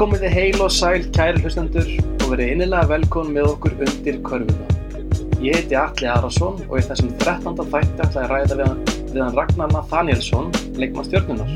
Komið 0.00 0.22
þið 0.24 0.32
heil 0.32 0.62
og 0.64 0.70
sæl 0.72 1.02
kæri 1.12 1.42
hlustendur 1.42 1.88
og 2.24 2.30
verið 2.30 2.54
innilega 2.54 2.88
velkomin 2.88 3.34
með 3.36 3.48
okkur 3.50 3.74
undir 3.84 4.14
körfuna. 4.24 4.76
Ég 5.44 5.58
heiti 5.58 5.76
Atli 5.76 6.06
Arason 6.08 6.54
og 6.62 6.78
í 6.78 6.84
þessum 6.86 7.10
13. 7.20 7.58
þætti 7.58 8.00
ætla 8.06 8.22
ég 8.22 8.24
að 8.24 8.30
ræða 8.32 8.56
við 8.56 8.62
hann, 8.64 8.80
við 9.10 9.36
Ragnar 9.36 9.74
Nathanielsson, 9.74 10.48
leikmann 10.80 11.04
stjórnunar. 11.04 11.52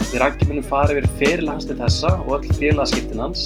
Við 0.00 0.16
rækjum 0.18 0.50
munum 0.50 0.66
fara 0.66 0.96
yfir 0.96 1.06
feril 1.20 1.52
hans 1.52 1.68
til 1.68 1.76
þessa 1.78 2.10
og 2.24 2.32
öll 2.40 2.56
félagskiptin 2.58 3.22
hans. 3.22 3.44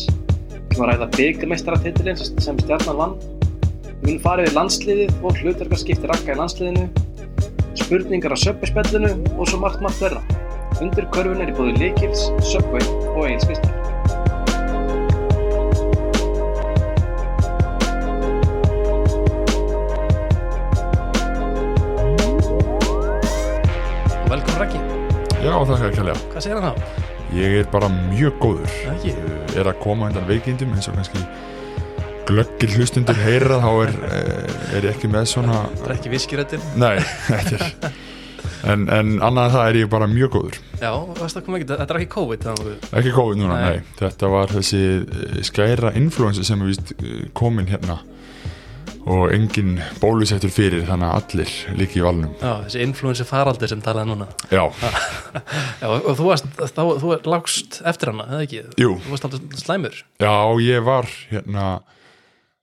Við 0.54 0.72
munum 0.78 0.88
ræða 0.88 1.10
byggamestaratitilinn 1.18 2.22
sem 2.22 2.64
stjarnan 2.64 2.96
vann. 3.02 3.14
Við 3.90 4.06
munum 4.06 4.22
fara 4.24 4.46
yfir 4.46 4.56
landsliðið 4.56 5.20
og 5.20 5.42
hlutverkarskipti 5.42 6.08
Ragga 6.14 6.32
í 6.32 6.40
landsliðinu, 6.40 6.88
spurningar 7.84 8.32
á 8.32 8.40
söpbespellinu 8.40 9.12
og 9.36 9.52
svo 9.52 9.60
margt 9.60 9.84
margt 9.84 10.00
verða. 10.00 10.24
Undir 10.80 11.12
körfun 11.12 11.44
er 11.44 11.52
í 11.52 11.60
búið 11.60 11.84
Likils, 11.84 12.30
Subway 12.40 12.88
og 13.12 13.28
Egil's 13.28 13.71
Já, 25.52 25.56
þakka 25.68 25.88
að 25.90 25.96
kjælja. 25.98 26.14
hvað 26.32 26.44
segir 26.46 26.60
hann 26.60 26.68
þá? 26.72 27.00
Ég 27.36 27.56
er 27.62 27.66
bara 27.72 27.88
mjög 27.92 28.38
góður. 28.40 28.76
Það 28.82 28.92
ekki? 28.96 29.12
Uh, 29.20 29.56
Er 29.60 29.68
að 29.68 29.80
koma 29.82 30.08
undan 30.08 30.24
veikindum 30.28 30.72
eins 30.72 30.88
og 30.88 30.96
kannski 30.96 31.24
glöggir 32.28 32.72
hlustundur 32.78 33.18
heyra 33.20 33.58
þá 33.60 33.70
er, 33.82 33.92
eh, 34.08 34.76
er 34.78 34.86
ég 34.86 34.94
ekki 34.94 35.10
með 35.12 35.26
svona... 35.32 35.58
Það 35.76 35.86
er 35.90 35.94
ekki 35.98 36.12
viskirættin? 36.12 36.64
Nei, 36.80 36.94
er... 37.36 37.66
En, 38.62 38.84
en 38.94 39.16
annað 39.22 39.56
það 39.56 39.64
er 39.68 39.76
ég 39.80 39.88
bara 39.90 40.06
mjög 40.10 40.30
góður. 40.36 40.56
Já, 40.78 40.90
það 41.18 41.38
ekki, 41.40 41.66
þetta 41.72 41.86
er 41.88 41.98
ekki 41.98 42.10
COVID 42.14 42.44
þannig 42.46 42.68
að 42.70 42.96
Ekki 43.00 43.12
COVID 43.16 43.40
núna, 43.42 43.56
Nei. 43.58 43.72
nei. 43.76 43.92
Þetta 43.98 44.30
var 44.32 44.54
þessi 44.54 44.82
eh, 45.02 45.36
skæra 45.46 45.92
influensa 45.98 46.46
sem 46.46 46.62
er 46.62 46.70
víst 46.70 46.94
eh, 47.02 47.24
komin 47.38 47.68
hérna 47.70 47.98
og 49.02 49.32
engin 49.34 49.76
bólusettur 49.98 50.52
fyrir 50.54 50.84
þannig 50.86 51.08
að 51.08 51.16
allir 51.18 51.54
líki 51.80 51.98
í 51.98 52.04
valnum. 52.04 52.34
Já, 52.38 52.52
þessi 52.68 52.82
influensi 52.84 53.24
faraldur 53.26 53.70
sem 53.72 53.80
talaði 53.82 54.12
núna 54.12 54.28
Já, 54.52 54.62
Já, 55.82 55.86
og 55.90 56.12
þú 56.20 56.28
varst, 56.28 56.46
þá, 56.60 56.82
þú 57.02 57.14
lagst 57.32 57.80
eftir 57.88 58.12
hana, 58.12 58.28
eða 58.30 58.44
ekki? 58.46 58.60
jú. 58.78 58.92
Þú 59.02 59.14
varst 59.16 59.26
alltaf 59.26 59.58
slæmur 59.64 59.96
Já, 60.22 60.34
ég 60.62 60.86
var 60.86 61.10
hérna 61.32 61.66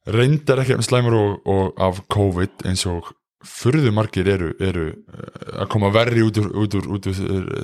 reyndar 0.10 0.62
ekki 0.64 0.78
með 0.80 0.88
slæmur 0.88 1.18
og, 1.20 1.34
og 1.52 1.82
af 1.90 2.00
COVID 2.16 2.64
eins 2.70 2.86
og 2.90 3.12
furðu 3.46 3.92
margir 3.96 4.28
eru, 4.32 4.50
eru 4.64 4.88
eh, 4.92 5.60
að 5.64 5.70
koma 5.72 5.92
verri 5.96 6.24
út 6.26 6.40
úr, 6.42 6.50
út 6.60 6.74
úr, 6.80 6.88
út 6.96 7.06
úr 7.12 7.20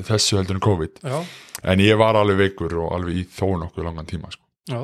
þessu 0.08 0.38
heldur 0.40 0.60
en 0.60 0.64
COVID 0.64 1.02
Já, 1.04 1.18
en 1.72 1.84
ég 1.84 1.98
var 2.00 2.16
alveg 2.20 2.38
veikur 2.44 2.76
og 2.84 2.94
alveg 2.96 3.24
í 3.24 3.26
þó 3.40 3.56
nokkuð 3.64 3.88
langan 3.88 4.08
tíma 4.08 4.32
sko. 4.32 4.44
já 4.72 4.84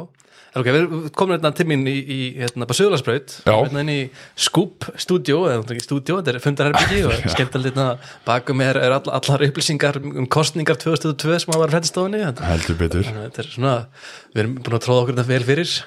ok, 0.58 0.68
við 0.76 1.06
komum 1.16 1.36
hérna 1.38 1.52
til 1.56 1.66
mín 1.70 1.86
í, 1.88 1.94
í 2.02 2.18
hérna, 2.42 2.68
bara 2.68 2.78
Söðlarsbraut, 2.80 3.38
Já. 3.48 3.54
hérna 3.56 3.84
inn 3.86 3.92
í 3.94 4.00
Scoop 4.36 4.90
stúdíó, 5.00 5.46
eða 5.48 5.62
er 5.64 5.76
ekki 5.78 5.86
stúdíó, 5.86 6.18
þetta 6.20 6.34
er 6.36 6.44
fundarherbyggi 6.44 7.02
og 7.08 7.16
skemmtilega 7.36 7.72
hérna 7.72 7.88
bakum 8.28 8.60
mér 8.62 8.82
er 8.82 8.98
all, 8.98 9.08
allar 9.22 9.46
upplýsingar 9.48 10.02
um 10.04 10.28
kostningar 10.32 10.80
2002 10.82 11.40
sem 11.46 11.56
verið 11.56 11.78
fréttastofunni 11.78 12.22
þetta 12.26 12.52
heldur 12.52 12.80
betur. 12.84 13.08
Að 13.16 13.24
þetta 13.30 13.44
er 13.46 13.52
svona, 13.56 13.74
við 14.36 14.44
erum 14.46 14.60
búin 14.60 14.78
að 14.80 14.86
tróða 14.90 15.06
okkur 15.06 15.20
þetta 15.22 15.32
vel 15.34 15.44
fyrir. 15.54 15.80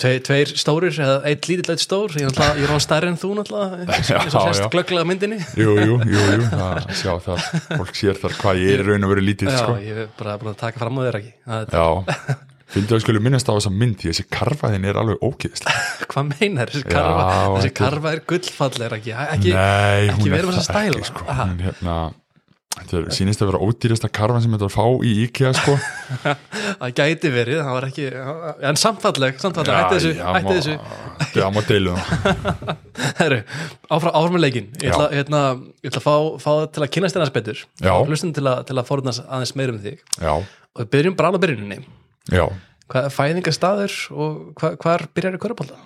Tve, 0.00 0.14
Tveir 0.24 0.48
stórir, 0.56 0.94
eða 0.96 1.18
eitt 1.28 1.44
lítill 1.50 1.74
eitt 1.74 1.82
stór 1.82 2.14
Ég 2.16 2.30
er 2.30 2.62
er 2.64 2.70
á 2.72 2.78
stærri 2.80 3.10
en 3.10 3.18
þú 3.20 3.34
náttúrulega 3.36 3.82
eins 3.92 4.08
og- 4.38 4.54
já. 4.56 4.68
glögglega 4.72 5.04
myndinni. 5.04 5.36
Jú, 5.60 5.74
jú, 5.82 5.98
jú, 6.08 6.22
sjá 7.02 7.12
það, 7.26 7.42
fólk 7.74 7.92
sér 7.98 8.16
þar 8.22 8.38
hvað 8.40 8.62
ég 8.62 8.78
er 8.78 8.86
raun 8.88 9.04
og 9.04 9.12
verið 9.12 9.28
lítill 9.28 9.50
Já, 9.52 9.58
sko. 9.60 9.76
ég 9.84 10.00
hef 10.00 10.14
bara 10.22 10.38
búin 10.40 10.54
að 10.54 10.60
taka 10.64 10.80
fram 10.80 10.96
á 10.96 11.00
þér 11.10 11.20
ekki 11.20 11.34
Já, 11.76 11.86
finnst 12.74 12.92
að 12.96 13.02
skulum 13.04 13.24
minnast 13.28 13.48
á 13.50 13.54
þessa 13.56 13.72
mynd 13.74 13.96
því 14.02 14.10
þessi 14.12 14.26
karfaðin 14.34 14.88
er 14.90 14.98
alveg 15.02 15.22
ókýðislega 15.28 15.86
Hvað 16.14 16.28
meinar 16.34 16.72
þessi 16.74 16.84
Já, 16.84 16.90
karfa 16.96 17.30
Þessi 17.30 17.54
þetta 17.54 17.70
er- 17.70 17.78
karfa 17.80 18.12
er 18.16 18.24
gullfalleg 18.34 18.98
ekki, 18.98 19.16
ekki 19.28 19.54
Nei, 19.54 20.10
ekki 20.10 20.28
er 20.28 20.36
vera 20.36 20.50
með 20.50 20.58
þessa 20.58 20.60
það 20.60 20.68
stæla. 20.68 21.00
ekki 21.00 21.10
sko. 21.12 21.26
Aha. 21.34 21.48
Hún, 21.52 21.64
hérna, 21.68 21.96
Þetta 22.74 22.96
er, 22.98 23.04
sýnist 23.14 23.38
að 23.44 23.50
vera 23.52 23.58
ódýrasta 23.62 24.08
karfan 24.10 24.42
sem 24.42 24.50
þetta 24.56 24.66
að 24.66 24.72
fá 24.74 24.86
í 25.06 25.10
IKEA 25.28 25.50
sko. 25.54 25.74
Það 26.80 26.94
gæti 26.98 27.30
verið, 27.30 27.60
það 27.62 27.76
var 27.76 27.84
ekki 27.86 28.06
En 28.66 28.78
samfalleg, 28.82 29.36
samfalleg, 29.38 29.76
hætti 29.78 29.94
þessu 30.00 30.10
já, 30.18 30.24
Hætti 30.34 30.48
má- 30.48 30.56
þessu 30.58 31.38
Já, 31.38 31.44
má 31.54 31.60
deilu 31.68 31.94
það 31.94 32.72
Herru, 33.20 33.38
áfram, 33.94 34.40
leikinn 34.42 34.66
Ég 34.82 34.90
ætla, 34.90 35.06
Já. 35.06 35.14
hérna, 35.20 35.42
ég 35.86 35.92
ætla 35.92 36.02
að 36.02 36.06
fá, 36.08 36.16
fá 36.42 36.50
það 36.50 36.66
til 36.74 36.82
að 36.88 36.92
kynast 36.98 37.14
þér 37.14 37.22
aðeins 37.28 37.36
betur 37.38 37.62
Já. 37.86 37.94
hlustum 38.10 38.34
til 38.40 38.46
að, 38.50 38.58
til 38.72 38.76
að 38.82 38.88
fórðast 38.90 39.22
aðeins 39.28 39.54
meir 39.62 39.70
um 39.76 39.78
þig 39.86 40.02
Já, 40.18 40.34
og 40.34 40.82
við 40.82 40.90
byrjum 40.98 41.16
bara 41.22 41.30
alveg 41.30 41.44
byrjuninni 41.46 41.78
já. 42.32 42.44
Hvað 42.92 43.08
er 43.08 43.14
fæðingastaður 43.16 43.98
og 44.12 44.38
hva, 44.60 44.74
hvar 44.80 45.06
byrjar 45.16 45.36
í 45.38 45.42
körubólta? 45.42 45.80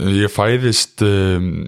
Ég 0.00 0.32
fæðist 0.32 1.02
um, 1.04 1.66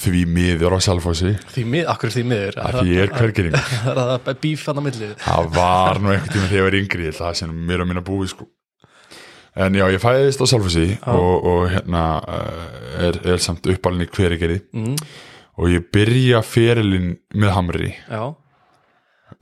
því 0.00 0.22
miður 0.32 0.72
á 0.72 0.78
Salfossi 0.80 1.34
Því 1.52 1.64
mið, 1.68 1.82
akkur 1.92 2.12
því 2.14 2.22
miður? 2.30 2.56
Því 2.78 2.94
ég 2.94 3.02
er 3.04 3.12
hvergeringur 3.12 3.66
Það 3.84 4.00
er 4.00 4.14
að 4.16 4.40
bíf 4.40 4.64
hann 4.70 4.80
á 4.80 4.82
millið 4.86 5.12
Það 5.20 5.50
var 5.58 6.00
nú 6.00 6.14
einhvern 6.14 6.32
tíma 6.32 6.48
þegar 6.48 6.56
ég 6.62 6.66
var 6.68 6.78
yngri 6.78 7.12
það 7.18 7.36
sem 7.42 7.52
mér 7.68 7.84
og 7.84 7.90
minna 7.90 8.04
búi 8.06 8.30
sko. 8.30 8.48
En 9.52 9.76
já, 9.76 9.84
ég 9.92 10.00
fæðist 10.00 10.40
á 10.40 10.46
Salfossi 10.48 10.86
og, 11.12 11.48
og 11.52 11.66
hérna 11.74 12.06
uh, 12.24 12.66
er, 13.10 13.20
er 13.34 13.42
samt 13.44 13.68
uppalinn 13.68 14.06
í 14.06 14.10
hvergeri 14.14 14.62
mm, 14.72 14.94
og 15.60 15.68
ég 15.74 15.90
byrja 15.92 16.40
ferilinn 16.46 17.18
með 17.36 17.52
Hamri. 17.58 17.90
Já, 18.08 18.22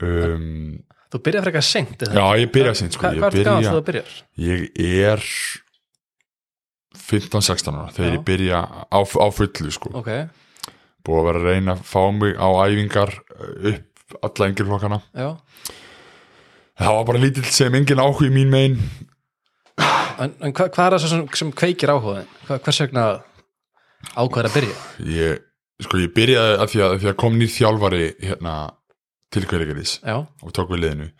um, 0.03 0.81
þú 1.11 1.21
byrjar 1.25 1.43
frekar 1.47 1.65
sengt 1.67 2.05
Já, 2.07 2.25
ég 2.39 2.51
byrja 2.55 2.73
seint 2.79 2.95
sko. 2.95 3.03
Hvað 3.03 3.17
hvað 3.19 3.27
er 3.27 3.35
byrja- 3.37 3.57
þegar 3.61 3.77
þú 3.77 3.83
byrjar? 3.89 4.15
Ég 4.47 4.59
er 5.11 5.25
15-16 7.11 7.75
ára 7.77 7.91
þegar 7.95 8.09
Já. 8.11 8.15
ég 8.17 8.25
byrja 8.27 8.59
á, 8.91 8.99
á 8.99 9.27
fullu 9.35 9.71
sko. 9.73 9.91
Ok, 10.01 10.09
búið 11.05 11.19
að 11.21 11.27
vera 11.29 11.39
að 11.41 11.47
reyna 11.49 11.75
að 11.77 11.85
fá 11.91 12.01
mig 12.15 12.35
á 12.37 12.47
æfingar 12.65 13.13
uh, 13.35 13.71
upp 13.71 14.17
alla 14.27 14.47
yngri 14.51 14.65
flokkana 14.67 14.97
já 15.15 15.29
það 16.81 16.95
var 16.97 17.05
bara 17.07 17.21
lítill 17.23 17.45
sem 17.47 17.75
engin 17.79 18.01
áhugi 18.03 18.31
mín 18.33 18.51
megin 18.51 18.75
En, 20.21 20.33
en 20.43 20.51
hvað, 20.53 20.67
hvað 20.75 20.85
er 20.85 20.93
það 20.99 21.09
sem, 21.09 21.21
sem 21.39 21.51
kveikir 21.57 21.89
áhugaðin? 21.89 22.27
Hva, 22.45 22.57
hvers 22.61 22.79
vegna 22.83 23.05
ákvæður 24.19 24.49
að 24.49 24.57
byrja? 24.59 24.75
ég, 25.15 25.39
sko, 25.81 25.97
ég 26.03 26.11
byrjaði 26.13 26.57
að 26.61 26.67
því 26.73 26.81
að, 26.83 26.91
að 26.91 26.99
því 27.05 27.09
að 27.13 27.15
kom 27.23 27.37
nýr 27.39 27.49
þjálfari 27.55 28.01
hérna, 28.27 28.53
til 29.31 29.45
Já, 29.47 30.17
og 30.27 30.53
tók 30.55 30.71
við 30.73 30.83
liðinu. 30.85 31.11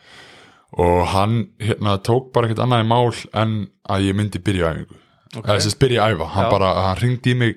Og 0.80 1.06
hann 1.12 1.38
hérna, 1.60 1.98
tók 2.00 2.32
bara 2.32 2.48
ekkert 2.48 2.64
annað 2.64 2.86
í 2.86 2.88
mál 2.88 3.12
en 3.36 3.56
að 3.92 4.08
ég 4.08 4.16
myndi 4.16 4.40
byrja 4.40 4.72
æfingu. 4.72 5.00
Ok. 5.32 5.44
Okay. 5.46 5.60
þess 5.60 5.76
að 5.76 5.82
byrja 5.84 6.10
æfa, 6.12 6.28
hann 6.36 6.46
Já. 6.48 6.52
bara 6.52 6.74
hann 6.88 7.00
ringdi 7.00 7.32
í 7.32 7.40
mig 7.40 7.56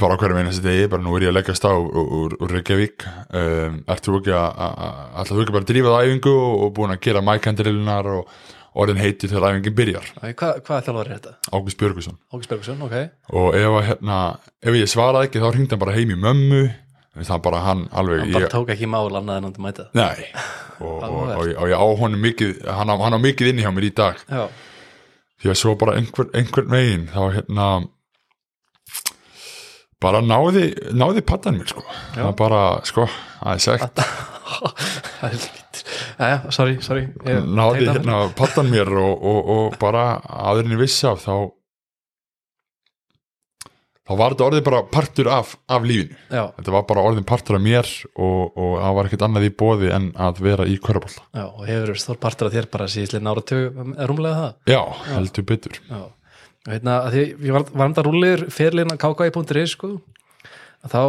bara 0.00 0.16
á 0.16 0.18
hverjum 0.18 0.40
einasta 0.40 0.64
degi, 0.64 0.88
bara 0.90 1.04
nú 1.04 1.14
er 1.16 1.26
ég 1.26 1.30
að 1.30 1.36
leggast 1.38 1.66
á 1.68 1.72
úr, 1.76 2.36
Reykjavík. 2.50 3.06
Um, 3.30 3.80
ertu 3.92 4.16
ekki 4.18 4.34
að, 4.34 4.60
ætlaðu 5.22 5.36
þú 5.36 5.44
ekki 5.44 5.56
bara 5.56 5.64
að 5.64 5.70
drífa 5.70 5.92
það 5.94 6.06
æfingu 6.06 6.34
og, 6.36 6.54
og 6.64 6.72
búin 6.76 6.94
að 6.94 7.02
gera 7.06 7.22
mækandrilunar 7.24 8.10
og 8.16 8.32
orðin 8.76 9.00
heiti 9.00 9.30
þegar 9.30 9.54
æfingin 9.54 9.76
byrjar? 9.76 10.08
Æ, 10.20 10.32
Hvað, 10.36 10.58
hvað 10.66 10.88
þjálfar 10.88 11.10
er 11.10 11.14
þetta? 11.14 11.34
Ágúst 11.52 11.80
Björgusson 11.80 12.18
Ágúst 12.32 12.50
Bergusson, 12.52 12.82
ok. 12.84 12.96
Og 13.32 13.56
ef, 13.56 13.78
hérna, 13.90 14.18
ef 14.60 14.76
ég 14.76 14.90
svaraði 14.90 15.30
ekki 15.30 15.44
þá 15.44 15.48
ringdi 15.54 15.76
hann 15.76 15.84
bara 15.84 15.96
heim 15.96 16.12
í 16.12 16.18
mömmu 16.20 16.64
það 17.24 17.42
bara 17.46 17.62
hann 17.64 17.82
alveg 17.96 18.20
Hann 18.20 18.32
bara 18.36 18.44
ég, 18.44 18.52
tók 18.52 18.70
ekki 18.74 18.88
mál 18.90 19.08
annað 19.08 19.38
en 19.38 19.48
hann 19.48 19.56
til 19.56 19.64
mæta 19.64 19.88
nei. 19.96 20.26
Og, 20.76 21.00
og, 21.00 21.12
og, 21.32 21.38
og, 21.56 21.68
ég 21.70 21.72
á 21.72 21.86
honum 21.96 22.20
mikið 22.20 22.66
hann 22.68 22.90
á, 22.92 22.94
hann 23.00 23.16
á 23.16 23.20
mikið 23.24 23.48
inni 23.48 23.62
hjá 23.64 23.70
mér 23.72 23.86
í 23.88 23.94
dag. 23.96 24.18
Já, 24.28 24.42
því 25.40 25.48
að 25.48 25.60
svo 25.62 25.72
bara 25.80 25.94
einhver, 25.96 26.26
einhvern 26.36 26.68
veginn 26.74 27.06
þá 27.08 27.22
hérna 27.32 27.68
bara 30.04 30.20
náði 30.20 30.66
náði 30.92 31.24
pattan 31.24 31.56
mér 31.56 31.72
sko. 31.72 31.84
Það 32.12 32.28
var 32.28 32.36
bara 32.42 32.60
sko, 32.84 33.06
aðeins 33.40 33.68
segt 33.70 34.04
það 35.16 35.30
er 35.30 35.38
lítið 35.38 35.64
Jæja, 36.16 36.36
sorry, 36.52 36.76
sorry. 36.84 37.06
Náði 37.24 37.88
hérna 37.90 38.20
pattan 38.36 38.68
mér 38.72 38.92
og, 39.00 39.16
og, 39.16 39.50
og 39.56 39.78
bara 39.80 40.16
aðrinni 40.24 40.78
vissi 40.80 41.08
af 41.08 41.24
þá 41.24 41.34
þá 44.06 44.12
var 44.20 44.34
þetta 44.34 44.46
orðið 44.46 44.64
bara 44.68 44.80
partur 44.96 45.30
af, 45.34 45.54
af 45.72 45.86
lífinu. 45.86 46.18
Já, 46.30 46.42
þetta 46.58 46.74
var 46.76 46.84
bara 46.88 47.04
orðin 47.10 47.26
partur 47.28 47.58
af 47.58 47.64
mér 47.64 47.92
og, 48.14 48.56
og 48.56 48.74
það 48.80 48.98
var 48.98 49.08
ekkert 49.10 49.24
annað 49.26 49.48
í 49.48 49.52
bóði 49.62 49.92
en 49.96 50.10
að 50.26 50.42
vera 50.46 50.66
í 50.68 50.76
kvörabólta 50.82 51.24
já, 51.34 51.46
og 51.46 51.62
hefur 51.66 52.02
stór 52.02 52.20
partur 52.22 52.50
af 52.50 52.56
þér 52.56 52.68
bara 52.76 52.90
síðislega 52.92 53.26
nára 53.26 53.46
tug, 53.52 53.80
er 53.96 54.12
rúmlega 54.12 54.42
það? 54.42 54.52
Já, 54.74 54.82
heldur 55.12 55.48
betur. 55.50 55.80
Já, 55.90 56.02
hérna, 56.70 56.98
að 57.06 57.16
því 57.16 57.24
ég 57.48 57.56
var, 57.58 57.66
var 57.72 57.90
enda 57.90 58.06
rúlir 58.06 58.46
fyrirlina 58.54 58.98
kki.is 59.00 59.74
sko. 59.74 59.96
Að 60.86 60.92
þá, 60.92 61.02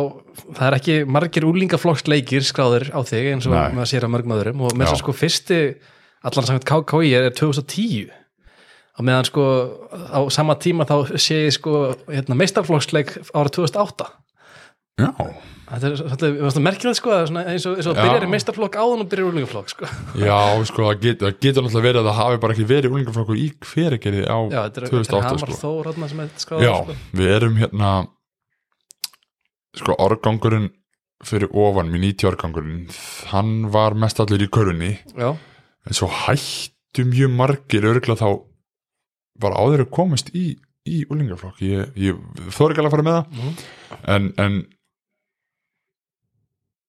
það 0.57 0.65
er 0.67 0.75
ekki 0.79 0.94
margir 1.11 1.45
úlingaflokksleikir 1.45 2.45
skráður 2.47 2.88
á 2.97 2.99
þig 3.05 3.27
eins 3.33 3.45
og 3.49 3.53
Nei. 3.53 3.75
maður 3.75 3.91
sér 3.91 4.07
að 4.07 4.13
mörgum 4.15 4.33
öðrum. 4.38 4.63
Og 4.65 4.73
með 4.73 4.88
þess 4.88 4.95
að 4.95 5.01
sko 5.03 5.13
fyrsti 5.13 5.59
allan 6.25 6.47
samkvæmt 6.47 6.69
KKI 6.71 7.11
er 7.19 7.27
2010 7.35 8.07
og 8.97 9.05
meðan 9.05 9.27
sko 9.29 9.44
á 9.94 10.19
sama 10.33 10.55
tíma 10.61 10.88
þá 10.89 11.17
sé 11.21 11.44
ég 11.47 11.53
sko 11.57 11.91
hérna, 12.09 12.38
meistarflokksleik 12.39 13.13
ára 13.33 13.53
2008 13.53 14.09
já, 14.97 15.11
Þetta 15.67 15.88
er 15.89 15.95
svolítið, 15.99 16.35
er 16.47 16.63
merkilegt 16.63 16.97
sko 17.01 17.11
eins 17.11 17.65
og, 17.67 17.73
eins 17.75 17.88
og 17.91 17.97
byrjar 17.97 18.23
í 18.23 18.29
meistarflokk 18.31 18.77
áðan 18.79 19.01
og 19.03 19.09
byrjar 19.11 19.25
í 19.25 19.31
úlingaflokk 19.33 19.71
sko. 19.73 19.89
já, 20.15 20.38
sko, 20.69 20.85
það 20.88 21.01
getur, 21.03 21.33
getur 21.44 21.65
náttúrulega 21.65 21.88
verið 21.89 21.99
að 21.99 22.07
það 22.07 22.19
hafi 22.21 22.39
bara 22.45 22.55
ekki 22.55 22.67
verið 22.69 22.95
úlingaflokkur 22.95 23.41
í 23.41 23.47
hveragerði 23.67 24.23
á 24.31 24.38
Já, 24.47 24.61
þetta 24.61 24.81
er, 24.81 24.88
þetta 24.88 24.88
er 24.88 24.95
2008 24.95 25.27
Hamar 25.27 25.44
sko. 25.44 25.59
Þór 25.59 25.89
þarna 25.91 26.09
sem 26.13 26.23
er 26.23 26.31
skráður 26.45 26.63
Já, 26.63 26.73
sko. 26.79 26.97
við 27.19 27.33
erum 27.35 27.59
hérna 27.59 27.91
sko 29.77 29.97
árgangurinn 30.07 30.69
fyrir 31.27 31.51
ofan, 31.51 31.91
minn 31.91 32.07
90 32.07 32.31
árgangurinn 32.31 32.81
hann 33.33 33.53
var 33.75 33.97
mest 33.99 34.23
allir 34.23 34.47
í 34.47 34.51
körunni 34.53 34.94
Já, 35.17 35.33
en 35.35 35.99
svo 35.99 36.07
hættu 36.23 37.05
mjög 37.11 37.35
margir 37.35 37.91
örgulega 37.91 38.23
þá 38.23 38.46
bara 39.43 39.59
áður 39.63 39.85
að 39.85 39.91
komast 39.99 40.31
í, 40.35 40.45
í 40.87 41.03
úlingaflokk 41.11 41.61
ég, 41.65 41.91
ég 41.99 42.17
þóri 42.55 42.73
ekki 42.75 42.83
alveg 42.83 42.91
að 42.91 42.95
fara 42.97 43.07
með 43.07 43.17
það. 43.17 43.37
Mhm. 43.37 43.53
en, 44.15 44.27
en 44.45 44.57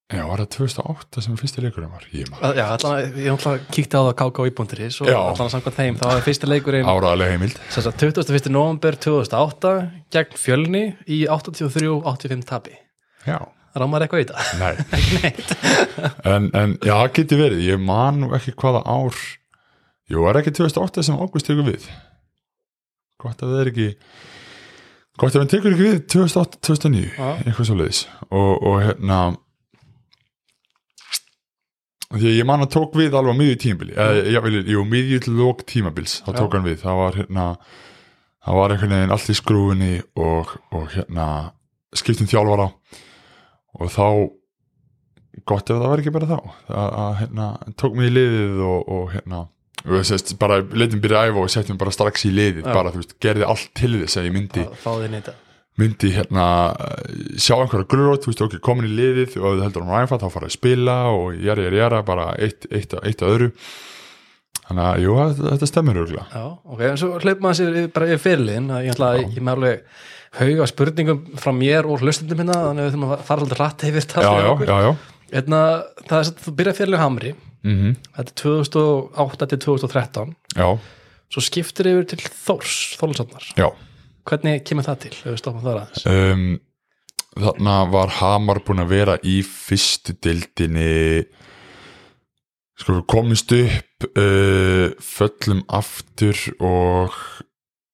já, 0.08 0.22
var 0.24 0.40
það 0.40 0.48
2008 0.54 1.22
sem 1.26 1.36
fyrsti 1.36 1.62
leikurinn 1.66 1.90
var? 1.92 2.06
Ég 2.16 2.30
maður, 2.32 2.46
Að- 2.48 2.56
já 2.60 2.64
allan, 2.72 3.18
ég 3.18 3.28
náttúrulega 3.34 3.74
kíkti 3.76 3.98
á 3.98 4.02
það 4.06 4.14
KK.is 4.22 5.00
og 5.02 5.10
Já. 5.12 5.18
allan 5.20 5.50
samkvæmt 5.52 5.76
þeim, 5.82 5.98
þá 6.00 6.06
var 6.08 6.22
fyrsti 6.24 6.48
leikurinn 6.48 6.88
áraðalega 6.88 7.34
heimild. 7.34 7.58
Sem 7.74 7.84
sagt 7.84 8.00
21. 8.00 8.48
november 8.54 8.96
2008 8.96 9.74
gegn 10.16 10.38
fjölni 10.40 10.82
í 11.06 11.20
83-85 11.28 12.44
tapi. 12.48 12.72
Já, 13.28 13.38
Rámar 13.78 14.00
eitthvað 14.06 14.22
í 14.22 14.28
þetta? 14.30 14.42
nei. 14.58 15.32
En, 16.32 16.48
en 16.56 16.72
já, 16.80 16.94
það 16.96 17.12
getur 17.18 17.42
verið, 17.44 17.60
ég 17.68 17.78
man 17.82 18.24
ekki 18.32 18.54
hvaða 18.58 18.80
ár 18.88 19.14
jú, 20.08 20.24
er 20.30 20.38
ekki 20.40 20.54
2008 20.56 21.04
sem 21.04 21.18
águst 21.20 21.46
tekur 21.50 21.66
við 21.68 21.84
gott 23.23 23.43
að 23.43 23.53
það 23.53 23.61
er 23.62 23.73
ekki 23.73 23.88
gott 25.19 25.35
að 25.35 25.41
það 25.41 25.50
tekur 25.55 25.75
ekki 25.75 25.87
við 25.88 26.00
2008, 26.15 26.62
2009 26.69 27.05
Já. 27.11 27.29
eitthvað 27.43 27.69
svo 27.70 27.79
leiðis 27.81 28.00
og, 28.29 28.53
og 28.55 28.81
hérna 28.87 29.19
því 32.15 32.38
ég 32.38 32.49
man 32.49 32.65
að 32.65 32.73
tók 32.79 32.97
við 32.97 33.19
alveg 33.19 33.37
á 33.37 33.41
miðju 33.43 33.61
tímabili 33.65 33.99
ég 34.32 34.49
vil, 34.49 34.65
jú, 34.73 34.87
miðju 34.88 35.20
til 35.26 35.37
lók 35.38 35.67
tímabils 35.69 36.20
þá 36.23 36.32
tók 36.32 36.49
Já. 36.49 36.56
hann 36.56 36.69
við, 36.70 36.81
það 36.87 37.03
var 37.03 37.23
hérna 37.23 37.47
það 38.49 38.59
var 38.62 38.73
einhvern 38.73 38.94
veginn 38.97 39.15
allt 39.15 39.29
í 39.29 39.37
skrúfinni 39.37 39.94
og, 40.17 40.53
og 40.73 40.91
hérna 40.94 41.29
skiptum 41.97 42.29
þjálfara. 42.29 42.70
Og 43.79 43.93
þá 43.93 44.06
gott 45.49 45.70
ef 45.70 45.76
það 45.76 45.87
var 45.93 46.03
ekki 46.03 46.15
bara 46.15 46.31
þá. 46.31 46.38
Að, 46.69 46.88
að 47.03 47.15
hérna, 47.23 47.49
tók 47.81 47.97
mig 47.99 48.11
í 48.11 48.15
liðið 48.17 48.62
og, 48.67 48.93
og 48.97 49.12
hérna 49.15 49.44
við 49.86 50.06
sést, 50.08 50.32
bara 50.40 50.60
leitum 50.62 51.00
byrja 51.04 51.20
að 51.22 51.28
æfa 51.32 51.42
og 51.44 51.52
setjum 51.54 51.78
bara 51.80 51.92
strax 51.94 52.25
í 52.26 52.32
liðið, 52.34 52.64
Já. 52.66 52.72
bara 52.75 52.90
þú 52.94 53.02
veist, 53.02 53.14
gerði 53.22 53.46
allt 53.46 53.69
til 53.78 53.92
þess 54.02 54.19
að 54.19 54.26
ég 54.30 54.34
myndi, 54.38 54.64
Fáði 54.82 55.10
þetta 55.14 55.34
myndi 55.78 56.08
hérna 56.10 56.46
sjá 57.38 57.54
einhverja 57.60 57.86
gulrót, 57.92 58.25
þú 58.25 58.32
veist, 58.32 58.40
ok, 58.48 58.56
komin 58.66 58.88
í 58.88 58.96
liðið 58.98 59.36
og 59.38 59.52
ef 59.52 59.60
þú 59.60 59.62
heldur 59.69 59.84
hann 59.86 59.94
ræfa, 60.02 60.19
þá 60.19 60.26
fara 60.34 60.48
að 60.50 60.56
spila 60.56 60.96
og 61.14 61.36
jæra, 61.38 61.69
jæra, 61.69 61.78
jæra, 61.84 62.00
bara 62.08 62.25
eitt, 62.42 62.66
eitt, 62.75 62.96
eitt 63.06 63.22
að 63.22 63.34
öðru. 63.36 63.50
Þannig 64.69 64.84
að, 64.84 64.98
jú, 65.04 65.12
þetta, 65.16 65.50
þetta 65.54 65.66
stemmir 65.70 65.98
örgulega 66.02 66.24
Já, 66.34 66.42
ok, 66.74 66.81
en 66.90 66.98
svo 67.00 67.10
hleypum 67.22 67.46
maður 67.46 67.56
sér 67.60 67.76
yfir- 67.78 67.92
bara 67.94 68.08
yfir 68.10 68.20
fyrirliðin 68.26 68.66
ég 68.84 68.90
ætla 68.92 69.06
að 69.14 69.20
ég 69.22 69.38
með 69.46 69.54
alveg 69.54 69.86
hauga 70.38 70.66
spurningum 70.69 71.22
frá 71.40 71.52
mér 71.56 71.88
og 71.88 72.02
hlustundum 72.04 72.42
hérna 72.42 72.58
þannig 72.66 72.82
að 72.82 72.88
við 72.90 72.92
þurfum 72.98 73.14
að 73.14 73.22
fara 73.31 73.46
alltaf 73.46 73.62
rætt 73.62 73.84
yfir 73.88 74.04
þetta 74.04 74.24
já, 74.26 74.32
já, 74.44 74.50
já, 74.69 74.76
já. 74.84 74.90
Hérna, 75.32 75.60
það 76.04 76.19
er 76.19 76.28
að 76.28 76.42
þú 76.44 76.54
byrjar 76.58 76.76
fyrirlið 76.82 77.02
Hamri 77.06 77.32
mm 77.66 77.96
þetta 78.16 78.32
er 78.32 78.38
2008 78.43 79.50
til 79.50 79.60
2013 79.64 80.32
já, 80.58 80.69
svo 81.28 81.44
skiptir 81.44 81.90
yfir 81.90 82.08
til 82.12 82.22
Þórs, 82.22 82.78
Þólasafnar 83.00 83.50
já. 83.58 83.69
Hvernig 84.28 84.64
kemur 84.69 84.84
það 84.84 84.99
til, 85.06 85.14
um, 86.12 86.60
þarna 87.38 87.76
var 87.88 88.12
Hamar 88.19 88.60
búin 88.66 88.84
að 88.84 88.93
vera 88.93 89.19
í 89.25 89.40
fyrstu 89.46 90.14
dildinni 90.20 91.25
við 92.78 93.02
komist 93.10 93.52
upp 93.56 94.08
uh, 94.12 94.93
föllum 95.02 95.64
aftur 95.66 96.38
og 96.60 97.16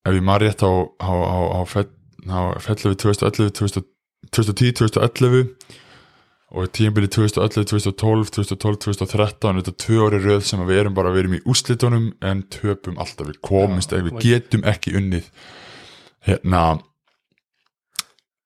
ef 0.04 0.12
ég 0.12 0.24
maður 0.26 0.48
rétt 0.48 0.66
á, 0.66 0.72
á, 1.00 1.12
á, 1.14 1.38
á, 1.56 1.60
fell, 1.70 1.88
á 2.28 2.60
fellum 2.60 2.92
við 2.92 3.00
2011 3.06 3.54
2000 3.62 3.90
2010, 4.34 4.72
2011 4.72 5.48
og 6.54 6.70
tímabili 6.72 7.08
2011, 7.10 7.66
2012 7.66 8.30
2012, 8.30 8.76
2013 8.86 9.58
þetta 9.58 9.72
er 9.72 9.78
tvö 9.84 10.00
ári 10.06 10.20
röð 10.22 10.42
sem 10.46 10.62
við 10.68 10.80
erum 10.84 10.94
bara 10.96 11.10
við 11.14 11.24
erum 11.24 11.36
í 11.38 11.42
úslitunum 11.50 12.08
en 12.22 12.42
töpum 12.52 12.98
alltaf, 13.02 13.26
við 13.26 13.38
ekki, 13.40 14.02
við 14.06 14.14
getum 14.22 14.66
ekki 14.70 14.94
unnið 15.00 15.30
hérna 16.28 16.62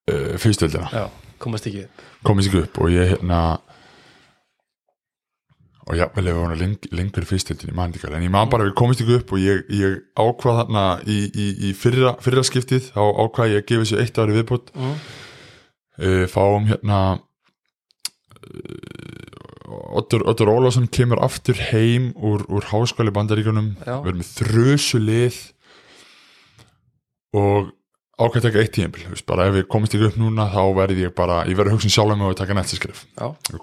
uh, 0.09 0.35
fyrstöldina 0.41 1.05
komast 1.39 1.69
ekki 1.69 1.85
komist 2.25 2.49
ekki 2.49 2.65
upp 2.65 2.81
og 2.81 2.87
ég 2.95 3.13
hérna 3.13 3.41
og 5.89 5.97
já, 5.97 6.05
vel 6.13 6.27
ef 6.27 6.33
við 6.33 6.41
vorum 6.41 6.59
leng, 6.59 6.89
lengur 6.93 7.25
í 7.25 7.29
fyrstöldin 7.29 7.71
ég 7.71 7.77
man 7.77 7.93
ekki 7.93 8.05
alveg, 8.09 8.19
en 8.19 8.27
ég 8.27 8.33
man 8.33 8.49
bara 8.49 8.65
við 8.67 8.75
komist 8.77 9.05
ekki 9.05 9.21
upp 9.21 9.33
og 9.33 9.41
ég, 9.41 9.63
ég 9.73 10.01
ákvað 10.17 10.61
þarna 10.63 10.83
í, 11.05 11.21
í, 11.29 11.47
í 11.69 11.71
fyrra, 11.77 12.17
fyrra 12.21 12.45
skiptið, 12.45 12.91
þá 12.93 13.01
ákvað 13.05 13.55
ég 13.55 13.63
að 13.63 13.65
gefa 13.71 13.85
þessu 13.85 14.03
eitt 14.03 14.21
ári 14.21 14.37
viðbútt 14.37 14.69
mm. 14.75 14.99
uh, 16.03 16.23
fáum 16.29 16.69
hérna 16.69 16.99
Oddur, 19.69 20.23
Oddur 20.25 20.49
Ólafsson 20.49 20.87
kemur 20.89 21.21
aftur 21.21 21.57
heim 21.69 22.11
úr, 22.15 22.45
úr 22.49 22.65
háskóli 22.71 23.13
bandaríkunum 23.13 23.75
erum 23.85 24.21
með 24.21 24.31
þrösu 24.39 25.01
lið. 25.03 25.37
Og 27.37 27.69
ákveð 28.19 28.47
taka 28.47 28.63
eitt 28.63 28.79
veist, 28.79 29.25
bara 29.29 29.47
ef 29.47 29.55
við 29.55 29.67
komist 29.71 29.95
ekki 29.95 30.09
upp 30.09 30.17
núna 30.19 30.49
þá 30.51 30.61
verði 30.75 31.05
ég 31.05 31.13
bara, 31.15 31.43
ég 31.47 31.57
verði 31.57 31.71
að 31.71 31.77
hugsa 31.77 31.87
um 31.87 31.93
sjálf 31.95 32.17
mig 32.19 32.27
og 32.27 32.39
taka 32.39 32.57
næsta 32.57 32.79
skrif, 32.79 33.03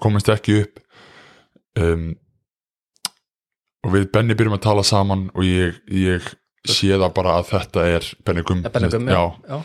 komist 0.01 0.31
ekki 0.33 0.61
upp 0.63 0.79
um, 1.77 2.07
og 3.85 3.93
við 3.93 4.07
Benni 4.15 4.37
byrjum 4.37 4.57
að 4.57 4.63
tala 4.65 4.85
saman 4.87 5.27
og 5.35 5.45
ég, 5.45 5.77
ég 5.93 6.31
sé 6.67 6.89
það 6.95 7.11
bara 7.19 7.35
að 7.37 7.51
þetta 7.51 7.85
er 7.97 8.09
Benni 8.25 8.45
Gum, 8.47 8.63
Benningum, 8.65 9.11
já, 9.13 9.21
já. 9.51 9.59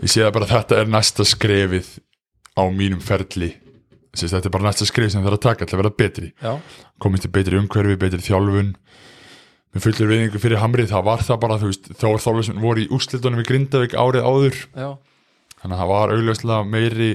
ég 0.00 0.14
sé 0.14 0.24
það 0.24 0.34
bara 0.38 0.48
að 0.48 0.54
þetta 0.56 0.80
er 0.80 0.94
næsta 0.96 1.28
skrefið 1.28 1.92
á 2.56 2.62
mínum 2.72 3.04
ferli 3.04 3.52
Sist, 4.12 4.34
þetta 4.34 4.50
er 4.50 4.52
bara 4.52 4.68
næsta 4.68 4.84
skrif 4.88 5.08
sem 5.12 5.22
það 5.24 5.30
er 5.30 5.38
að 5.38 5.44
taka 5.46 5.66
til 5.66 5.76
að 5.76 5.80
vera 5.82 5.94
betri 6.02 6.26
já. 6.36 6.52
komist 7.00 7.24
til 7.24 7.32
betri 7.32 7.56
umhverfi, 7.56 7.96
betri 7.96 8.20
þjálfun 8.26 8.74
með 9.72 9.86
fullir 9.86 10.10
viðningu 10.10 10.42
fyrir 10.42 10.60
Hamri 10.60 10.84
það 10.90 11.06
var 11.06 11.24
það 11.24 11.38
bara, 11.46 11.56
þú 11.62 11.70
veist, 11.70 11.88
þá 11.96 12.04
var 12.10 12.24
þálega 12.26 12.46
sem 12.50 12.60
voru 12.60 12.82
í 12.82 12.90
úrslitunum 12.92 13.40
í 13.40 13.46
Grindavík 13.48 13.96
árið 13.96 14.28
áður 14.28 14.58
já. 14.60 14.88
þannig 15.62 15.76
að 15.76 15.80
það 15.80 15.92
var 15.94 16.14
augljóslega 16.16 16.68
meiri 16.68 17.10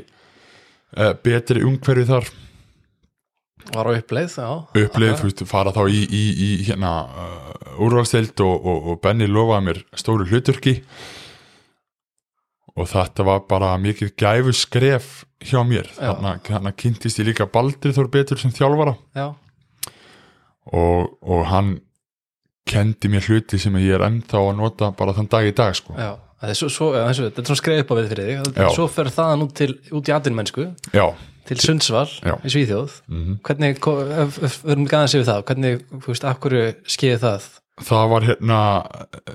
uh, 0.97 1.13
betri 1.27 1.65
umhverfi 1.67 2.09
þar 2.09 2.33
Var 3.67 3.83
á 3.83 3.91
uppleið, 3.99 4.35
já 4.39 4.49
upplið, 4.79 5.09
Já. 5.11 5.15
þú 5.19 5.27
veist, 5.27 5.41
fara 5.49 5.73
þá 5.75 5.81
í, 5.91 6.01
í, 6.07 6.23
í 6.39 6.49
hérna 6.69 6.91
uh, 7.03 7.71
úrvalstild 7.83 8.39
og, 8.45 8.53
og, 8.63 8.85
og 8.93 8.99
Benni 9.03 9.27
lofaði 9.27 9.65
mér 9.65 9.81
stóru 9.99 10.27
hluturki 10.29 10.77
og 12.77 12.87
þetta 12.91 13.25
var 13.25 13.39
bara 13.49 13.71
mikið 13.81 14.11
gæfu 14.21 14.53
skref 14.53 15.07
hjá 15.41 15.59
mér. 15.65 15.89
Þannig 15.97 16.71
að 16.71 16.75
kynntist 16.83 17.19
ég 17.21 17.29
líka 17.31 17.47
Baldri 17.49 17.93
Þór 17.95 18.09
betur 18.13 18.37
sem 18.41 18.53
þjálfara. 18.53 18.93
Já, 19.17 19.27
og, 20.73 21.17
og 21.23 21.43
hann 21.51 21.75
kendi 22.67 23.07
mér 23.11 23.23
hluti 23.29 23.59
sem 23.61 23.75
ég 23.79 23.95
er 23.95 24.03
ennþá 24.09 24.41
að 24.49 24.57
nota 24.59 24.89
bara 24.97 25.13
þann 25.15 25.29
dag 25.31 25.47
í 25.47 25.53
dag 25.55 25.75
sko. 25.77 25.95
já. 25.97 26.13
Er 26.37 26.53
svo, 26.53 26.67
svo, 26.69 26.87
já, 26.93 27.01
og 27.09 27.17
þetta 27.17 27.41
er 27.41 27.47
svona 27.49 27.57
skreið 27.63 27.79
upp 27.81 27.91
á 27.91 27.95
við 27.97 28.09
fyrir 28.11 28.27
þig. 28.27 28.49
Já. 28.61 28.67
Svo 28.75 28.83
fer 28.93 29.07
það 29.09 29.31
nú 29.41 29.45
til, 29.57 29.71
út 29.97 30.05
í 30.05 30.13
atvinnmennsku 30.13 30.65
já, 30.93 31.05
til 31.49 31.57
Sundsvall 31.63 32.11
í 32.45 32.51
Svíþjóð. 32.53 32.97
Mm 33.09 33.39
Hvernig, 33.47 33.79
ko- 33.81 33.95
ef 34.05 34.37
ef 34.45 34.59
við 34.67 34.83
gæðan 34.91 35.09
sér 35.09 35.23
við 35.23 35.31
það 35.31 35.41
Hvernig, 35.47 35.79
þú 36.03 36.11
veist, 36.11 36.27
hverju 36.43 36.61
skeiði 36.93 37.17
það? 37.23 37.47
Það 37.87 38.05
var 38.13 38.27
hérna 38.27 38.59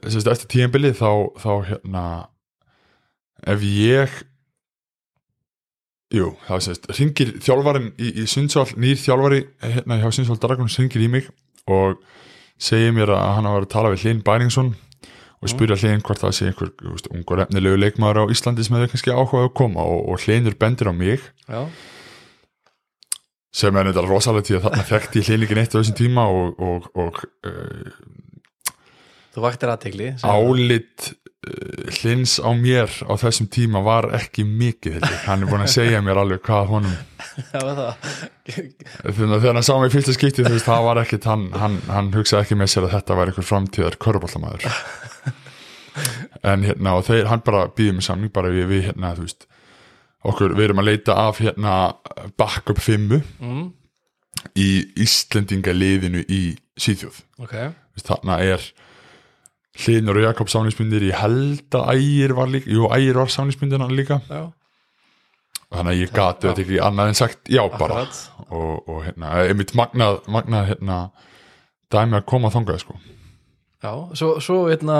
sérst, 0.06 0.30
eftir 0.30 0.50
tíðanbilið 0.54 0.94
þá, 1.00 1.10
þá 1.42 1.50
hérna 1.72 2.04
ef 3.48 3.64
ég 3.66 4.18
jú, 6.12 6.32
það 6.46 6.64
sést 6.66 6.88
ringir 6.98 7.34
þjálfarin 7.42 7.90
í, 7.96 8.12
í 8.22 8.26
Sundsvall 8.30 8.74
nýr 8.76 9.00
þjálfari 9.00 9.42
hérna 9.62 10.00
hjá 10.02 10.10
Sundsvall 10.12 10.40
Dragons 10.42 10.78
ringir 10.80 11.04
í 11.04 11.10
mig 11.10 11.30
og 11.70 12.02
segir 12.62 12.94
mér 12.94 13.14
að 13.16 13.28
hann 13.38 13.50
verið 13.50 13.68
að 13.68 13.72
tala 13.74 13.92
við 13.94 14.06
Hlyn 14.06 14.24
Bæringsson 14.26 14.74
og 15.42 15.50
spyrja 15.50 15.78
Hlyn 15.80 16.04
hvort 16.06 16.22
það 16.22 16.36
sé 16.36 16.50
einhver 16.50 16.70
veist, 16.84 17.08
ungur 17.10 17.42
efnilegu 17.42 17.80
leikmaður 17.80 18.28
á 18.28 18.32
Íslandi 18.34 18.62
sem 18.62 18.76
hefur 18.78 18.92
kannski 18.92 19.14
áhuga 19.14 19.48
að 19.48 19.56
koma 19.58 19.82
og, 19.82 20.04
og 20.12 20.22
Hlynur 20.22 20.54
bendir 20.58 20.92
á 20.92 20.94
mig. 20.94 21.24
Já, 21.50 21.66
sem 23.52 23.76
er 23.76 23.90
þetta 23.90 24.04
rosalega 24.06 24.48
því 24.48 24.56
að 24.56 24.66
þarna 24.66 24.86
þekkti 24.88 25.20
ég 25.20 25.28
Hlyn 25.28 25.46
ekki 25.46 25.56
neitt 25.58 25.74
á 25.74 25.78
þessum 25.78 25.98
tíma 25.98 26.24
og, 26.32 26.62
og, 26.62 26.86
og 26.96 27.18
uh, 27.48 27.90
þú 29.34 29.44
vaktir 29.44 29.72
aðtegli 29.72 30.08
álit 30.24 31.10
uh, 31.10 31.18
hlins 31.42 32.36
á 32.38 32.50
mér 32.54 32.92
á 33.02 33.12
þessum 33.18 33.48
tíma 33.50 33.82
var 33.82 34.06
ekki 34.14 34.44
mikið 34.46 35.02
hann 35.26 35.42
er 35.42 35.50
búin 35.50 35.64
að 35.64 35.72
segja 35.74 36.02
mér 36.04 36.20
alveg 36.22 36.42
hvað 36.46 36.68
honum 36.70 36.96
þegar 39.02 39.56
hann 39.56 39.66
sá 39.66 39.74
mig 39.80 39.90
fyrsta 39.90 40.14
skipti 40.14 40.44
þú 40.46 40.52
veist, 40.54 40.68
það 40.68 40.86
var 40.86 41.02
ekkit, 41.02 41.26
hann, 41.26 41.48
hann, 41.58 41.80
hann 41.90 42.12
hugsaði 42.14 42.46
ekki 42.46 42.60
með 42.60 42.70
sér 42.74 42.86
að 42.86 42.94
þetta 42.94 43.18
var 43.18 43.32
einhver 43.32 43.48
framtíðar 43.48 43.98
körubollamæður 44.02 44.68
en 46.52 46.66
hérna 46.68 46.94
og 46.98 47.08
þeir, 47.08 47.26
hann 47.32 47.42
bara 47.46 47.66
býði 47.74 47.96
mig 47.98 48.06
samning 48.06 48.32
bara 48.34 48.52
við, 48.54 48.68
við 48.70 48.86
hérna, 48.90 49.14
þú 49.18 49.26
veist 49.26 49.48
okkur, 50.28 50.54
við 50.56 50.68
erum 50.68 50.82
að 50.82 50.90
leita 50.92 51.18
af 51.26 51.40
hérna 51.42 51.74
backup 52.38 52.80
5 52.82 53.18
mm, 53.18 53.66
í 54.58 54.70
Íslendinga 55.02 55.74
liðinu 55.74 56.22
í 56.30 56.42
Svíþjóð. 56.78 57.18
Ok, 57.42 57.56
þarna 58.00 58.38
er 58.46 58.64
Hlinur 59.80 60.18
og 60.20 60.26
Jakob 60.26 60.50
samlingsmyndir 60.52 61.06
ég 61.08 61.16
held 61.16 61.76
að 61.78 61.94
Ægir 61.94 62.34
var 62.36 62.50
líka 62.52 62.68
jú, 62.70 62.88
Ægir 62.92 63.16
var 63.22 63.30
samlingsmyndirna 63.32 63.88
líka. 63.88 64.18
Já, 64.28 64.50
þannig 65.72 65.94
að 65.94 66.02
ég 66.02 66.12
gati 66.12 66.48
þetta 66.50 66.64
ekki 66.66 66.80
annað 66.84 67.12
en 67.12 67.18
sagt 67.22 67.48
já 67.48 67.62
bara. 67.78 68.02
Akkurat. 68.04 68.50
Og, 68.52 68.82
og 68.84 68.98
hérna, 69.06 69.30
einmitt 69.46 69.72
magnað, 69.78 70.20
magnað 70.28 70.74
hérna, 70.74 70.98
dæmi 71.92 72.18
að 72.20 72.28
koma 72.28 72.52
þangað 72.52 72.82
sko. 72.84 72.98
Já, 73.82 73.92
svo, 74.20 74.34
svo 74.44 74.58
hérna 74.68 74.98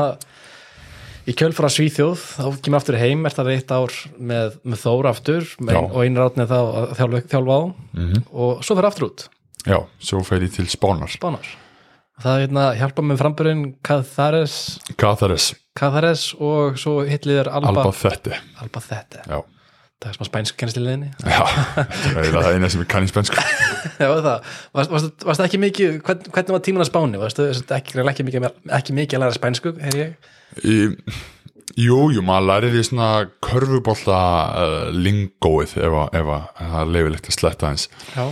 í 1.29 1.35
kjölfara 1.39 1.69
Svíþjóð 1.71 2.23
þá 2.41 2.47
kemur 2.65 2.81
aftur 2.81 2.99
heim, 2.99 3.27
er 3.29 3.37
það 3.37 3.53
eitt 3.53 3.75
ár 3.77 3.93
með, 4.19 4.57
með 4.65 4.81
Þóra 4.83 5.13
aftur 5.13 5.53
með, 5.63 5.79
og 5.85 6.01
einir 6.03 6.25
átnið 6.25 6.51
þá 6.51 6.59
að 6.63 6.95
þjálfa, 6.99 7.59
á. 7.61 7.63
Mhm. 7.93 8.25
og 8.33 8.65
svo 8.65 8.79
fyrir 8.79 8.89
aftur 8.89 9.11
út, 9.11 9.27
já, 9.69 9.79
svo 10.03 10.23
fer 10.27 10.43
ég 10.49 10.57
til 10.57 10.67
Spánar. 10.73 11.13
Spánar 11.13 11.53
það 12.23 12.43
hérna, 12.45 12.67
hjálpa 12.81 13.05
með 13.07 13.21
framburinn 13.23 13.65
Kathares, 13.87 14.57
Kathares, 15.01 15.49
Kathares 15.79 16.27
og 16.39 16.79
svo 16.81 17.01
hitliður 17.09 17.51
Alba, 17.53 17.73
Alba 17.73 17.89
Alba, 17.89 17.97
Þetti 17.99 18.39
þetta 18.89 19.25
já, 19.27 19.41
það 20.03 20.09
er 20.11 20.17
smá 20.19 20.29
spænsk 20.29 20.57
kennst 20.61 20.79
í 20.79 20.85
liðinni 20.85 21.11
já 21.23 21.43
það 21.47 22.23
er 22.23 22.31
það 22.37 22.49
eina 22.57 22.71
sem 22.75 22.85
er 22.85 22.89
kann 22.95 23.07
í 23.07 23.11
spensku 23.11 23.43
Já, 24.03 24.09
það, 24.09 24.49
varst, 24.75 24.91
varst, 24.95 25.27
varst 25.29 25.45
ekki 25.47 25.61
mikið 25.63 25.99
hvern, 26.07 26.25
hvernig 26.35 26.57
var 26.57 26.65
tíman 26.67 26.85
að 26.85 26.91
Spáni, 26.91 27.21
varstu 27.23 27.47
ekki, 27.53 28.01
ekki, 28.03 28.43
ekki 28.79 28.97
mikið 28.99 29.19
að 29.19 29.25
læra 29.27 29.37
spænsku, 29.37 29.75
heyr 29.83 29.99
ég? 30.01 30.33
Í, 30.67 30.77
jú, 31.81 31.99
jú, 32.13 32.23
maður 32.27 32.49
lærir 32.51 32.79
í 32.81 32.85
svona 32.87 33.11
körfubólta 33.45 34.19
uh, 34.63 34.89
lingóið 34.95 35.77
ef, 35.81 35.99
að- 36.03 36.49
það 36.59 36.79
er 36.83 36.91
leifilegt 36.97 37.31
að 37.31 37.37
sletta 37.39 37.71
eins 37.73 37.87
Já, 38.17 38.27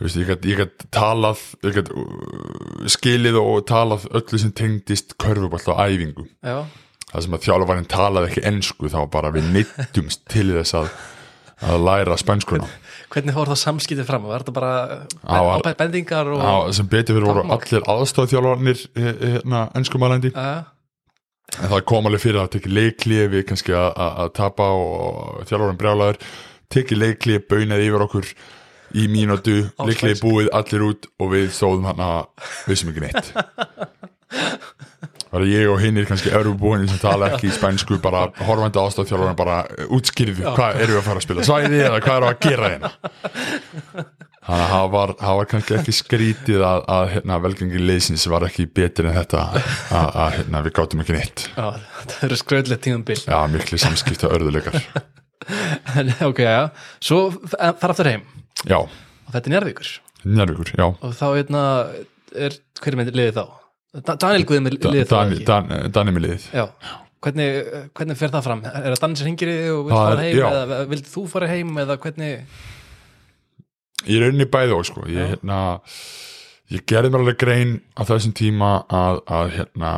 veist, 0.00 0.16
ég 0.20 0.26
get, 0.28 0.44
ég 0.50 0.58
get 0.60 0.86
talað 0.94 1.40
ég 1.64 1.76
get 1.80 1.90
uh, 1.92 2.86
skilið 2.92 3.38
og 3.40 3.62
talað 3.68 4.04
öllu 4.16 4.40
sem 4.42 4.52
tengdist 4.56 5.14
körfubólta 5.22 5.72
á 5.76 5.88
æfingu. 5.88 6.26
Já, 6.44 6.64
það 7.12 7.24
sem 7.26 7.36
að 7.38 7.44
þjálfarinn 7.48 7.88
talaði 7.90 8.30
ekki 8.32 8.44
ensku 8.50 8.90
þá 8.92 8.98
bara 9.14 9.30
við 9.34 9.48
nýttumst 9.54 10.24
til 10.32 10.48
þess 10.58 10.74
að, 10.82 10.90
að 11.70 11.84
læra 11.88 12.16
spænskuna 12.20 12.68
hvernig 13.06 13.36
fór 13.36 13.48
það 13.48 13.60
samskiptið 13.62 14.08
fram? 14.08 14.24
Var 14.28 14.42
þetta 14.42 14.52
bara 14.56 14.70
Á, 15.24 15.38
var- 15.46 15.60
ábæð 15.62 15.76
bendingar 15.78 16.28
og 16.34 16.40
á, 16.42 16.54
sem 16.74 16.88
betur 16.90 17.14
fyrir 17.16 17.28
voru 17.30 17.44
allir 17.54 17.84
aðstofþjálfarnir 17.92 18.80
hérna, 18.98 19.60
enskumælandi 19.78 20.32
Já, 20.34 20.66
en 21.62 21.70
það 21.70 21.84
kom 21.88 22.08
alveg 22.10 22.24
fyrir 22.26 22.40
að 22.42 22.50
tekja 22.56 22.72
leiklið 22.74 23.28
við 23.36 23.44
kannski 23.48 23.76
að 23.78 24.32
tapa 24.36 24.66
og 24.74 25.46
þjálfarinn 25.48 25.78
brjálaður 25.80 26.18
tekja 26.74 26.98
leiklið, 26.98 27.44
baunaði 27.48 27.86
yfir 27.88 28.04
okkur 28.08 28.32
í 28.96 29.06
mínútu, 29.12 29.56
leiklið 29.82 30.16
spænsku. 30.16 30.26
búið 30.26 30.50
allir 30.56 30.86
út 30.90 31.08
og 31.20 31.32
við 31.34 31.48
stóðum 31.56 31.88
hann 31.90 32.02
að 32.06 32.50
vissum 32.70 32.92
ekki 32.92 33.04
neitt. 33.06 33.32
Bara 35.26 35.46
ég 35.50 35.68
og 35.68 35.80
hinnir 35.82 36.06
kannski 36.08 36.30
örfubúinni 36.34 36.88
sem 36.88 37.00
tala 37.02 37.32
ekki 37.34 37.50
í 37.50 37.54
spænsku 37.54 37.98
bara 38.02 38.28
horfandi 38.46 38.78
aðstofþjálfarinn 38.80 39.38
bara 39.38 39.56
útskýrðu 39.92 40.54
hvað 40.54 40.80
eru 40.84 40.94
við 40.94 41.00
að 41.00 41.08
fara 41.08 41.20
að 41.20 41.26
spila 41.26 41.46
svæði 41.46 41.80
eða 41.82 41.98
hvað 42.04 42.20
eru 42.20 42.28
að 42.30 42.38
gera 42.46 42.70
hérna. 42.72 42.92
Þannig 44.46 44.62
að 44.62 44.70
það 44.70 44.88
var, 44.92 45.12
það 45.18 45.38
var 45.40 45.48
kannski 45.50 45.74
ekki 45.74 45.92
skrítið 45.98 46.60
að, 46.62 46.84
að 46.94 47.08
hérna, 47.16 47.38
velgengi 47.42 47.80
leysins 47.82 48.26
var 48.30 48.46
ekki 48.46 48.68
betur 48.78 49.08
en 49.10 49.16
þetta 49.16 49.42
að, 49.50 49.66
að 50.06 50.36
hérna, 50.36 50.60
við 50.62 50.76
gátum 50.78 51.02
ekki 51.02 51.16
neitt. 51.16 51.46
Já, 51.50 51.66
það 52.04 52.26
eru 52.28 52.38
skröðlega 52.44 52.84
tíðanbill 52.86 53.18
Já, 53.24 53.38
miklu 53.50 53.80
samskipta 53.82 54.30
örðuleikar 54.30 54.78
ok, 56.30 56.42
já, 56.42 56.62
svo 57.00 57.30
fara 57.52 57.92
aftur 57.92 58.10
heim 58.10 58.26
Já, 58.66 58.78
og 58.82 59.32
þetta 59.34 59.46
er 59.50 59.54
Njárvíkur 59.54 59.90
Njarvíkur, 60.26 60.72
já 60.74 60.86
og 60.90 61.16
þá 61.16 61.26
hérna 61.36 61.62
er 62.36 62.56
hver 62.82 62.92
er 62.94 63.00
með 63.00 63.12
liðið 63.16 63.40
þá? 63.40 63.44
Da 64.06 64.16
Daniel 64.20 64.46
Guðið 64.48 64.64
með 64.66 64.78
liðið 64.78 65.10
þá 65.10 65.18
ekki? 65.22 65.44
Dan, 65.48 65.74
Dani 65.94 66.14
með 66.16 66.26
liðið 66.26 66.46
Já, 66.56 66.64
hvernig, 67.24 67.60
hvernig 67.96 68.20
fer 68.20 68.32
það 68.34 68.48
fram? 68.48 68.64
Er 68.68 68.88
það 68.92 69.02
Daniel 69.04 69.20
sem 69.20 69.28
hringir 69.30 69.52
í 69.52 69.58
þig 69.60 69.74
og 69.76 69.84
vil 69.86 69.96
fara 69.96 70.24
heim 70.24 70.38
já. 70.40 70.46
eða 70.50 70.80
vildi 70.92 71.12
þú 71.12 71.26
fara 71.32 71.50
heim 71.52 71.82
eða 71.84 71.98
hvernig 72.02 72.62
Ég 74.06 74.20
er 74.20 74.28
unni 74.30 74.46
bæði 74.46 74.76
og 74.76 74.84
sko 74.86 75.06
ég, 75.08 75.16
Já. 75.16 75.30
hérna, 75.32 75.60
ég 76.70 76.84
gerði 76.86 77.10
mér 77.10 77.24
alveg 77.24 77.38
grein 77.40 77.72
á 77.98 78.02
þessum 78.06 78.34
tíma 78.36 78.70
að, 78.92 79.22
að 79.26 79.54
hérna 79.56 79.92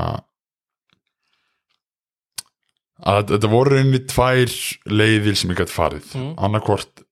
að 3.06 3.34
þetta 3.34 3.50
voru 3.52 3.80
unni 3.82 4.00
tvær 4.10 4.54
leiðir 4.90 5.38
sem 5.38 5.52
ég 5.52 5.60
gætt 5.62 5.74
farið. 5.74 6.08
Mm. 6.14 6.30
annarkvort 6.48 7.04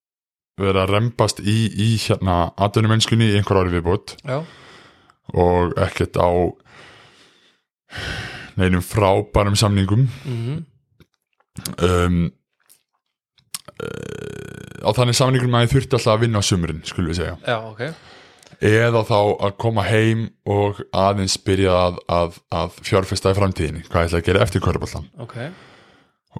vera 0.56 0.86
að 0.86 0.94
rembast 0.94 1.42
í, 1.44 1.56
í 1.68 1.88
hérna 2.00 2.46
atvinnumennskunni 2.56 3.28
í 3.28 3.36
einhver 3.36 3.60
ári 3.60 3.74
viðbútt 3.74 4.16
og 5.36 5.74
ekkert 5.84 6.16
á 6.16 6.30
neinum 8.56 8.80
frábærum 8.80 9.58
samningum. 9.58 10.08
Mm 10.24 10.64
um, 11.82 12.18
uh, 13.82 14.84
á 14.86 14.90
þannig 14.96 15.18
samningum 15.18 15.56
að 15.56 15.66
ég 15.66 15.72
þurfti 15.74 15.98
alltaf 15.98 16.14
að 16.14 16.26
vinna 16.26 16.42
á 16.42 16.48
sumrin 16.48 16.82
skulum 16.86 17.12
við 17.12 17.22
segja. 17.22 17.36
Já, 17.46 17.56
ok. 17.70 17.82
Eða 18.66 19.02
þá 19.04 19.18
að 19.20 19.56
koma 19.60 19.84
heim 19.84 20.28
og 20.48 20.78
aðeins 20.96 21.36
byrja 21.44 21.74
að, 21.76 21.98
að, 22.08 22.38
að 22.56 22.76
fjárfesta 22.86 23.34
í 23.34 23.36
framtíðinni, 23.36 23.82
hvað 23.90 24.04
ég 24.04 24.12
ætla 24.12 24.20
að 24.22 24.28
gera 24.30 24.44
eftir 24.46 24.62
kvöruboltan 24.64 25.08
Ok, 25.20 25.34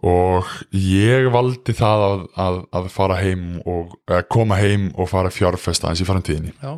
og 0.05 0.51
ég 0.73 1.31
valdi 1.33 1.75
það 1.77 2.05
að, 2.09 2.27
að, 2.43 2.59
að 2.81 2.91
fara 2.93 3.17
heim 3.21 3.47
og 3.65 3.97
að 4.11 4.27
koma 4.33 4.59
heim 4.61 4.91
og 4.97 5.09
fara 5.11 5.33
fjárfesta 5.33 5.89
aðeins 5.89 6.05
í 6.05 6.09
framtíðinni. 6.09 6.55
Já. 6.61 6.77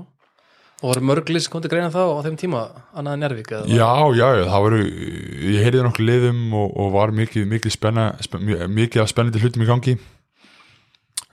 Og 0.79 0.93
voru 0.93 1.03
mörglis 1.09 1.49
kom 1.51 1.63
til 1.63 1.73
greina 1.73 1.91
þá 1.91 2.05
á 2.07 2.23
þeim 2.23 2.37
tíma 2.39 2.61
annað 2.95 3.17
en 3.17 3.23
Njárvík? 3.25 3.49
Já, 3.67 3.91
já, 4.15 4.27
það 4.47 4.63
voru 4.63 4.79
ég 4.87 5.65
heyrði 5.67 5.81
nokkuð 5.83 6.07
liðum 6.07 6.45
og, 6.55 6.69
og 6.79 6.93
var 6.95 7.13
mikið 7.19 7.49
mikið, 7.51 7.75
spenna, 7.75 8.05
spen, 8.23 8.47
mikið 8.77 9.03
af 9.03 9.11
spennandi 9.11 9.43
hlutum 9.43 9.65
í 9.65 9.69
gangi. 9.73 9.97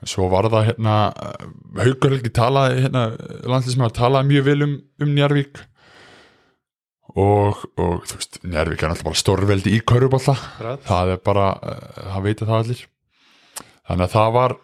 Svo 0.06 0.26
var 0.32 0.50
það 0.50 0.72
hérna 0.72 0.96
Haukur 1.78 2.16
Helgi 2.16 2.32
talaði 2.34 2.82
hérna, 2.88 3.04
landlismæður 3.46 3.94
talaði 4.00 4.30
mjög 4.32 4.48
vel 4.50 4.66
um, 4.66 4.74
um 5.06 5.14
Njarvík 5.14 5.62
og, 7.16 7.64
og 7.80 8.04
þú 8.08 8.18
veist, 8.18 8.38
Njarvík 8.44 8.82
er 8.82 8.92
náttúrulega 8.92 9.08
bara 9.08 9.20
stórveldi 9.22 9.72
í 9.72 9.80
köruballa 9.88 10.34
Akkurat. 10.36 10.82
það 10.84 11.12
er 11.14 11.20
bara, 11.24 11.46
uh, 11.56 12.00
það 12.12 12.26
veit 12.28 12.42
að 12.42 12.50
það 12.50 12.58
allir. 12.62 12.82
Þannig 13.86 14.06
að 14.06 14.16
það 14.16 14.32
var 14.36 14.56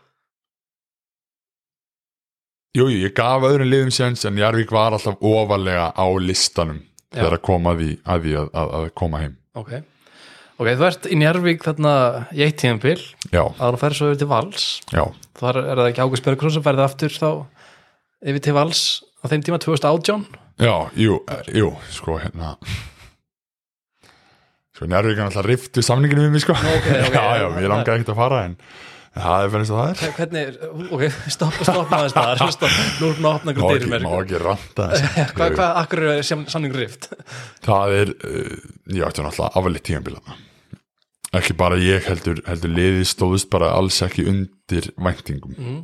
jú, 2.77 2.87
jú, 2.89 2.99
ég 3.05 3.15
gaf 3.17 3.47
öðrum 3.49 3.71
liðum 3.71 3.95
séns 3.95 4.27
en 4.29 4.37
Njarvík 4.37 4.73
var 4.75 4.97
alltaf 4.97 5.21
ofalega 5.21 5.91
á 5.93 6.07
listanum 6.21 6.83
Já. 7.13 7.21
þegar 7.21 7.39
að 7.39 7.43
koma 7.49 7.73
að 7.73 7.83
því 7.83 7.89
að, 8.05 8.23
því 8.27 8.37
að, 8.43 8.53
að, 8.63 8.87
koma 8.97 9.23
heim. 9.23 9.35
Ok, 9.61 9.73
ok, 10.57 10.69
þú 10.69 10.87
ert 10.89 11.09
í 11.09 11.19
Njárvík 11.21 11.67
þarna 11.67 11.95
í 12.33 12.45
eitt 12.47 12.61
tíðanbill 12.63 13.01
já, 13.33 13.43
að 13.45 13.75
þú 13.77 13.83
ferð 13.83 13.99
svo 13.99 14.13
yfir 14.13 14.23
til 14.23 14.31
Vals. 14.33 14.69
Já, 14.93 15.05
þar 15.41 15.61
er 15.63 15.83
það 15.83 15.91
ekki 15.91 16.05
Ágúst 16.07 16.29
Berggrún 16.29 16.55
sem 16.57 16.65
ferði 16.65 16.87
aftur 16.87 17.17
þá 17.17 17.29
yfir 18.23 18.45
til 18.49 18.57
Vals 18.57 18.85
á 19.21 19.25
þeim 19.29 19.45
tíma 19.45 19.61
2018 19.61 20.42
já, 20.63 20.77
jú, 20.99 21.19
eh, 21.27 21.51
jú 21.59 21.73
sko 21.93 22.17
hérna. 22.23 22.55
Sko 24.73 24.89
Njarvík 24.89 25.19
er 25.19 25.27
alltaf 25.29 25.47
rift 25.47 25.77
við 25.77 25.87
samninginu 25.89 26.25
við 26.27 26.33
mig 26.37 26.45
sko. 26.47 26.57
Ok, 26.57 26.89
ok. 26.89 27.15
já, 27.19 27.27
já, 27.43 27.47
ég 27.61 27.69
langaði 27.69 27.99
ekkert 27.99 28.15
að 28.15 28.21
fara 28.23 28.45
en 28.47 28.55
það 29.13 29.43
er 29.45 29.51
fyrir 29.53 29.65
eins 29.65 29.73
og 29.73 29.81
það 29.81 29.91
er. 29.91 30.15
Hvernig, 30.19 30.55
ok, 30.97 31.03
stoppa, 31.37 31.67
stoppa 31.69 31.99
aðeins 31.99 32.17
það 32.17 32.55
Stopp, 32.57 32.79
nú 33.03 33.11
erum 33.11 33.19
við 33.19 33.29
að 33.29 33.35
opna 33.35 33.53
má 33.53 33.53
einhver 33.53 33.75
ekki, 33.75 33.91
dyrum 33.91 34.09
má 34.09 34.15
ekki 34.23 34.41
ranta 34.47 34.89
þess 34.95 35.19
Hvað, 35.37 35.59
hvað, 35.59 35.75
akkur 35.83 36.07
er 36.15 36.25
samningur 36.31 36.83
rift? 36.87 37.11
það 37.67 37.99
er, 37.99 38.15
uh, 38.25 38.57
ég 38.97 39.05
ætti 39.11 39.27
náttúrulega 39.27 39.53
afalið 39.61 39.87
tímanbílana 39.91 40.41
ekki 41.37 41.57
bara 41.57 41.79
ég 41.81 42.05
heldur, 42.09 42.43
heldur 42.47 42.73
liðið 42.73 43.07
stóðust 43.09 43.49
bara 43.53 43.73
alls 43.77 44.01
ekki 44.05 44.27
undir 44.29 44.91
væntingum. 45.01 45.55
Mm. 45.57 45.81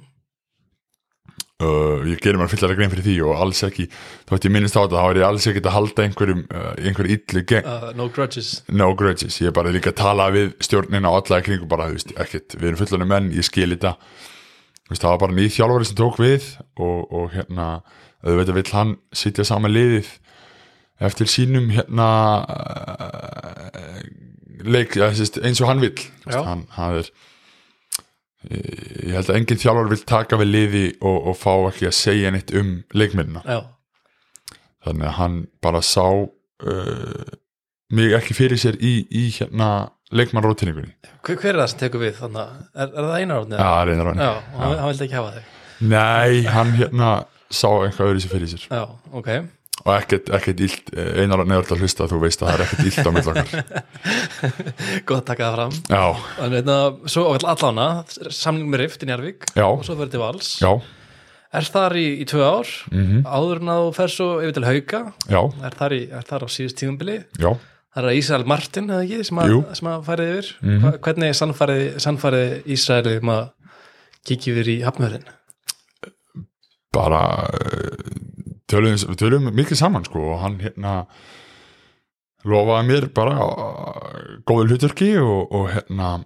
Uh, 1.65 2.05
ég 2.07 2.21
gerir 2.23 2.39
mér 2.39 2.51
fyllar 2.53 2.73
að 2.75 2.79
grein 2.81 2.93
fyrir 2.93 3.07
því 3.07 3.17
og 3.27 3.43
alls 3.45 3.63
ekki, 3.67 3.89
þótt 4.29 4.47
ég 4.49 4.55
minnist 4.55 4.79
á 4.79 4.83
þetta 4.85 5.03
þá 5.03 5.09
er 5.09 5.21
ég 5.21 5.27
alls 5.29 5.49
ekki 5.51 5.63
að 5.65 5.75
halda 5.75 6.05
einhverjum 6.07 6.45
uh, 6.47 6.71
einhver 6.79 7.11
illu 7.17 7.43
gegn, 7.53 7.69
Uh, 7.69 7.91
no 7.99 8.09
grudges. 8.15 8.51
No 8.71 8.93
grudges. 8.99 9.41
Ég 9.43 9.51
er 9.51 9.57
bara 9.57 9.73
líka 9.75 9.93
að 9.93 9.99
tala 10.03 10.29
við 10.35 10.53
stjórnina 10.65 11.11
og 11.11 11.23
alla 11.23 11.41
í 11.43 11.47
kringum 11.49 11.71
bara, 11.71 11.89
þú 11.91 11.99
veist, 11.99 12.15
ekkert, 12.25 12.59
við 12.59 12.71
erum 12.71 12.81
fullanum 12.83 13.13
menn 13.15 13.33
ég 13.35 13.47
skil 13.49 13.71
þetta. 13.75 13.97
Það 14.89 15.11
var 15.11 15.21
bara 15.27 15.37
nýð 15.37 15.51
þjálfari 15.59 15.89
sem 15.91 15.99
tók 15.99 16.17
við 16.23 16.47
og, 16.81 17.01
og 17.13 17.35
hérna, 17.35 17.67
auðvitað 18.25 18.57
vill 18.57 18.73
hann 18.73 18.95
sitja 19.13 19.45
saman 19.45 19.75
liðið 19.75 20.09
eftir 21.05 21.29
sínum 21.31 21.69
hérna 21.71 22.07
uh, 22.49 23.99
leik, 24.65 24.97
ja, 24.99 25.11
sést, 25.15 25.37
eins 25.45 25.61
og 25.63 25.69
hann 25.71 25.83
vill. 25.85 25.99
Hann, 26.33 26.65
hann 26.75 27.03
er 27.03 27.11
ég 28.47 29.17
held 29.17 29.33
að 29.33 29.37
engin 29.41 29.61
þjálfari 29.61 29.93
vill 29.93 30.05
taka 30.09 30.39
við 30.39 30.51
liði 30.53 30.85
og, 31.01 31.19
og 31.33 31.37
fá 31.39 31.53
ekki 31.73 31.89
að 31.91 31.97
segja 31.99 32.33
neitt 32.35 32.53
um 32.55 32.73
leikmennina. 32.95 33.43
Já, 33.43 34.59
þannig 34.87 35.09
að 35.11 35.17
hann 35.19 35.39
bara 35.65 35.83
sá 35.85 36.07
uh, 36.07 37.37
mig 37.95 38.15
ekki 38.17 38.37
fyrir 38.39 38.61
sér 38.61 38.79
í, 38.79 38.95
í 39.11 39.29
hérna 39.35 39.91
leikmann 40.15 40.45
rótinningunni 40.45 40.95
hver, 41.21 41.37
hver 41.37 41.51
er 41.51 41.61
það 41.61 41.71
sem 41.73 41.81
tekur 41.83 42.01
við 42.01 42.15
þannig 42.23 42.55
er, 42.73 42.89
er 42.89 43.09
það 43.11 43.17
einar 43.19 43.43
átni? 43.43 43.59
Já, 43.59 43.73
reynar 43.89 44.11
hann 44.13 44.23
Já, 44.23 44.31
og 44.31 44.63
hann, 44.63 44.79
hann 44.79 44.93
vildi 44.93 45.07
ekki 45.09 45.19
hafa 45.19 45.35
þig. 45.35 45.53
Nei, 45.89 46.39
hann 46.49 46.75
hérna 46.79 47.11
sá 47.49 47.69
eitthvað 47.71 48.13
öðru 48.13 48.23
sér 48.25 48.35
fyrir 48.35 48.53
sér. 48.55 48.67
Já, 48.71 48.85
ok 49.19 49.31
og 49.85 49.91
ekkert, 49.95 50.29
ekkert 50.39 50.61
illt, 50.67 50.91
einar 50.97 51.43
hann 51.43 51.53
er 51.55 51.61
alltaf 51.63 51.77
að 51.79 51.83
hlusta 51.85 52.09
þú 52.11 52.21
veist 52.25 52.43
að 52.43 52.49
það 52.49 52.55
er 52.59 52.65
ekkert 52.67 52.87
illt 52.89 53.09
á 53.09 53.11
mill 53.15 53.31
okkar. 53.33 53.49
Góð 55.09 55.17
að 55.21 55.25
taka 55.31 55.49
það 55.49 55.57
fram. 55.59 55.75
Já, 55.95 56.05
En 56.45 56.55
veitna, 56.57 56.77
svo 57.15 57.25
á 57.29 57.33
allána, 57.55 57.89
samling 58.35 58.69
með 58.73 58.83
Rift 58.85 59.05
í 59.05 59.09
Njarvík 59.11 59.49
já, 59.55 59.65
og 59.69 59.85
svo 59.87 59.97
verður 59.99 60.15
til 60.17 60.23
Vals. 60.25 60.53
Já, 60.63 60.73
Er 61.49 61.65
þar 61.65 61.95
í, 61.97 62.07
í 62.21 62.25
tvö 62.29 62.43
ár. 62.45 62.71
Mhm, 62.93 63.23
áður 63.25 63.63
en 63.63 63.71
að 63.73 63.79
þú 63.87 63.93
fer 63.97 64.11
svo 64.13 64.27
yfir 64.45 64.53
til 64.59 64.67
Hauka. 64.69 64.99
Já, 65.33 65.39
er 65.65 65.77
þar, 65.79 65.95
í, 65.97 66.01
er 66.19 66.27
þar 66.29 66.45
á 66.45 66.49
síðust 66.53 66.77
tíðumbili 66.77 67.15
já. 67.41 67.49
Það 67.97 68.05
er 68.11 68.19
Ísrael 68.19 68.45
Martin, 68.53 68.91
eða 68.93 69.07
ekki, 69.07 69.23
sem 69.25 69.41
að, 69.41 69.55
sem 69.79 69.89
að 69.89 70.03
farið 70.11 70.33
yfir. 70.35 70.51
Mhm. 70.61 70.83
Hva, 70.85 70.93
Hvernig 71.07 71.39
sannfærið, 71.39 71.87
sannfærið 72.05 72.69
Ísrael 72.77 73.15
um 73.15 73.33
að 73.33 73.47
kikið 74.29 74.53
yfir 74.61 74.71
í 74.75 74.79
hafnöðin? 74.85 75.25
bara 76.99 77.23
eh, 77.53 78.18
tölum, 78.71 78.97
við 78.97 79.21
tölum 79.21 79.53
mikið 79.55 79.81
saman 79.81 80.07
sko 80.09 80.25
og 80.35 80.43
hann 80.45 80.59
hérna 80.63 80.95
lofaði 82.49 82.89
mér 82.89 83.07
bara 83.15 83.37
uh, 83.45 84.35
góðu 84.49 84.73
hlutverki 84.73 85.13
og, 85.21 85.55
og 85.55 85.71
hérna 85.75 86.19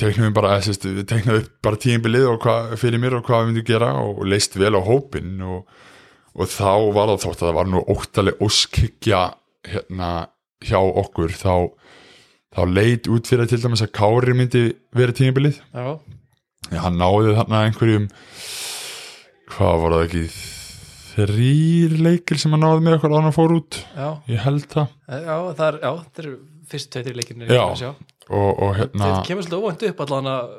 teiknum 0.00 0.30
við 0.30 0.36
bara, 0.36 0.56
upp 0.60 1.50
bara 1.64 1.80
tímbilið 1.80 2.26
og 2.30 2.40
hvað 2.44 2.74
fyrir 2.80 3.02
mér 3.02 3.18
og 3.18 3.26
hvað 3.26 3.42
við 3.44 3.50
myndum 3.50 3.68
gera 3.68 3.90
og 4.00 4.22
leist 4.28 4.56
vel 4.58 4.72
á 4.76 4.80
hópinn 4.84 5.40
og, 5.44 5.66
og 6.34 6.50
þá 6.50 6.72
var 6.96 7.12
það 7.12 7.24
þótt 7.26 7.42
að 7.42 7.46
það 7.46 7.58
var 7.58 7.70
nú 7.70 7.82
óttaleg 7.94 8.44
óskikja 8.44 9.22
hérna 9.68 10.10
hjá 10.64 10.78
okkur 10.80 11.34
þá, 11.36 11.68
þá 12.56 12.62
leit 12.68 13.08
út 13.12 13.28
fyrir 13.28 13.48
til 13.50 13.60
dæmis 13.62 13.84
að 13.84 13.94
Kári 13.96 14.36
myndi 14.36 14.64
vera 14.96 15.16
tímbilið 15.16 15.60
Já, 15.60 16.00
Já, 16.70 16.80
hann 16.84 17.00
náði 17.00 17.36
þarna 17.38 17.64
einhverjum 17.68 18.08
hvað 19.54 19.82
var 19.84 19.96
það 19.96 20.06
ekki 20.06 20.24
þrýr 21.10 21.96
leikir 22.06 22.40
sem 22.40 22.54
hann 22.54 22.62
náði 22.64 22.84
með 22.86 22.96
okkur 22.98 23.14
að 23.16 23.24
hann 23.26 23.34
fór 23.36 23.54
út? 23.56 23.80
Já, 23.96 24.08
ég 24.30 24.44
held 24.46 24.66
það. 24.70 24.94
Já, 25.10 25.36
það 25.58 25.66
er, 25.66 25.78
já, 25.82 25.90
það 25.90 26.22
eru 26.24 26.34
fyrst 26.70 26.90
tveitir 26.94 27.16
leikinir 27.18 27.50
Já. 27.50 27.64
og, 28.30 28.50
og 28.62 28.76
hérna 28.78 29.08
Þetta 29.08 29.26
kemur 29.26 29.46
svolítið 29.46 29.64
óvænt 29.66 29.86
upp 29.90 30.02
allan 30.06 30.30
að 30.30 30.52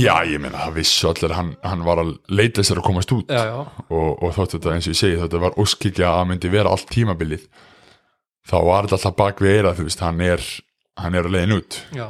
já, 0.00 0.14
ég 0.26 0.40
meina 0.42 0.62
það 0.64 0.76
vissu 0.80 1.10
allir 1.10 1.30
að 1.30 1.36
hann, 1.38 1.50
hann 1.62 1.84
var 1.86 2.00
að 2.02 2.12
leita 2.32 2.64
sér 2.66 2.80
að 2.80 2.86
komast 2.88 3.12
út. 3.14 3.30
Já, 3.30 3.44
já, 3.52 3.58
og, 3.86 4.08
og 4.24 4.32
þótt 4.38 4.56
þetta 4.56 4.72
eins 4.74 4.88
og 4.88 4.94
ég 4.96 5.00
segi 5.02 5.20
þetta 5.20 5.42
var 5.44 5.58
óskikja 5.62 6.12
að 6.16 6.28
myndi 6.32 6.50
vera 6.56 6.72
allt 6.72 6.88
tímabilið 6.90 7.44
þá 8.48 8.56
var 8.64 8.86
þetta 8.88 8.96
alltaf 8.98 9.18
bak 9.20 9.44
við 9.44 9.58
eira 9.60 9.74
þú 9.76 9.86
veist, 9.90 10.02
hann 10.06 10.24
er, 10.24 10.42
hann 11.02 11.18
er 11.20 11.28
að 11.28 11.36
leiðin 11.36 11.56
út. 11.60 11.78
Já, 11.94 12.08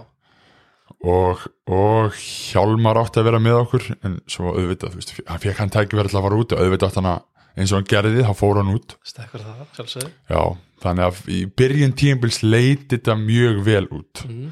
og, 1.04 1.42
og 1.68 2.14
Hjálmar 2.16 3.00
átti 3.02 3.20
að 3.20 3.28
vera 3.28 3.40
með 3.42 3.58
okkur 3.64 3.88
en 4.06 4.20
svo 4.30 4.52
auðvitað, 4.54 4.94
þú 4.94 5.00
veist, 5.02 5.12
hann 5.28 5.42
fekk 5.42 5.60
hann 5.62 5.72
tæki 5.74 5.98
verið 5.98 6.14
til 6.14 6.20
að 6.20 6.26
fara 6.28 6.38
út 6.40 6.54
og 6.56 6.62
auðvitað 6.62 6.88
átti 6.90 7.00
hann 7.02 7.10
að 7.12 7.24
eins 7.56 7.72
og 7.72 7.78
hann 7.80 7.88
gerði, 7.88 8.24
þá 8.26 8.32
fór 8.36 8.58
hann 8.60 8.72
út. 8.74 8.94
Stekkur 9.06 9.40
það, 9.44 9.60
sjálfsögðu. 9.78 10.10
Já, 10.28 10.40
þannig 10.84 11.06
að 11.06 11.20
í 11.32 11.38
byrjun 11.56 11.94
tímabils 11.96 12.40
leiti 12.44 12.96
þetta 12.98 13.14
mjög 13.20 13.60
vel 13.64 13.84
út. 13.96 14.24
Mm. 14.28 14.48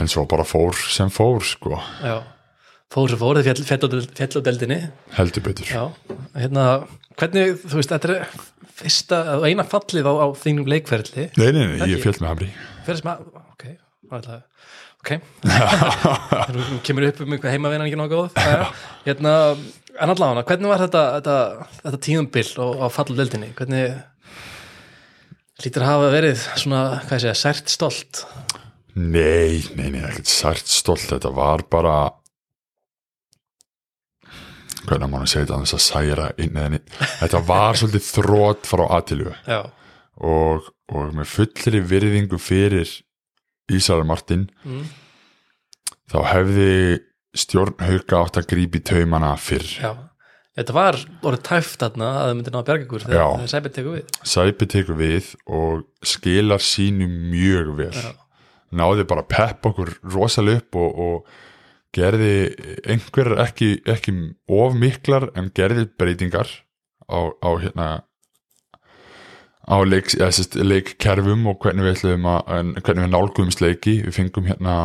en 0.00 0.08
svo 0.08 0.22
bara 0.30 0.44
fór 0.46 0.76
sem 0.94 1.10
fór 1.10 1.42
sko, 1.44 1.74
Já, 2.00 2.20
fór 2.94 3.10
sem 3.10 3.18
fór, 3.20 3.40
þið 3.40 3.48
fjall, 3.48 3.64
fjall, 3.66 4.02
fjall 4.20 4.38
á 4.38 4.46
deldinni 4.46 4.78
heldur 5.16 5.44
betur. 5.48 5.66
Já, 5.66 6.14
hérna, 6.38 6.66
hvernig, 7.18 7.56
þú 7.64 7.80
veist, 7.80 7.90
þetta 7.96 8.12
er 8.14 8.28
fyrsta, 8.80 9.18
eina 9.44 9.66
fallið 9.66 10.06
á, 10.08 10.12
á 10.24 10.26
þínum 10.40 10.70
leikferðli 10.70 11.26
Nei, 11.34 11.50
nei, 11.50 11.64
nei, 11.74 11.74
ég 11.90 11.96
Ekki? 11.98 12.04
fjöld 12.06 12.22
með 12.22 12.30
Hamri. 12.30 12.48
Sem 12.86 13.10
að, 13.12 13.26
ok, 13.50 13.66
ætla, 14.14 14.38
ok. 15.00 15.12
Nú 16.54 16.80
kemur 16.86 17.08
upp 17.08 17.24
um 17.24 17.34
einhver 17.36 17.54
heimavinnan 17.54 17.88
ekki 17.88 17.98
Jæja, 18.36 18.70
hérna, 19.06 19.34
en 19.96 20.14
allavega, 20.14 20.46
hvernig 20.50 20.72
var 20.72 20.84
þetta 20.84 21.04
þetta, 21.18 21.36
þetta 21.82 22.02
tíðumbil 22.06 22.46
og 22.66 22.84
á 22.84 22.86
fallu 22.92 23.18
deildinni, 23.18 23.50
hvernig 23.58 23.98
lítur 25.64 25.84
að 25.84 25.92
hafa 25.92 26.14
verið 26.14 26.46
svona, 26.54 26.84
hvað 27.04 27.18
ég 27.18 27.26
segja, 27.26 27.36
sært 27.42 27.72
stolt? 27.72 28.24
Nei, 28.96 29.60
nei, 29.76 29.90
nei, 29.92 30.00
ekkert 30.02 30.30
sært 30.30 30.66
stolt. 30.68 31.06
Þetta 31.12 31.30
var 31.36 31.62
bara 31.70 31.98
hvernig 34.88 35.10
má 35.10 35.20
hann 35.20 35.28
segja 35.30 35.46
þetta 35.46 35.58
annars 35.58 35.76
að 35.76 35.84
særa 35.84 36.30
inn 36.40 36.56
eða 36.56 36.78
inn 36.78 36.94
þetta 37.20 37.42
var 37.48 37.78
svolítið 37.78 38.06
þrótt 38.08 38.68
frá 38.68 38.82
aðtilu 38.96 39.34
Já, 39.44 39.60
og, 40.24 40.70
og 40.92 41.14
með 41.16 41.30
fullri 41.34 41.82
virðingu 41.92 42.40
fyrir 42.40 42.94
Ísara 43.76 44.06
Martin 44.06 44.46
mm, 44.64 44.86
þá 46.10 46.18
hefði 46.32 46.70
stjórn 47.38 47.76
hauka 47.86 48.22
átt 48.24 48.40
að 48.40 48.48
grípi 48.50 48.80
taumana 48.82 49.34
fyrr. 49.38 49.66
Já. 49.78 49.92
Þetta 50.58 50.74
var 50.74 50.96
orðið 51.22 51.44
tæft 51.46 51.78
þarna 51.80 52.08
að 52.10 52.24
það 52.24 52.32
myndi 52.36 52.52
ná 52.52 52.58
að 52.58 52.64
bjarga 52.68 52.84
ykkur 52.84 53.04
þegar 53.06 53.20
það 53.38 53.52
sæpið 53.52 53.74
tekur 53.76 53.94
við. 53.94 54.16
Sæpi 54.32 54.66
tekur 54.74 54.98
við 54.98 55.28
og 55.60 55.84
skilar 56.10 56.64
sínu 56.66 57.06
mjög 57.30 57.70
vel. 57.78 57.94
Já. 57.94 58.10
náði 58.70 59.06
bara 59.10 59.24
að 59.24 59.30
peppa 59.32 59.70
okkur 59.72 59.88
rosalega 60.14 60.60
upp 60.60 60.76
og, 60.78 60.98
og 61.06 61.94
gerði 61.96 62.34
einhver 62.86 63.32
ekki, 63.42 63.70
ekki 63.88 64.14
of 64.46 64.76
miklar 64.78 65.30
en 65.38 65.50
gerði 65.54 65.88
breytingar 65.98 66.50
á, 67.10 67.34
á 67.34 67.50
hérna 67.58 67.88
á 69.70 69.76
leik, 69.86 70.10
eða, 70.18 70.32
sérst, 70.34 70.56
leikkerfum 70.58 71.46
og 71.50 71.60
hvernig 71.62 71.86
við 71.86 71.96
ætlum 71.96 72.26
að 72.26 72.74
hvernig 72.82 73.04
við 73.06 73.12
nálguðumst 73.14 73.62
leiki. 73.62 73.96
Við 74.08 74.16
fengum 74.18 74.48
hérna 74.50 74.76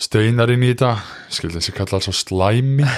steinar 0.00 0.50
inn 0.54 0.64
í 0.64 0.72
þetta 0.72 0.94
skildi 1.34 1.58
þessi 1.58 1.74
kalla 1.76 1.98
alls 1.98 2.08
á 2.10 2.14
slæmi. 2.16 2.88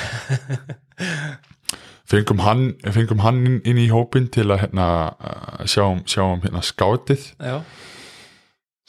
Fengum 2.10 2.40
hann, 2.42 2.64
fengum 2.90 3.20
hann 3.22 3.36
inn, 3.46 3.60
inn 3.70 3.78
í 3.78 3.86
hópin 3.92 4.26
til 4.34 4.48
að 4.50 4.64
hérna, 4.64 4.86
uh, 5.14 5.60
sjá, 5.70 5.84
um- 5.86 6.02
sjá 6.10 6.24
um 6.26 6.40
hérna, 6.42 6.58
skátið 6.66 7.28
Já, 7.38 7.60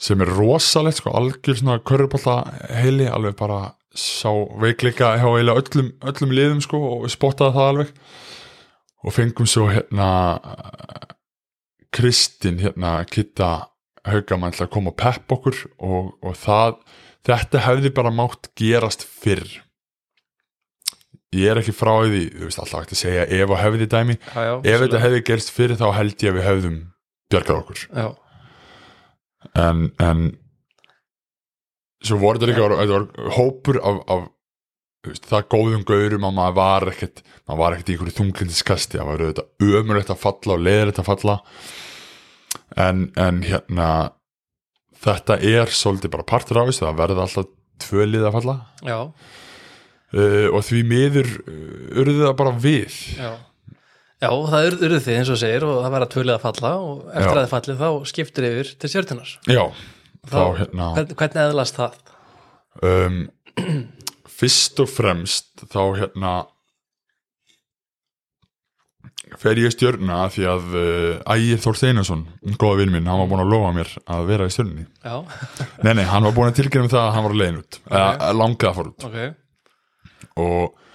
sem 0.02 0.24
er 0.24 0.32
rosalegt 0.34 0.98
sko, 0.98 1.12
algjör 1.14 1.60
svona 1.60 1.78
körfuballa 1.86 2.40
heili, 2.80 3.06
alveg 3.06 3.36
bara 3.38 3.60
sá 3.94 4.32
veikleika 4.58 5.12
hjá 5.20 5.28
eiginlega 5.28 5.62
öllum, 5.62 5.92
öllum 6.10 6.34
liðum 6.34 6.64
sko 6.64 6.80
og 6.96 7.06
spottaði 7.14 7.54
það 7.54 7.70
alveg 7.70 7.94
og 9.02 9.14
fengum 9.14 9.48
svo 9.50 9.68
hérna 9.70 10.08
uh, 10.38 11.12
Kristin 11.92 12.60
hérna 12.62 13.00
Kitta 13.08 13.52
Haugamann 14.08 14.54
til 14.54 14.64
að 14.66 14.72
koma 14.74 14.92
og 14.92 14.98
pepp 14.98 15.34
okkur 15.36 15.58
og, 15.78 16.14
og 16.24 16.38
það, 16.38 16.78
þetta 17.28 17.66
hefði 17.68 17.92
bara 17.94 18.14
mátt 18.14 18.50
gerast 18.58 19.04
fyrr. 19.06 19.46
Ég 21.32 21.48
er 21.48 21.62
ekki 21.62 21.72
frá 21.72 21.94
því, 22.04 22.24
þú 22.34 22.48
veist 22.48 22.60
alltaf 22.60 22.82
hægt 22.82 22.96
að 22.96 23.00
segja 23.00 23.28
ef 23.38 23.52
og 23.52 23.60
hefði 23.60 23.86
dæmi, 23.88 24.18
já, 24.20 24.40
já 24.42 24.56
ef 24.74 24.82
þetta 24.82 25.02
hefði 25.04 25.22
gerst 25.30 25.52
fyrir 25.54 25.78
þá 25.80 25.86
held 25.96 26.24
ég 26.24 26.32
að 26.32 26.38
við 26.38 26.48
hefðum 26.48 26.78
bjargað 27.32 27.60
okkur. 27.62 27.84
Já, 27.88 28.08
en, 29.62 29.86
en 30.02 30.26
svo 32.02 32.18
voru 32.20 32.40
þetta 32.40 32.50
líka 32.50 32.68
þetta 32.82 32.98
var 32.98 33.32
hópur 33.38 33.80
af, 33.80 34.02
af 34.12 34.28
það 35.02 35.46
góðum 35.50 35.84
gaurum 35.88 36.26
að 36.28 36.34
maður 36.36 36.56
var 36.60 36.88
ekkert 36.92 37.22
maður 37.48 37.60
var 37.62 37.74
ekkert 37.76 37.88
í 37.90 37.94
einhverju 37.96 38.16
þunglindiskasti 38.20 38.98
það 39.00 39.08
var 39.10 39.24
auðvitað 39.26 39.78
ömurlegt 39.82 40.12
að 40.14 40.20
falla 40.22 40.54
og 40.56 40.62
leðilegt 40.66 41.00
að 41.02 41.08
falla. 41.10 41.36
En, 42.76 43.00
en 43.20 43.40
hérna 43.44 43.88
þetta 45.02 45.36
er 45.42 45.72
svolítið 45.74 46.12
bara 46.14 46.26
partur 46.28 46.60
af 46.62 46.68
þessu. 46.70 46.84
Það 46.86 47.00
verða 47.02 47.24
alltaf 47.26 47.48
tvö 47.82 48.04
lið 48.08 48.26
að 48.28 48.36
falla. 48.38 48.54
Já, 48.86 48.98
uh, 50.14 50.46
og 50.54 50.60
því 50.68 50.82
miður 50.92 51.32
uh, 51.42 52.02
urðu 52.04 52.20
það 52.28 52.36
bara 52.42 52.54
við. 52.62 53.00
Já. 53.18 53.32
Já, 54.22 54.28
það 54.30 54.68
ur- 54.68 54.78
urðu 54.86 54.98
þið 55.02 55.16
eins 55.18 55.30
og 55.34 55.38
segir 55.40 55.64
og 55.66 55.80
það 55.82 55.96
að 55.98 56.10
tvölið 56.14 56.36
að 56.36 56.44
falla 56.44 56.70
og 56.78 56.98
eftir 57.10 57.26
Já. 57.26 57.32
að 57.32 57.40
þið 57.42 57.52
fallið 57.56 57.80
þá 57.82 57.88
skiptir 58.12 58.44
yfir 58.46 58.68
til 58.78 58.90
stjörnunar 58.92 59.32
já, 59.50 59.62
þá 60.30 60.36
Þá- 60.36 60.58
hérna 60.60 60.86
Hvern, 60.94 61.16
Hvernig 61.18 61.40
eðlast 61.42 61.80
það? 61.80 61.96
um, 62.86 63.16
fyrst 64.42 64.82
og 64.82 64.90
fremst 64.90 65.62
þá 65.70 65.82
hérna 66.00 66.32
fer 69.40 69.58
ég 69.60 69.70
í 69.70 69.72
stjörna 69.72 70.26
því 70.32 70.44
að 70.50 70.74
uh, 70.76 71.34
Ægir 71.34 71.60
Þór 71.62 71.78
Steinarsson 71.78 72.24
góða 72.60 72.82
vinn 72.82 72.92
minn, 72.94 73.08
hann 73.08 73.20
var 73.22 73.30
búin 73.30 73.44
að 73.44 73.52
lofa 73.54 73.72
mér 73.76 73.92
að 74.12 74.26
vera 74.28 74.48
í 74.48 74.52
stjörnunni. 74.52 74.86
Já, 75.04 75.14
nei 75.86 75.92
nei, 75.98 76.04
hann 76.10 76.26
var 76.26 76.36
búin 76.36 76.50
að 76.50 76.58
tilkynna 76.60 76.88
um 76.88 76.92
það 76.92 77.04
að 77.04 77.12
hann 77.16 77.26
var 77.26 77.34
að 77.34 77.42
leiðin 77.42 77.60
út 77.62 77.78
okay. 77.80 78.00
eða 78.02 78.32
langaði 78.40 78.70
að 78.70 78.78
fara 78.78 78.92
út. 78.92 79.06
Ok. 79.08 80.32
Og, 80.42 80.88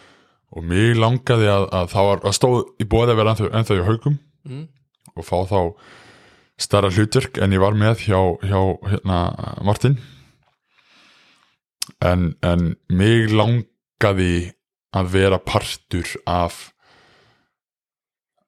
og 0.58 0.68
mig 0.74 0.98
langaði 0.98 1.50
að, 1.54 1.70
að 1.80 1.94
það 1.94 2.10
var 2.12 2.26
að 2.26 2.38
stóð 2.38 2.60
í 2.84 2.90
bóði 2.90 3.16
að 3.16 3.22
vera 3.22 3.38
ennþá 3.48 3.80
í 3.80 3.88
haugum 3.88 4.20
mm. 4.50 4.68
og 5.16 5.28
fá 5.28 5.38
þá 5.50 5.60
starra 6.58 6.94
hlutverk 6.94 7.42
en 7.42 7.54
ég 7.54 7.62
var 7.62 7.78
með 7.78 8.08
hjá, 8.08 8.20
hjá 8.44 8.62
hérna, 8.92 9.24
Martin 9.66 10.00
en, 12.06 12.32
en 12.46 12.74
mig 12.94 13.32
langaði 13.34 14.52
að 14.98 15.14
vera 15.14 15.40
partur 15.44 16.10
af 16.30 16.68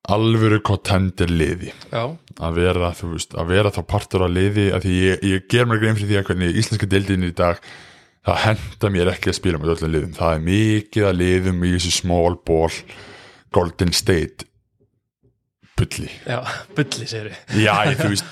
alvöru 0.10 0.62
kontendir 0.66 1.30
liði. 1.30 1.74
Já, 1.92 2.16
að 2.42 2.58
vera, 2.58 2.92
þú 2.98 3.14
veist, 3.14 3.36
að 3.38 3.52
vera 3.54 3.74
þá 3.74 3.82
partur 3.92 4.26
á 4.26 4.30
liði 4.32 4.70
að 4.74 4.88
því 4.88 4.96
ég, 5.04 5.24
ég 5.34 5.48
ger 5.52 5.70
mér 5.70 5.82
grein 5.84 5.98
fyrir 6.00 6.10
því 6.10 6.20
að 6.22 6.28
hvernig 6.32 6.60
íslenska 6.62 6.90
deildin 6.90 7.28
í 7.28 7.34
dag 7.38 7.62
það 8.26 8.42
henda 8.46 8.92
mér 8.94 9.12
ekki 9.14 9.32
að 9.32 9.40
spila 9.40 9.62
með 9.62 9.74
öllum 9.76 9.94
liðum. 9.94 10.16
Það 10.18 10.36
er 10.36 10.46
mikið 10.48 11.10
að 11.10 11.20
liðum 11.20 11.66
í 11.66 11.74
þessu 11.76 11.96
small 12.00 12.40
ball 12.48 12.80
Golden 13.56 13.94
State 13.98 14.50
bulli. 15.80 16.10
Já, 16.28 16.40
bulli 16.76 17.08
segir 17.08 17.32
við 17.32 17.64
já, 17.64 17.74
ég, 17.88 18.00
þú 18.00 18.10
veist, 18.14 18.32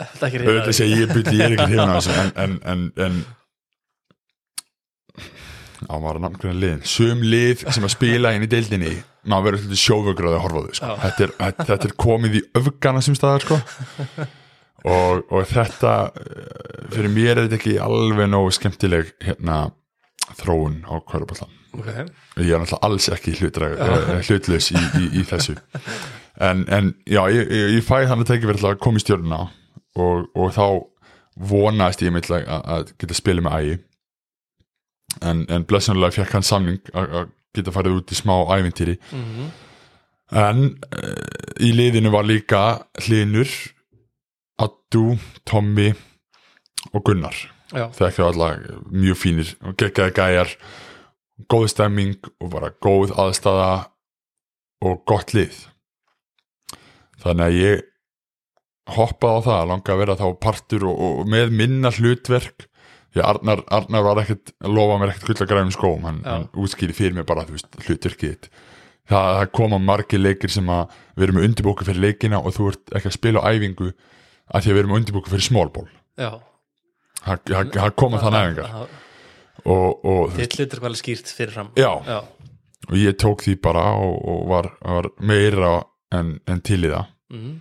er 0.00 0.44
auðvitað 0.46 0.76
segja 0.78 1.00
ég 1.02 1.12
bulli 1.12 1.34
ég 1.38 1.44
er 1.44 1.56
ekki 1.56 1.68
hrifin 1.72 1.92
á 1.92 1.96
þessu 1.98 2.14
en, 2.22 2.32
en, 2.44 2.54
en, 2.72 2.86
en 3.06 3.18
á 5.88 5.94
maður 5.96 6.20
að 6.20 6.24
nafngræna 6.26 6.60
liðin? 6.60 6.86
Sum 6.88 7.24
lið 7.24 7.64
sem 7.66 7.86
að 7.86 7.94
spila 7.94 8.32
inn 8.36 8.46
í 8.46 8.50
deildinni 8.50 8.94
maður 9.28 9.46
verður 9.48 9.62
svolítið 9.64 9.82
sjóvöggur 9.82 10.30
að 10.30 10.40
horfa 10.44 10.62
þau 10.64 10.78
sko. 10.78 10.94
Þetta, 11.04 11.26
er, 11.26 11.34
þetta, 11.60 11.78
er 11.88 11.94
komið 12.04 12.38
í 12.38 12.42
öfgana 12.60 13.02
sem 13.04 13.16
staðar 13.18 13.46
sko. 13.46 13.58
og, 14.94 15.22
og 15.30 15.46
þetta 15.50 15.94
eh, 16.20 16.78
fyrir 16.92 17.12
mér 17.14 17.32
er 17.34 17.42
þetta 17.46 17.58
ekki 17.60 17.76
alveg 17.84 18.30
nógu 18.30 18.52
skemmtileg 18.58 19.14
hérna 19.24 19.60
þróun 20.40 20.82
á 20.88 20.94
hverjuballan 21.00 21.60
Ok, 21.74 21.88
ég 22.38 22.52
er 22.54 22.60
náttúrulega 22.62 22.86
alls 22.86 23.08
ekki 23.10 23.32
uh, 23.34 24.20
hlutlaus 24.22 24.68
í, 24.70 24.78
í, 24.78 25.08
í 25.18 25.22
þessu. 25.26 25.56
En, 26.38 26.60
en 26.70 26.92
já, 27.02 27.24
ég, 27.34 27.50
ég, 27.50 27.80
fæ 27.82 28.04
þannig 28.06 28.28
að 28.28 28.30
tekja 28.30 28.50
verið 28.52 28.68
að 28.68 28.76
koma 28.84 29.00
í 29.00 29.02
stjórnuna 29.02 29.40
og, 29.98 30.28
og 30.38 30.52
þá 30.54 30.66
vonaðist 31.50 32.04
ég 32.06 32.14
að, 32.14 32.46
að 32.46 32.92
geta 33.02 33.18
spilið 33.18 33.46
með 33.46 33.58
ægi 33.58 33.74
en, 35.22 35.44
en 35.52 35.66
blessunlega 35.68 36.16
fekk 36.18 36.38
hann 36.38 36.46
samning 36.46 36.80
að 36.94 37.30
geta 37.54 37.74
farið 37.74 38.00
út 38.00 38.14
í 38.14 38.18
smá 38.18 38.34
ævintýri. 38.56 38.96
Mhm, 39.14 39.52
en 40.34 40.64
uh, 40.72 41.62
í 41.62 41.70
liðinu 41.76 42.10
var 42.14 42.26
líka 42.26 42.62
Hlinur 43.04 43.50
Addu, 44.64 45.18
Tommy 45.46 45.92
og 46.92 47.04
Gunnar. 47.06 47.36
Já, 47.74 47.88
þekkja 47.94 48.30
alla 48.30 48.50
mjög 48.92 49.18
fínir 49.18 49.54
og 49.64 49.74
geggjaði 49.80 50.14
gæjar 50.14 50.50
góð 51.50 51.66
stemming 51.72 52.28
og 52.38 52.52
bara 52.52 52.70
góð 52.84 53.14
aðstæða 53.18 53.70
og 54.84 55.02
gott 55.08 55.34
lið. 55.34 55.56
Þannig 57.24 57.46
að 57.46 57.58
ég 57.58 57.82
hoppaði 58.94 59.40
á 59.40 59.46
það 59.46 59.58
að 59.58 59.68
langa 59.72 59.94
að 59.94 60.00
vera 60.02 60.16
þá 60.20 60.26
partur 60.44 60.86
og, 60.90 61.02
og 61.08 61.30
með 61.32 61.54
minna 61.56 61.92
hlutverk 61.94 62.68
að 63.22 63.28
Arnar, 63.30 63.60
Arnar 63.78 64.02
var 64.02 64.20
ekkert 64.24 64.54
lofa 64.66 64.96
mér 64.98 65.12
ekkert 65.12 65.28
gull 65.30 65.44
að 65.44 65.50
græfum 65.52 65.74
skóm. 65.74 66.06
Hann, 66.08 66.22
Já. 66.24 66.30
hann 66.32 66.48
útskýri 66.64 66.96
fyrir 66.96 67.14
mér 67.14 67.26
bara 67.28 67.44
þú 67.46 67.54
veist, 67.58 67.68
hlutverkið 67.86 68.48
það, 69.10 69.28
það 69.38 69.50
koma 69.60 69.78
margir 69.78 70.22
leikir 70.22 70.50
sem 70.52 70.68
að 70.72 70.96
við 71.14 71.26
erum 71.28 71.38
með 71.38 71.48
undirbóku 71.50 71.86
fyrir 71.86 72.04
leikina 72.08 72.40
og 72.40 72.56
þú 72.56 72.70
ert 72.72 72.94
ekki 72.98 73.10
að 73.10 73.16
spila 73.18 73.44
á 73.44 73.48
æfingu 73.52 73.90
að 73.92 74.64
því 74.64 74.70
að 74.70 74.74
við 74.74 74.82
erum 74.82 74.92
með 74.94 75.00
undirbóku 75.02 75.32
fyrir 75.34 75.46
smólból 75.48 75.88
já. 76.20 76.30
Það 77.24 77.90
koma 77.96 78.20
þann 78.20 78.38
æfingar. 78.40 78.74
Og, 79.64 80.32
Þitt 80.36 80.58
hlutur 80.58 80.82
var 80.82 80.90
alveg 80.90 81.00
skýrt 81.00 81.30
fyrirfram. 81.32 81.70
Já, 81.78 81.92
já, 82.04 82.18
og 82.90 82.96
ég 83.00 83.14
tók 83.16 83.44
því 83.46 83.54
bara 83.64 83.84
og, 83.96 84.18
og 84.28 84.42
var, 84.50 84.68
var 84.84 85.08
meira 85.24 85.70
en, 86.12 86.34
en 86.50 86.60
til 86.60 86.82
í 86.84 86.90
það. 86.92 87.06
Mhm, 87.32 87.54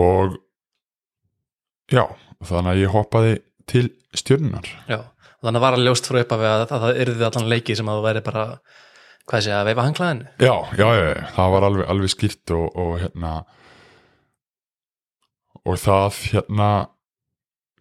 og 0.00 0.38
já, 1.92 2.06
þannig 2.48 2.72
að 2.72 2.80
ég 2.80 2.94
hoppaði 2.94 3.34
til 3.70 3.90
stjörnunar 4.16 4.72
já 4.90 5.00
Þannig 5.46 5.62
var 5.62 5.76
að 5.76 5.84
ljóst 5.86 6.08
frá 6.08 6.18
uppafi 6.22 6.46
að, 6.48 6.62
að 6.64 6.82
það 6.82 6.98
yrði 7.04 7.24
allan 7.26 7.50
leiki 7.52 7.74
sem 7.78 7.88
að 7.90 7.98
þú 7.98 8.04
væri 8.06 8.22
bara 8.26 8.44
hvað 9.26 9.44
sé 9.44 9.52
að 9.54 9.68
veifa 9.68 9.84
hanglaðinu. 9.86 10.26
Já, 10.40 10.54
já, 10.78 10.86
já, 10.86 11.04
já, 11.12 11.22
það 11.36 11.54
var 11.54 11.66
alveg, 11.68 11.86
alveg 11.92 12.12
skýrt 12.12 12.52
og, 12.56 12.66
og 12.82 12.92
hérna 13.02 13.32
og 15.66 15.80
það 15.82 16.20
hérna 16.32 16.70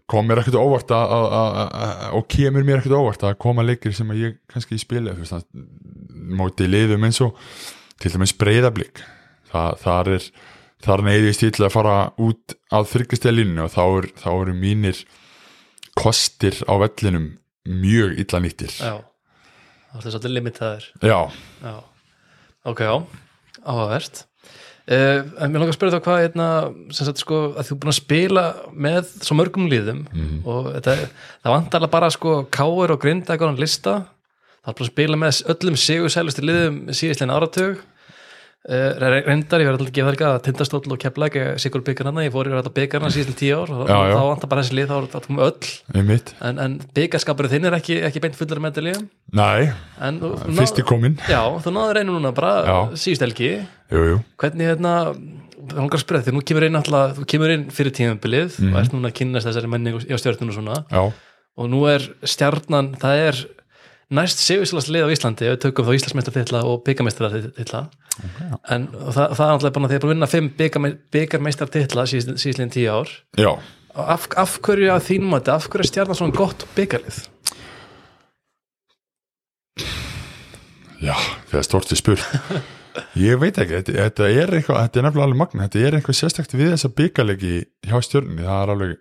kom 0.10 0.28
mér 0.30 0.42
ekkert 0.42 0.60
óvart 0.60 0.94
að, 0.94 1.14
að, 1.16 1.60
að, 1.66 2.04
og 2.20 2.28
kemur 2.36 2.66
mér 2.66 2.82
ekkert 2.82 2.98
óvart 3.00 3.26
að 3.26 3.38
koma 3.42 3.66
leikir 3.66 3.96
sem 3.98 4.12
að 4.14 4.22
ég 4.22 4.38
kannski 4.52 4.78
spila 4.82 5.16
það 5.18 5.48
móti 6.38 6.68
liðum 6.70 7.08
eins 7.08 7.22
og 7.26 7.40
til 8.02 8.12
dæmis 8.14 8.36
breyðablík 8.38 9.02
það, 9.50 9.82
þar 9.82 10.12
er 10.18 10.28
þar 10.86 11.06
neyðist 11.08 11.46
ég 11.46 11.56
til 11.56 11.66
að 11.66 11.74
fara 11.74 11.96
út 12.22 12.58
að 12.76 12.90
þryggjastælinu 12.92 13.66
og 13.66 13.74
þá, 13.74 13.84
er, 13.88 14.10
eru 14.36 14.58
mínir 14.60 15.02
kostir 15.98 16.58
á 16.68 16.74
vellinum 16.82 17.30
mjög 17.66 18.20
illa 18.22 18.40
nýttir. 18.44 18.74
Já, 18.78 19.00
það 19.92 19.98
var 20.00 20.06
svolítið 20.12 20.34
limitaður. 20.36 20.88
Já, 21.02 21.20
Já, 21.64 21.76
ok, 22.66 22.80
já, 22.86 22.96
áhugavert. 23.66 24.26
Uh, 24.86 25.24
En 25.42 25.50
mér 25.50 25.64
langar 25.64 25.72
að 25.74 25.78
spyrja 25.80 25.98
þá 25.98 26.04
hvað 26.06 26.20
hérna, 26.22 26.48
sem 26.94 27.08
sagt 27.08 27.18
sko, 27.24 27.38
að 27.58 27.66
þú 27.66 27.74
er 27.74 27.80
búin 27.82 27.90
að 27.94 27.98
spila 27.98 28.44
með 28.86 29.08
svo 29.26 29.38
mörgum 29.40 29.66
líðum 29.72 30.04
Mhm. 30.14 30.44
og 30.46 30.68
þetta, 30.76 30.94
það 31.42 31.56
vantar 31.56 31.80
alveg 31.82 31.92
bara 31.96 32.10
sko 32.14 32.34
káir 32.54 32.92
og 32.94 33.02
grinda 33.02 33.34
eitthvað 33.34 33.58
lista. 33.58 33.96
Það 34.62 34.70
er 34.70 34.78
búin 34.78 34.86
að 34.86 34.94
spila 34.94 35.18
með 35.18 35.42
öllum 35.56 35.76
sigur 35.78 36.10
sælusti 36.14 36.42
liðum 36.46 36.78
síðistlegin 36.94 37.34
áratug 37.34 37.82
Uh, 38.66 38.96
reyndar, 38.98 39.62
ég 39.62 39.68
verði 39.70 39.76
alltaf 39.76 39.90
að 39.92 39.94
gefa 39.94 40.10
þér 40.10 40.16
ekki 40.16 40.26
að 40.26 40.36
tindastóll 40.48 40.94
og 40.96 40.98
kepla 40.98 41.28
ekki 41.30 41.42
sigur 41.62 41.84
byggarna, 41.86 42.24
ég 42.26 42.32
fór 42.34 42.48
í 42.50 42.54
alltaf 42.58 42.74
byggarna 42.74 43.12
síðan 43.14 43.36
tíu 43.38 43.60
ár 43.62 43.70
og 43.76 43.84
Já, 43.86 43.98
já. 44.10 44.14
þá 44.16 44.24
vantar 44.26 44.50
bara 44.50 44.64
þessi 44.64 44.78
lið, 44.80 44.88
þá 44.90 44.96
er 44.96 45.06
þetta 45.06 45.22
komið 45.28 45.44
öll. 45.46 46.16
En, 46.50 46.62
en 46.64 46.78
byggarskapurinn 46.98 47.52
þinn 47.52 47.68
er 47.70 47.78
ekki, 47.78 47.98
ekki 48.10 48.24
beint 48.24 48.40
fullur 48.40 48.64
með 48.64 48.80
þetta 48.80 49.04
Nei, 49.38 49.68
en 50.08 50.18
fyrst 50.58 50.82
í 50.82 50.86
komin 50.90 51.20
Já, 51.30 51.44
þú 51.62 51.76
náður 51.76 52.00
einu 52.02 52.16
núna 52.16 52.32
bara 52.34 52.56
síðust 52.98 53.38
jú, 53.94 54.18
hvernig 54.42 54.72
hérna 54.72 54.96
það 55.06 55.78
langar 55.78 56.00
að 56.00 56.04
spyrja 56.08 56.26
því, 56.26 56.34
nú 56.34 56.42
kemur 56.50 56.66
inn 56.66 56.80
alltaf 56.80 57.20
þú 57.20 57.28
kemur 57.36 57.54
inn 57.54 57.68
fyrir 57.70 57.94
tíðanbilið 58.00 58.58
og 58.72 58.80
ert 58.82 58.96
núna 58.98 59.12
að 59.12 59.18
kynast 59.22 59.46
þessari 59.52 59.70
menni 59.70 59.94
á 59.94 60.18
stjórnum 60.18 60.50
og 60.50 60.58
svona. 60.58 60.80
Já, 60.90 61.04
og 61.56 61.70
nú 61.70 61.86
er 61.90 62.06
stjarnan, 62.26 62.96
það 63.02 63.22
er 63.30 63.44
næst 64.16 64.42
sigurslast 64.42 64.90
lið 64.94 65.06
á 65.06 65.14
Íslandi 65.14 65.54
við 65.54 65.62
tökum 65.68 65.86
þá 65.86 65.96
Íslandsmeistartitla 66.00 66.66
og 66.66 66.82
byggarmeistartitla 68.16 68.60
en 68.76 68.88
það, 68.94 69.34
það 69.36 69.46
er 69.46 69.54
alltaf 69.56 69.74
bara 69.76 69.90
því 69.92 69.98
að 70.00 70.06
að 70.06 70.12
vinna 70.14 70.30
fimm 70.32 70.50
byggarmeistartitla 71.16 72.06
síðan 72.10 72.72
tíu 72.74 72.90
ár. 72.96 73.12
Já. 73.40 73.52
Af, 73.96 74.28
af 74.40 74.58
hverju 74.66 74.90
að 74.92 75.06
þínum 75.10 75.36
að 75.38 75.50
af 75.56 75.68
hverju 75.72 75.86
er 75.86 75.90
stjarnan 75.92 76.18
svona 76.20 76.36
gott 76.36 76.66
byggarlið 76.76 77.22
Já, 81.06 81.16
stort 81.68 81.92
er 81.92 82.00
spurt. 82.00 82.24
Ég 83.20 83.36
veit 83.42 83.58
ekki, 83.60 83.76
þetta, 83.82 83.96
þetta 84.06 84.28
er 84.32 84.54
eitthvað 84.56 84.78
þetta 84.86 85.00
er 85.02 85.06
nefnilega 85.06 85.26
alveg 85.28 85.40
magna, 85.42 85.66
þetta 85.68 85.82
er 85.90 85.98
eitthvað 85.98 86.16
sérstakt 86.22 86.54
við 86.56 86.70
þessa 86.72 86.90
byggalegi 86.96 87.56
hjá 87.90 87.98
stjörnunni. 88.08 88.46
Það 88.48 88.62
er 88.64 88.72
alveg 88.76 88.94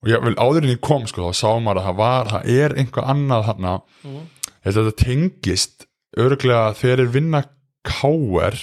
og 0.00 0.08
ég 0.10 0.24
vil 0.24 0.34
áður 0.40 0.64
en 0.66 0.72
ég 0.74 0.80
kom 0.82 1.06
sko, 1.06 1.28
þá 1.30 1.38
sá 1.38 1.50
maður 1.62 1.82
að 1.82 1.86
það 1.90 1.98
var, 2.00 2.30
það 2.34 2.50
er 2.56 2.74
einhvað 2.82 3.08
annað 3.14 3.46
þarna, 3.50 3.72
Mhm. 4.02 4.20
þetta 4.66 4.94
tengist 5.04 5.86
örglega 6.18 6.70
þegar 6.78 7.04
er 7.04 7.12
vinna 7.14 7.42
K.R. 7.86 8.56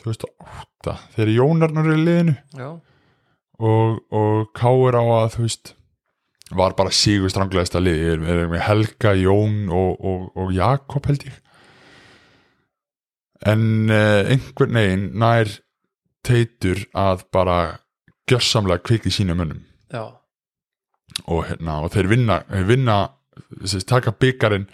2008 0.00 0.98
þegar 1.16 1.32
Jónarnar 1.34 1.88
er 1.88 1.96
í 1.96 2.04
liðinu. 2.04 2.36
Já, 2.56 2.68
og, 3.56 3.98
og 4.12 4.52
K.R. 4.56 4.98
á 5.00 5.04
að 5.22 5.32
þú 5.36 5.46
veist 5.46 5.72
var 6.56 6.76
bara 6.78 6.94
sígur 6.94 7.32
stranglegasta 7.32 7.80
lið 7.82 8.22
með 8.22 8.60
Helga, 8.62 9.16
Jón 9.18 9.66
og, 9.74 9.96
og, 9.98 10.28
og 10.38 10.52
Jakob 10.54 11.08
held 11.10 11.26
ég. 11.26 11.40
En 13.46 13.90
uh, 13.90 14.22
einhvern 14.30 14.78
veginn 14.78 15.08
nær 15.18 15.50
teitur 16.26 16.84
að 16.96 17.26
bara 17.34 17.58
gjörsamlega 18.30 18.84
kviki 18.86 19.10
sína 19.14 19.34
mönnum. 19.38 19.64
Já, 19.90 20.16
og, 21.24 21.44
hérna, 21.48 21.80
og 21.84 21.92
þeir 21.94 22.10
vinna, 22.10 22.40
þeir 22.50 22.66
vinna 22.70 22.96
þessi, 23.62 23.82
taka 23.88 24.12
byggarinn 24.12 24.66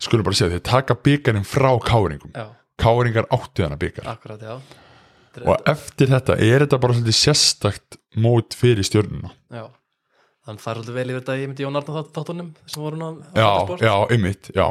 skulum 0.00 0.26
bara 0.26 0.38
segja, 0.38 0.56
þeir 0.58 0.66
taka 0.70 0.96
byggarinn 1.08 1.46
frá 1.48 1.70
káringum. 1.84 2.32
Káringar 2.80 3.28
byggar 3.80 4.06
akkurat, 4.14 4.40
já. 4.40 4.56
Og 5.46 5.68
eftir 5.70 6.10
þetta 6.10 6.36
er 6.42 6.64
þetta 6.64 6.78
bara 6.82 6.96
svolítið 6.96 7.16
sérstakt 7.20 7.98
mót 8.18 8.56
fyrir 8.58 8.82
stjörnuna. 8.86 9.30
Já, 9.52 9.68
þannig 10.46 10.64
fær 10.64 10.80
svolítið 10.80 10.96
vel 10.98 11.10
yfir 11.12 11.20
þetta 11.20 11.36
í 11.38 11.44
myndi 11.46 11.66
Jón 11.66 11.78
Arnar 11.78 12.08
þáttunum 12.10 12.48
sem 12.66 12.82
voru 12.82 12.98
nú 12.98 13.06
á 13.06 13.12
já, 13.14 13.46
Fótbolta.sport. 13.46 13.84
já, 13.84 13.94
einmitt, 14.16 14.50
já. 14.56 14.66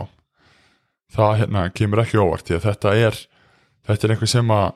Það 1.16 1.38
hérna 1.44 1.64
kemur 1.74 2.04
ekki 2.04 2.20
óvart 2.22 2.50
því 2.50 2.58
að 2.58 2.66
þetta 2.68 2.96
er 3.08 3.22
þetta 3.90 4.06
er 4.08 4.14
einhver 4.16 4.30
sem 4.30 4.52
að 4.54 4.68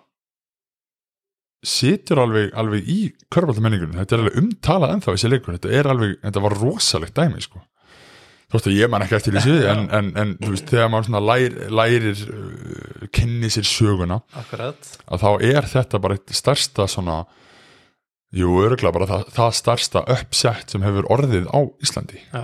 situr 1.64 2.20
alveg, 2.24 2.50
alveg 2.60 2.88
í 2.92 2.98
körfaldamenningunum, 3.32 3.96
þetta 4.02 4.16
er 4.18 4.24
alveg 4.24 4.40
umtalað 4.42 4.96
ennþá 4.98 5.14
þessi 5.14 5.30
leikur, 5.32 5.56
þetta 5.58 5.76
er 5.80 5.90
alveg, 5.94 6.16
þetta 6.24 6.42
var 6.44 6.56
rosalegt 6.60 7.16
dæmi 7.20 7.44
sko 7.44 7.62
þótt 8.54 8.70
að 8.72 8.78
ég 8.80 8.92
man 8.94 9.04
ekki 9.06 9.18
eftir 9.18 9.36
þessu 9.38 9.56
en, 9.74 9.86
en, 10.00 10.10
en 10.24 10.34
þú 10.42 10.52
veist, 10.54 10.68
þegar 10.72 10.92
maður 10.94 11.26
lær, 11.30 11.56
lærir 11.82 12.10
uh, 12.24 13.08
kynni 13.14 13.50
sér 13.54 13.68
söguna 13.68 14.20
Akkurat, 14.40 14.92
að 15.10 15.24
þá 15.26 15.30
er 15.50 15.70
þetta 15.74 16.02
bara 16.04 16.18
eitt 16.20 16.34
starsta 16.38 16.88
svona 16.92 17.24
jú, 18.34 18.50
örgulega 18.66 18.96
bara 18.96 19.10
það, 19.10 19.24
það 19.36 19.56
starsta 19.60 20.04
uppsett 20.16 20.74
sem 20.74 20.86
hefur 20.86 21.06
orðið 21.14 21.50
á 21.54 21.60
Íslandi. 21.86 22.22
Já. 22.34 22.44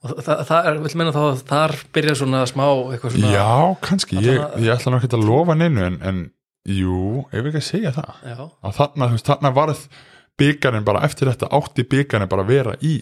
Og 0.00 0.20
það, 0.24 0.42
það 0.48 0.66
er, 0.70 0.78
vil 0.84 0.92
menna 0.96 1.12
þá 1.12 1.42
þar 1.48 1.74
byrja 1.96 2.14
svona 2.16 2.42
smá 2.48 2.64
eitthvað 2.68 3.16
svona 3.16 3.32
Já, 3.34 3.48
kannski, 3.84 4.16
ég, 4.20 4.38
Allavega- 4.40 4.62
ég 4.64 4.74
ætla 4.76 4.92
nokkið 4.94 5.16
að 5.18 5.26
lofa 5.28 5.56
neinu 5.60 5.82
en, 5.84 5.98
en 6.08 6.20
jú, 6.72 7.00
ef 7.28 7.50
ekki 7.50 7.60
að 7.60 7.66
segja 7.66 7.92
það? 7.96 8.14
Já, 8.24 8.38
að 8.40 8.78
þarna, 8.78 9.08
þú 9.10 9.18
veist, 9.18 9.28
þarna 9.28 9.52
varð 9.60 9.82
byggarinn 10.40 10.86
bara 10.88 11.02
eftir 11.04 11.28
þetta 11.28 11.50
átti 11.58 11.84
byggarinn 11.92 12.32
bara 12.32 12.46
vera 12.48 12.76
í 12.80 12.94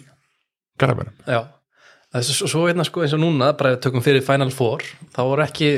garabænum 0.79 1.15
já 1.27 1.41
svo, 2.17 2.49
svo 2.49 2.65
einna 2.71 2.87
sko 2.87 3.05
eins 3.05 3.15
og 3.17 3.23
núna 3.23 3.53
bara 3.59 3.77
tökum 3.81 4.05
fyrir 4.05 4.25
Final 4.25 4.53
Four 4.55 4.85
þá 5.15 5.21
voru 5.27 5.45
ekki 5.45 5.71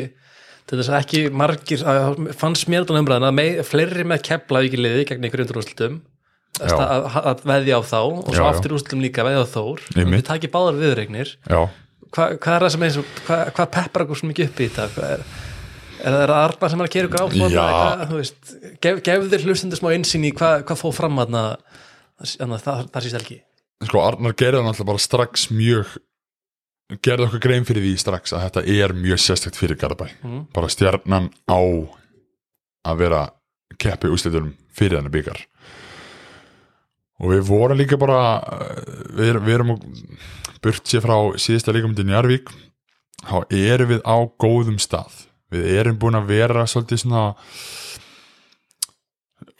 til 0.70 0.78
þess 0.78 0.92
að 0.92 1.00
ekki 1.00 1.22
margir 1.34 1.82
að, 1.88 2.22
fannst 2.38 2.68
mér 2.70 2.86
þannig 2.86 3.04
umræðan 3.04 3.28
að 3.30 3.36
mei, 3.40 3.48
fleiri 3.66 4.06
með 4.06 4.24
kepla 4.28 4.62
ekki 4.66 4.78
liði 4.78 5.06
gegn 5.08 5.26
einhverjum 5.26 5.48
undirúslutum 5.48 6.00
Já. 6.60 6.74
að, 6.76 7.06
að 7.32 7.44
veðja 7.50 7.78
á 7.78 7.82
þá 7.82 8.00
og 8.04 8.30
svo 8.30 8.44
Já, 8.44 8.48
aftur 8.50 8.74
úrslutum 8.76 9.02
líka 9.02 9.24
veðja 9.24 9.46
á 9.46 9.48
þór. 9.48 9.84
Við 9.96 10.24
takið 10.28 10.52
báðar 10.54 10.80
viðregnir 10.80 11.32
Hva, 12.10 12.26
hvað 12.42 12.54
er 12.56 12.64
það 12.64 12.72
sem 12.74 12.84
er 12.84 12.92
svo, 12.96 13.04
hvað, 13.26 13.68
peppar 13.76 14.04
okkur 14.04 14.18
svo 14.18 14.28
mikið 14.30 14.48
upp 14.50 14.60
í 14.60 14.66
þetta? 14.66 14.86
Hvað 14.96 15.12
er, 15.14 15.20
er 16.10 16.16
það 16.16 16.32
Arna 16.36 16.70
sem 16.72 16.82
er 16.82 16.88
að 16.88 16.94
kera 16.96 17.10
ykkur 17.10 17.22
áfram? 17.22 18.24
Gef, 18.82 19.02
gef 19.06 19.28
þér 19.30 19.46
hlustendur 19.46 19.80
smá 19.80 19.92
einsinn 19.94 20.26
í 20.26 20.32
hvað, 20.34 20.64
hvað 20.68 20.82
fóð 20.82 20.96
fram 20.98 21.22
aðna 21.22 21.44
það, 22.20 22.82
það 22.90 23.06
síst 23.06 23.20
ekki 23.20 23.38
sko 23.86 24.02
Arnar 24.04 24.34
gerði 24.36 24.60
hann 24.60 24.70
alltaf 24.72 24.88
bara 24.90 25.00
strax 25.00 25.46
mjög 25.54 25.94
gerði 26.98 27.28
okkur 27.28 27.44
grein 27.44 27.68
fyrir 27.68 27.86
því 27.86 27.94
strax 28.02 28.34
að 28.34 28.46
þetta 28.46 28.64
er 28.76 28.96
mjög 28.96 29.22
sérstækt 29.22 29.60
fyrir 29.60 29.78
Garabæ 29.80 30.08
mm. 30.22 30.42
bara 30.54 30.72
stjarnan 30.72 31.30
á 31.46 31.60
að 32.90 33.00
vera 33.04 33.22
keppi 33.80 34.10
úslitunum 34.10 34.54
fyrir 34.74 34.98
henni 34.98 35.12
byggar 35.12 35.44
og 37.20 37.34
við 37.34 37.46
vorum 37.50 37.78
líka 37.80 38.00
bara 38.00 38.40
eh, 38.40 38.82
við, 39.16 39.40
við 39.44 39.56
erum 39.58 39.76
burt 40.60 40.88
sér 40.88 41.04
frá 41.04 41.16
síðasta 41.40 41.74
líkamundin 41.74 42.12
í 42.12 42.16
Arvík 42.16 42.50
þá 43.20 43.36
erum 43.52 43.92
við 43.92 44.02
á 44.04 44.16
góðum 44.40 44.80
stað. 44.80 45.26
Við 45.50 45.68
erum 45.80 45.98
búin 46.00 46.18
að 46.18 46.30
vera 46.30 46.66
svolítið 46.68 47.02
svona 47.02 47.24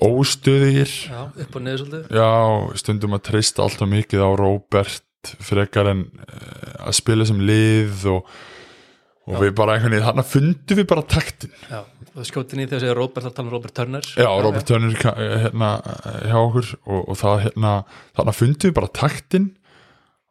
óstöðir 0.01 0.89
já, 0.89 1.21
upp 1.29 1.57
og 1.57 1.65
niður 1.65 1.83
svolítið. 1.83 2.21
Já, 2.21 2.31
stundum 2.81 3.17
að 3.17 3.25
treysta 3.29 3.65
alltaf 3.67 3.91
mikið 3.91 4.25
á 4.25 4.31
Róbert 4.39 5.05
frekar 5.45 5.91
en 5.93 6.07
uh, 6.07 6.87
að 6.89 6.97
spila 6.97 7.27
sem 7.29 7.41
lið 7.45 8.07
og, 8.13 8.29
og 9.31 9.37
við 9.45 9.53
bara 9.59 9.77
einhvern 9.77 9.93
veginn, 9.95 10.07
þarna 10.09 10.25
fundum 10.27 10.79
við 10.81 10.87
bara 10.91 11.05
taktin. 11.07 11.53
Já, 11.71 11.83
og 12.11 12.27
skjótin 12.27 12.63
í 12.63 12.67
þegar 12.67 12.81
segja 12.83 12.97
Robert 12.99 13.29
að 13.29 13.35
tala 13.37 13.47
um 13.49 13.53
Robert 13.55 13.77
Turner. 13.77 14.09
Já, 14.19 14.29
Robert 14.43 14.67
Turner 14.67 14.97
ka- 14.99 15.15
hérna, 15.45 15.69
hjá 16.27 16.37
okkur 16.41 16.71
og, 16.87 17.01
og 17.13 17.19
það 17.21 17.45
hérna, 17.47 17.75
þarna 18.19 18.35
fundum 18.41 18.71
við 18.73 18.77
bara 18.81 18.93
taktin 19.01 19.47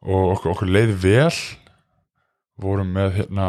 og 0.04 0.34
okkur, 0.36 0.54
okkur 0.56 0.74
leið 0.76 0.96
vel. 1.06 1.40
Vorum 2.60 2.90
með 2.98 3.14
hérna 3.22 3.48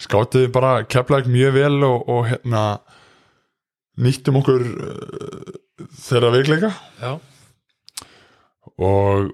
skátiði 0.00 0.48
bara 0.54 0.76
keflaði 0.88 1.32
mjög 1.34 1.56
vel 1.58 1.82
og, 1.84 2.06
og 2.08 2.28
hérna 2.30 2.62
nýttum 3.98 4.38
okkur 4.40 4.62
uh, 4.62 5.56
þeirra 6.06 6.30
veikleika. 6.36 6.70
Já, 7.02 7.16
og 8.78 9.32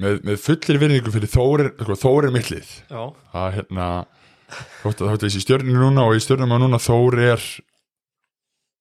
með, 0.00 0.20
með 0.26 0.38
fullir 0.42 0.80
virðingu 0.82 1.14
fyrir 1.14 1.32
Þórir, 1.32 1.72
sko, 1.80 1.96
Þórir 1.98 2.34
mittlið 2.34 2.70
já, 2.88 3.02
að 3.36 3.48
hérna 3.58 3.88
þótt 4.82 5.02
að 5.04 5.18
þessi 5.24 5.42
stjörninu 5.44 5.82
núna 5.82 6.06
og 6.08 6.16
í 6.16 6.22
stjörnum 6.24 6.54
að 6.56 6.64
núna 6.64 6.80
Þór 6.82 7.18
er 7.28 7.48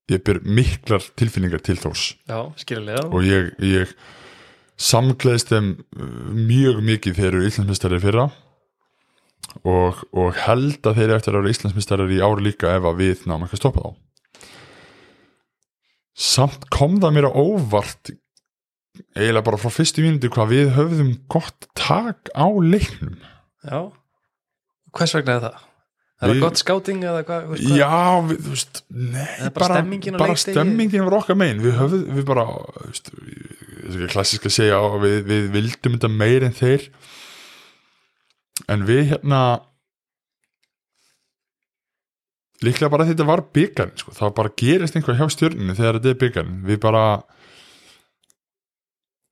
ég 0.07 0.23
byr 0.23 0.39
miklar 0.45 1.03
tilfinningar 1.19 1.63
til 1.65 1.77
Þórs. 1.81 2.09
Já, 2.29 2.39
skiljulega 2.61 3.07
og 3.11 3.27
ég, 3.27 3.51
ég 3.59 3.93
samgleðist 4.79 5.51
þeim 5.51 5.71
uh, 5.75 6.11
mjög 6.31 6.83
mikið 6.85 7.17
þegar 7.17 7.33
eru 7.33 7.47
Íslandsmyndstari 7.49 8.01
fyrra. 8.03 8.27
Og, 9.67 10.03
og 10.13 10.35
held 10.37 10.85
að 10.85 10.99
þeir 10.99 11.15
eftir 11.15 11.33
að 11.33 11.41
vera 11.41 11.55
Íslandsmyndstari 11.55 12.07
í 12.13 12.21
ár 12.23 12.43
líka 12.43 12.75
ef 12.77 12.85
að 12.87 13.01
við 13.01 13.25
náum 13.27 13.45
ekki 13.47 13.57
að 13.57 13.63
stoppa 13.63 13.87
þá. 13.87 13.91
Samt 16.17 16.65
kom 16.73 16.97
það 17.01 17.13
mér 17.13 17.29
á 17.29 17.31
óvart 17.33 18.13
eiginlega 19.17 19.45
bara 19.49 19.61
frá 19.61 19.73
fyrstu 19.73 20.03
mínúti 20.05 20.31
hvað 20.33 20.53
við 20.53 20.73
höfðum 20.77 21.13
gott 21.31 21.69
tak 21.77 22.31
á 22.33 22.47
leiknum 22.47 23.17
já, 23.63 23.79
hvers 24.97 25.17
vegna 25.17 25.37
er 25.37 25.47
það? 25.47 25.63
Er 26.17 26.31
það 26.31 26.39
gott 26.41 26.57
skáting 26.57 27.03
eða 27.05 27.21
hvað? 27.27 27.43
hvað? 27.51 27.75
Já, 27.77 27.97
við, 28.25 28.37
þú 28.41 28.51
veist, 28.55 28.79
nei, 28.89 29.25
Eða 29.37 29.51
bara 29.53 29.67
stemmingin 29.69 30.15
bara 30.17 30.37
stemmingin 30.41 31.05
var 31.05 31.15
okkar 31.19 31.37
megin, 31.37 31.61
við 31.61 31.75
höfum, 31.77 32.07
við 32.17 32.25
bara, 32.25 32.45
veist, 32.87 33.11
klassisk 34.15 34.47
að 34.49 34.55
segja, 34.55 34.79
við, 35.03 35.17
við 35.29 35.45
vildum 35.53 35.97
þetta 35.99 36.09
meir 36.09 36.47
en 36.47 36.57
þeir, 36.57 36.87
en 38.73 38.87
við 38.89 39.03
hérna, 39.11 39.41
líklega 42.65 42.93
bara 42.95 43.05
þetta 43.11 43.29
var 43.29 43.45
byggarinn, 43.53 44.01
sko, 44.01 44.17
það 44.17 44.35
bara 44.41 44.55
gerist 44.63 44.97
einhvað 44.97 45.21
hjá 45.21 45.35
stjörninu 45.35 45.77
þegar 45.77 45.99
þetta 45.99 46.15
er 46.15 46.21
byggarinn, 46.25 46.59
við 46.65 46.81
bara, 46.87 47.05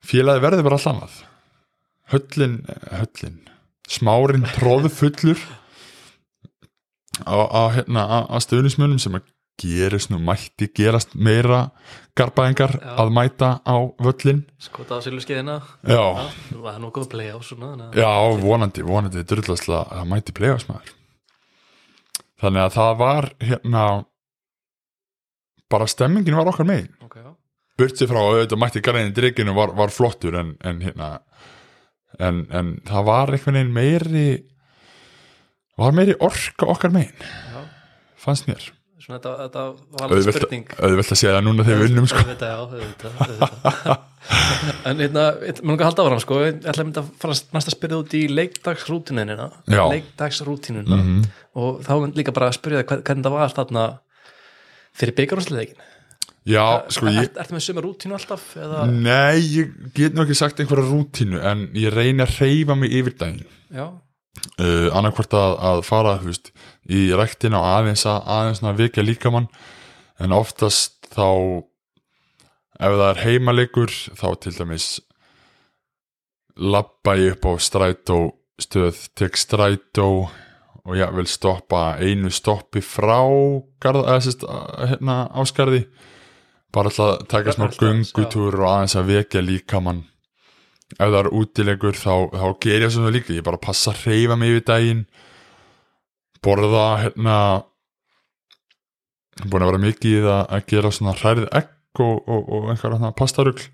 félagi 0.06 0.44
verði 0.44 0.66
bara 0.66 0.78
allt 0.80 0.90
annað, 0.92 1.16
höllin, 2.14 2.58
höllin, 2.94 3.38
smárin 3.90 4.46
tróðfullur, 4.56 5.40
á, 7.26 7.36
á, 7.36 7.62
hérna, 7.76 8.04
stöðnismunum 8.44 9.00
sem 9.02 9.16
að 9.18 9.32
gerist 9.62 10.10
nú 10.12 10.18
mætti 10.20 10.68
gerast 10.76 11.14
meira 11.16 11.70
garbaðingar 12.20 12.74
að 13.00 13.12
mæta 13.16 13.50
á 13.64 13.76
völlin 14.04 14.42
skota 14.60 14.98
á 15.00 15.04
silfurskeiðina. 15.06 15.62
Já, 15.88 16.04
það 16.52 16.80
nú 16.84 16.90
góð 16.92 17.08
play 17.14 17.30
á 17.32 17.40
svona 17.40 17.70
þannig 17.72 17.88
að- 17.88 18.02
já 18.02 18.42
vonandi, 18.44 18.84
vonandi 18.84 19.24
drullastla 19.24 19.80
að 19.86 19.94
það 20.02 20.10
mætti 20.12 20.36
plegast 20.36 20.68
þannig 22.44 22.62
að 22.66 22.76
það 22.76 22.98
var 23.00 23.30
hérna 23.40 23.86
bara 25.72 25.88
stemmingin 25.88 26.36
var 26.36 26.52
okkar 26.52 26.68
megin. 26.68 26.92
Ok, 27.02 27.16
já, 27.16 27.25
burtið 27.80 28.12
frá 28.12 28.20
auðvitað 28.22 28.62
mætti 28.62 28.82
garðin 28.86 29.14
drikkinu 29.18 29.56
var, 29.58 29.74
var 29.76 29.92
flottur 29.94 30.38
en, 30.40 30.54
en 30.64 30.82
hérna 30.86 31.10
en, 32.20 32.46
en 32.56 32.74
það 32.88 33.08
var 33.10 33.34
einhvern 33.36 33.58
veginn 33.60 33.76
meiri 33.76 34.28
var 35.80 35.92
meiri 35.98 36.16
orka 36.24 36.70
okkar 36.72 36.94
megin 36.96 37.20
já. 37.20 37.62
fannst 38.24 38.48
mér 38.48 38.64
svona 39.06 39.20
þetta, 39.20 39.34
þetta 39.44 39.64
var 40.00 40.06
alveg 40.08 40.34
spurning 40.38 40.70
auðvelt 40.80 41.12
að 41.14 41.20
segja 41.20 41.34
það 41.36 41.44
núna 41.46 41.66
þegar 41.68 41.82
við 41.82 41.90
vinnum 41.92 42.08
sko. 42.10 42.22
auðvitað, 42.24 42.50
já, 42.50 42.58
auðvitað, 42.64 43.18
auðvitað. 43.22 44.06
en 44.90 45.02
hérna, 45.04 45.26
mér 45.44 45.60
langar 45.70 45.84
að 45.84 45.90
halda 45.92 46.06
áfram 46.08 46.22
sko, 46.24 46.38
ég 46.42 46.56
ætla 46.64 46.74
að 46.82 46.88
mynda 46.88 47.04
að 47.04 47.12
fara 47.22 47.36
næst 47.58 47.70
að 47.70 47.76
spyrja 47.76 48.00
út 48.02 48.16
í 48.18 48.22
leikdagsrútinunina 48.32 49.46
Já. 49.70 49.84
leikdagsrútinuna 49.92 50.98
Mhm. 51.04 51.20
og 51.62 51.84
þá 51.86 51.92
mynd 52.02 52.18
líka 52.18 52.34
bara 52.34 52.50
að 52.50 52.58
spyrja 52.58 52.82
það 52.82 52.88
hvern- 52.90 53.04
hvernig 53.12 53.28
það 53.28 53.36
var 53.36 53.54
þarna 53.60 53.84
fyrir 54.96 55.18
byggarúsleikin 55.20 55.86
já, 56.46 56.66
sko 56.94 57.10
ég 57.10 57.22
Ert, 57.26 57.38
ertu 57.44 57.58
með 57.58 57.66
sömu 57.68 57.84
rútínu 57.86 58.18
alltaf? 58.18 58.48
Eða, 58.60 58.86
Nei, 58.92 59.42
ég 59.42 59.76
get 59.98 60.16
nú 60.16 60.26
ekki 60.26 60.38
sagt 60.38 60.62
einhverja 60.62 60.88
rútínu 60.90 61.42
en 61.42 61.68
ég 61.78 61.94
reyni 61.94 62.26
að 62.26 62.36
reyfa 62.40 62.78
mig 62.80 62.94
yfir 62.96 63.18
daginn. 63.20 63.48
Já, 63.74 63.88
uh, 64.60 64.90
annarkvort 64.96 65.36
að, 65.38 65.56
að 65.70 65.82
fara 65.88 66.18
þú 66.22 66.32
veist, 66.32 66.52
í 66.86 67.08
ræktina 67.16 67.62
og 67.62 67.70
aðeins 67.72 68.06
að 68.10 68.30
aðeins 68.38 68.64
að 68.64 68.84
vekja 68.84 69.06
líkamann 69.06 69.50
en 70.22 70.36
oftast 70.36 71.10
þá 71.16 71.28
ef 72.76 72.96
það 72.96 73.10
er 73.10 73.22
heimalegur 73.24 73.94
þá 74.16 74.28
til 74.44 74.56
dæmis 74.56 74.88
labba 76.56 77.16
ég 77.20 77.36
upp 77.36 77.48
á 77.52 77.54
strætó 77.60 78.20
stöð, 78.62 79.00
tek 79.16 79.36
strætó 79.40 80.10
og 80.86 80.94
ég 80.96 81.12
vil 81.18 81.28
stoppa 81.28 81.96
einu 82.00 82.30
stoppi 82.32 82.84
frá 82.86 83.20
garð, 83.82 84.06
eða, 84.06 84.22
sérst, 84.24 84.46
hérna, 84.46 85.26
áskarði 85.36 85.86
bara 86.76 86.92
alltaf 86.92 87.12
að 87.14 87.28
taka 87.32 87.56
smá 87.56 87.70
göngutúr 87.72 88.60
og 88.60 88.68
aðeins 88.70 88.98
að 89.00 89.12
vekja 89.14 89.44
líkamann. 89.46 90.04
Ef 90.96 91.08
það 91.08 91.20
er 91.22 91.30
útilegur 91.40 91.98
þá, 91.98 92.14
þá 92.36 92.48
ger 92.66 92.86
ég 92.86 92.92
svona 92.94 93.14
líka, 93.16 93.34
ég 93.36 93.46
bara 93.46 93.62
passa 93.62 93.94
að 93.94 94.04
reyfa 94.10 94.38
mig 94.40 94.54
yfir 94.54 94.68
daginn. 94.70 95.06
Borða 96.46 96.84
hérna 97.02 97.38
búin 99.46 99.66
að 99.66 99.72
vera 99.72 99.86
mikið 99.88 100.12
í 100.12 100.22
það 100.28 100.44
að 100.58 100.68
gera 100.72 100.94
svona 100.94 101.16
hrærið 101.18 101.50
egg 101.62 102.04
og, 102.04 102.20
og, 102.28 102.44
og 102.44 102.70
einhverja 102.70 103.00
hérna 103.00 103.16
pastarugl. 103.18 103.66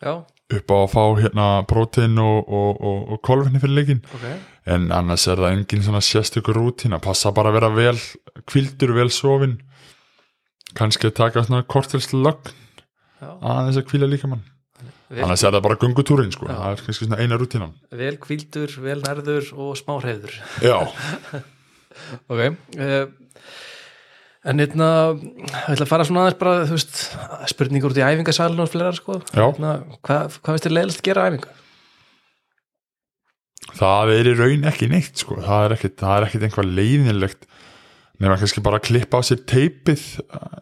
Já, 0.00 0.12
upp 0.56 0.72
á 0.72 0.76
að 0.76 0.92
fá 0.92 1.02
hérna 1.20 1.46
prótein 1.70 2.18
og, 2.22 2.48
og, 2.48 2.78
og, 2.80 3.00
og 3.14 3.20
kolfinni 3.26 3.60
fyrir 3.62 3.76
leikin 3.76 4.00
ok. 4.06 4.24
En 4.70 4.90
annars 4.94 5.26
er 5.30 5.40
það 5.40 5.56
engin 5.56 5.84
svona 5.84 6.02
sérstökur 6.04 6.58
rútín 6.58 6.94
að 6.96 7.04
passa 7.06 7.32
bara 7.34 7.52
að 7.52 7.58
vera 7.58 7.70
vel 7.74 8.00
kvildur, 8.50 8.94
vel 8.96 9.10
sofin 9.14 9.58
kannski 10.78 11.10
að 11.10 11.16
taka 11.18 11.44
svona 11.46 11.66
kortilslögn 11.70 12.50
já, 12.50 13.28
aðeins 13.28 13.80
að 13.80 13.86
kvíla 13.90 14.08
líka 14.10 14.30
mann 14.30 14.44
annars 15.10 15.42
er 15.42 15.54
það 15.56 15.64
bara 15.66 15.78
gungutúrin 15.80 16.30
sko, 16.34 16.46
það 16.48 16.66
er 16.68 16.82
kannski 16.86 17.06
svona 17.08 17.18
eina 17.18 17.38
rútínan. 17.40 17.72
Vel 17.98 18.14
kvildur, 18.22 18.76
vel 18.84 19.00
nærður 19.02 19.48
og 19.58 19.72
smá 19.80 19.96
hreyður 19.98 20.36
já, 20.62 20.76
ok 22.30 22.44
uh, 22.46 23.02
En 24.40 24.56
hérna, 24.56 24.86
ég 25.20 25.74
ætla 25.74 25.84
að 25.84 25.90
fara 25.90 26.04
svona 26.08 26.22
aðeins 26.24 26.38
bara, 26.40 26.62
veist, 26.70 27.00
spurningur 27.50 27.92
út 27.92 27.98
í 28.00 28.04
æfingasalun 28.06 28.62
og 28.64 28.70
fleira, 28.72 28.94
sko. 28.96 29.18
Hérna, 29.34 29.74
hvað, 30.00 30.38
hvað 30.40 30.56
veist 30.56 30.64
þér 30.64 30.72
leiðilegt 30.78 31.02
að 31.02 31.08
gera 31.10 31.20
á 31.20 31.28
æfingu? 31.28 31.50
það 33.76 34.12
er 34.16 34.30
í 34.30 34.36
raun 34.38 34.68
ekki 34.70 34.88
neitt 34.90 35.20
sko. 35.20 35.38
það 35.44 35.66
er 35.66 35.74
ekkit, 35.76 35.96
það 36.00 36.16
er 36.16 36.26
ekkit 36.28 36.46
einhvað 36.46 36.72
leiðinlegt 36.78 37.48
nema 38.20 38.36
kannski 38.40 38.60
bara 38.64 38.78
að 38.80 38.86
klippa 38.90 39.20
á 39.20 39.22
sér 39.24 39.40
teipið 39.48 40.02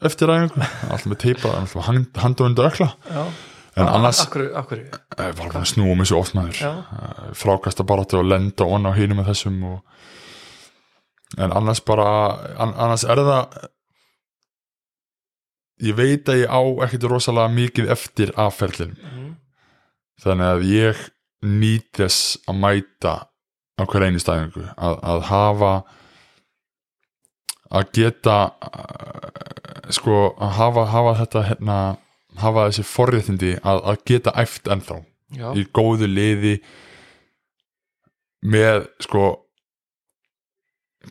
eftir 0.07 0.31
æfingu 0.31 0.62
alltaf 0.88 1.07
með 1.11 1.21
teipa, 1.25 1.55
hand, 1.88 2.11
hand 2.23 2.40
og 2.42 2.47
undir 2.51 2.68
ökla 2.71 2.88
Já. 3.11 3.25
en 3.79 3.88
annars 3.90 4.21
Akkur, 4.25 4.44
akkur, 4.59 4.85
var 5.18 5.35
bara 5.40 5.62
að 5.64 5.71
snúa 5.73 5.97
mig 5.99 6.07
svo 6.11 6.21
oft 6.23 6.37
maður 6.38 6.61
Já. 6.62 6.71
Eh, 6.99 7.33
frákasta 7.38 7.87
bara 7.87 8.05
til 8.09 8.21
að 8.23 8.31
lenda 8.33 8.66
og 8.68 8.87
á 8.87 8.92
hínum 8.99 9.18
með 9.21 9.33
þessum 9.33 9.59
og... 9.73 9.81
en 11.38 11.53
annars 11.53 11.83
bara 11.85 12.07
an, 12.62 12.73
annars 12.79 13.05
er 13.05 13.21
það 13.27 13.59
ég 15.88 15.94
veit 15.99 16.27
að 16.31 16.40
ég 16.44 16.51
á 16.51 16.61
ekkit 16.87 17.05
rosalega 17.11 17.53
mikið 17.55 17.90
eftir 17.94 18.33
afferlin 18.38 18.97
Mhm. 18.99 19.29
þannig 20.23 20.49
að 20.55 20.64
ég 20.73 21.03
nýt 21.47 21.90
þess 21.94 22.38
að 22.51 22.57
mæta 22.62 23.12
á 23.79 23.83
hver 23.87 24.07
einu 24.09 24.18
stæðingu 24.18 24.64
að, 24.75 24.97
að 25.07 25.21
hafa 25.31 25.73
að 27.68 27.90
geta 27.98 28.37
uh, 28.48 29.92
sko 29.94 30.20
að 30.37 30.54
hafa, 30.59 30.85
hafa 30.92 31.14
þetta 31.22 31.44
hérna, 31.50 31.78
hafa 32.40 32.68
þessi 32.68 32.87
forréttindi 32.88 33.54
að, 33.61 33.83
að 33.92 34.04
geta 34.09 34.35
æft 34.40 34.70
ennþá 34.70 35.02
Já. 35.37 35.50
í 35.52 35.66
góðu 35.76 36.09
liði 36.09 36.54
með 38.48 38.87
sko 39.04 39.24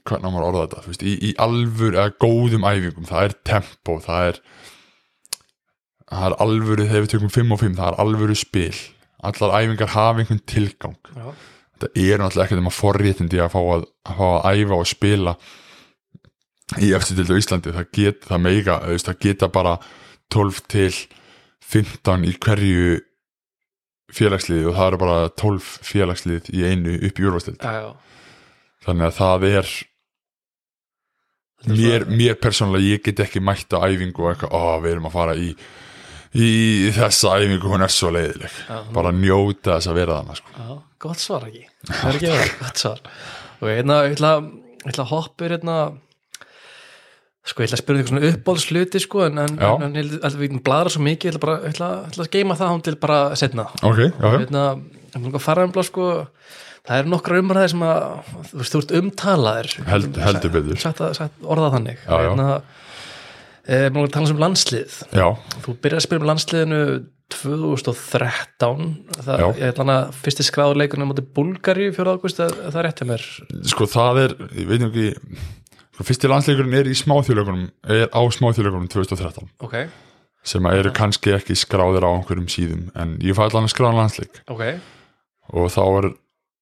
hvernig 0.05 0.31
maður 0.33 0.45
að 0.45 0.49
orða 0.49 0.63
þetta 0.65 0.85
veist, 0.87 1.03
í, 1.03 1.13
í 1.29 1.33
alvur 1.41 1.95
eða 1.97 2.15
góðum 2.21 2.65
æfingum 2.67 3.09
það 3.09 3.27
er 3.27 3.35
tempo, 3.49 3.97
það 4.03 4.31
er 4.31 4.41
það 6.07 6.25
er 6.29 6.37
alvöru 6.45 6.87
þegar 6.87 7.05
við 7.05 7.13
tökum 7.13 7.33
5 7.35 7.53
og 7.53 7.61
5, 7.63 7.77
það 7.77 7.91
er 7.91 8.01
alvöru 8.03 8.37
spil 8.37 8.73
allar 9.27 9.55
æfingar 9.57 9.93
hafa 9.93 10.23
einhvern 10.23 10.43
tilgang 10.49 10.97
Já. 11.13 11.29
þetta 11.77 11.89
er 11.93 12.21
náttúrulega 12.21 12.47
ekkert 12.47 12.63
um 12.63 12.71
að 12.71 12.77
forréttindi 12.77 13.41
að 13.43 13.53
fá 13.55 13.59
að, 13.61 13.87
að 14.07 14.19
fá 14.21 14.27
að 14.29 14.61
æfa 14.61 14.77
og 14.77 14.91
spila 14.91 15.35
í 16.75 16.91
eftirtildu 16.97 17.37
á 17.37 17.41
Íslandi 17.41 17.73
það, 17.75 17.89
get, 17.95 18.25
það 18.27 18.47
veist, 18.91 19.07
það 19.07 19.21
geta 19.23 19.51
bara 19.51 19.77
12 20.33 20.63
til 20.67 20.91
15 21.67 22.27
í 22.27 22.33
hverju 22.43 22.97
félagsliði 24.17 24.67
og 24.69 24.77
það 24.77 24.89
eru 24.89 25.01
bara 25.03 25.17
12 25.39 25.71
félagslið 25.87 26.51
í 26.55 26.63
einu 26.67 26.97
upp 27.07 27.19
í 27.19 27.27
úrvastild 27.27 27.63
þannig 28.85 29.07
að 29.09 29.17
það 29.17 29.47
er 29.49 29.73
mér, 31.71 32.07
mér 32.11 32.39
persónulega 32.39 32.93
ég 32.93 33.03
get 33.07 33.25
ekki 33.25 33.43
mætt 33.43 33.73
á 33.75 33.83
æfingu 33.87 34.23
og 34.23 34.33
eitthvað, 34.33 34.55
ó 34.55 34.79
við 34.83 34.95
erum 34.95 35.09
að 35.09 35.17
fara 35.17 35.35
í 35.39 35.51
í 36.37 36.91
þessa 36.95 37.37
æfingu, 37.39 37.69
hún 37.71 37.85
er 37.85 37.93
svo 37.93 38.11
leiðileg. 38.13 38.57
Já, 38.67 38.77
bara 38.93 39.13
njóta 39.15 39.77
þess 39.77 39.91
að 39.91 39.99
vera 40.01 40.17
þannig 40.19 40.39
sko. 40.41 40.55
Já, 40.57 40.73
gott 41.05 41.23
svar 41.23 41.47
ekki? 41.47 41.63
Það 41.87 42.09
er 42.09 42.19
ekki 42.19 42.33
verið, 42.33 42.51
gott 42.61 42.83
svar. 42.83 43.01
Og 43.57 43.71
hérna, 43.71 43.99
ég 44.05 44.17
ætla, 44.17 44.33
ég 44.83 44.91
ætla 44.91 45.05
að 45.05 45.13
hoppa 45.13 45.45
yfir 45.45 45.55
hérna 45.55 45.77
Sko, 47.47 47.63
ég 47.63 47.69
ætla 47.69 47.77
að 47.77 47.83
spyrja 47.83 48.03
þig 48.03 48.11
svona 48.11 48.29
uppbólsluti 48.33 48.99
sko, 48.99 49.25
en, 49.29 49.37
en, 49.39 49.57
en, 49.87 49.97
að 50.27 50.39
við 50.41 50.57
bladra 50.65 50.91
svo 50.91 51.03
mikið 51.05 51.29
ég 51.29 51.35
ætla 51.35 51.43
bara, 51.45 51.57
ég 51.63 51.75
ætla, 51.75 51.91
ég 52.03 52.09
ætla 52.11 52.25
að 52.25 52.33
geima 52.35 52.57
það 52.59 52.73
hún 52.73 52.83
til 52.83 52.95
bara 52.99 53.19
setna 53.39 53.67
ok, 53.79 54.01
já, 54.03 54.09
já, 54.19 54.31
hérna, 54.33 54.63
ég 55.13 55.21
ætla 55.21 55.39
að 55.39 55.45
fara 55.45 55.67
um 55.67 55.77
sko 55.87 56.07
það 56.87 57.01
er 57.01 57.09
nokkra 57.11 57.41
umræðir 57.41 57.73
sem 57.73 57.83
að 57.83 58.05
þú 58.47 58.61
veist, 58.61 58.73
þú 58.73 58.81
ert 58.81 58.95
umtalaðir. 59.01 59.73
Held- 59.89 60.21
heldur 60.23 60.79
sagt, 60.79 61.03
orðað 61.43 61.75
þannig. 61.75 62.05
Já, 62.07 62.17
já. 62.23 62.57
e, 63.67 63.81
maður 63.91 64.13
tala 64.15 64.31
um 64.31 64.41
landslið. 64.45 64.97
Já, 65.11 65.27
þú 65.65 65.77
byrjar 65.83 65.99
að 65.99 66.07
spila 66.07 66.23
um 66.23 66.29
landsliðinu 66.31 66.81
2013 67.27 68.85
það, 69.19 69.41
ég 69.59 69.73
ætla 69.73 69.85
að 69.97 70.19
fyrsti 70.23 70.45
skráður 70.47 70.79
leikunum 70.79 71.11
á 71.11 71.15
Bulgari 71.35 71.89
4. 71.91 72.13
ágúst, 72.15 72.39
það, 72.39 72.53
það 72.71 72.77
er 72.79 72.87
rétt 72.87 73.01
hjá 73.01 73.07
mér? 73.09 73.25
Sko 73.67 73.87
það 73.91 74.21
er 74.23 74.35
ég 74.55 74.69
veit 74.69 74.85
ekki 74.87 75.07
fyrsti 76.05 76.29
landsleikurinn 76.29 76.77
er 76.77 76.89
í 76.91 76.95
smáþjóðleikunum 76.97 77.65
er 77.95 78.05
á 78.13 78.21
smáþjóðleikunum 78.21 78.89
2013 78.93 79.49
ok, 79.65 79.75
sem 80.45 80.69
eru 80.69 80.93
kannski 80.95 81.33
ekki 81.33 81.57
skráðir 81.57 82.05
á 82.05 82.11
einhverjum 82.11 82.47
síðum 82.51 82.87
en 82.93 83.17
ég 83.23 83.37
fæ 83.37 83.47
allan 83.47 83.65
að 83.65 83.73
skráða 83.73 84.01
landsleik. 84.01 84.41
Ok. 84.51 84.63
Og 85.57 85.71
þá 85.73 85.83
er 85.87 86.09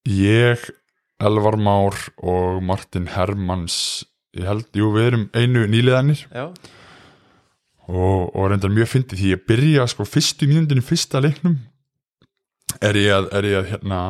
ég 0.08 0.70
Elvar 1.26 1.58
Már 1.60 1.96
og 2.18 2.64
Martin 2.64 3.08
Hermans 3.12 4.06
ég 4.36 4.48
held, 4.48 4.68
jú 4.76 4.92
við 4.96 5.10
erum 5.10 5.28
einu 5.36 5.64
nýliðanir 5.72 6.26
já, 6.28 6.50
og, 7.88 8.32
og 8.36 8.50
reyndar 8.52 8.74
mjög 8.74 8.92
fyndið 8.92 9.22
því 9.22 9.32
ég 9.32 9.46
byrja 9.48 9.86
sko 9.92 10.08
fyrstu 10.08 10.50
mínundin 10.50 10.82
í 10.82 10.86
fyrsta 10.86 11.22
leiknum 11.24 11.56
er 12.84 13.00
ég 13.00 13.14
að, 13.16 13.30
er 13.38 13.48
ég 13.48 13.60
að 13.62 13.70
hérna 13.72 14.02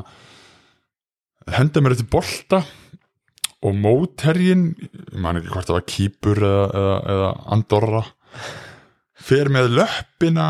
henda 1.54 1.84
mér 1.84 1.94
eftir 1.94 2.10
bolta 2.10 2.64
og 3.66 3.76
mótherjin 3.82 4.66
ég 4.78 5.18
man 5.24 5.40
ekki 5.40 5.52
hvort 5.54 5.70
það 5.70 5.78
var 5.80 5.86
kýpur 5.90 6.42
eða, 6.46 6.66
eða, 6.82 6.96
eða 7.16 7.30
andorra 7.56 8.02
fer 9.26 9.50
með 9.54 9.72
löppina 9.80 10.48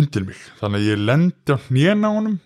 undir 0.00 0.26
mig. 0.28 0.38
Þannig 0.60 0.82
að 0.82 0.88
ég 0.92 1.02
lendi 1.08 1.54
á 1.54 1.58
hnjena 1.68 2.10
honum 2.14 2.36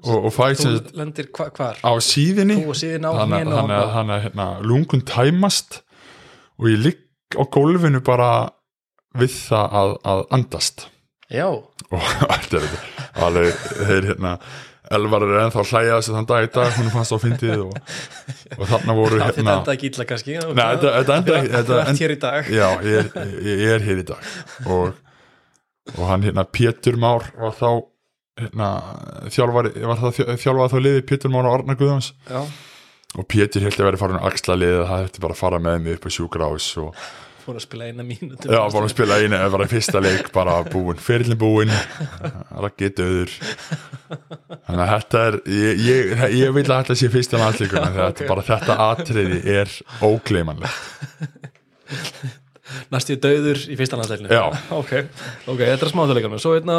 og, 0.00 0.16
og 0.28 0.32
fæ 0.32 0.46
sem 0.58 0.78
lendir 0.96 1.28
hva, 1.36 1.48
hvar? 1.56 1.80
á 1.84 1.92
síðinni 2.02 2.56
þannig 2.64 3.76
að- 3.76 3.92
að 4.16 4.24
hérna, 4.24 4.46
lungun 4.64 5.02
tæmast 5.06 5.80
og 6.60 6.70
ég 6.70 6.80
ligg 6.86 7.36
á 7.36 7.42
gólfinu 7.52 8.00
bara 8.04 8.30
við 9.18 9.34
það 9.48 9.76
að, 9.80 9.92
að 10.12 10.20
andast. 10.36 10.86
Já, 11.30 11.46
og 11.50 12.08
þetta 12.30 12.60
er 12.60 12.68
alveg 13.26 13.62
þeir 13.86 14.08
hérna 14.12 14.32
Elvar 14.90 15.22
er 15.22 15.36
ennþá 15.44 15.62
þessu 15.70 16.14
þann 16.16 16.26
dag 16.26 16.46
í 16.46 16.50
dag 16.50 16.72
hún 16.74 16.88
fannst 16.90 17.14
á 17.14 17.18
fyndið 17.22 17.60
og, 17.62 17.76
og 18.56 18.64
þarna 18.72 18.96
voru 18.98 19.20
það 19.20 19.28
þetta 19.28 19.38
hérna 19.38 19.52
enda 19.60 19.74
ekki 19.76 19.90
illa 19.92 20.06
kannski 20.08 20.34
Nei, 20.40 20.64
þetta, 20.64 20.94
þetta 20.96 21.18
enda 21.20 21.84
hér 22.00 22.14
í 22.14 22.18
dag. 22.24 22.50
Já, 22.50 22.66
ég 22.88 22.98
er, 22.98 23.30
ég 23.46 23.62
er 23.76 23.86
hér 23.86 24.02
í 24.02 24.06
dag. 24.08 24.32
Og, 24.66 24.98
og 25.94 26.02
hann 26.10 26.26
hérna 26.26 26.46
Pétur 26.50 26.98
Már 26.98 27.28
var 27.38 27.54
þá 27.60 27.70
hérna, 28.40 28.72
þjálfari, 29.30 29.72
var 29.92 30.02
það 30.02 30.20
þjálfað 30.42 30.74
þá 30.74 30.78
liði 30.88 31.06
Pétur 31.12 31.34
Már 31.36 31.46
og 31.52 31.60
Arna 31.60 31.78
Guðjóns. 31.78 32.10
Já, 32.26 32.42
og 33.14 33.30
Pétur 33.30 33.66
held 33.68 33.78
að 33.78 33.90
vera 33.92 34.02
farin 34.02 34.18
að 34.18 34.28
axla 34.32 34.58
liðið 34.58 34.84
það 34.90 35.04
hefði 35.04 35.26
bara 35.28 35.38
að 35.38 35.42
fara 35.44 35.64
með 35.70 35.82
mig 35.86 35.98
upp 36.00 36.06
á 36.06 36.10
sjúkrás 36.18 36.70
og 36.82 37.04
fór 37.40 37.56
að 37.56 37.64
spila 37.64 37.86
eina 37.88 38.04
mínútu. 38.06 38.50
Já, 38.50 38.60
bara 38.66 38.84
að 38.84 38.92
spila 38.92 39.22
einu, 39.22 39.38
bara 39.54 39.66
í 39.66 39.70
fyrsta 39.70 40.02
leik 40.02 40.34
bara 40.34 40.60
búin, 40.66 40.98
fyrirlin 41.00 41.38
búin 41.40 41.72
rakki 42.58 42.90
döður 42.94 43.38
þannig 44.70 44.84
að 44.84 44.92
þetta 44.94 45.22
er 45.26 45.38
ég, 45.54 45.80
ég, 45.86 46.24
ég 46.40 46.52
vil 46.56 46.64
að 46.66 46.84
þetta 46.90 46.96
sé 47.00 47.38
landsleikur 47.40 47.80
en 47.82 47.96
þetta, 47.96 48.28
bara 48.30 48.44
þetta 48.46 48.76
atriði 48.86 49.40
er 49.60 49.72
ógleymanlegt. 50.06 50.76
Næstu 52.94 53.16
döður 53.18 53.64
í 53.66 53.76
fyrsta 53.78 53.98
landsleikinu 53.98 54.30
Já. 54.30 54.44
ok, 54.74 54.92
þetta 55.58 55.86
er 55.86 55.90
smáþjóðleikarnir. 55.90 56.42
Svo 56.42 56.54
hérna, 56.54 56.76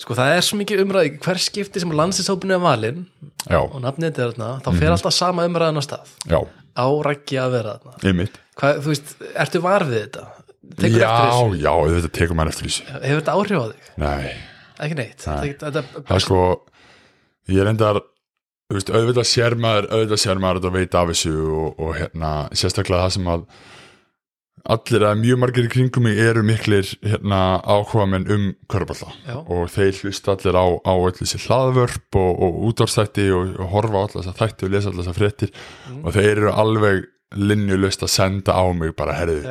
sko 0.00 0.16
það 0.18 0.34
er 0.36 0.46
svo 0.46 0.58
mikið 0.60 0.84
umræði 0.84 1.16
hver 1.24 1.40
skipti 1.42 1.82
sem 1.82 1.94
landsinsópinu 1.98 2.54
er 2.56 2.62
valinn 2.62 3.02
já, 3.48 3.58
og 3.58 3.80
nafnið 3.82 4.12
þetta 4.12 4.22
er 4.22 4.32
þarna, 4.36 4.52
þá 4.62 4.70
fer 4.78 4.94
alltaf 4.94 5.16
sama 5.16 5.48
umræðan 5.50 5.82
á 5.82 5.84
stað. 5.84 6.14
Já, 6.30 6.38
á 6.78 6.86
rækki 7.08 7.40
að 7.42 7.56
vera 7.58 7.76
þarna. 7.82 8.30
Hvað, 8.54 8.80
þú 8.84 8.92
veist, 8.92 9.14
ertu 9.34 9.62
var 9.64 9.86
við 9.88 10.00
þetta? 10.04 10.26
Tekur 10.78 11.02
já, 11.02 11.10
já, 11.60 11.72
þetta 11.90 12.10
tekur 12.16 12.38
maður 12.38 12.54
eftir 12.54 12.68
þessu. 12.70 12.84
Hefur 12.94 13.18
þetta 13.20 13.34
áhrif 13.34 13.58
á 13.58 13.66
þig? 13.66 13.90
nei, 14.00 14.30
Ekki 14.84 14.96
neitt. 14.98 15.26
Nei. 15.28 15.34
Þetta, 15.44 15.70
þetta, 15.70 16.02
það 16.08 16.16
er 16.16 16.24
sko 16.24 16.38
ég 17.52 17.70
endar 17.74 18.00
þú 18.70 18.78
veist, 18.78 18.90
auðvitað 18.90 19.30
sér 19.30 19.56
maður 19.60 19.88
auðvitað 19.92 20.22
sér 20.24 20.42
maður 20.42 20.60
þetta 20.62 20.74
veit 20.78 20.98
af 21.00 21.08
þessu 21.12 21.34
og, 21.44 21.70
og 21.78 21.96
hérna, 21.98 22.34
sérstaklega 22.56 23.06
það 23.06 23.16
sem 23.18 23.32
að 23.34 23.46
allir 24.74 25.02
eða 25.02 25.16
mjög 25.20 25.40
margir 25.42 25.66
í 25.66 25.70
kringum 25.74 26.06
mig 26.06 26.20
eru 26.24 26.42
miklir 26.46 26.88
hérna, 27.04 27.40
áhuga 27.60 28.06
menn 28.08 28.24
um 28.32 28.46
körballa 28.72 29.10
Já. 29.26 29.36
og 29.36 29.66
þeir 29.74 29.98
hlusta 30.00 30.32
allir 30.38 30.56
á, 30.56 30.66
á 30.80 30.94
öll 30.96 31.16
þessi 31.18 31.42
hlaðvörp 31.44 32.20
og, 32.20 32.30
og 32.46 32.62
útvarstætti 32.70 33.26
og, 33.36 33.56
og 33.60 33.74
horfa 33.74 34.06
allir 34.06 34.14
þess 34.22 34.32
að 34.32 34.40
þætti 34.40 34.68
og 34.68 34.72
lesa 34.72 34.92
allir 34.92 35.02
þess 35.02 35.12
að 35.12 35.20
fréttir. 35.20 35.52
Mm. 35.90 35.98
og 36.00 36.16
þeir 36.16 36.30
eru 36.32 36.54
alveg 36.64 37.04
linnjulust 37.34 38.04
að 38.06 38.12
senda 38.14 38.54
á 38.56 38.64
mig 38.72 38.94
bara 38.96 39.16
herðu 39.18 39.42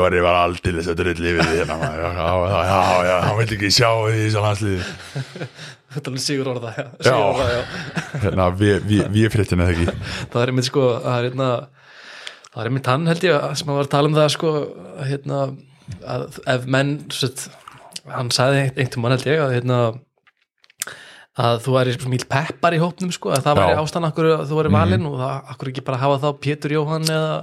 Orri 0.00 0.22
var 0.24 0.40
aldrei 0.44 0.76
þess 0.78 0.92
að 0.92 1.00
drulli 1.02 1.34
við 1.34 1.42
því 1.42 1.58
hérna 1.58 1.78
já, 1.82 2.08
já, 2.14 2.60
já, 2.70 2.80
já, 3.08 3.16
hann 3.26 3.38
vil 3.40 3.48
ekki 3.58 3.70
sjá 3.74 3.90
því 3.90 4.22
í 4.22 4.30
svo 4.32 4.44
landsliði 4.46 4.86
Þetta 5.88 6.12
er 6.12 6.20
sigur 6.20 6.50
orða 6.52 6.72
já. 6.76 6.84
Já. 6.84 7.06
Sigur 7.06 7.26
orða, 7.30 7.46
já. 7.48 7.60
hérna, 8.24 8.48
við, 8.60 8.74
við, 8.90 9.04
við 9.14 9.30
fréttina 9.32 9.68
þegar 9.70 9.86
ekki 9.86 10.26
Það 10.34 10.42
er 10.42 10.52
einmitt 10.52 10.68
sko 10.68 10.88
Það 11.04 11.14
er 11.22 11.28
einna 11.30 11.48
Það 12.48 12.60
er 12.64 12.70
einmitt 12.72 12.90
hann 12.90 13.08
held 13.12 13.24
ég 13.28 13.48
sem 13.60 13.70
að 13.70 13.78
var 13.78 13.86
að 13.86 13.94
tala 13.94 14.10
um 14.10 14.18
það 14.18 14.28
sko 14.34 14.52
hérna, 15.08 15.40
að 16.16 16.38
ef 16.54 16.68
menn 16.74 16.92
sett, 17.14 17.44
hann 18.10 18.30
sagði 18.34 18.62
einhvern 18.66 19.04
mann 19.04 19.14
held 19.14 19.26
ég 19.28 19.42
að, 19.44 19.52
hérna, 19.58 19.80
að 21.38 21.60
þú 21.62 21.74
væri 21.76 21.94
mýl 22.10 22.24
peppar 22.32 22.74
í 22.74 22.80
hópnum 22.82 23.12
sko, 23.14 23.30
að 23.36 23.44
það 23.46 23.60
væri 23.60 23.76
ástæðan 23.82 24.08
akkur 24.08 24.30
að 24.32 24.44
þú 24.50 24.58
væri 24.58 24.72
valinn 24.74 25.06
og 25.06 25.18
það 25.20 25.52
akkur 25.54 25.70
ekki 25.70 25.84
bara 25.86 26.00
hafa 26.02 26.16
þá 26.24 26.28
Pétur 26.42 26.74
Jóhann 26.74 27.06
eða 27.14 27.36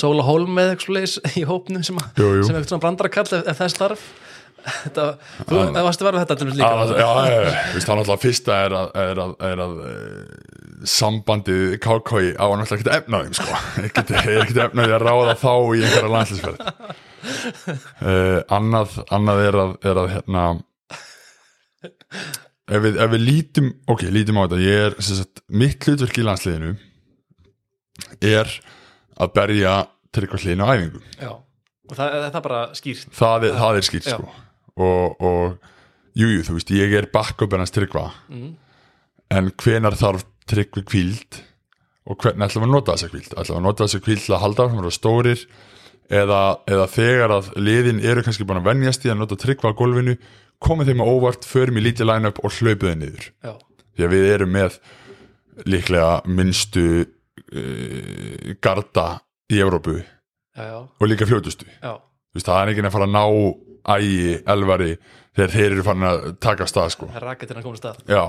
Sóla 0.00 0.24
Holm 0.24 0.62
eða 0.62 0.76
eitthvað 0.78 1.18
í 1.42 1.44
hópnum 1.50 1.84
sem, 1.84 1.98
Jú, 2.16 2.30
jú. 2.38 2.46
sem 2.46 2.56
eitthvað 2.56 2.84
brandarakall 2.86 3.26
ef, 3.28 3.42
ef 3.52 3.60
þess 3.60 3.80
þarf 3.82 4.06
þetta, 4.64 5.06
þú 5.48 5.58
Já. 5.58 5.64
það 5.76 5.86
varstu 5.88 6.06
verið 6.06 6.22
þetta 6.22 6.36
til 6.40 6.46
dæmis 6.48 6.58
líka 6.58 6.68
Já, 6.68 6.76
já, 6.84 6.90
já, 6.94 7.40
já, 7.44 7.54
það 7.54 7.76
er 7.76 7.98
náttúrulega 8.00 8.22
fyrsta 8.24 8.58
er 8.66 8.76
að, 8.78 8.92
er 9.04 9.22
að, 9.24 9.34
er 9.48 9.64
að 9.64 9.74
e, 9.84 9.94
sambandið 10.94 11.64
KKI 11.84 12.30
á 12.36 12.44
að 12.46 12.54
náttúrulega 12.60 12.78
ekkert 12.78 12.94
efnaðum 12.98 13.34
sko. 13.38 13.58
ekkert, 13.84 14.14
ekkert 14.20 14.62
efnaði 14.68 14.96
að 14.96 15.04
ráða 15.04 15.36
þá 15.40 15.52
í 15.54 15.82
einhverja 15.82 16.14
landslýsferð 16.14 16.64
uh, 18.04 18.40
annað, 18.58 18.96
annað 19.14 19.44
er 19.48 19.60
að, 19.64 19.76
er 19.90 20.02
að 20.04 20.10
hérna 20.14 20.46
ef 21.84 22.84
við, 22.84 22.98
ef 23.00 23.12
við 23.14 23.24
lítum 23.24 23.72
ok, 23.90 24.06
lítum 24.12 24.40
á 24.40 24.44
þetta, 24.46 24.60
ég 24.64 24.86
er 24.88 24.98
sagt, 25.04 25.44
mitt 25.48 25.88
hlutverk 25.88 26.20
í 26.20 26.26
landsliðinu 26.26 26.74
er 28.24 28.50
að 29.20 29.34
berja 29.36 29.74
tryggva 30.14 30.40
hlýðin 30.40 30.64
á 30.64 30.66
æfingu 30.72 31.02
já. 31.18 31.30
og 31.34 31.98
það, 31.98 32.16
það 32.24 32.40
er 32.40 32.46
bara 32.48 32.62
skýrt 32.78 33.14
það 33.18 33.48
er, 33.48 33.60
það 33.60 33.78
er 33.78 33.88
skýrt 33.88 34.08
Já. 34.08 34.16
sko 34.16 34.43
og, 34.80 35.20
og 35.20 36.18
jú, 36.18 36.28
jú, 36.28 36.44
þú 36.46 36.58
veist, 36.58 36.72
ég 36.74 36.94
er 36.98 37.10
back-up 37.12 37.56
ennast 37.56 37.76
tryggva. 37.76 38.10
Mm. 38.32 38.54
en 39.34 39.50
hvenar 39.58 39.96
þarf 39.98 40.26
tryggvi 40.46 40.82
kvíld 40.86 41.38
og 42.04 42.20
hvernig 42.20 42.44
ætlum 42.46 42.66
við 42.66 42.68
að 42.68 42.74
nota 42.74 42.94
þessa 42.94 43.12
kvíld 43.12 43.30
ætlum 43.32 43.54
við 43.54 43.60
að 43.60 43.64
nota 43.64 43.86
þessa 43.86 44.02
kvíld 44.04 44.22
til 44.22 44.34
að 44.36 44.42
halda 44.42 44.66
að 44.66 44.74
vera 44.76 44.92
stórir 44.92 45.44
eða, 46.12 46.40
eða 46.68 46.86
þegar 46.92 47.34
að 47.38 47.48
liðin 47.56 48.02
eru 48.04 48.24
kannski 48.26 48.44
búin 48.44 48.60
að 48.60 48.68
venjast 48.68 49.06
í 49.06 49.12
að 49.12 49.22
nota 49.22 49.38
tryggva 49.40 49.72
á 49.72 49.78
gólfinu 49.78 50.16
komið 50.64 50.92
þeim 50.92 51.02
á 51.04 51.06
óvart, 51.08 51.48
förum 51.48 51.78
í 51.80 51.84
lítið 51.84 52.08
line-up 52.10 52.40
og 52.44 52.54
hlaupuðu 52.58 52.94
niður? 53.00 53.28
Já, 53.44 53.54
því 53.96 54.06
að 54.06 54.14
við 54.14 54.30
erum 54.32 54.54
með 54.54 54.78
líklega 55.70 56.10
minnstu 56.28 56.86
uh, 57.04 58.54
garda 58.64 59.08
í 59.52 59.60
já, 59.60 59.68
og 60.54 61.06
líka 61.08 61.28
fljótustu. 61.28 61.68
Það 62.34 62.60
er 62.60 62.72
ekki 62.72 62.84
að 62.84 62.94
fara 62.94 63.08
að 63.08 63.14
ná 63.14 63.24
ægi, 63.84 64.38
elvari 64.54 64.94
þegar 65.34 65.52
þeir 65.54 65.66
eru 65.74 65.84
farin 65.86 66.06
að 66.08 66.24
taka 66.40 66.64
af 66.64 66.70
stað 66.72 66.90
sko. 66.94 67.06
það 67.10 67.20
er 67.20 67.26
raketinn 67.28 67.58
að 67.60 67.66
koma 67.66 67.80
stað. 67.80 67.96
Já, 68.08 68.22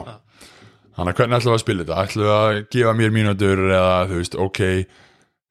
þannig 0.96 1.12
að 1.14 1.20
hvernig 1.20 1.38
ætlum 1.40 1.52
við 1.54 1.58
að 1.60 1.64
spila 1.64 1.84
þetta? 1.86 2.02
Ætlum 2.06 2.26
við 2.26 2.34
að 2.36 2.60
gefa 2.76 2.94
mér 3.00 3.14
mínútur 3.16 3.62
eða 3.70 3.96
þú 4.10 4.20
veist, 4.22 4.36
ok 4.48 4.62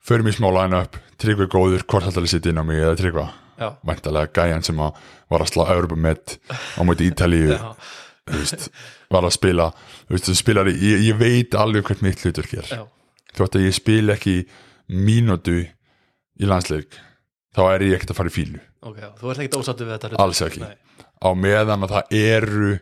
förum 0.05 0.29
í 0.29 0.35
smá 0.37 0.49
line-up, 0.53 0.99
tryggvi 1.23 1.47
góður 1.53 1.85
hvort 1.89 2.09
ætlum 2.11 2.27
við 2.27 2.35
sitt 2.35 2.47
inn 2.51 2.61
á 2.61 2.65
mig 2.67 2.83
eða 2.83 2.99
tryggva? 3.01 3.27
Já, 3.55 3.69
væntalega 3.87 4.33
gæjan 4.35 4.65
sem 4.67 4.81
að 4.83 4.97
var 5.31 5.45
að 5.45 5.51
slá 5.53 5.63
Europamett 5.77 6.39
á 6.51 6.81
móti 6.83 7.07
Ítalíu 7.07 7.55
þú 8.27 8.41
veist, 8.41 8.67
var 9.15 9.29
að 9.29 9.35
spila 9.37 9.69
þú 10.09 10.17
veist, 10.17 10.27
þú 10.27 10.35
spilar, 10.41 10.69
í- 10.73 10.81
ég, 10.91 11.05
ég 11.13 11.21
veit 11.21 11.55
alveg 11.55 11.87
hvert 11.87 12.03
mitt 12.03 12.25
hlutur 12.25 12.49
hér 12.51 12.67
já, 12.67 12.83
þótt 13.39 13.61
að 13.61 13.69
ég 13.69 13.77
spil 13.79 14.11
ekki 14.11 14.35
mínútu 14.91 15.61
í 15.65 16.49
landsleik 16.51 16.99
þá 17.55 17.63
er 17.67 17.87
ég 17.89 17.99
ekkert 17.99 18.15
að 18.15 18.21
fara 18.21 18.33
í 18.33 18.35
fílu 18.35 18.63
ok, 18.85 18.99
já. 18.99 19.11
þú 19.21 19.31
ert 19.33 19.45
ekki 19.45 19.61
ósáttu 19.61 19.87
við 19.87 19.95
þetta 19.97 20.23
Alls 20.25 20.43
ekki. 20.45 20.65
Nei. 20.65 20.77
á 21.25 21.29
meðan 21.39 21.87
að 21.87 21.95
það 21.95 22.19
eru 22.21 22.73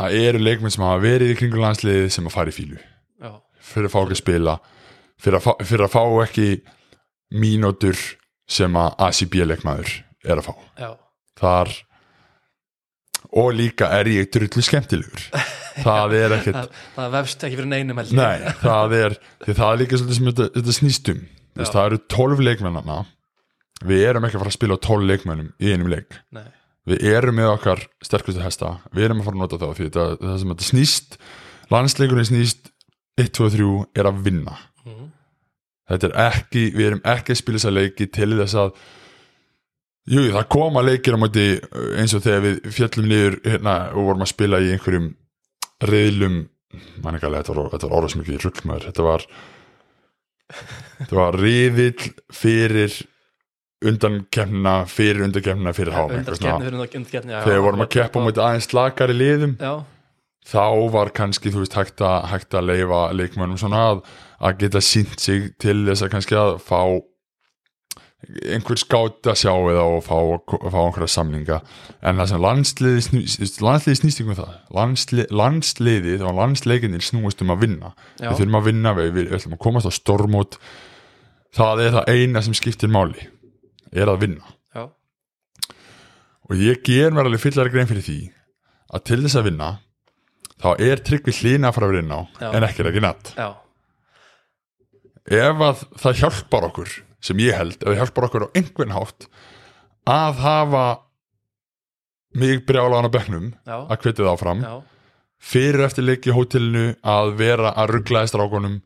það 0.00 0.18
eru 0.24 0.42
leikmenn 0.44 0.74
sem 0.76 0.86
hafa 0.86 1.04
verið 1.04 1.32
í 1.34 1.38
kringu 1.40 1.62
landsliðið 1.62 2.12
sem 2.14 2.28
að 2.28 2.36
fara 2.36 2.52
í 2.52 2.56
fílu 2.56 2.78
já, 2.80 3.32
fyrir 3.72 3.90
að 3.90 3.96
fá 3.96 4.00
ekki 4.02 4.16
að 4.18 4.22
spila 4.22 4.58
fyrir 5.20 5.38
að 5.40 5.46
fá, 5.46 5.52
fyrir 5.60 5.86
að 5.86 5.94
fá 5.94 6.02
ekki 6.24 6.48
mínútur 7.40 7.98
sem 8.50 8.76
að 8.78 8.96
ACB 9.06 9.38
leikmaður 9.46 9.92
er 10.26 10.40
að 10.40 10.48
fá. 10.50 10.54
Já, 10.80 10.90
þar 11.40 11.72
og 13.40 13.50
líka 13.54 13.90
er 13.94 14.10
ég 14.10 14.30
drullu 14.34 14.64
skemmtilegur. 14.66 15.26
Það 15.80 16.14
er 16.18 16.32
ekkert 16.34 16.56
það, 16.56 16.78
það 16.96 17.12
vefst 17.14 17.44
ekki 17.46 17.56
fyrir 17.56 17.68
neinum 17.70 18.00
heldur 18.00 18.18
nei, 18.18 18.40
það 18.60 18.94
er 18.98 19.14
það 19.46 19.68
er 19.70 19.78
líka 19.80 20.00
svolítið 20.00 20.16
sem 20.18 20.26
þetta, 20.26 20.46
þetta 20.56 20.74
snýstum 20.76 21.20
Já. 21.56 21.72
það 21.74 21.86
eru 21.88 22.00
12 22.14 22.44
leikmennana 22.46 22.98
við 23.86 24.06
erum 24.06 24.26
ekki 24.26 24.38
að 24.38 24.44
fara 24.44 24.52
að 24.52 24.58
spila 24.58 24.76
á 24.76 24.84
12 24.86 25.06
leikmennum 25.08 25.52
í 25.56 25.70
einum 25.72 25.90
leik. 25.90 26.18
Nei, 26.36 26.46
við 26.88 27.06
erum 27.10 27.38
með 27.38 27.52
okkar 27.54 27.84
sterkustu 28.04 28.42
hesta. 28.44 28.74
Við 28.92 29.08
erum 29.08 29.22
að 29.22 29.30
fara 29.30 29.38
að 29.38 29.44
nota 29.44 29.60
þá 29.60 29.68
því 29.70 29.86
þetta, 29.88 30.06
það 30.20 30.36
sem 30.42 30.52
þetta 30.54 30.68
snýst 30.68 31.18
landsleikurinn 31.70 32.28
snýst 32.28 32.70
1, 33.20 33.32
2, 33.36 33.50
3 33.56 33.70
er 34.00 34.10
að 34.10 34.22
vinna. 34.26 34.56
Mm. 34.80 35.10
þetta 35.90 36.08
er 36.08 36.14
ekki, 36.28 36.64
við 36.72 36.86
erum 36.86 37.02
ekki 37.12 37.34
að 37.34 37.40
spila 37.42 37.60
þessa 37.60 37.74
leiki 37.74 38.06
til 38.14 38.30
þess 38.38 38.56
að 38.62 38.70
jú, 40.08 40.22
það 40.30 40.46
koma 40.54 40.84
leikir 40.86 41.16
á 41.18 41.22
móti 41.22 41.46
eins 42.00 42.14
og 42.16 42.24
þegar 42.24 42.44
við 42.46 42.70
fjöllum 42.76 43.10
niður 43.10 43.36
hérna 43.44 43.74
og 43.90 44.08
vorum 44.08 44.24
að 44.24 44.32
spila 44.32 44.62
í 44.62 44.70
einhverjum 44.72 45.10
reyðlum 45.84 46.38
mann 47.02 47.18
ekki 47.18 47.28
alveg, 47.28 47.50
þetta 47.74 47.90
var, 47.90 48.08
ekki 48.08 48.38
ruggmaður, 48.44 48.86
þetta 48.88 49.06
var 49.06 49.26
þetta 50.98 51.18
var 51.18 51.38
riðill 51.40 52.10
fyrir 52.34 52.96
undan 53.90 54.20
kemna, 54.32 54.74
fyrir 54.90 55.24
undan 55.24 55.44
kemna 55.44 55.72
fyrir 55.76 55.96
háma 55.96 56.20
þegar 56.24 57.46
við 57.46 57.62
vorum 57.64 57.86
að 57.86 57.92
keppa 57.96 58.20
á 58.20 58.24
móti 58.26 58.42
aðeins 58.44 58.68
slakari 58.68 59.16
liðum 59.16 59.54
já, 59.60 59.72
þá 60.50 60.66
var 60.92 61.12
kannski 61.16 61.52
þú 61.52 61.64
veist 61.64 61.78
hægt 61.78 62.04
að, 62.04 62.18
hægt 62.32 62.56
að 62.58 62.68
leifa 62.72 63.00
leikmönnum 63.16 63.60
svona 63.60 63.84
að, 63.92 64.02
að 64.40 64.58
geta 64.64 64.84
sínt 64.84 65.16
sig 65.22 65.48
til 65.60 65.78
þess 65.88 66.04
að 66.04 66.12
kannski 66.16 66.38
að 66.40 66.58
fá 66.64 66.80
einhver 68.28 68.78
skátt 68.78 69.26
að 69.30 69.38
sjá 69.40 69.52
eða 69.72 69.84
og 69.88 70.02
fá, 70.04 70.16
fá 70.44 70.78
einhverja 70.82 71.08
samlinga 71.08 71.58
en 72.04 72.20
það 72.20 72.28
sem 72.30 72.42
landsliði 72.44 73.04
snýst, 73.06 73.60
landsliði 73.64 74.00
snýst 74.02 74.22
ykkur 74.22 74.38
það. 74.42 74.52
Landsli, 74.76 75.26
landsliðið 75.32 76.24
og 76.28 76.36
landsleikinir 76.36 77.04
snúist 77.04 77.40
um 77.44 77.54
að 77.54 77.64
vinna. 77.64 77.92
Já, 78.20 78.28
við 78.28 78.42
þurfum 78.42 78.60
að 78.60 78.68
vinna, 78.68 78.94
við, 78.98 79.12
við 79.16 79.34
ætlum 79.38 79.56
að 79.56 79.62
komast 79.64 79.88
á 79.88 79.92
stormót. 79.96 80.60
Það 81.56 81.84
er 81.86 81.96
það 81.96 82.12
eina 82.14 82.44
sem 82.46 82.56
skiptir 82.60 82.92
máli 82.92 83.26
er 83.90 84.12
að 84.12 84.22
vinna. 84.26 84.54
Já, 84.76 84.84
og 86.46 86.60
ég 86.60 86.84
ger 86.86 87.16
mér 87.16 87.26
alveg 87.30 87.42
fyllar 87.48 87.72
grein 87.72 87.88
fyrir 87.90 88.04
því 88.06 88.20
að 88.90 89.06
til 89.08 89.22
þess 89.24 89.40
að 89.40 89.48
vinna 89.48 89.74
þá 90.60 90.70
er 90.76 91.02
tryggvi 91.02 91.34
hlýna 91.40 91.70
að 91.70 91.76
fara 91.78 91.88
að 91.90 92.02
inn 92.02 92.12
á 92.12 92.20
Já. 92.36 92.48
en 92.52 92.66
ekki 92.68 92.84
ekki 92.84 93.02
natt. 93.02 93.32
Já, 93.38 93.48
ef 95.40 95.62
að 95.70 95.86
það 96.02 96.20
hjálpar 96.20 96.68
okkur 96.68 96.98
sem 97.24 97.40
ég 97.42 97.56
held, 97.56 97.78
það 97.82 97.98
hjálpar 98.00 98.28
okkur 98.28 98.46
á 98.48 98.54
einhvern 98.56 98.94
hátt 98.96 99.28
að 100.10 100.42
hafa 100.44 100.84
mig 102.40 102.62
brjálaðan 102.66 103.10
á 103.10 103.14
bekknum 103.14 103.48
já, 103.66 103.76
að 103.90 104.06
það 104.10 104.30
áfram. 104.30 104.62
Já, 104.62 104.74
fyrir 105.40 105.84
eftir 105.86 106.06
leiki 106.06 106.30
í 106.30 106.36
hótelinu 106.36 106.86
að 107.02 107.34
vera 107.40 107.74
að 107.74 107.96
ruggla 107.96 108.24
í 108.24 108.30
strákunum 108.30 108.78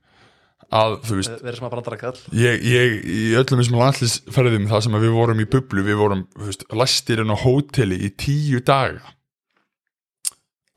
að 0.74 0.94
þú 1.04 1.18
veist 1.18 1.42
brandarakall 1.60 2.14
ég, 2.34 2.62
ég 2.64 2.94
í 3.04 3.24
öllum 3.38 3.60
þessum 3.60 3.78
landslýsferðum 3.78 4.68
það 4.70 4.84
sem 4.86 4.96
við 5.02 5.12
vorum 5.14 5.42
í 5.42 5.48
bublu 5.50 5.84
við 5.86 5.98
vorum 6.00 6.22
þú 6.34 6.48
veist, 6.48 6.64
lastir 6.72 7.22
inn 7.22 7.34
á 7.34 7.36
hóteli 7.38 7.98
í 8.06 8.10
tíu 8.18 8.62
daga 8.64 9.14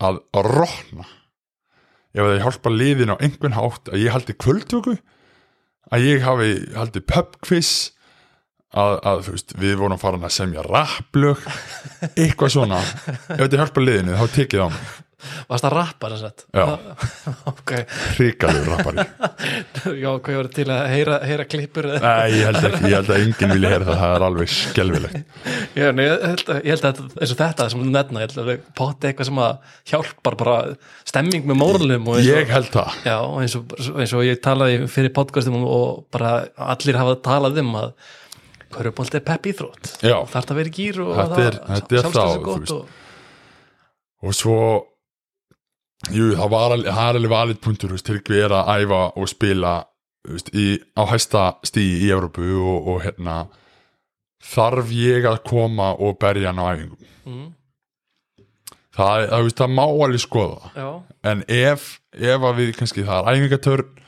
að, 0.03 0.19
að 0.35 0.49
rotna. 0.51 1.07
Ef 2.17 2.25
það 2.25 2.41
hjálpa 2.43 2.73
liðin 2.73 3.13
á 3.13 3.21
einhvern 3.21 3.57
hátt 3.57 3.91
að 3.91 4.03
ég 4.03 4.13
haldi 4.13 4.35
kvöldvöku 4.37 4.97
að 5.93 6.07
ég 6.07 6.25
hafi 6.25 6.51
haldi 6.75 7.03
pubquiz 7.07 7.71
að, 8.77 8.93
að 9.07 9.25
þú 9.25 9.35
veist, 9.37 9.57
við 9.61 9.75
vorum 9.79 10.01
farin 10.01 10.27
að 10.27 10.35
semja 10.37 10.65
rapplög 10.67 11.43
eitthvað 12.19 12.55
svona. 12.57 12.81
Ef 12.83 13.43
þetta 13.43 13.61
hjálpa 13.63 13.83
liðinu 13.83 14.17
þá 14.19 14.25
tekið 14.37 14.65
á 14.65 14.67
mig 14.73 14.95
varst 15.49 15.65
að 15.65 15.73
rappa 15.73 16.09
þess 16.13 16.25
að 16.27 16.43
Já. 16.53 16.65
ok, 17.51 17.71
hrikalegu 18.17 18.67
rappari. 18.69 19.05
Já, 20.03 20.09
hvað 20.13 20.29
ég 20.33 20.37
voru 20.37 20.51
til 20.53 20.65
að 20.73 20.81
heyra, 20.93 21.15
heyra 21.25 21.45
klippur 21.49 21.87
eða- 21.89 22.01
Nei, 22.03 22.35
ég 22.37 22.43
held 22.51 22.67
ekki, 22.69 22.83
ég 22.91 22.95
held 22.99 23.09
að 23.15 23.23
enginn 23.23 23.53
vilja 23.55 23.71
heyra 23.73 23.87
það 23.87 24.01
það 24.03 24.13
er 24.17 24.25
alveg 24.27 24.51
skelfilegt. 24.53 25.39
Já, 25.77 25.87
nei, 25.97 26.03
ég 26.05 26.25
held 26.27 26.43
að, 26.53 26.59
ég 26.61 26.69
held 26.75 26.85
að 26.91 27.01
eins 27.17 27.33
og 27.33 27.39
þetta 27.41 27.69
sem 27.73 27.81
þú 27.81 27.89
nefna, 27.95 28.21
ég 28.21 28.27
held 28.27 28.43
að 28.43 28.51
það 28.51 28.69
potti 28.81 29.09
eitthvað 29.11 29.29
sem 29.31 29.41
að 29.47 29.73
hjálpar 29.93 30.37
bara 30.43 30.57
stemming 31.13 31.49
með 31.49 31.59
mórlum 31.63 32.11
ég 32.27 32.53
held 32.53 32.69
það. 32.77 32.99
Já, 33.09 33.17
eins, 33.41 33.57
og, 33.57 33.75
eins 33.97 34.13
og 34.17 34.23
ég 34.27 34.39
talaði 34.45 34.77
fyrir 34.91 35.13
podcastum 35.17 35.57
og 35.65 36.05
bara 36.13 36.35
allir 36.69 36.99
hafa 37.01 37.17
talað 37.25 37.59
um 37.65 37.73
að 37.81 37.91
Körubolt 38.67 39.13
er 39.15 39.21
pepp 39.23 39.45
íþrótt. 39.47 39.93
Þarf 40.03 40.33
það 40.43 40.49
að 40.51 40.57
vera 40.59 40.71
gýr 40.75 40.97
og 40.99 41.11
það- 41.15 41.59
þetta 41.71 41.99
er 42.27 42.41
gott 42.43 42.71
og, 42.75 42.89
og 44.27 44.33
svo 44.35 44.57
jú, 46.13 46.31
það 46.37 46.49
var 46.53 46.75
alveg, 46.75 47.29
valið 47.31 47.61
punktur, 47.63 47.93
veist, 47.95 48.07
Tryggvi 48.07 48.41
er 48.45 48.55
að 48.55 48.83
æfa 48.83 49.03
og 49.17 49.29
spila 49.31 49.75
veist, 50.27 50.51
í, 50.53 50.77
á 50.93 51.03
hæsta 51.09 51.45
stíi 51.67 52.03
í 52.05 52.11
Evrópu 52.13 52.47
og, 52.61 52.89
og 52.93 53.05
hérna 53.05 53.37
þarf 54.47 54.91
ég 54.93 55.27
að 55.27 55.41
koma 55.47 55.93
og 55.95 56.19
berja 56.21 56.51
hann 56.51 56.61
á 56.61 56.65
æfingum? 56.69 57.13
Mm, 57.27 57.47
það, 58.95 59.27
það, 59.31 59.47
veist, 59.47 59.61
það 59.61 59.73
má 59.79 59.85
alveg 59.85 60.23
skoða. 60.23 60.73
Já, 60.77 60.89
en 61.33 61.45
ef, 61.57 61.89
ef 62.13 62.49
að 62.51 62.61
við 62.61 62.75
kannski 62.77 63.07
það 63.07 63.31
er 63.31 63.41
æfingatörn 63.41 64.05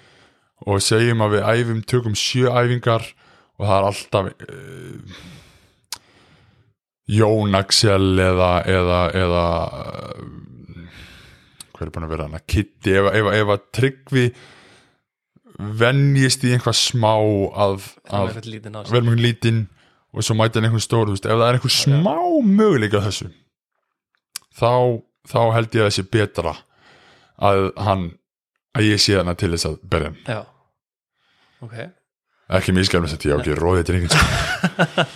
og 0.70 0.84
segjum 0.84 1.24
að 1.24 1.36
við 1.38 1.50
æfum, 1.56 1.84
tökum 1.88 2.16
sjö 2.20 2.52
æfingar 2.52 3.06
og 3.60 3.66
það 3.66 3.76
er 3.78 3.90
alltaf 3.90 4.30
uh, 4.30 5.20
Jón 7.10 7.58
Axel 7.58 8.22
eða 8.22 8.52
eða, 8.70 9.00
eða 9.18 9.46
uh, 10.20 10.28
hver 11.80 11.90
er 11.90 11.94
búin 11.96 12.08
að 12.08 12.14
vera 12.14 12.28
hann 12.28 12.38
að 12.40 12.46
kitti 12.52 12.96
ef, 13.00 13.10
ef, 13.16 13.30
ef 13.40 13.52
að 13.56 13.66
tryggvi 13.80 14.24
venjist 15.80 16.46
í 16.48 16.54
einhvað 16.56 16.78
smá 16.80 17.12
að, 17.16 17.90
Það 18.08 18.30
að 18.30 18.40
er 18.40 18.94
vera 18.94 19.06
mjög 19.10 19.22
lítinn 19.26 19.62
og 20.14 20.26
svo 20.26 20.38
mæta 20.38 20.60
hann 20.60 20.70
einhvern 20.70 20.86
stór 20.86 21.12
ef 21.14 21.22
það 21.26 21.46
er 21.48 21.60
einhver 21.60 21.76
smá 21.76 22.16
möguleika 22.46 23.04
þessu 23.06 23.30
þá, 24.60 24.72
þá 25.28 25.42
held 25.58 25.76
ég 25.80 25.86
að 25.86 25.92
þessi 25.92 26.08
betra 26.16 26.56
að 27.40 27.70
hann 27.80 28.10
að 28.78 28.92
ég 28.92 29.02
sé 29.04 29.20
hana 29.20 29.36
til 29.40 29.54
þess 29.56 29.72
að 29.72 29.80
berja 29.92 30.12
hann 30.12 30.20
Já, 30.28 30.42
ok 31.66 31.80
ekki 32.50 32.74
miskjálfum 32.74 33.10
þess 33.12 33.20
að 33.20 33.28
ég 33.30 33.36
á 33.36 33.40
ekki 33.40 33.58
róðið 33.60 33.84
drengin 33.90 34.14
sko. 34.14 34.24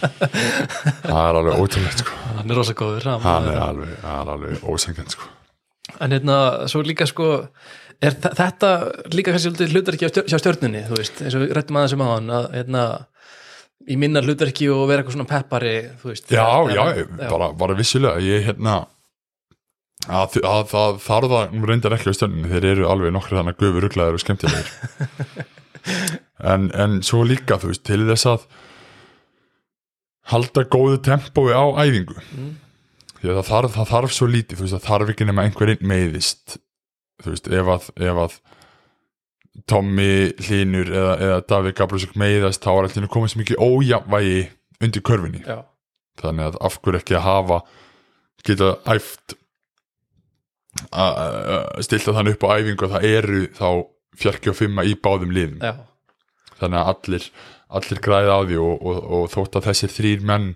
það 1.08 1.24
er 1.24 1.40
alveg 1.40 1.62
ótrúlegt 1.64 2.04
sko. 2.04 2.18
Hann 2.38 2.54
er 2.54 2.60
rosa 2.60 2.76
góður 2.78 3.08
hann, 3.10 3.24
hann 3.26 3.48
er 3.50 3.62
alveg, 3.64 3.96
hann 4.06 4.30
alveg 4.36 4.68
ósengjönd 4.70 5.16
sko. 5.16 5.30
En 6.00 6.14
hérna, 6.16 6.38
svo 6.72 6.84
líka 6.86 7.08
sko 7.10 7.30
er 8.04 8.16
þetta 8.20 8.70
líka 9.14 9.34
kannski 9.34 9.68
hlutarki 9.72 10.08
hjá 10.08 10.40
stjörnunni, 10.40 10.86
þú 10.88 11.00
veist, 11.00 11.20
eins 11.24 11.36
og 11.38 11.44
við 11.44 11.54
rættum 11.58 11.80
aðeins 11.80 11.96
um 11.98 12.06
hann 12.08 12.32
að 12.38 12.48
hérna, 12.58 12.84
í 13.92 13.98
minna 14.00 14.24
hlutarki 14.24 14.70
og 14.72 14.86
vera 14.90 15.04
eitthvað 15.04 15.18
svona 15.18 15.30
peppari, 15.30 15.76
þú 16.02 16.12
veist. 16.12 16.32
Já, 16.32 16.48
já, 16.72 16.84
já, 17.00 17.08
bara, 17.28 17.52
bara 17.60 17.78
vissilega 17.80 18.24
ég 18.24 18.48
hérna 18.48 18.78
að, 20.08 20.40
að 20.44 20.64
það 20.72 21.02
það 21.04 21.56
nú 21.56 21.68
reyndar 21.70 21.96
ekki 21.98 22.12
á 22.12 22.18
stöndinu, 22.18 22.52
þeir 22.52 22.70
eru 22.74 22.88
alveg 22.92 23.16
nokkru 23.16 23.40
þannig 23.40 23.56
að 23.56 23.64
gufu 23.64 23.84
rugglaður 23.84 24.20
og 24.20 24.24
skemmtilegir. 24.24 24.72
En, 26.44 26.70
en 26.76 27.02
svo 27.04 27.26
líka 27.28 27.58
þú 27.60 27.70
veist, 27.72 27.84
til 27.88 28.06
þess 28.08 28.28
að 28.28 28.46
halda 30.32 30.64
góðu 30.72 31.00
tempói 31.04 31.52
á 31.56 31.64
æfingu. 31.84 32.16
Mm. 32.36 32.54
Það 33.24 33.48
þarf, 33.48 33.76
það 33.78 33.92
þarf 33.94 34.16
svo 34.16 34.28
lítið 34.28 34.60
þú 34.60 34.66
veist, 34.66 34.76
það 34.76 34.88
þarf 34.90 35.14
ekki 35.14 35.28
nema 35.30 35.46
einhverjinn 35.48 35.88
meiðist. 35.88 36.58
Þú 37.24 37.36
veist, 37.36 37.48
ef 37.60 37.72
að, 37.76 37.88
ef 38.10 38.20
að 38.26 38.36
Tommy 39.70 40.10
Hlínur 40.42 40.90
eða, 40.90 41.14
eða 41.22 41.38
Davíð 41.52 41.78
Gabrielsson 41.78 42.20
meiðast 42.20 42.66
þá 42.66 42.72
er 42.74 42.88
alltaf 42.88 43.10
komið 43.14 43.34
svo 43.34 43.42
mikið 43.44 43.62
ójafnvægi 43.62 44.40
undir 44.84 45.04
körfinni 45.06 45.44
já, 45.46 45.60
þannig 46.20 46.50
að 46.50 46.60
af 46.68 46.78
hverju 46.82 47.00
ekki 47.00 47.18
að 47.20 47.26
hafa 47.28 47.60
geta 48.44 48.72
æft 48.92 49.36
að 50.92 51.84
stilta 51.86 52.16
þannig 52.18 52.36
upp 52.36 52.48
á 52.50 52.56
æfingu 52.58 52.88
að 52.88 52.96
það 52.96 53.10
eru 53.12 53.42
þá 53.54 53.68
45 54.24 54.88
í 54.90 54.96
báðum 55.06 55.34
liðum. 55.34 55.62
Já, 55.62 55.74
þannig 56.60 56.80
að 56.80 56.90
allir, 56.94 57.28
allir 57.80 58.02
græða 58.06 58.38
á 58.38 58.42
því 58.50 58.58
og, 58.62 58.74
og, 58.90 59.00
og 59.18 59.30
þótt 59.34 59.60
að 59.60 59.70
þessir 59.70 59.94
þrýr 59.94 60.26
menn 60.30 60.50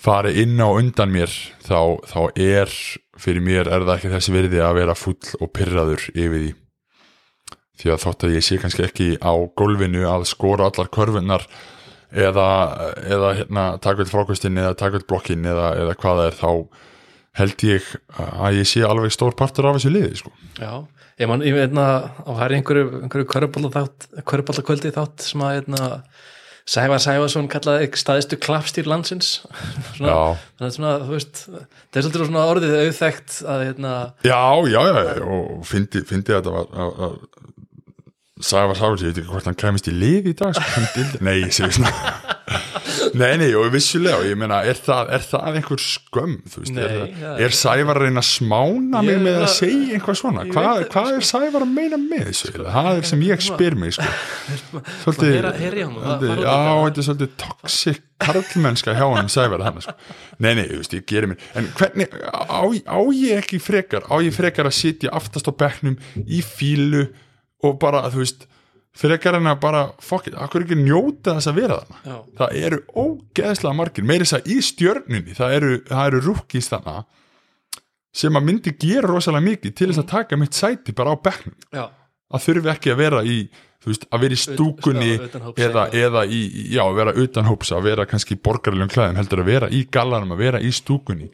fari 0.00 0.34
inn 0.42 0.60
á 0.60 0.68
undan 0.68 1.12
mér 1.12 1.32
þá, 1.64 2.00
þá 2.08 2.20
er 2.40 2.72
fyrir 3.20 3.44
mér 3.44 3.68
er 3.68 3.84
það 3.84 3.96
ekki 3.98 4.12
þessi 4.14 4.34
virði 4.34 4.62
að 4.64 4.78
vera 4.80 4.96
full 4.96 5.34
og 5.40 5.52
pyrraður 5.56 6.06
yfir 6.14 6.36
því 6.36 6.54
því 7.80 7.92
að 7.94 8.02
þótt 8.04 8.24
að 8.26 8.34
ég 8.36 8.44
sé 8.44 8.58
kannski 8.60 8.84
ekki 8.84 9.10
á 9.24 9.32
gólfinu 9.56 10.04
að 10.08 10.26
skora 10.28 10.68
allar 10.68 10.90
körfunnar 10.92 11.46
eða, 12.10 12.48
eða 13.08 13.34
hérna, 13.38 13.66
taka 13.82 14.04
upp 14.04 14.12
frákvæstin 14.12 14.60
eða 14.60 14.76
taka 14.78 15.00
upp 15.00 15.08
blokkin 15.08 15.46
eða, 15.48 15.72
eða 15.80 15.96
hvað 16.00 16.20
það 16.20 16.30
er 16.30 16.38
þá 16.40 16.50
held 17.40 17.64
ég 17.64 17.92
að 18.18 18.58
ég 18.58 18.68
sé 18.68 18.82
alveg 18.84 19.14
stór 19.14 19.36
partur 19.38 19.70
af 19.70 19.78
þessu 19.78 19.92
liði 19.94 20.18
sko. 20.18 20.32
já 20.58 20.72
ég 21.20 21.28
man, 21.28 21.44
ég 21.44 21.56
veitna, 21.56 21.86
og 22.24 22.36
það 22.38 22.44
er 22.46 22.56
einhverju 22.56 22.84
einhverju 23.04 23.72
þátt, 23.76 24.08
köruballa 24.28 24.64
kvöldi 24.64 24.92
þátt 24.94 25.24
sem 25.24 25.42
að, 25.44 25.56
hérna, 25.58 25.88
Sævar 26.68 27.00
Sævarsson 27.02 27.48
kallaði 27.50 27.88
staðistu 27.98 28.38
klappstýr 28.40 28.88
landsins. 28.90 29.40
Svona, 29.96 30.36
svona, 30.70 30.92
veist 31.08 31.44
það 31.46 32.00
er 32.00 32.06
svolítið 32.06 32.26
svona 32.28 32.46
orðið 32.52 32.76
auðþekkt 32.84 33.38
að, 33.44 33.64
hérna, 33.68 33.94
Já, 34.26 34.40
já, 34.70 34.80
já, 34.80 35.00
já, 35.08 35.24
og 35.36 35.64
fyndi, 35.68 36.04
þetta 36.08 36.54
var 36.54 36.68
að, 36.84 37.00
að 37.06 37.16
Sævar 38.50 38.78
Sáls, 38.78 39.02
ég 39.04 39.12
veit 39.12 39.22
ekki 39.22 39.32
hvort 39.34 39.48
hann 39.50 39.58
kæmist 39.60 39.90
í 39.90 39.96
lið 39.96 40.30
í 40.32 40.36
dag, 40.38 40.56
sko, 40.56 41.08
nei, 41.26 41.34
ég 41.42 41.52
segi 41.52 41.80
svona 41.80 42.38
Nei, 43.14 43.36
nei, 43.38 43.48
og 43.58 43.68
vissulega 43.72 44.24
ég 44.26 44.36
meina, 44.38 44.60
er 44.66 44.78
það, 44.78 45.10
er 45.16 45.22
það 45.26 45.56
einhver 45.60 45.80
skömm, 45.82 46.32
þú 46.50 46.62
veist, 46.62 46.74
Nei, 46.74 46.82
er, 46.84 47.12
já. 47.20 47.30
er 47.46 47.54
Sævar 47.54 47.98
að 48.00 48.04
reyna 48.08 48.22
að 48.22 48.28
smána 48.28 49.02
mig 49.06 49.20
með 49.22 49.38
að 49.44 49.48
segja 49.54 49.96
einhvað 49.98 50.18
svona, 50.20 50.44
ég 50.48 50.52
hvað, 50.56 50.68
það, 50.70 50.84
hvað 50.94 51.10
er 51.20 51.26
Sævar 51.30 51.64
að 51.66 51.72
meina 51.78 51.98
með 52.02 52.24
þessu, 52.30 52.52
það 52.58 52.90
er 53.00 53.08
sem 53.10 53.24
ég 53.28 53.44
spyr 53.46 53.76
mig, 53.80 53.94
sko 53.96 54.82
Svolítið, 55.04 55.38
það- 55.40 55.62
já, 55.78 55.88
það. 55.94 56.26
þetta 56.26 57.02
er 57.04 57.08
svolítið 57.08 57.32
toxic 57.44 58.02
karlmennska 58.20 58.96
hjá 58.98 59.06
hann 59.16 59.32
Sævar 59.32 59.64
hann, 59.68 59.80
sko. 59.86 59.96
Nei, 60.42 60.52
nei, 60.58 60.66
þú 60.70 60.82
veist, 60.82 60.98
ég 60.98 61.06
gerir 61.08 61.30
mér 61.32 61.48
En 61.60 61.70
hvernig, 61.78 62.14
á, 62.34 62.62
á 62.66 62.98
ég 63.14 63.40
ekki 63.44 63.62
frekar 63.62 64.06
á 64.10 64.14
ég 64.20 64.34
frekar 64.36 64.68
að 64.70 64.76
sitja 64.82 65.14
aftast 65.16 65.48
á 65.48 65.52
bekknum 65.54 65.96
í 66.26 66.42
fílu 66.44 67.06
og 67.64 67.78
bara, 67.82 68.06
þú 68.12 68.24
veist 68.24 68.46
en 69.08 69.48
að 69.48 69.60
bara, 69.62 69.84
fuck 70.04 70.28
it, 70.28 70.34
akkur 70.36 70.66
ekki 70.66 70.76
njóta 70.76 71.36
þess 71.38 71.48
að 71.48 71.60
vera 71.62 71.78
þarna? 71.80 72.02
Já, 72.04 72.16
það 72.40 72.58
eru 72.60 72.80
ógeðslega 73.04 73.78
margir 73.78 74.04
meiri 74.04 74.26
þess 74.26 74.38
að 74.40 74.50
í 74.52 74.58
stjörnunni, 74.66 75.36
það 75.38 75.56
eru, 75.56 75.72
það 75.88 76.10
eru 76.10 76.20
rúkis 76.26 76.68
þarna 76.68 76.96
sem 78.20 78.36
að 78.36 78.46
myndi 78.46 78.74
gera 78.74 79.08
rosalega 79.08 79.46
mikið 79.46 79.74
til 79.78 79.88
þess 79.90 80.02
að 80.02 80.10
taka 80.10 80.38
mitt 80.40 80.58
sæti 80.58 80.94
bara 80.96 81.14
á 81.14 81.16
bekknum. 81.22 81.56
Já, 81.72 81.84
að 82.30 82.46
þurfi 82.46 82.72
ekki 82.74 82.92
að 82.92 83.02
vera 83.04 83.22
í 83.24 83.36
veist, 83.86 84.06
að 84.12 84.24
vera 84.24 84.36
í 84.36 84.40
stúkunni 84.40 85.12
já, 85.14 85.20
utanhóps 85.26 85.62
eða, 85.64 85.84
eða 85.96 86.24
í, 86.26 86.40
já, 86.74 86.82
vera 86.96 87.14
utan 87.22 87.48
hóps 87.48 87.72
að 87.74 87.86
vera 87.88 88.06
kannski 88.10 88.36
í 88.36 88.42
borgarlegum 88.44 88.90
klæðum 88.92 89.20
heldur 89.20 89.44
að 89.44 89.52
vera 89.54 89.70
í 89.72 89.84
gallanum, 89.92 90.34
að 90.34 90.42
vera 90.44 90.60
í 90.60 90.72
stúkunni. 90.74 91.30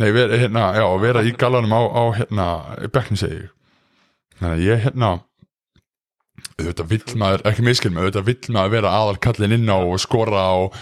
Nei, 0.00 0.08
vera, 0.10 0.40
hérna, 0.40 0.72
já, 0.74 0.84
að 0.88 1.04
vera 1.04 1.22
í 1.22 1.34
gallanum 1.38 1.76
á, 1.76 1.82
á 1.86 2.04
hérna, 2.18 2.48
bekknum 2.90 3.20
segi 3.20 3.44
ég. 3.44 3.52
Þannig 4.40 4.56
að 4.56 4.64
ég, 4.66 4.82
hérna 4.88 5.12
auðvitað 6.60 6.90
vill 6.92 7.16
maður, 7.20 7.42
ekki 7.50 7.64
miskilum 7.66 7.98
auðvitað 8.02 8.28
vill 8.28 8.54
maður 8.56 8.74
vera 8.76 8.92
aðal 9.00 9.16
kallin 9.26 9.56
inn 9.56 9.70
á 9.72 9.78
og 9.78 9.96
skora 10.02 10.44
og, 10.60 10.76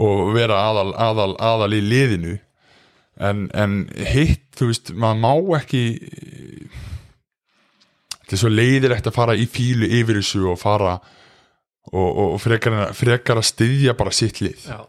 og 0.00 0.30
vera 0.36 0.60
aðal, 0.70 0.90
aðal, 0.96 1.32
aðal 1.38 1.72
í 1.76 1.82
liðinu. 1.84 2.36
En, 3.20 3.48
en 3.52 3.74
hitt, 4.14 4.46
þú 4.56 4.70
veist, 4.70 4.92
maður 4.96 5.18
má 5.20 5.58
ekki 5.60 5.82
þetta 8.20 8.36
er 8.36 8.40
svo 8.44 8.52
leiðilegt 8.52 9.08
að 9.10 9.16
fara 9.16 9.34
í 9.36 9.44
fílu 9.50 9.88
yfir 10.00 10.20
þessu 10.20 10.46
og 10.52 10.60
fara 10.60 10.94
og, 11.90 12.08
og, 12.08 12.38
frekar, 12.40 12.78
frekar 12.96 13.40
að 13.40 13.48
styðja 13.50 13.96
bara 13.98 14.14
sitt 14.14 14.40
lið. 14.44 14.64
Já. 14.70 14.80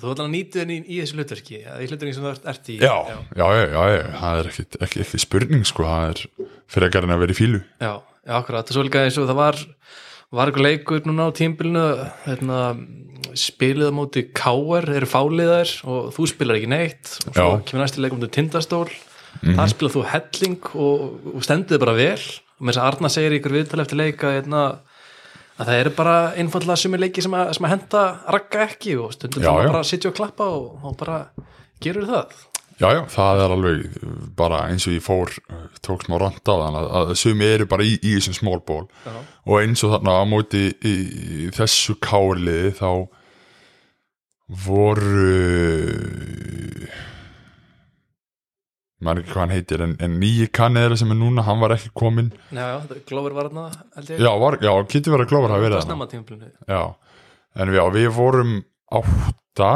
Þú 0.00 0.12
ætlar 0.14 0.28
að 0.28 0.32
nýta 0.32 0.60
þenni 0.62 0.76
í, 0.86 0.98
þessu 1.02 1.16
hlutverki 1.18 1.56
í 1.60 1.86
hlutverki 1.90 2.12
sem 2.16 2.24
þú 2.24 2.30
ert- 2.30 2.68
í. 2.70 2.76
Já, 2.80 2.94
já, 3.10 3.16
já, 3.36 3.64
já, 3.74 3.80
já, 3.90 4.04
það 4.22 4.38
er 4.40 4.48
ekki, 4.52 4.64
ekki, 4.86 5.00
ekki 5.04 5.20
spurning 5.20 5.66
sko, 5.68 5.84
það 5.84 6.06
er 6.12 6.22
frekar 6.70 7.04
en 7.06 7.12
að 7.16 7.22
vera 7.24 7.34
í 7.34 7.38
fílu 7.40 7.60
já, 7.82 7.90
já, 8.30 8.36
akkurat, 8.38 8.62
það 8.62 8.70
er 8.70 8.78
svo 8.78 8.86
líka 8.86 9.04
eins 9.04 9.18
og 9.18 9.28
það 9.30 9.40
var 9.40 9.60
var 10.30 10.50
eitthvað 10.50 10.66
leikur 10.68 11.06
núna 11.08 11.26
á 11.26 11.34
tímbilinu 11.34 11.84
hérna, 12.22 12.58
spilið 13.38 13.90
á 13.90 13.94
móti 13.94 14.22
Káar, 14.30 14.86
eru 14.94 15.08
fáliðar 15.10 15.72
og 15.90 16.12
þú 16.14 16.26
spilar 16.30 16.60
ekki 16.60 16.70
neitt 16.70 17.16
og 17.26 17.34
svo 17.34 17.48
Já. 17.56 17.64
kemur 17.66 17.82
næsti 17.82 18.04
leikum 18.04 18.22
til 18.22 18.30
Tindastól 18.36 18.86
þar 19.40 19.72
spilar 19.72 19.94
þú 19.96 20.04
helling 20.12 20.70
og, 20.74 21.02
og 21.34 21.42
stendið 21.46 21.82
bara 21.82 21.96
vel 21.98 22.20
og 22.20 22.68
þess 22.68 22.78
að 22.78 22.86
Arna 22.86 23.10
segir 23.10 23.36
ykkur 23.38 23.56
viðtal 23.56 23.82
eftir 23.82 23.98
leika 23.98 24.34
hérna, 24.36 24.62
að 25.58 25.70
það 25.72 25.82
eru 25.82 25.94
bara 25.98 26.16
einfallega 26.38 26.78
sumi 26.78 27.00
leiki 27.00 27.24
sem 27.24 27.34
að, 27.34 27.54
sem 27.56 27.66
að 27.66 27.74
henda 27.74 28.04
ragga 28.36 28.66
ekki 28.68 28.96
og 29.00 29.14
stundum 29.16 29.46
já. 29.46 29.50
bara 29.50 29.82
að 29.82 29.90
sitja 29.90 30.12
og 30.12 30.18
klappa 30.18 30.46
og, 30.46 30.78
og 30.84 30.98
bara 31.00 31.24
gerur 31.82 32.06
það 32.06 32.38
já, 32.80 32.88
já, 32.96 33.00
það 33.12 33.42
er 33.44 33.54
alveg 33.54 33.98
bara 34.38 34.62
eins 34.70 34.86
og 34.88 34.94
ég 34.96 35.04
fór 35.04 35.34
tók 35.84 36.06
smá 36.06 36.16
rand 36.20 36.40
á 36.40 36.54
þann 36.54 36.78
að, 36.80 36.88
að 37.00 37.14
sumi 37.20 37.48
eru 37.48 37.68
bara 37.70 37.86
í, 37.86 37.94
í 38.00 38.16
þessum 38.16 38.38
Já. 39.04 39.16
og 39.46 39.56
eins 39.60 39.84
og 39.84 39.94
þarna 39.94 40.16
á 40.16 40.24
móti 40.28 40.64
í, 40.72 40.94
í 41.44 41.50
þessu 41.56 41.98
kárliði 42.02 42.72
þá 42.80 42.90
voru 44.66 45.28
maður 49.00 49.22
ekki 49.22 49.32
hvað 49.32 49.42
hann 49.44 49.54
heitir 49.54 49.84
en, 49.84 49.94
en 50.04 50.16
nýji 50.20 50.48
kannið 50.52 50.86
sem 51.00 51.12
er 51.14 51.18
núna, 51.20 51.44
hann 51.46 51.60
var 51.62 51.72
ekki 51.76 51.92
kominn. 51.96 52.32
Já, 52.52 52.64
já, 52.74 52.98
Glófur 53.08 53.36
var 53.36 53.48
held 53.96 54.10
ég. 54.12 54.20
Já, 54.20 54.30
var, 54.42 54.58
já, 54.60 54.72
getur 54.92 55.14
verið 55.16 55.24
að 55.24 55.30
hafa 55.54 55.54
Það 55.54 55.64
verið 55.64 55.78
tímabilinu 56.12 56.50
Já, 56.68 56.82
en 57.64 57.72
já, 57.76 57.82
við 57.96 58.10
vorum 58.18 58.52
átta 59.00 59.70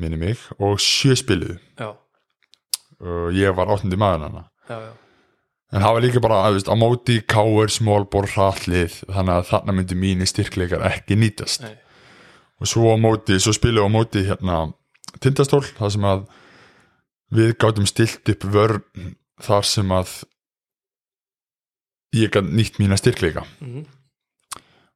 minni 0.00 0.18
mig 0.20 0.40
og 0.58 0.80
sjö 0.82 1.16
spiluðu 1.18 1.58
Já, 1.78 1.90
og 3.04 3.34
ég 3.36 3.54
var 3.56 3.72
áttundi 3.74 3.98
maður 4.00 4.44
já, 4.68 4.78
en 5.74 5.82
það 5.82 5.96
var 5.96 6.04
líka 6.04 6.22
bara 6.22 6.40
að, 6.46 6.58
veist, 6.58 6.70
á 6.70 6.76
móti 6.78 7.18
káur, 7.26 7.72
smólbor, 7.72 8.28
hratlið 8.34 9.00
þannig 9.08 9.34
að 9.34 9.48
þarna 9.50 9.74
myndi 9.78 9.98
mínir 9.98 10.30
styrkleikar 10.30 10.84
ekki 10.86 11.18
nýtast. 11.18 11.64
Nei, 11.66 11.74
og 12.62 12.70
svo 12.70 12.94
á 12.94 12.96
móti, 13.00 13.40
svo 13.42 13.54
spiluðu 13.56 13.88
á 13.90 13.96
móti 13.96 14.22
hérna 14.28 14.60
tindastól, 15.24 15.64
það 15.78 15.94
sem 15.96 16.06
að 16.10 16.22
við 17.34 17.56
gátum 17.58 17.88
stilt 17.90 18.30
upp 18.30 18.46
vörn 18.54 19.14
þar 19.42 19.66
sem 19.66 19.90
að 19.94 20.14
ég 22.14 22.30
gæt 22.30 22.46
nýtt 22.54 22.78
mína 22.78 22.98
styrkleika. 23.00 23.42
Mhm, 23.58 23.86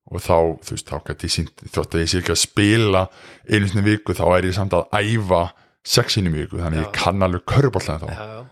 og 0.08 0.22
þá, 0.24 0.36
þú 0.64 0.76
veist, 0.76 0.88
þá 0.88 0.98
gæti 1.08 1.28
ég 1.28 1.34
sínt 1.34 1.64
þótt 1.74 1.96
að 1.96 2.04
ég 2.04 2.10
sé 2.12 2.20
ekki 2.22 2.34
að 2.34 2.40
spila 2.42 3.02
einu 3.48 3.68
sinni 3.68 3.84
viku, 3.84 4.16
þá 4.16 4.24
er 4.38 4.48
ég 4.48 4.56
samt 4.56 4.76
að 4.76 4.86
æfa 4.96 5.42
sexinu 5.88 6.32
viku, 6.32 6.60
þannig 6.62 6.80
Já. 6.80 6.84
ég 6.86 6.94
kann 6.96 7.24
alveg 7.24 7.44
köruboltan 7.48 8.00
þá. 8.02 8.08
Já, 8.12 8.30
já. 8.38 8.46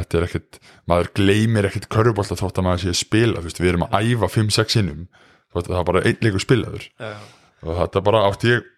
Þetta 0.00 0.18
er 0.18 0.26
ekkert, 0.28 0.58
maður 0.88 1.08
gleymir 1.18 1.66
ekkert 1.66 1.88
körfubolta 1.90 2.36
þótt 2.38 2.60
að 2.60 2.66
maður 2.66 2.82
sé 2.84 2.92
að 2.92 3.00
spila 3.00 3.40
þú 3.40 3.48
veist, 3.48 3.60
við 3.60 3.72
erum 3.72 3.86
að 3.88 3.96
æfa 4.06 4.28
5-6 4.36 4.76
sinnum 4.76 5.06
þótt 5.50 5.64
að 5.66 5.72
það 5.72 5.80
er 5.80 5.88
bara 5.90 6.02
einn 6.06 6.26
leikur 6.26 6.44
spilaður. 6.44 6.84
Já, 6.94 7.12
og 7.66 7.80
þetta 7.80 8.02
bara 8.06 8.24
átti 8.28 8.52
ég 8.52 8.68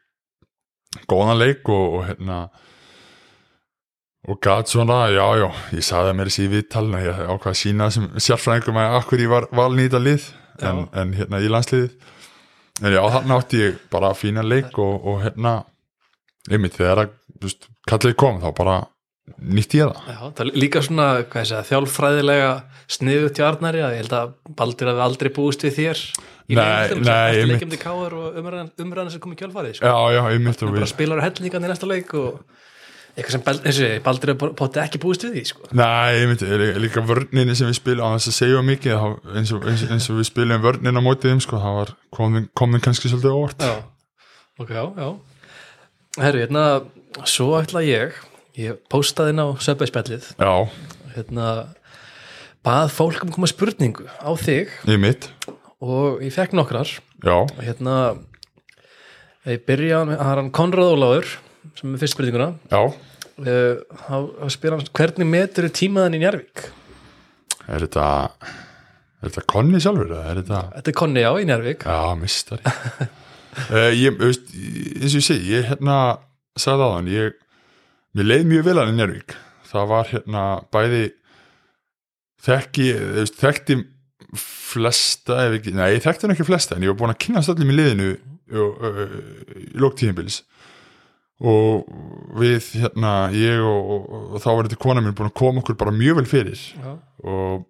góðan 1.08 1.40
leik 1.40 1.68
og, 1.72 1.98
og 1.98 2.06
hérna 2.08 2.38
og 4.22 4.38
gat 4.44 4.70
svona, 4.70 5.04
já, 5.12 5.24
já 5.40 5.48
ég 5.76 5.84
saði 5.84 6.12
að 6.12 6.18
mér 6.18 6.30
þessi 6.30 6.46
í 6.46 6.52
viðtalina 6.52 7.02
ég 7.02 7.22
ákvað 7.26 7.52
að 7.52 7.58
sína 7.60 7.88
sem 7.92 8.08
sérfræðingum 8.22 8.80
að 8.80 8.96
akkur 9.00 9.22
ég 9.24 9.32
var 9.32 9.48
þetta 9.50 10.02
lið 10.02 10.28
en, 10.60 10.84
en 10.92 11.14
hérna 11.16 11.40
í 11.42 11.50
landsliðið 11.52 11.90
en 12.82 12.96
já, 12.96 13.02
þarna 13.16 13.38
átti 13.40 13.60
ég 13.62 13.82
bara 13.92 14.14
fína 14.16 14.44
leik 14.44 14.78
og, 14.80 15.06
og 15.06 15.20
hérna 15.24 15.60
einmitt 16.50 16.78
þegar 16.78 17.04
að, 17.04 17.14
kallið 17.88 18.18
kom 18.20 18.40
þá 18.42 18.50
bara 18.56 18.80
nýtti 19.38 19.78
ég 19.78 19.90
það. 19.92 20.08
Já, 20.10 20.18
það 20.36 20.42
er 20.44 20.56
líka 20.58 20.82
svona 20.82 21.06
segja, 21.32 21.62
þjálfræðilega 21.68 22.50
sniðut 22.90 23.38
hjá 23.38 23.46
Arnari 23.46 23.82
að 23.84 23.94
ég 23.94 24.02
held 24.02 24.16
að 24.18 24.32
Baldur 24.58 24.90
hafi 24.90 25.04
aldrei 25.04 25.30
búist 25.34 25.62
við 25.66 25.76
þér 25.78 26.02
í 26.02 26.58
nei, 26.58 26.64
eftir 26.66 27.52
leikjum 27.52 27.72
til 27.72 27.80
Káar 27.80 28.16
og 28.18 28.40
umræðan 28.42 29.12
sem 29.14 29.22
kom 29.22 29.36
í 29.36 29.38
kjálfarið 29.38 29.78
sko. 29.78 29.86
já, 29.86 30.16
já, 30.16 30.22
einmitt 30.32 30.64
og 30.64 30.72
bara 30.72 30.82
við 30.82 30.90
spilar 30.90 31.22
á 31.22 31.26
hellingan 31.28 31.68
í 31.68 31.70
næsta 31.70 31.88
leik 31.88 32.10
og 32.18 32.42
eitthvað 33.16 33.34
sem 33.34 33.42
Bal- 33.44 33.60
eins 33.62 33.78
og 33.78 33.84
ég, 33.86 34.02
Baldur 34.06 34.32
potið 34.56 34.82
ekki 34.86 35.00
búist 35.02 35.24
við 35.26 35.34
því 35.36 35.42
sko. 35.50 35.66
Nei, 35.76 36.12
ég 36.16 36.28
myndi, 36.30 36.48
lí- 36.62 36.80
líka 36.86 37.02
vörninni 37.04 37.54
sem 37.58 37.68
við 37.68 37.76
spilum 37.80 38.06
á 38.08 38.16
þess 38.16 38.30
að 38.32 38.36
segja 38.38 38.62
mikið 38.64 39.04
eins 39.36 39.52
og, 39.52 39.66
eins, 39.68 39.82
eins 39.90 40.08
og 40.12 40.16
við 40.22 40.28
spilum 40.30 40.62
vörnin 40.64 40.96
á 40.96 41.02
mótið 41.04 41.32
þeim 41.34 41.42
sko, 41.44 41.60
það 41.60 41.76
var 41.80 41.92
komin, 42.16 42.48
komin 42.56 42.80
kannski 42.84 43.10
svolítið 43.12 43.36
óvart. 43.36 43.60
Já, 43.60 43.76
ok, 44.64 44.72
já, 44.72 44.84
já. 44.96 45.10
Herru, 46.22 46.42
hérna, 46.46 46.64
svo 47.28 47.50
ætla 47.60 47.84
ég 47.84 48.16
ég 48.60 48.80
postaði 48.92 49.32
inn 49.32 49.40
á 49.40 49.48
söpveispjallið 49.64 50.26
Já, 50.36 50.52
hérna 51.16 51.46
bað 52.64 52.90
fólk 52.92 53.22
um 53.24 53.30
koma 53.32 53.48
spurningu 53.48 54.04
á 54.20 54.28
þig. 54.36 54.68
Ég 54.88 55.00
mitt. 55.00 55.30
Og 55.82 56.20
ég 56.22 56.32
fekk 56.32 56.52
nokkrar. 56.56 56.88
Já, 57.24 57.36
hérna 57.60 57.94
ég 59.48 59.64
byrja 59.66 60.02
er 60.14 60.20
hann 60.40 60.52
Konrad 60.54 60.92
Óláður 60.94 61.26
sem 61.78 61.94
er 61.94 62.02
fyrst 62.02 62.16
spurninguna. 62.16 62.52
Já. 62.72 62.82
Uh, 63.42 63.80
þá 64.04 64.50
spyr 64.52 64.74
hann 64.76 64.84
hvernig 64.92 65.28
metur 65.32 65.66
tímaðan 65.72 66.18
í 66.18 66.18
Njárvík 66.20 66.66
Er 67.64 67.86
þetta 67.86 68.04
Er 68.36 69.30
þetta 69.30 69.44
konni 69.48 69.80
sjálfur? 69.80 70.12
Er 70.12 70.36
þetta 70.42 70.58
þetta 70.74 70.92
er 70.92 70.96
Konni 71.00 71.22
á 71.24 71.32
í 71.40 71.46
Njárvík 71.48 71.86
Já, 71.88 72.12
mistari 72.20 72.68
uh, 72.68 73.88
Ég, 74.02 74.18
þú 74.20 74.28
veist, 74.28 74.52
eins 74.52 75.16
og 75.16 75.16
ég 75.16 75.26
segi 75.30 75.56
ég 75.56 75.66
hérna, 75.70 75.96
sagði 76.60 76.90
hann 76.92 77.08
ég, 77.08 77.40
mér 78.12 78.28
leið 78.28 78.46
mjög 78.52 78.68
vel 78.68 78.76
hann 78.82 78.92
í 78.92 78.98
Njörvík 79.00 79.36
það 79.72 79.90
var 79.94 80.12
hérna 80.12 80.44
bæði 80.76 81.02
þekki, 82.44 82.88
veist, 83.16 83.40
þekkti 83.40 83.78
flesta, 84.42 85.40
ef 85.46 85.58
ekki, 85.58 85.72
nei, 85.76 85.94
ég 85.96 86.04
þekkti 86.04 86.28
hann 86.28 86.36
ekki 86.36 86.48
flesta 86.52 86.76
en 86.76 86.84
ég 86.84 86.92
var 86.92 87.00
búin 87.00 87.16
að 87.16 87.22
kynast 87.24 87.52
öllum 87.56 87.72
í 87.72 87.80
liðinu 87.80 88.12
í 88.12 89.70
lóktíðinbils 89.80 90.42
og 91.42 91.90
við 92.38 92.70
hérna, 92.84 93.12
ég 93.34 93.60
og, 93.66 93.92
og, 93.96 94.08
og 94.32 94.42
þá 94.44 94.48
var 94.48 94.68
þetta 94.68 94.80
kona 94.84 95.02
mín 95.02 95.16
búin 95.18 95.30
að 95.32 95.38
koma 95.42 95.62
okkur 95.62 95.78
bara 95.80 95.94
mjög 95.94 96.20
vel 96.20 96.28
fyrir. 96.30 96.64
Já, 96.78 96.92
og, 97.26 97.64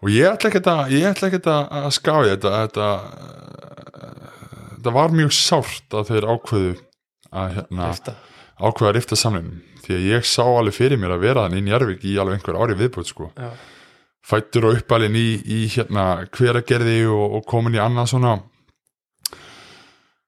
og 0.00 0.12
ég 0.12 0.28
ætla 0.28 0.50
ekki 0.52 0.62
að 0.68 0.94
ég 0.96 1.08
ætla 1.08 1.30
ekki 1.30 1.42
að, 1.44 1.62
að 1.80 1.90
skája 1.96 2.34
þetta 2.34 2.52
þetta, 2.58 2.90
þetta 4.74 4.94
var 4.98 5.16
mjög 5.16 5.34
sárt 5.36 5.96
að 5.96 6.12
þeir 6.12 6.28
ákveðu 6.34 6.74
að 7.30 7.56
hérna, 7.58 7.90
eftir 7.94 8.20
ákveða 8.60 8.90
að 8.90 8.96
rifta 8.98 9.18
samlinum 9.18 9.60
því 9.80 9.96
að 9.96 10.06
ég 10.10 10.28
sá 10.28 10.42
alveg 10.44 10.76
fyrir 10.76 11.00
mér 11.00 11.16
að 11.16 11.24
vera 11.24 11.44
þannig 11.46 11.62
í 11.62 11.66
Njarvík 11.66 12.06
í 12.06 12.16
alveg 12.20 12.38
einhver 12.38 12.58
ári 12.60 12.76
viðbútt 12.78 13.10
sko. 13.10 13.30
já, 13.32 13.50
fættur 14.30 14.68
og 14.68 14.78
uppalinn 14.78 15.16
í, 15.16 15.28
í 15.40 15.60
hérna, 15.72 16.26
hveragerði 16.36 16.98
og, 17.08 17.38
og 17.38 17.46
komin 17.48 17.78
í 17.78 17.82
annað 17.82 18.12
svona 18.12 18.36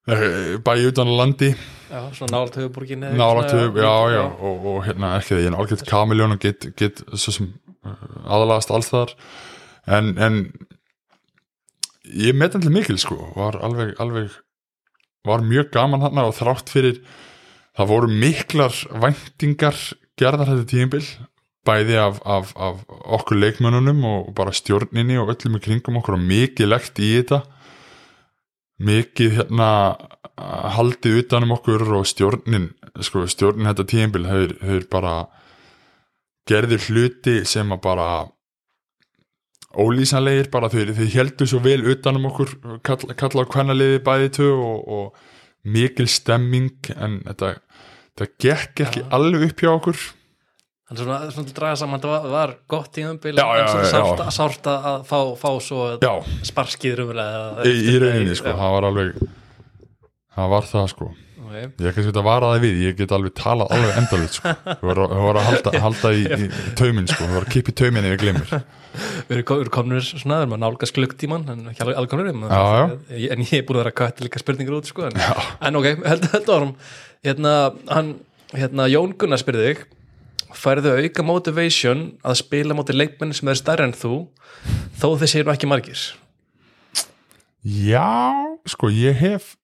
eh, 0.09 0.57
bæi 0.65 0.89
utan 0.89 1.13
á 1.13 1.15
landi 1.21 1.53
já, 1.93 2.01
svona 2.17 2.33
nálat 2.33 2.59
höfuborgin 2.59 3.05
nálægt 3.05 3.55
höf, 3.55 3.77
já, 3.77 3.97
já, 4.17 4.25
og, 4.41 4.67
og 4.67 4.85
hérna 4.87 5.15
ekki 5.19 5.35
það, 5.35 5.43
ég 5.45 5.51
er 5.51 5.59
algjört 5.59 5.89
kamiljón 5.89 6.37
og 6.37 6.45
get, 6.45 6.69
get 6.81 7.03
svo 7.13 7.37
sem 7.39 7.51
uh, 7.85 8.07
aðalagast 8.25 8.73
alls 8.75 8.93
þar 8.93 9.17
en, 9.87 10.15
en 10.17 10.39
ég 12.09 12.37
met 12.39 12.57
allir 12.57 12.73
mikil 12.75 13.01
sko, 13.01 13.19
var 13.37 13.61
alveg, 13.61 13.95
alveg 14.03 14.33
var 15.29 15.45
mjög 15.47 15.71
gaman 15.75 16.03
þarna 16.03 16.29
og 16.31 16.39
þrátt 16.39 16.73
fyrir 16.73 17.03
það 17.77 17.93
voru 17.93 18.17
miklar 18.25 18.75
væntingar 19.05 19.77
gerðar 20.19 20.51
þetta 20.51 20.71
tíðinbil 20.73 21.05
bæði 21.67 21.99
af, 22.03 22.19
af, 22.27 22.53
af 22.57 22.83
okkur 23.19 23.39
leikmönnunum 23.39 24.03
og 24.09 24.33
bara 24.37 24.55
stjórninni 24.55 25.19
og 25.21 25.31
öllum 25.35 25.59
í 25.59 25.63
kringum 25.63 26.01
okkur 26.01 26.19
og 26.19 26.25
mikið 26.27 26.71
legt 26.73 26.99
í 26.99 27.13
þetta. 27.21 27.43
Mikið 28.83 29.37
hérna 29.39 29.69
haldið 30.77 31.23
utanum 31.23 31.57
okkur 31.57 31.85
og 31.99 32.07
stjórnin 32.09 32.71
sko 33.01 33.25
stjórnin 33.31 33.71
þetta 33.71 33.89
tíðinbil 33.89 34.29
hefur, 34.29 34.55
hefur 34.63 34.87
bara 34.93 35.17
gerðir 36.49 36.87
hluti 36.89 37.43
sem 37.49 37.71
að 37.75 37.83
bara 37.85 38.09
ólýsanlegir 39.73 40.51
bara 40.53 40.69
þau, 40.73 40.93
þau 40.93 41.07
heldur 41.15 41.49
svo 41.49 41.61
vel 41.65 41.81
utanum 41.93 42.29
okkur 42.29 42.57
kalla, 42.85 43.17
kalla 43.19 43.45
á 43.47 43.53
kvennaliði 43.53 44.01
bæði 44.05 44.33
tvö 44.39 44.51
og, 44.57 44.89
og 44.97 45.71
mikil 45.73 46.09
stemming 46.11 46.91
en 46.97 47.21
þetta, 47.29 47.55
þetta 48.13 48.33
gekk 48.45 48.83
ekki 48.87 49.05
alveg 49.15 49.47
upp 49.53 49.63
hjá 49.63 49.71
okkur. 49.73 50.01
Þannig 50.91 51.07
svona, 51.07 51.19
svona 51.33 51.55
draga 51.57 51.77
saman, 51.81 52.01
þetta 52.03 52.11
var, 52.11 52.25
var 52.33 52.55
gott 52.69 52.91
tíðanbíl 52.97 53.37
já, 53.39 53.47
já, 53.63 53.69
sárt, 54.35 54.67
að 54.69 55.07
fá, 55.09 55.21
fá 55.41 55.49
svo 55.65 55.87
já, 56.03 56.11
sparkið 56.51 56.99
rumlega 56.99 57.69
í, 57.71 57.79
í 57.95 57.95
rauninni 58.03 58.37
sko, 58.37 58.53
það 58.59 58.75
var 58.77 58.89
alveg 58.91 59.23
það 60.37 60.57
var 60.57 60.73
það 60.73 60.89
sko. 60.95 61.13
Okay. 61.53 61.67
ég 61.85 61.93
kannski 61.93 62.09
þetta 62.09 62.23
vara 62.25 62.51
það 62.55 62.63
við, 62.63 62.79
ég 62.87 62.95
get 62.97 63.11
alveg 63.13 63.33
talað 63.37 63.73
alveg 63.77 63.97
endalit 64.01 64.37
sko, 64.39 64.53
voru 64.81 65.05
að, 65.05 65.11
var 65.21 65.39
að 65.39 65.49
halda, 65.51 65.73
halda 65.85 66.13
í, 66.17 66.23
í 66.25 66.47
taumin 66.79 67.09
sko, 67.11 67.27
þú 67.27 67.35
voru 67.35 67.45
að 67.45 67.53
kippa 67.53 67.73
í 67.73 67.77
taumin 67.77 68.07
ef 68.09 68.15
ég 68.15 68.23
glemur 68.23 68.55
Við 69.29 69.39
erum 69.43 69.71
komnir 69.73 70.05
svona, 70.07 70.39
við 70.39 70.47
erum 70.47 70.55
að 70.57 70.63
nálgast 70.63 70.97
klukktíman 70.97 71.45
en 71.53 71.63
ekki 71.73 71.85
alveg 71.85 72.13
komnir 72.13 72.31
um 72.33 72.47
en 72.49 72.97
ég 73.13 73.59
er 73.59 73.67
búin 73.69 73.79
að 73.79 73.83
vera 73.83 73.93
að 73.93 73.99
kvæta 74.01 74.25
líka 74.25 74.41
spurningur 74.41 74.79
út 74.79 74.89
sko, 74.89 75.11
en, 75.11 75.21
en 75.69 75.81
ok, 75.81 75.89
held, 76.09 76.29
held 76.33 76.53
árum 76.57 76.75
hérna, 77.27 77.55
hann, 77.93 78.13
hérna 78.57 78.89
Jón 78.93 79.13
Gunnar 79.21 79.43
spyrði 79.43 79.69
þig 79.69 79.87
færðu 80.57 80.97
auka 81.01 81.25
motivation 81.27 82.13
að 82.25 82.39
spila 82.41 82.77
móti 82.77 82.97
leikmenn 82.97 83.37
sem 83.37 83.51
er 83.53 83.61
stærri 83.61 83.89
en 83.89 83.97
þú 83.97 84.27
þó 85.01 85.09
séu 85.27 85.45
nú 85.45 85.53
ekki 85.53 85.69
margir? 85.69 86.13
Já, 87.63 88.09
sko 88.69 88.89
ég 88.93 89.21
hef 89.21 89.57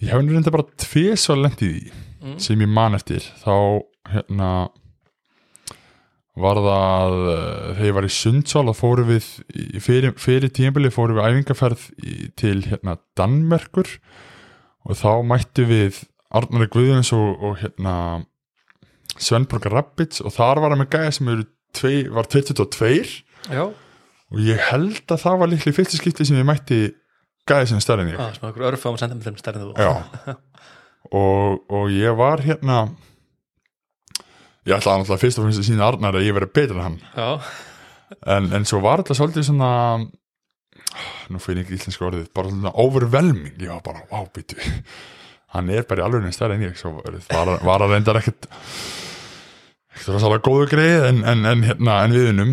ég 0.00 0.12
hef 0.12 0.22
nú 0.24 0.34
reynda 0.34 0.52
bara 0.54 0.68
tvið 0.80 1.14
svo 1.20 1.36
lendið 1.38 1.78
í 1.78 1.80
því 2.20 2.36
sem 2.42 2.62
ég 2.64 2.70
man 2.70 2.96
eftir. 2.98 3.24
Þá 3.40 3.54
hérna 4.10 4.50
var 6.40 6.60
það 6.64 7.16
uh, 7.18 7.36
þegar 7.74 7.86
ég 7.88 7.96
var 7.98 8.06
í 8.06 8.12
Sundsvall 8.14 8.70
þá 8.70 8.80
fórum 8.80 9.10
við 9.10 9.28
fyrir, 9.82 10.14
fyrir 10.20 10.52
tímabili 10.56 10.92
fórum 10.94 11.18
við 11.18 11.28
æfingarferð 11.28 11.86
til 12.40 12.56
hérna 12.68 12.96
Danmerkur. 13.18 13.92
Og 14.88 14.96
þá 14.96 15.20
mættu 15.26 15.66
við 15.68 16.04
Arnari 16.32 16.70
Guðjóns 16.72 17.12
og, 17.16 17.42
og 17.44 17.58
hérna 17.60 17.94
Svenborg 19.20 19.68
Rabbits. 19.68 20.22
Og 20.24 20.32
þar 20.32 20.62
var 20.62 20.74
hann 20.74 20.84
með 20.84 20.94
gæja 20.94 21.16
sem 21.18 21.32
tvei, 21.76 22.08
var 22.12 22.28
22 22.30 23.20
Já, 23.50 23.64
og 24.30 24.42
ég 24.44 24.60
held 24.70 25.10
að 25.10 25.22
það 25.24 25.38
var 25.40 25.50
líklega 25.50 25.72
í 25.72 25.76
fyrsta 25.78 25.98
skipti 25.98 26.26
sem 26.28 26.38
ég 26.38 26.46
mætti 26.46 26.80
gæja 27.50 27.68
sem 27.70 27.82
stærri 27.82 28.06
en 28.06 28.12
ég 28.14 28.20
svona 28.38 28.52
okkur 28.52 28.66
örfum 28.70 28.98
sentimetrum 29.00 29.38
stærri 29.40 29.60
en 29.60 29.68
þú. 29.68 29.74
Já. 29.80 30.36
Og, 31.16 31.62
og 31.72 31.88
ég 31.90 32.12
var 32.14 32.42
hérna 32.44 32.82
ég 34.68 34.76
ætlaði 34.76 35.00
náttúrulega 35.00 35.22
fyrst 35.22 35.40
og 35.40 35.46
finnst 35.48 35.62
að 35.62 35.66
sína 35.70 35.86
Arnar 35.88 36.18
að 36.18 36.26
ég 36.28 36.36
verið 36.36 36.52
betur 36.54 36.76
en 36.76 36.84
hann. 36.84 36.98
Já, 37.16 37.30
en, 38.36 38.50
en 38.54 38.66
svo 38.68 38.82
var 38.84 39.00
þetta 39.00 39.16
svolítið 39.18 39.46
svona 39.48 39.70
nú 41.30 41.40
finn 41.42 41.60
ég 41.60 41.64
ekki 41.64 41.78
íslenska 41.78 42.06
orðið 42.08 42.28
bara 42.36 42.52
svona 42.52 42.74
overwhelming, 42.84 43.56
ég 43.62 43.72
var 43.72 43.82
bara 43.86 44.04
wow, 44.10 44.28
býtu 44.34 44.58
hann 45.54 45.70
er 45.74 45.86
bara 45.88 46.04
í 46.04 46.06
alveg 46.06 46.34
stærri 46.34 46.58
en 46.58 46.66
ég 46.68 46.78
svo 46.78 46.96
var, 46.98 47.56
var 47.66 47.84
að 47.84 47.94
reyndar 47.94 48.20
ekkert 48.20 48.46
ekkert 48.50 50.12
rosalega 50.14 50.44
góðu 50.46 50.68
greið 50.70 51.08
en, 51.10 51.24
en, 51.26 51.46
en 51.50 51.64
hérna, 51.66 51.96
en 52.04 52.14
við 52.14 52.30
unum 52.34 52.52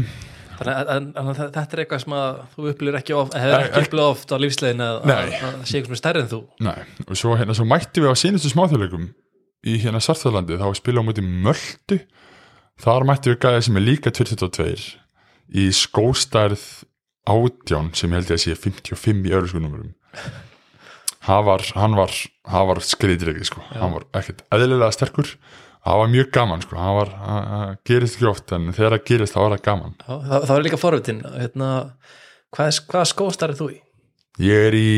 Þannig 0.57 1.13
að, 1.21 1.29
þetta 1.55 1.75
er 1.75 1.81
eitthvað 1.83 2.03
sem 2.03 2.15
að 2.17 2.39
þú 2.55 2.67
upplýr 2.71 2.97
ekki 2.99 3.15
of, 3.17 3.31
hefur 3.37 3.65
ekki 3.67 3.83
upplýð 3.85 4.03
oft 4.07 4.33
á 4.33 4.37
lífslegin 4.41 4.83
að, 4.83 4.97
að, 4.97 5.11
Nei. 5.11 5.39
að 5.47 5.57
sé 5.69 5.77
eitthvað 5.77 5.91
sem 5.91 5.97
er 5.97 6.01
stærri 6.01 6.23
en 6.23 6.31
þú. 6.31 6.39
Nei, 6.65 6.79
og 7.05 7.19
svo, 7.21 7.35
hérna, 7.37 7.55
svo 7.57 7.67
mætti 7.69 8.03
við 8.03 8.13
á 8.13 8.15
sínustu 8.17 8.51
smáþjóðleikum 8.53 9.07
í 9.67 9.77
hérna 9.83 10.01
Sarþjóðlandi 10.03 10.59
þá 10.61 10.67
spila 10.79 11.03
á 11.03 11.07
móti 11.07 11.25
Möldu 11.25 11.99
þar 12.81 13.07
mætti 13.09 13.33
við 13.33 13.39
gæði 13.45 13.63
sem 13.67 13.79
er 13.79 13.85
líka 13.85 14.13
22 14.13 14.67
í 15.57 15.69
skóstærð 15.75 16.65
átján 17.27 17.93
sem 17.97 18.11
ég 18.11 18.21
held 18.21 18.31
ég 18.31 18.37
að 18.37 18.43
sé 18.45 18.57
55 18.57 19.27
í 19.27 19.33
öðru 19.35 19.51
skunumurum 19.51 19.93
hann 21.27 21.43
var, 21.43 21.63
var, 21.75 22.13
var 22.69 22.83
skriðdregi 22.85 23.47
sko, 23.49 23.63
hann 23.73 23.95
var 23.97 24.05
ekkert 24.15 24.45
eðlilega 24.53 24.93
sterkur 24.95 25.33
það 25.87 26.03
var 26.03 26.13
mjög 26.13 26.29
gaman 26.37 26.63
sko, 26.63 26.77
það 26.83 26.95
var, 26.99 27.11
það 27.23 27.75
gerist 27.91 28.17
ekki 28.17 28.29
oft 28.29 28.55
en 28.57 28.69
þegar 28.75 28.97
það 28.97 29.03
gerist 29.11 29.35
þá 29.35 29.41
var 29.41 29.57
það 29.57 29.65
gaman. 29.71 29.97
Já, 29.97 30.13
það, 30.13 30.37
það 30.37 30.55
var 30.55 30.65
líka 30.67 30.79
forvitin. 30.81 31.25
Hérna, 31.33 31.73
hvað, 32.55 32.79
hvað 32.91 33.11
skóstar 33.15 33.53
er 33.53 33.59
þú 33.59 33.73
í? 33.73 33.77
ég 34.43 34.67
er 34.69 34.75
í 34.77 34.89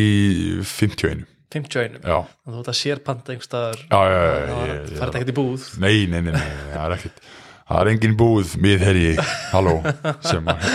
51 0.67 1.27
51, 1.49 2.01
já, 2.05 2.17
þú 2.45 2.59
ert 2.59 2.67
að 2.69 2.77
sér 2.77 2.99
panta 3.01 3.33
einhverstaðar 3.33 3.79
já, 3.81 3.99
já, 4.05 4.17
já, 4.19 4.33
það 4.49 4.59
ég, 4.67 4.75
ég, 4.75 4.97
farið 4.99 5.15
ekkert 5.17 5.31
í 5.31 5.35
búð? 5.39 5.63
Nei, 5.81 5.95
nei, 6.11 6.19
nei, 6.21 6.33
nei, 6.35 6.43
það 6.75 6.83
er 6.83 6.95
ekkert. 6.97 7.23
Það 7.69 7.79
er 7.79 7.89
engin 7.93 8.13
búð 8.19 8.51
miðherji 8.61 9.09
halló, 9.53 9.73
sem 10.25 10.51
að 10.51 10.67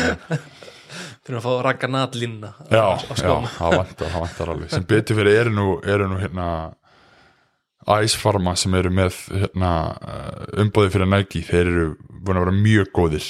fyrir 1.25 1.39
að 1.39 1.45
fá 1.47 1.53
rakka 1.69 1.91
natlínna 1.91 2.51
já, 2.67 2.85
já, 3.07 3.37
það 3.55 3.77
vantar, 3.79 4.11
það 4.11 4.19
vantar 4.25 4.53
alveg. 4.55 4.73
Sem 4.75 4.89
betur 4.91 5.21
fyrir 5.21 5.41
eru 5.45 5.55
nú, 5.55 5.69
eru 5.95 6.11
nú 6.11 6.19
hérna 6.23 6.49
æsfarma 7.91 8.55
sem 8.57 8.75
eru 8.79 8.91
með 8.95 9.17
hérna, 9.33 9.73
umbóði 10.63 10.93
fyrir 10.95 11.11
Nike 11.11 11.43
þeir 11.49 11.67
eru 11.73 11.89
búin 12.25 12.39
að 12.41 12.47
vera 12.47 12.57
mjög 12.57 12.93
góðir 12.97 13.27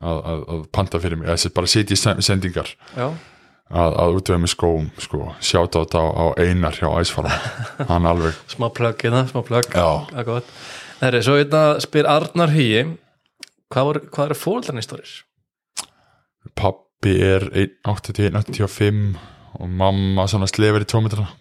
að, 0.00 0.18
að, 0.18 0.42
að 0.54 0.66
panta 0.76 1.00
fyrir 1.00 1.20
mig. 1.20 1.30
Þessi 1.32 1.52
bara 1.56 1.70
setja 1.72 1.96
í 1.96 2.00
sen- 2.00 2.22
sendingar. 2.24 2.72
Já, 2.96 3.06
að, 3.72 3.96
að 4.02 4.18
útvega 4.20 4.42
með 4.44 4.52
skóm 4.52 4.90
sko, 5.02 5.22
sjáta 5.40 5.84
þetta 5.84 6.02
á, 6.04 6.06
á 6.12 6.26
einar 6.44 6.76
hjá 6.76 6.88
æsfarma 7.00 7.38
hann 7.92 8.10
alveg, 8.10 8.36
smá 8.52 8.68
plögg 8.76 9.06
hérna, 9.06 9.24
smá 9.30 9.40
plögg. 9.46 9.72
Það 11.00 11.08
er 11.12 11.24
svo 11.26 11.38
hérna 11.40 11.62
spyr 11.84 12.06
Arnar 12.08 12.52
Hugi 12.54 12.84
hvað, 13.72 13.88
var, 13.88 14.02
hvað 14.12 14.28
eru 14.30 14.38
fóldarnistóris? 14.40 15.16
pappi 16.56 17.16
er 17.26 17.42
1.81-85 17.86 19.16
og 19.58 19.68
mamma 19.72 20.24
svona 20.30 20.46
slefur 20.48 20.84
í 20.84 20.88
2 20.88 21.00
metrana 21.04 21.32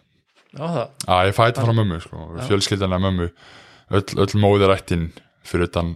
Já, 0.55 0.87
að 1.11 1.29
ég 1.29 1.35
fæti 1.37 1.65
frá 1.65 1.73
mömmu 1.75 1.99
sko, 2.03 2.25
fjölskyldana 2.47 2.99
mömmu. 3.03 3.29
Öll, 3.95 4.05
öll 4.23 4.41
móðirættin 4.41 5.09
fyrir 5.45 5.67
utan 5.69 5.95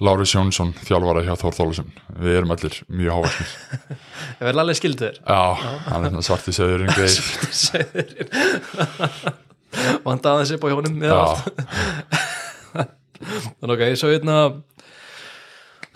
Lárus 0.00 0.32
Jónsson 0.32 0.70
þjálfara 0.86 1.20
hjá 1.26 1.34
Þór 1.36 1.56
Þólusson 1.58 1.90
við 2.16 2.38
erum 2.38 2.54
allir 2.54 2.76
mjög 2.88 3.18
hávaksnir 3.18 3.50
ég 3.90 4.44
verði 4.46 4.62
alveg 4.62 4.78
skildu 4.78 5.02
þér 5.04 5.18
já, 5.20 5.40
hann 5.90 6.06
er 6.06 6.14
svona 6.14 6.24
svarti 6.24 6.54
söðurinn 6.56 6.94
greið 6.96 7.18
Segðurinn 7.60 8.30
Vanda 10.06 10.32
aðeins 10.32 10.54
upp 10.56 10.64
á 10.64 10.68
hjónum 10.72 10.96
já, 11.04 11.18
Þannig 13.60 13.74
ok, 13.76 13.82
svo 14.00 14.08
hérna 14.14 14.36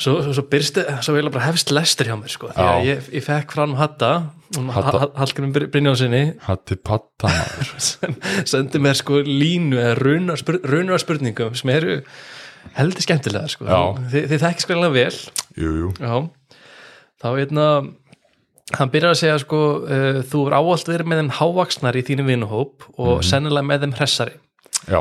Svo, 0.05 0.19
svo, 0.37 0.43
byrsti, 0.51 0.83
svo 1.05 1.15
vil 1.17 1.31
bara 1.33 1.47
hefst 1.47 1.71
lestur 1.73 2.11
hjá 2.11 2.17
mér 2.21 2.33
sko, 2.33 2.51
því 2.53 2.65
að 2.69 2.87
ég, 2.91 3.07
ég 3.17 3.25
fekk 3.25 3.55
fram 3.57 3.77
Hatta. 3.79 4.11
Hallgrim 4.55 5.51
Brynjónsinni 5.55 6.23
hatti 6.45 6.77
patta 6.77 7.31
sendi 8.51 8.79
mér 8.83 8.99
sko 8.99 9.23
línu 9.25 9.81
eða 9.81 9.95
runar, 9.99 10.39
spur, 10.39 10.61
runar 10.69 11.01
spurningum 11.03 11.57
sem 11.59 11.73
eru 11.75 11.97
heldur 12.77 13.03
skemmtilega 13.03 13.51
sko. 13.51 13.67
Já. 13.67 13.81
þið, 14.13 14.29
þið 14.31 14.45
þekkist 14.45 14.67
skræðilega 14.69 14.95
vel. 14.95 15.19
Jú, 15.59 15.73
jú, 15.81 16.21
þá 17.25 17.29
hérna 17.33 17.67
hann 18.79 18.93
byrjar 18.93 19.15
að 19.15 19.21
segja 19.23 19.41
sko 19.43 19.63
uh, 19.83 20.21
þú 20.29 20.47
er 20.49 20.59
áallt 20.61 20.91
verið 20.93 21.11
með 21.11 21.23
þeim 21.23 21.33
hávaksnar 21.41 21.99
í 21.99 22.05
þínum 22.07 22.31
vinuhóp 22.33 22.89
og 22.95 23.25
sennilega 23.27 23.71
með 23.73 23.87
þeim 23.87 23.97
hressari. 23.99 24.39
Já. 24.85 25.01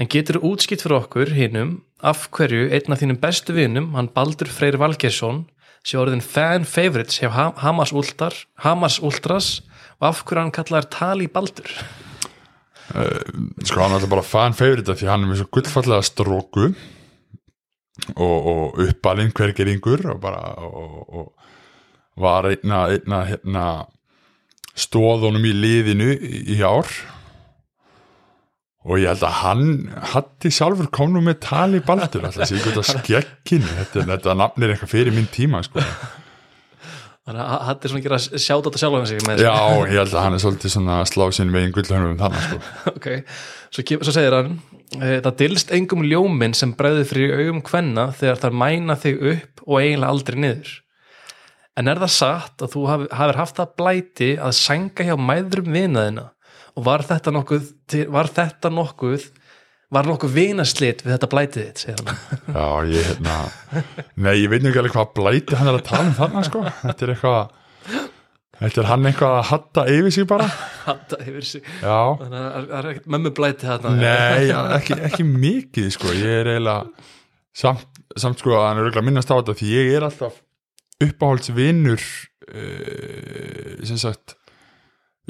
En 0.00 0.10
getur 0.10 0.40
útskipt 0.46 0.84
fyrir 0.84 1.00
okkur 1.02 1.32
hinnum 1.36 1.78
af 2.02 2.26
hverju 2.32 2.68
einn 2.72 2.92
af 2.94 3.00
þínum 3.02 3.18
bestu 3.22 3.52
vinum 3.56 3.90
hann 3.96 4.08
Baldur 4.14 4.48
Freyr 4.52 4.78
Valgeirsson 4.80 5.44
sé 5.86 5.98
orðin 6.00 6.22
fan 6.24 6.64
favorites 6.68 7.20
hjá 7.22 7.30
Ha- 7.32 7.54
Hamas, 7.62 7.92
Ultar, 7.96 8.34
Hamas 8.64 8.98
Ultras? 9.00 9.60
Og 10.00 10.08
af 10.10 10.22
hverju 10.24 10.40
hann 10.44 10.54
kallar 10.54 10.86
Tali 10.92 11.26
Baldur? 11.28 11.68
Sko 12.90 13.80
hann 13.84 13.92
er 13.92 14.00
alltaf 14.00 14.10
bara 14.10 14.24
fan 14.26 14.56
favorite 14.58 14.96
því 14.98 15.06
hann 15.10 15.22
er 15.24 15.30
með 15.30 15.42
svo 15.42 15.50
gullfallega 15.54 16.02
stróku 16.08 16.64
og, 18.16 18.48
og 18.50 18.80
uppalinn 18.86 19.30
hvergeringur 19.36 20.06
og 20.14 20.20
bara 20.24 20.40
og, 20.64 20.96
og 21.20 22.20
var 22.20 22.48
einna, 22.50 22.86
einna 22.90 23.20
hérna, 23.28 23.66
stóðunum 24.74 25.44
í 25.46 25.52
liðinu 25.54 26.10
í 26.56 26.58
ár 26.66 26.88
og 28.86 28.96
ég 28.96 29.10
held 29.12 29.24
að 29.28 29.36
hann 29.42 29.64
hatti 30.14 30.50
sjálfur 30.56 30.88
kom 30.94 31.12
nú 31.12 31.20
með 31.24 31.40
tali 31.44 31.82
baldur. 31.84 32.24
Alltaf 32.24 32.48
sé 32.48 32.56
ekki 32.56 32.70
út 32.72 32.80
af 32.80 32.88
skekkinu 32.88 33.68
þetta, 33.76 34.06
þetta 34.14 34.36
nafn 34.40 34.64
er 34.64 34.72
eitthvað 34.74 34.92
fyrir 34.94 35.12
minn 35.16 35.28
tíma 35.34 35.60
sko. 35.66 35.84
þannig 37.28 37.42
að 37.44 37.70
er 37.84 37.92
svona 37.92 38.00
að 38.00 38.06
gera 38.08 38.18
sjátt 38.24 38.64
á 38.64 38.66
þetta 38.66 38.80
sjálf 38.80 39.08
sig 39.10 39.20
með 39.28 39.42
já, 39.44 39.52
ég 39.84 39.98
held 40.00 40.14
að 40.16 40.24
hann 40.24 40.36
er 40.38 40.42
svolítið 40.42 40.72
svona 40.74 40.96
að 41.02 41.10
slá 41.12 41.24
sinni 41.36 41.54
veginn 41.54 41.74
gullhörnum 41.76 42.16
þannig 42.18 42.46
sko. 42.46 42.60
ok, 42.96 43.08
svo, 43.76 43.84
svo 44.00 44.14
segir 44.16 44.36
hann 44.38 44.54
eh, 44.98 45.18
það 45.20 45.36
dilst 45.44 45.74
engum 45.76 46.06
ljóminn 46.08 46.56
sem 46.56 46.72
bregður 46.78 47.06
fyrir 47.12 47.36
augum 47.36 47.60
kvenna 47.68 48.08
þegar 48.16 48.40
það 48.46 48.58
mæna 48.64 48.96
þig 49.04 49.20
upp 49.34 49.64
og 49.68 49.76
eiginlega 49.82 50.14
aldrei 50.16 50.40
niður. 50.46 50.72
En 51.78 51.88
er 51.92 52.00
það 52.02 52.12
satt 52.16 52.64
að 52.64 52.72
þú 52.74 52.86
hafi- 52.90 53.12
hafir 53.20 53.38
haft 53.44 53.60
það 53.60 53.76
blæti 53.78 54.30
að 54.42 54.56
sænga 54.58 55.06
hjá 55.06 55.14
mæðrum 55.20 55.70
vinaðina 55.76 56.26
og 56.80 56.86
var 56.88 57.04
þetta 57.04 57.34
nokkuð 57.36 57.70
var 58.08 58.30
þetta 58.32 58.72
nokkuð 58.72 59.28
var 59.90 60.06
nokkuð 60.06 60.32
vinaslit 60.36 61.02
við 61.04 61.16
þetta 61.16 61.28
blætið 61.30 61.66
þitt 61.66 61.82
segir 61.82 62.00
hann. 62.00 62.20
Já, 62.56 62.66
ég 62.94 63.08
hérna 63.10 63.36
Nei, 64.14 64.34
ég 64.38 64.48
veit 64.52 64.62
nú 64.62 64.70
ekki 64.70 64.82
alveg 64.82 64.96
hvað 64.96 65.12
blæti 65.18 65.58
hann 65.58 65.70
er 65.72 65.80
að 65.80 65.86
tala 65.90 66.06
um 66.06 66.16
þarna 66.16 66.44
sko. 66.46 66.64
Þetta 66.84 67.06
er 67.06 67.14
eitthvað 67.16 67.40
Þetta 68.60 68.82
er 68.82 68.88
hann 68.90 69.08
eitthvað 69.08 69.34
að 69.38 69.46
hatta 69.48 69.82
yfir 69.88 70.12
sig 70.12 70.26
bara. 70.28 70.46
Hatta 70.84 71.16
yfir 71.24 71.46
sig. 71.48 71.68
Já, 71.80 72.00
er 72.76 72.88
mömmu 73.08 73.32
blæti 73.32 73.64
þarna 73.64 73.94
nei, 73.96 74.50
ekki, 74.76 74.98
ekki 75.08 75.24
mikið 75.24 75.88
sko. 75.96 76.12
Ég 76.12 76.42
er 76.42 76.50
eiginlega 76.52 77.08
samt, 77.56 78.02
samt 78.20 78.42
sko 78.42 78.58
að 78.58 78.66
hann 78.68 78.82
er 78.82 78.88
auðvitað 78.88 79.08
minnast 79.08 79.32
á 79.32 79.36
þetta 79.38 79.56
því 79.62 79.70
ég 79.72 79.94
er 79.96 80.06
alltaf 80.06 80.36
uppáhaldsvinur 81.00 82.04
uh, 82.52 83.80
sem 83.88 84.00
sagt 84.00 84.36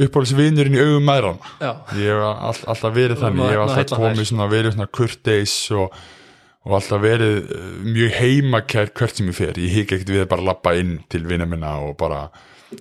uppáhaldsvinurinn 0.07 0.76
í 0.78 0.82
augum 0.84 1.09
maðurana 1.09 1.53
já, 1.61 1.72
ég 1.98 2.09
hef 2.11 2.22
all, 2.28 2.62
alltaf 2.74 2.94
verið 2.96 3.20
þannig. 3.24 3.44
ég 3.44 3.57
hef 3.57 3.64
alltaf 3.66 4.01
komið 4.01 4.30
svona 4.30 4.46
verið 4.51 4.76
svona 4.76 4.90
kurteis 4.98 5.57
og, 5.76 5.98
og 6.66 6.76
alltaf 6.78 7.03
verið 7.03 7.51
eh, 7.57 7.66
mjög 7.88 8.14
heimakær 8.20 8.94
hvert 9.01 9.20
sem 9.20 9.28
ég 9.30 9.36
fer, 9.36 9.61
ég 9.61 9.76
hik 9.80 9.92
ekkert 9.96 10.14
við 10.14 10.24
að 10.24 10.30
bara 10.32 10.48
lappa 10.51 10.76
inn 10.78 10.96
til 11.12 11.24
vinna 11.28 11.48
minna 11.48 11.76
og 11.84 11.98
bara 12.01 12.28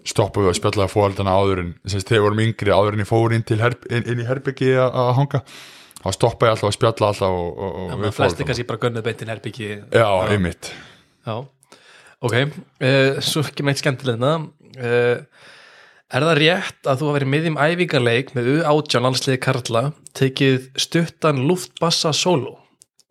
stoppa 0.05 0.43
við 0.43 0.51
að 0.51 0.57
spjalla 0.59 0.87
fóaldana 0.89 1.33
áður 1.33 1.63
en 1.63 1.73
þegar 1.89 2.25
vorum 2.27 2.41
yngri 2.43 2.73
áður 2.73 2.95
en 2.95 3.03
ég 3.03 3.09
fór 3.09 3.35
inn, 3.35 3.45
herb, 3.59 3.85
inn, 3.89 4.05
inn 4.05 4.23
í 4.23 4.27
herbyggi 4.27 4.73
að 4.77 4.97
að 5.03 5.13
hanga 5.17 5.43
þá 5.99 6.09
stoppa 6.15 6.47
ég 6.47 6.55
alltaf 6.55 6.69
að 6.69 6.75
spjalla 6.77 7.11
alltaf 7.11 7.37
og, 7.39 7.63
og, 7.67 7.93
að 7.97 8.11
flesti 8.15 8.47
kannski 8.47 8.67
bara 8.69 8.83
gönnuð 8.85 9.07
beintin 9.07 9.31
herbyggi 9.33 9.69
já, 9.75 10.07
einmitt. 10.29 10.71
Já, 11.27 11.35
ok, 12.23 12.35
uh, 12.37 13.19
svo 13.25 13.43
ekki 13.43 13.65
meitt 13.67 13.81
skemmtilegna 13.81 14.35
uh, 14.39 15.49
Er 16.09 16.23
það 16.25 16.39
rétt 16.41 16.87
að 16.89 17.01
þú 17.01 17.05
hafa 17.05 17.15
verið 17.19 17.29
miðjum 17.29 17.57
æfingarleik 17.61 18.31
með 18.33 18.47
U18 18.55 19.03
landsliði 19.05 19.39
Karla 19.45 19.81
tekið 20.17 20.63
stuttan 20.81 21.43
luftbassa 21.45 22.09
solo 22.17 22.55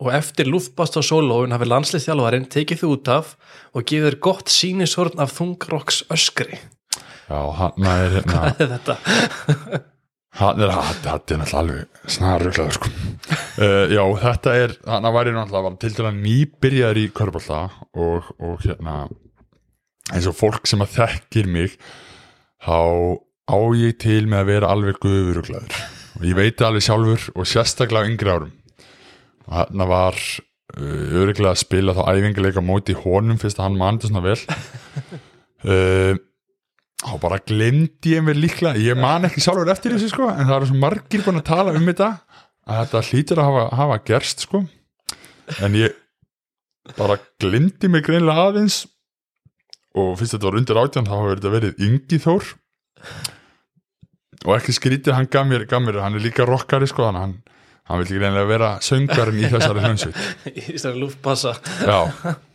og 0.03 0.09
eftir 0.15 0.49
luftbassa 0.51 1.03
soloun 1.07 1.55
hafi 1.55 1.69
landsliðþjálfarinn 1.71 2.49
tekið 2.51 2.81
þú 2.83 2.91
út 2.97 3.11
af 3.15 3.31
og 3.71 3.87
gefið 3.87 4.09
þér 4.09 4.17
gott 4.27 4.51
sýnishorn 4.51 5.23
af 5.23 5.37
þungrokks 5.37 6.01
öskri 6.15 6.59
já, 6.59 7.39
hann 7.61 7.87
er 7.87 8.17
hérna 8.17 8.41
Hvað 8.43 8.65
er 8.67 8.73
þetta? 8.75 8.99
hann 10.41 10.65
er, 10.67 10.75
þetta 10.75 11.15
er 11.15 11.41
náttúrulega 11.43 11.63
alveg 11.63 12.11
snaruglega 12.17 12.77
sko. 12.81 12.93
uh, 13.63 13.87
já, 13.95 14.03
þetta 14.25 14.57
er 14.65 14.77
hann 14.91 15.09
ég 15.11 15.39
náttúrulega 15.39 15.75
til 15.87 15.93
dæla 16.01 16.15
nýbyrjaður 16.19 17.03
í 17.05 17.07
körbólta 17.15 17.63
og, 17.95 18.35
og 18.43 18.59
hérna 18.67 18.99
eins 20.11 20.27
og 20.27 20.39
fólk 20.39 20.67
sem 20.67 20.83
að 20.83 20.99
þekkir 20.99 21.51
mig 21.55 21.79
þá 22.65 22.79
á 23.49 23.59
ég 23.79 23.97
til 24.03 24.27
með 24.29 24.43
að 24.43 24.51
vera 24.53 24.73
alveg 24.75 25.01
guðuruglaður. 25.03 25.81
Og 26.19 26.27
ég 26.27 26.37
veit 26.39 26.63
alveg 26.65 26.85
sjálfur 26.85 27.27
og 27.35 27.49
sérstaklega 27.49 28.11
yngri 28.11 28.35
árum. 28.35 28.55
Og 29.49 29.57
hérna 29.57 29.89
var 29.89 30.19
uh, 30.19 31.19
öruglega 31.23 31.55
að 31.55 31.63
spila 31.63 31.97
þá 31.97 32.03
æfinguleika 32.13 32.65
móti 32.65 32.97
honum 32.99 33.41
fyrst 33.41 33.61
að 33.61 33.69
hann 33.69 33.81
mandi 33.81 34.11
svona 34.11 34.27
vel. 34.27 34.39
Uh, 35.59 36.15
þá 37.03 37.17
bara 37.19 37.41
glemdi 37.43 38.13
ég 38.13 38.23
mér 38.23 38.37
líklega. 38.39 38.79
Ég 38.79 38.95
man 38.95 39.27
ekki 39.27 39.43
sjálfur 39.43 39.67
eftir 39.73 39.97
þessu 39.97 40.13
sko 40.13 40.29
en 40.31 40.45
það 40.45 40.55
eru 40.55 40.69
svo 40.69 40.77
margir 40.79 41.25
búin 41.25 41.41
að 41.41 41.49
tala 41.49 41.73
um 41.75 41.89
þetta 41.89 42.13
að 42.63 42.79
þetta 42.85 43.03
hlýtur 43.09 43.41
að 43.43 43.49
hafa, 43.49 43.65
hafa 43.81 43.97
gerst 44.07 44.45
sko. 44.47 44.61
En 45.67 45.75
ég 45.75 45.97
bara 46.95 47.19
glemdi 47.43 47.91
mig 47.91 48.07
greinlega 48.07 48.47
aðeins 48.53 48.85
og 49.99 50.17
fyrst 50.19 50.37
þetta 50.37 50.49
var 50.49 50.59
undir 50.61 50.81
átján 50.81 51.09
þá 51.09 51.15
hefur 51.17 51.37
þetta 51.37 51.53
verið 51.55 51.85
Ingi 51.87 52.19
Þór. 52.23 52.49
Og 54.47 54.55
ekki 54.55 54.75
skrítið 54.77 55.17
hann 55.17 55.31
gaf 55.31 55.47
mér, 55.51 55.67
gaf 55.69 55.83
mér 55.83 56.01
hann 56.05 56.19
er 56.19 56.25
líka 56.25 56.47
rockari 56.47 56.89
sko 56.91 57.09
að 57.09 57.19
hann, 57.19 57.37
hann 57.91 58.03
vil 58.03 58.19
greinlega 58.19 58.49
vera 58.49 58.73
söngarinn 58.85 59.41
í 59.43 59.51
þessari 59.51 59.83
hljónsveit 59.83 60.19
Í 60.53 60.65
þessari 60.69 61.03
luftbassa 61.03 61.57
já, 61.83 61.99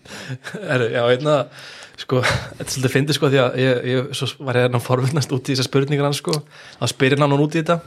Er, 0.73 0.85
já, 0.93 1.01
einna, 1.07 1.35
sko, 1.99 2.21
þetta 2.23 2.67
er 2.67 2.71
svolítið 2.75 2.95
fyndið 2.95 3.19
sko 3.19 3.31
því 3.33 3.41
að 3.43 3.59
ég, 3.63 3.83
ég 3.91 4.23
var 4.47 4.61
að 4.63 4.79
forvittnast 4.83 5.35
út 5.35 5.51
í 5.51 5.57
þessar 5.57 5.69
spurningar 5.69 6.07
hans 6.07 6.23
sko, 6.23 6.37
þá 6.79 6.87
spyrir 6.91 7.19
hann 7.23 7.35
hann 7.35 7.43
út 7.43 7.55
í 7.55 7.61
þetta. 7.63 7.79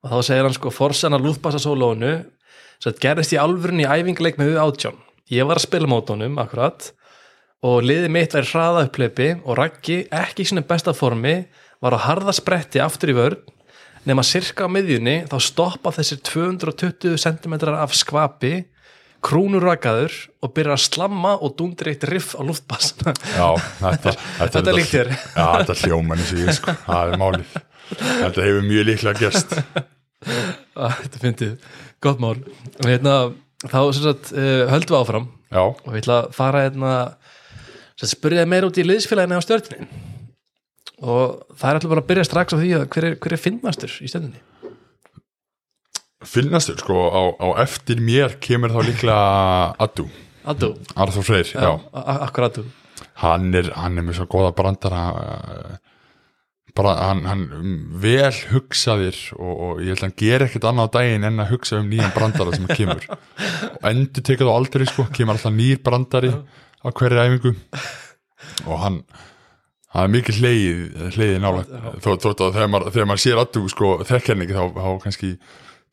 Og 0.00 0.12
þá 0.12 0.28
segir 0.30 0.46
hann 0.48 0.56
sko, 0.56 0.72
forsana 0.72 1.20
lúðbassa 1.20 1.60
sólónu 1.60 2.14
Svo 2.80 2.88
þetta 2.88 3.04
gerðist 3.04 3.34
í 3.34 3.36
alvörun 3.36 3.82
í 3.82 3.84
æfingarleik 3.84 4.38
með 4.40 4.54
við 4.54 4.60
átján. 4.62 5.00
Ég 5.30 5.44
var 5.44 5.58
að 5.60 5.66
spila 5.66 5.88
mótónum, 5.90 6.38
akkurat 6.40 6.86
og 7.66 7.82
liðið 7.84 8.12
mitt 8.14 8.34
væri 8.36 8.48
hraða 8.50 8.84
uppleipi 8.88 9.30
og 9.44 9.58
Raggi, 9.58 10.02
ekki 10.08 10.44
í 10.44 10.48
sinni 10.48 10.62
besta 10.66 10.94
formi 10.96 11.34
var 11.80 11.96
á 11.96 12.00
harða 12.06 12.32
spretti 12.36 12.80
aftur 12.80 13.12
í 13.12 13.16
vörn. 13.18 13.40
Nema 14.08 14.24
sirka 14.24 14.64
á 14.64 14.72
miðjunni 14.72 15.26
þá 15.28 15.36
stoppa 15.44 15.92
þessir 15.92 16.22
220 16.24 17.18
cm 17.20 17.56
af 17.76 17.92
skvapi 17.96 18.52
krúnur 19.20 19.60
rakaður 19.68 20.14
og 20.40 20.54
byrjar 20.56 20.78
að 20.78 20.84
slamma 20.86 21.34
og 21.44 21.52
dundri 21.58 21.92
eitt 21.92 22.06
riff 22.08 22.32
á 22.32 22.40
luftbassana 22.40 23.12
Já, 23.12 23.48
þetta, 23.82 24.14
þetta, 24.38 24.54
Þetta 24.54 24.74
líkt 24.78 24.94
þér. 24.94 25.10
Já, 25.12 25.44
þetta 25.60 25.76
hljóman 25.82 26.22
í 26.22 26.28
sig, 26.30 26.48
sko, 26.56 26.76
það 26.86 27.12
er 27.12 27.20
málið. 27.20 27.58
Þetta 28.00 28.46
hefur 28.46 28.66
mjög 28.70 28.88
líklega 28.92 29.24
gerst. 29.26 29.56
Ah, 30.76 30.92
Þetta 31.00 31.18
fyndið, 31.20 31.70
gott 32.04 32.20
mál. 32.20 32.34
Og 32.80 32.86
hérna, 32.88 33.14
þá 33.68 33.78
sagt 33.96 34.30
uh, 34.32 34.68
höldum 34.70 34.94
við 34.94 34.98
áfram. 34.98 35.26
Já, 35.50 35.62
og 35.64 35.88
við 35.90 35.98
ætla 36.02 36.16
að 36.22 36.28
fara 36.36 36.60
hérna 36.66 36.92
sem 38.00 38.08
sagt, 38.08 38.16
spurði 38.16 38.40
það 38.40 38.52
meira 38.54 38.70
út 38.70 38.80
í 38.80 38.86
liðsfélaginu 38.86 39.40
á 39.40 39.44
stjörninni 39.44 39.88
og 41.00 41.42
það 41.56 41.66
er 41.68 41.78
alltaf 41.78 41.92
bara 41.92 42.04
að 42.04 42.08
byrja 42.10 42.28
strax 42.28 42.56
á 42.56 42.60
því 42.60 42.70
að 42.76 42.86
hver 42.94 43.08
er, 43.08 43.18
hver 43.20 43.36
er 43.36 43.42
finnmastur 43.44 43.98
í 44.00 44.08
stjörninni 44.10 44.42
finnastur, 46.30 46.80
sko, 46.80 47.06
á, 47.12 47.22
á 47.40 47.48
eftir 47.64 48.00
mér 48.04 48.36
kemur 48.44 48.72
þá 48.74 48.80
líklega 48.88 49.20
Addu, 49.80 50.08
Addu, 50.48 50.74
Arþór 50.96 51.28
Freyr 51.28 51.52
Já, 51.54 51.70
akkur 51.92 52.48
Addu? 52.48 52.66
Hann 53.20 53.52
er, 53.56 53.70
hann 53.76 54.00
er 54.00 54.04
með 54.04 54.20
svo 54.20 54.28
góða 54.32 54.52
brandara 54.56 55.04
uh, 55.12 55.78
bara, 56.76 56.94
hann, 57.08 57.24
hann 57.28 57.44
vel 58.00 58.32
hugsaðir 58.52 59.16
og, 59.36 59.50
og 59.50 59.82
ég 59.82 59.94
held 59.94 60.02
að 60.02 60.06
hann 60.06 60.18
ger 60.22 60.44
ekkert 60.46 60.66
annað 60.70 60.90
á 60.90 60.94
daginn 60.98 61.26
en 61.28 61.42
að 61.42 61.52
hugsa 61.54 61.80
um 61.80 61.88
nýjan 61.90 62.14
brandara 62.14 62.56
sem 62.56 62.68
kemur. 62.70 63.06
Og 63.80 63.86
endur 63.90 64.24
tekur 64.26 64.48
þá 64.48 64.54
aldrei 64.54 64.86
sko, 64.88 65.06
kemur 65.14 65.36
alltaf 65.36 65.54
nýr 65.56 65.80
brandari 65.84 66.32
á 66.80 66.88
hverju 66.90 67.24
æfingu. 67.24 67.52
Og 68.70 68.78
hann 68.82 69.00
hann 69.90 70.06
er 70.06 70.12
mikið 70.14 70.36
hleið, 70.38 70.82
hleiði 71.16 71.38
nála 71.42 71.64
þó, 71.98 72.12
þó, 72.22 72.28
þó, 72.30 72.44
þegar, 72.54 72.68
maður, 72.70 72.92
þegar 72.94 73.08
maður 73.10 73.22
sér 73.24 73.40
alltaf 73.42 73.64
sko, 73.72 73.88
þekk 74.06 74.28
henni 74.32 74.46
ekki 74.46 74.54
þá, 74.54 74.64
þá 74.76 74.90
kannski 75.02 75.30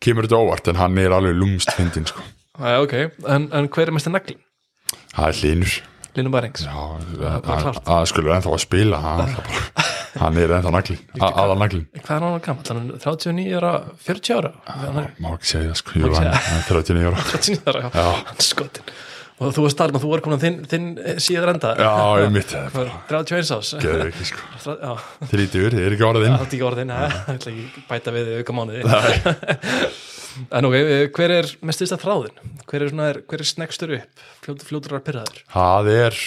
kemur 0.05 0.27
þetta 0.27 0.41
óvart 0.43 0.69
en 0.69 0.77
hann 0.77 0.99
er 1.01 1.15
alveg 1.17 1.33
lúmst 1.39 1.71
fyndin 1.73 2.05
sko. 2.09 2.21
Ok, 2.57 2.93
en, 3.25 3.47
en 3.57 3.69
hver 3.73 3.89
er 3.89 3.95
mestir 3.97 4.13
naglin? 4.13 4.37
það 5.17 5.31
er 5.31 5.39
hlinur 5.41 5.73
Linum 6.17 6.33
Bærings 6.33 6.63
Já, 6.65 6.73
bara 6.73 7.33
að- 7.37 7.65
klárt. 7.65 7.81
að 7.97 8.05
skulur 8.09 8.33
ennþá 8.37 8.53
að 8.53 8.61
spila 8.63 9.01
hann, 9.03 9.25
er 9.27 10.39
er 10.45 10.53
ennþá 10.59 10.71
naglin 10.77 11.01
aðal 11.27 11.57
naglin, 11.61 11.83
Hvað 11.97 12.15
er 12.15 12.25
hann 12.27 12.39
gammal? 12.47 12.69
Hann 12.69 12.93
er 12.93 13.03
39 13.03 13.57
ára, 13.59 13.73
40 14.05 14.37
ára. 14.37 14.53
Er 14.77 15.11
má 15.21 15.29
ekki 15.33 15.51
segja 15.51 15.73
það 15.73 15.81
sko, 15.81 15.97
jú, 15.97 16.07
ekki 16.07 16.21
hann 16.21 16.31
segja. 16.31 16.45
hann 16.47 16.61
er 16.61 16.69
39 16.69 17.11
ára. 17.11 17.27
39 17.33 17.73
ára, 17.73 18.41
skotin 18.45 18.93
og 19.37 19.53
þú 19.53 19.63
varst 19.67 19.81
þarna, 19.81 20.01
þú 20.01 20.09
var 20.11 20.23
komin 20.25 20.37
að 20.39 20.45
þinn, 20.47 20.57
þinn 20.71 20.87
eh, 21.03 21.19
síðar 21.21 21.51
enda. 21.53 21.73
Já, 21.77 21.91
ég 22.23 22.33
mitt, 22.33 22.53
Hvað 22.73 22.83
er 22.83 22.91
31 23.11 23.53
ás 23.57 23.71
sko. 24.31 24.43
Já, 24.87 24.93
þrítur, 25.31 25.77
er 25.77 25.95
ekki 25.97 26.07
það 26.35 26.43
er 26.43 26.47
ekki 26.57 26.67
orðin, 26.71 26.93
það 26.93 27.33
ætla 27.35 27.53
ekki 27.53 27.65
að 27.83 27.89
bæta 27.91 28.15
við 28.17 28.31
auka 28.41 28.57
mánuði. 28.59 28.83
En 30.53 30.67
ok, 30.67 30.75
eh, 30.77 31.07
hver 31.17 31.31
er 31.33 31.47
mest 31.65 31.79
styrsta 31.81 31.97
þráðin? 31.97 32.35
Hver 32.69 32.83
er, 32.85 32.91
er 33.41 33.49
snegstur 33.49 33.95
upp? 33.97 34.25
Að 34.45 35.05
pyrraður? 35.07 35.39
það 35.49 35.89
er 35.95 36.19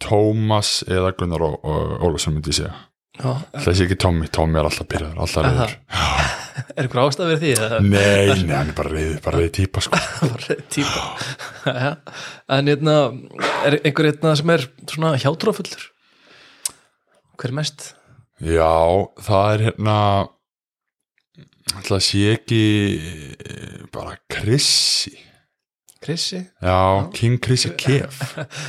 Tómas 0.00 0.70
eða 0.88 1.10
Gunnar 1.20 1.44
Ó- 1.44 1.60
Ó- 1.60 1.98
Ólafsson 2.06 2.32
myndi 2.38 2.54
ég 2.54 2.62
segja. 2.62 2.72
Já, 3.20 3.34
þessi 3.66 3.84
ekki 3.84 3.98
Tommy, 4.00 4.30
Tommy 4.32 4.56
er 4.62 4.70
alltaf 4.70 4.88
byrjaður 4.88 5.20
alltaf 5.20 5.44
reyður 5.44 6.38
er 6.76 6.86
ykkur 6.88 7.00
ástæð 7.04 7.30
við 7.34 7.44
því? 7.44 7.52
nei, 7.86 8.34
nei, 8.44 8.56
hann 8.56 8.72
er 8.72 8.76
bara 8.78 8.92
reyður, 8.94 9.20
bara 9.24 9.40
reyður 9.40 9.54
típa 9.60 9.82
sko 9.84 10.00
Bara 10.34 10.56
típa 10.72 11.06
Já. 11.70 11.90
En 12.56 12.70
hérna, 12.70 12.94
er 13.68 13.78
einhver 13.84 14.08
hérna 14.10 14.34
sem 14.38 14.52
er 14.54 14.64
svona 14.90 15.14
hjátrúafullur? 15.20 15.88
Hver 17.40 17.50
er 17.52 17.56
mest? 17.60 17.90
já, 18.40 18.72
það 19.20 19.50
er 19.54 19.62
hérna 19.68 19.96
alltaf 21.76 22.00
sé 22.06 22.22
ekki 22.34 22.60
eh, 23.36 23.82
bara 23.92 24.14
Krissi 24.32 25.12
Krissi? 26.00 26.40
já, 26.64 26.78
King 27.12 27.36
Krissi 27.44 27.74
Kef 27.76 28.22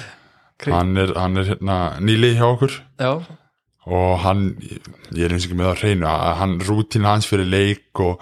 hann 0.68 0.92
er, 1.00 1.14
hann 1.16 1.40
er 1.40 1.48
hérna 1.54 1.78
nýlið 2.04 2.36
hjá 2.42 2.48
okkur 2.52 2.76
Já, 3.00 3.14
og 3.90 4.20
hann, 4.22 4.46
ég 5.16 5.26
er 5.26 5.34
eins 5.34 5.48
og 5.48 5.50
ekki 5.50 5.58
með 5.58 5.72
að 5.72 5.84
reynu 5.86 6.08
að 6.12 6.38
hann 6.42 6.56
rútin 6.68 7.08
hans 7.10 7.28
fyrir 7.30 7.50
leik 7.50 8.02
og 8.04 8.22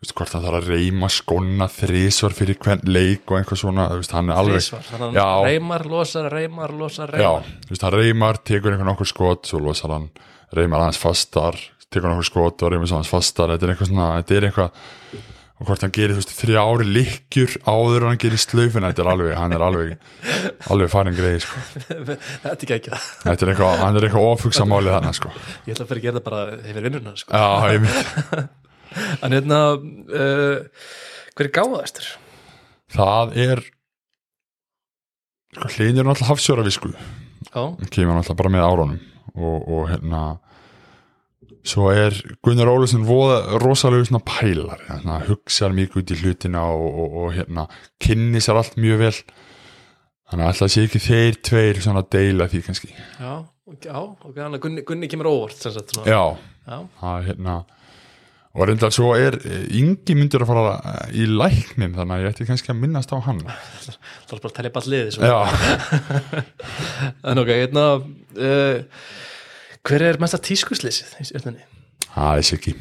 veistu 0.00 0.16
hvort 0.16 0.34
hann 0.34 0.46
þarf 0.46 0.58
að 0.62 0.70
reyma 0.72 1.10
skonna 1.12 1.68
þrísvar 1.70 2.34
fyrir 2.34 2.58
hvern 2.58 2.86
leik 2.88 3.30
og 3.30 3.38
einhvað 3.38 3.60
svona, 3.62 3.88
þú 3.92 4.00
veist, 4.00 4.14
hann 4.16 4.32
er 4.32 4.40
alveg 4.40 4.58
þrísvar 4.58 4.88
Þannig 4.90 5.18
Já. 5.20 5.24
að 5.26 5.44
reymar, 5.46 5.86
losar, 5.92 6.30
reymar, 6.32 6.74
losar, 6.80 7.12
já, 7.14 7.28
reymar 7.36 7.50
þú 7.66 7.74
veist, 7.74 7.84
hann 7.86 7.96
reymar, 7.98 8.40
tekur 8.50 8.74
einhvern 8.74 8.94
okkur 8.94 9.10
skot 9.12 9.50
svo 9.50 9.60
losar 9.62 9.94
hann, 9.94 10.08
reymar 10.56 10.86
hans 10.88 10.98
fastar 10.98 11.60
tekur 11.90 12.10
nokkur 12.12 12.28
skot 12.28 12.64
og 12.64 12.72
reymar 12.72 12.90
hans 12.94 13.10
fastar 13.10 13.52
þetta 13.54 13.66
er 13.66 13.74
eitthvað 13.74 13.90
svona, 13.92 14.08
þetta 14.20 14.36
er 14.36 14.48
eitthvað 14.48 14.82
og 15.60 15.68
hvort 15.68 15.82
hann 15.84 15.92
gerir, 15.92 16.14
þú 16.16 16.22
veist, 16.22 16.30
þrjá 16.40 16.60
ári 16.64 16.86
lykkjur 16.88 17.54
áður 17.68 18.04
en 18.06 18.08
hann 18.14 18.20
gerir 18.22 18.40
slöfina, 18.40 18.88
þetta 18.90 19.02
er 19.04 19.10
alveg 19.12 19.34
hann 19.36 19.52
er 19.56 19.64
alveg, 19.66 19.90
alveg 20.72 20.88
farin 20.92 21.16
greið 21.18 21.42
sko. 21.44 21.64
Þetta 22.40 22.48
er 22.48 22.54
ekki 22.56 22.76
ekki 22.78 22.92
þetta 23.26 23.44
er 23.44 23.52
eitthvað, 23.52 23.74
hann 23.82 23.98
er 24.00 24.06
eitthvað 24.08 24.28
ofugsa 24.30 24.64
málið 24.68 24.94
þannig, 24.96 25.18
sko 25.20 25.32
Ég 25.68 25.74
ætla 25.74 25.84
að 25.84 25.90
fyrir 25.92 26.00
að 26.00 26.06
gera 26.06 26.16
það 26.16 26.26
bara 26.30 26.40
hefur 26.64 26.86
vinnuna 26.88 27.12
sko. 27.20 27.30
já, 27.36 27.46
ég 27.74 27.84
mynd 27.84 28.00
En 29.28 29.36
hérna 29.36 29.58
uh, 29.76 30.56
Hver 31.36 31.46
er 31.46 31.52
gáðastur? 31.60 32.08
það 32.90 33.36
er 33.44 33.60
sko, 35.54 35.68
hlinur 35.76 36.00
er 36.02 36.08
náttúrulega 36.08 36.30
hafsjóra 36.32 36.64
visku 36.66 36.90
Já, 36.90 37.62
kemur 37.92 38.16
náttúrulega 38.16 38.38
bara 38.40 38.54
með 38.56 38.64
árunum 38.66 38.98
og, 39.36 39.68
og 39.76 39.84
hérna 39.92 40.22
svo 41.66 41.90
er 41.92 42.16
Gunnar 42.44 42.70
Ólusson 42.72 43.04
rosalega 43.60 44.08
svona 44.08 44.22
pælar 44.24 44.84
hérna, 44.88 45.20
hugsaður 45.28 45.76
mikið 45.76 46.02
út 46.02 46.12
í 46.14 46.18
hlutina 46.22 46.64
og, 46.72 46.86
og, 46.88 47.16
og 47.22 47.32
hérna 47.36 47.66
kynni 48.02 48.42
sér 48.42 48.60
allt 48.60 48.78
mjög 48.80 49.02
vel. 49.04 49.16
Þannig 50.30 50.46
að 50.46 50.52
alltaf 50.52 50.72
sé 50.72 50.86
ekki 50.86 51.02
þeir 51.02 51.40
tveir 51.50 51.82
svona 51.82 52.04
að 52.04 52.12
deila 52.14 52.46
því 52.50 52.62
kannski. 52.68 52.92
Já, 52.94 53.32
já 53.82 53.98
ok, 53.98 54.32
þannig 54.36 54.60
að 54.60 54.64
Gunni, 54.64 54.86
Gunni 54.86 55.10
kemur 55.10 55.30
óvart 55.32 55.58
sem 55.58 55.74
sagt, 55.74 55.96
já, 56.06 56.22
já, 56.70 56.78
það 57.00 57.16
er 57.16 57.28
hérna 57.32 57.60
og 58.50 58.66
reyndar 58.66 58.90
svo 58.90 59.12
er 59.14 59.36
eh, 59.46 59.66
Ingi 59.78 60.16
myndur 60.18 60.42
að 60.42 60.50
fara 60.50 60.72
eh, 60.78 61.12
í 61.22 61.26
læknin 61.30 61.92
þannig 61.94 62.16
að 62.16 62.22
ég 62.24 62.32
ætti 62.32 62.46
kannski 62.48 62.72
að 62.72 62.80
minnast 62.82 63.12
á 63.14 63.18
hann. 63.22 63.42
Það 64.26 64.34
er 64.34 64.40
bara 64.40 64.50
að 64.50 64.56
telja 64.56 64.72
bara 64.74 64.90
liði 64.90 65.12
svo. 65.14 65.28
já, 65.30 65.38
En 67.30 67.42
ok, 67.42 67.52
hérna 67.52 67.84
uh, 68.00 69.04
Hver 69.86 70.06
er 70.10 70.20
mesta 70.20 70.40
tískuslýsið 70.42 71.20
í 71.22 71.28
stjórnunni? 71.30 71.68
það 72.10 72.40
er 72.40 72.48
Siggi 72.48 72.74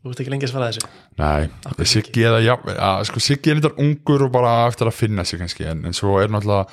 Þú 0.00 0.14
ert 0.14 0.20
ekki 0.22 0.30
lengi 0.32 0.46
að 0.46 0.52
svara 0.54 0.68
þessu. 0.70 0.88
Nei, 1.20 1.84
Siggi 1.90 2.22
já, 2.24 2.54
að, 2.56 3.02
sko, 3.10 3.20
Siggi 3.20 3.52
er 3.52 3.58
þetta 3.58 3.84
ungur 3.84 4.22
og 4.24 4.32
bara 4.32 4.54
eftir 4.70 4.88
að 4.88 4.96
finna 4.96 5.26
sig 5.28 5.42
kannski 5.42 5.66
en, 5.68 5.82
en 5.84 5.96
svo 5.96 6.16
er 6.22 6.32
náttúrulega 6.32 6.70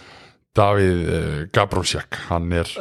Davíð 0.58 1.02
uh, 1.04 1.42
Gabrósjak 1.54 2.18
hann 2.30 2.48
er 2.56 2.72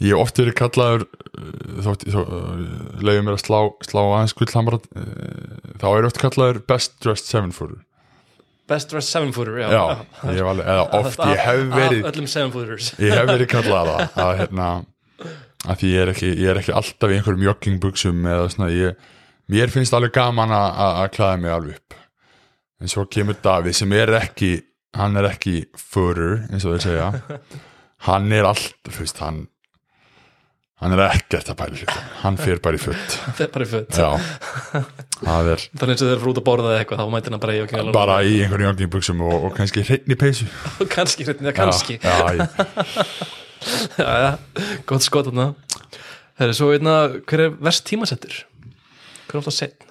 ég 0.00 0.14
hef 0.14 0.22
oft 0.22 0.40
verið 0.40 0.56
kallaður 0.58 1.04
uh, 1.04 1.50
þótt, 1.84 2.06
þó, 2.08 2.20
uh, 2.24 2.62
leiðum 3.04 3.28
mér 3.28 3.36
að 3.36 3.44
slá, 3.44 3.58
slá 3.84 4.00
aðeins 4.02 4.34
gullhamra 4.40 4.80
uh, 4.80 5.74
þá 5.82 5.86
er 5.92 6.08
oft 6.08 6.22
kallaður 6.24 6.62
best 6.72 6.96
dressed 7.04 7.28
seven 7.28 7.52
footer 7.54 7.84
Best 8.64 8.88
dressed 8.88 9.12
seven 9.12 9.34
footer, 9.36 9.58
já, 9.60 9.68
já, 9.68 9.82
ég 10.32 10.40
hef 10.40 10.50
alveg, 10.54 10.68
eða 10.72 10.84
oft 11.02 11.20
ég 11.28 11.40
hef 11.44 11.62
Af 11.68 11.76
verið 11.76 12.10
öllum 12.10 12.28
seven 12.32 12.56
footers 12.56 12.90
ég 12.96 13.12
hef 13.12 13.28
verið 13.28 13.50
kallað 13.52 13.92
það 13.92 14.22
að, 14.24 14.34
hérna, 14.40 14.68
að 15.64 15.80
því 15.80 15.92
ég 15.94 16.02
er, 16.04 16.12
ekki, 16.12 16.30
ég 16.34 16.52
er 16.52 16.60
ekki 16.60 16.76
alltaf 16.76 17.12
í 17.12 17.18
einhverjum 17.18 17.46
joggingbuxum 17.48 18.26
eða 18.34 18.50
svona 18.52 18.70
ég, 18.74 19.08
mér 19.52 19.72
finnst 19.72 19.96
alveg 19.96 20.14
gaman 20.16 20.52
að, 20.54 20.68
að 20.84 21.00
að 21.02 21.10
klæða 21.16 21.40
mig 21.40 21.54
alveg 21.54 21.80
upp. 21.80 21.98
En 22.82 22.90
svo 22.92 23.06
kemur 23.08 23.38
Davíð 23.44 23.78
sem 23.78 23.96
er 23.96 24.12
ekki 24.18 24.52
hann 24.98 25.16
er 25.18 25.30
ekki 25.32 25.64
furur 25.78 26.44
eins 26.50 26.66
og 26.66 26.76
þeir 26.76 26.86
segja. 26.88 27.40
Hann 28.04 28.28
er 28.36 28.44
allt, 28.44 28.74
þú 28.84 28.98
veist, 29.00 29.20
hann 29.22 29.46
hann 30.82 30.92
er 30.92 31.00
ekkert 31.06 31.48
að 31.48 31.56
pæla 31.56 31.78
hlutum. 31.78 32.08
Hann 32.20 32.34
fyrir 32.36 32.58
bara 32.60 32.76
í 32.76 32.80
futt 32.82 33.14
er 33.40 33.48
bara 33.54 33.64
í 33.64 33.70
já, 33.70 34.08
það 35.22 35.48
er 35.54 35.62
Þannig 35.70 35.94
og 35.94 36.02
þeir 36.02 36.12
eru 36.18 36.32
út 36.34 36.40
að 36.40 36.44
borða 36.48 36.72
eða 36.74 36.82
eitthvað 36.82 37.00
þá 37.00 37.14
mætir 37.14 37.36
hann 37.36 37.42
bara 37.44 37.54
í 37.54 37.62
og 37.62 37.94
bara 37.94 38.18
í 38.20 38.34
einhverjum 38.42 38.68
joggingbuxum 38.68 39.22
og, 39.24 39.46
og 39.48 39.56
kannski 39.56 39.86
hreitni 39.86 40.18
peysu. 40.20 40.50
Kannski, 40.94 41.24
hérna, 41.30 41.54
kannski. 41.56 41.96
Já, 42.02 42.12
já, 42.28 42.42
ég, 42.42 43.40
gott 44.88 45.04
skot 45.06 45.30
þarna. 45.30 45.50
Herri, 46.40 46.54
svo 46.56 46.72
einna, 46.74 46.94
hver 47.28 47.44
er 47.46 47.56
verst 47.62 47.84
tímasettur? 47.88 48.40
Hver 49.28 49.36
er 49.38 49.42
ofta 49.42 49.54
setn? 49.54 49.90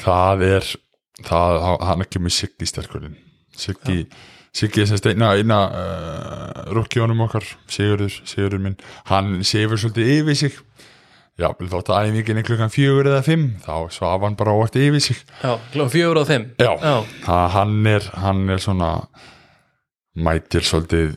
það 0.00 0.42
er 0.44 0.66
það, 1.24 1.54
hann 1.88 2.04
ekki 2.04 2.20
með 2.22 2.34
Siggi 2.36 2.68
sterkurinn. 2.68 3.16
Siggi, 3.56 4.02
Siggi 4.56 4.82
er 4.82 4.88
semst 4.90 5.06
eina, 5.08 5.32
eina 5.38 5.58
uh, 5.70 6.62
rukkjónum 6.76 7.22
okkar 7.26 7.46
Sigurður, 7.70 8.20
Sigurður 8.28 8.64
minn. 8.66 8.76
Hann 9.10 9.40
sefur 9.46 9.80
svolítið 9.80 10.12
yfir 10.18 10.38
sig. 10.42 10.58
Já, 11.40 11.48
þótt 11.56 11.88
að 11.94 12.10
æfingin 12.10 12.36
er 12.42 12.44
klukkan 12.44 12.72
fjögur 12.72 13.08
eða 13.08 13.22
fimm 13.24 13.46
þá 13.64 13.72
svaf 13.94 14.24
hann 14.26 14.36
bara 14.36 14.52
óvart 14.52 14.76
yfir 14.76 15.00
sig. 15.00 15.20
Já, 15.40 15.54
klokkan 15.72 15.92
fjögur 15.94 16.20
og 16.20 16.28
fimm. 16.28 16.50
Já, 16.60 16.72
Já, 16.76 16.96
Það, 17.24 17.44
hann, 17.56 17.76
er, 17.88 18.08
hann 18.26 18.42
er 18.52 18.60
svona 18.60 18.90
mætir 20.26 20.64
svolítið 20.66 21.16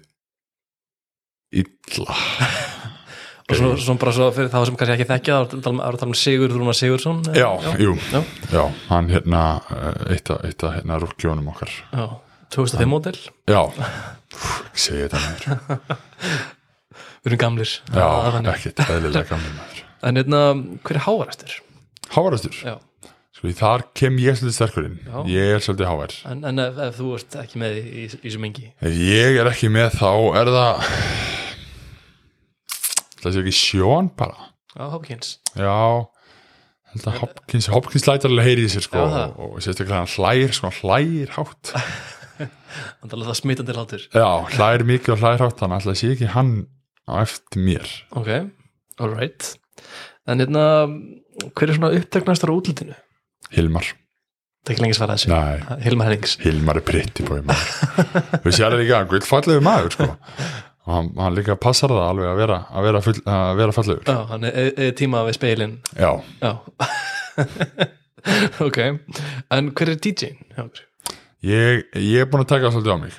illa. 1.63 2.15
Og 3.51 3.57
svo, 3.59 3.69
svo 3.75 3.93
bara 3.99 4.13
svo 4.15 4.29
fyrir 4.33 4.47
þá 4.49 4.61
sem 4.65 4.75
kannski 4.79 4.93
ekki 4.95 5.05
þekkja 5.09 5.37
þá 5.51 5.65
er 5.67 5.81
að 5.83 5.97
tala 5.99 6.07
um 6.07 6.13
Sigur 6.15 6.53
Rúnar 6.55 6.77
Sigursson 6.79 7.17
já, 7.35 7.49
jú, 7.77 7.91
Já. 8.07 8.21
já, 8.53 8.61
hann 8.87 9.09
hérna 9.11 9.41
eh, 9.75 10.13
eitt 10.15 10.31
af, 10.31 10.45
hérna 10.77 10.95
rúkjónum 11.03 11.49
okkar. 11.51 11.73
Já, 11.91 12.05
2005 12.55 12.87
módel. 12.89 13.19
Já, 13.51 13.59
ég 14.73 14.79
segi 14.85 15.03
þetta 15.03 15.19
mér 15.27 15.43
Við 17.23 17.29
erum 17.33 17.41
gamlir. 17.43 17.75
Já, 17.91 18.07
Það 18.07 18.39
er 18.39 18.49
ekkert 18.55 18.81
eðlilega 18.87 19.29
gamli 19.33 19.51
maður. 19.59 19.83
En 20.07 20.19
hérna, 20.19 20.41
hver 20.87 20.97
er 20.99 21.05
hávaræstur? 21.05 21.53
Hávarastur, 22.15 22.57
Já, 22.63 22.73
sko 23.43 23.51
þar 23.59 23.81
kem 23.99 24.15
ég 24.23 24.37
svolítið 24.39 24.55
sterkurinn, 24.55 24.97
ég 25.27 25.49
er 25.57 25.63
svolítið 25.65 25.89
hávar 25.89 26.13
en, 26.31 26.45
en 26.47 26.63
ef, 26.63 26.77
ef 26.87 26.95
þú 27.01 27.09
ert 27.17 27.35
ekki 27.43 27.59
með 27.59 27.75
í, 27.75 27.83
í, 27.83 28.03
í 28.07 28.23
þessu 28.23 28.39
mengi? 28.39 28.69
Ef 28.79 28.95
ég 29.03 29.39
er 29.41 29.49
ekki 29.51 29.71
með 29.73 29.97
þá 29.99 30.11
er 30.39 30.51
það 30.55 30.87
það 33.23 33.35
sé 33.35 33.43
ekki 33.43 33.55
sjón 33.57 34.09
bara? 34.19 34.49
Já, 34.73 34.83
Hopkins. 34.89 35.35
Já. 35.59 35.75
Held 36.93 37.05
að 37.09 37.19
Hopkins, 37.23 37.67
Hopkins 37.73 38.07
lætur 38.09 38.31
alveg 38.33 38.47
heyri 38.49 38.65
í 38.67 38.71
sér 38.73 38.85
sko, 38.85 39.03
Já, 39.05 39.21
og, 39.33 39.53
og 39.57 39.63
sérstaklega 39.65 40.01
hann 40.03 40.11
hlægir 40.13 40.55
sko, 40.57 40.69
hann 40.69 40.79
hlægir 40.81 41.31
hátt. 41.37 41.73
Þannig 42.33 43.13
að 43.19 43.27
það 43.29 43.37
smitandi 43.37 43.75
látur 43.77 44.05
Já, 44.15 44.27
hlægir 44.55 44.83
mikið 44.89 45.13
og 45.15 45.21
hlægir 45.21 45.43
hátt 45.45 45.59
þannig 45.61 45.77
að 45.79 45.87
það 45.89 45.99
sé 46.01 46.11
ekki 46.15 46.31
hann 46.33 46.51
á 47.05 47.13
eftir 47.21 47.65
mér. 47.67 47.91
Ok, 48.17 48.31
alright 49.03 49.51
En 50.31 50.39
hérna, 50.39 50.63
hver 51.53 51.67
er 51.69 51.75
svona 51.77 51.91
uppteknastur 51.97 52.53
á 52.53 52.55
útlutinu? 52.55 52.95
Hilmar, 53.53 53.89
Það 54.63 54.71
er 54.71 54.75
ekki 54.77 54.83
lengi 54.85 54.95
svarað 54.95 55.17
þessu. 55.19 55.29
Nei, 55.33 55.79
Hilmar 55.83 56.07
Hennings 56.07 56.33
Hilmar 56.39 56.77
er 56.79 56.85
pritti 56.87 57.25
maður. 57.27 57.63
Við 58.45 58.53
séum 58.55 58.77
líka, 58.79 58.99
hann 59.01 59.09
gull 59.11 59.25
fallegu 59.27 59.63
maður 59.65 59.97
sko. 59.97 60.07
Og 60.83 60.93
hann, 60.95 61.09
hann 61.19 61.35
líka 61.35 61.55
passar 61.59 61.91
það 61.91 62.05
alveg 62.09 62.29
að 62.29 62.39
vera, 62.43 62.59
að 62.71 62.87
vera, 62.87 63.01
full, 63.03 63.15
að 63.33 63.51
vera 63.59 63.75
fallegur. 63.75 64.07
Já, 64.07 64.17
hann 64.31 64.47
er, 64.47 64.71
er 64.87 64.95
tíma 64.99 65.21
við 65.27 65.37
speilin 65.37 65.75
Já, 65.99 66.13
Já. 66.39 66.53
Ok, 68.63 68.79
en 69.51 69.69
hver 69.75 69.89
er 69.91 69.99
DJ-in? 69.99 70.37
ég, 71.43 71.83
ég 71.99 72.23
er 72.23 72.29
búin 72.31 72.45
að 72.45 72.51
taka 72.53 72.71
svolítið 72.71 72.95
á 72.95 72.99
mig. 73.03 73.15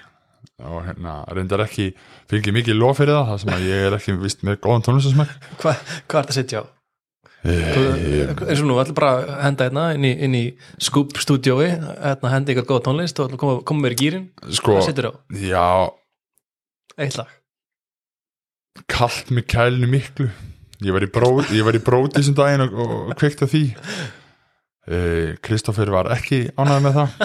Og 0.64 0.79
hérna, 0.87 1.14
reyndar 1.35 1.64
ekki 1.66 1.91
fylgir 2.31 2.55
mikið 2.57 2.79
lof 2.79 3.01
fyrir 3.01 3.16
það, 3.18 3.27
það 3.33 3.41
sem 3.43 3.53
að 3.57 3.64
ég 3.68 3.85
er 3.89 3.97
ekki 3.99 4.14
vist 4.22 4.45
með 4.47 4.61
góðan 4.64 4.85
tónlistasmæk 4.87 5.33
Hva, 5.61 5.72
hvað 6.09 6.20
er 6.20 6.29
það 6.29 6.31
að 6.31 6.37
setja 6.39 6.62
á? 6.62 6.64
Ég, 7.45 8.31
eins 8.47 8.63
og 8.63 8.69
nú, 8.71 8.79
ætlum 8.81 8.97
bara 8.97 9.39
henda 9.45 9.67
hérna 9.67 9.91
inn 9.93 10.07
í, 10.09 10.13
inn 10.25 10.37
í 10.39 10.43
Scoop 10.81 11.19
stúdiói 11.21 11.67
hérna 11.75 12.31
hendi 12.33 12.55
ykkur 12.55 12.67
góða 12.71 12.87
tónlist 12.87 13.21
og 13.21 13.35
koma, 13.41 13.59
koma 13.69 13.85
mér 13.85 13.97
í 13.97 13.99
gýrin 14.01 14.25
sko, 14.49 14.79
hvað 14.79 14.87
setur 14.89 15.11
á? 15.11 15.13
já. 15.37 15.69
Eitt 16.97 17.19
lag. 17.19 17.33
Kallt 18.91 19.29
með 19.35 19.49
kælinu 19.53 19.91
miklu. 19.93 20.31
Ég 20.85 20.97
var 20.97 21.05
í, 21.05 21.11
bró, 21.13 21.31
ég 21.53 21.67
var 21.67 21.77
í 21.77 21.83
bróti 21.85 22.23
sem 22.25 22.37
daginn 22.37 22.65
og, 22.65 22.73
og 22.81 23.13
kveikt 23.21 23.45
að 23.45 23.53
því. 23.53 23.65
Kristoffer 25.45 25.93
var 25.93 26.11
ekki 26.17 26.47
ánægð 26.57 26.89
með 26.89 26.99
það. 27.01 27.11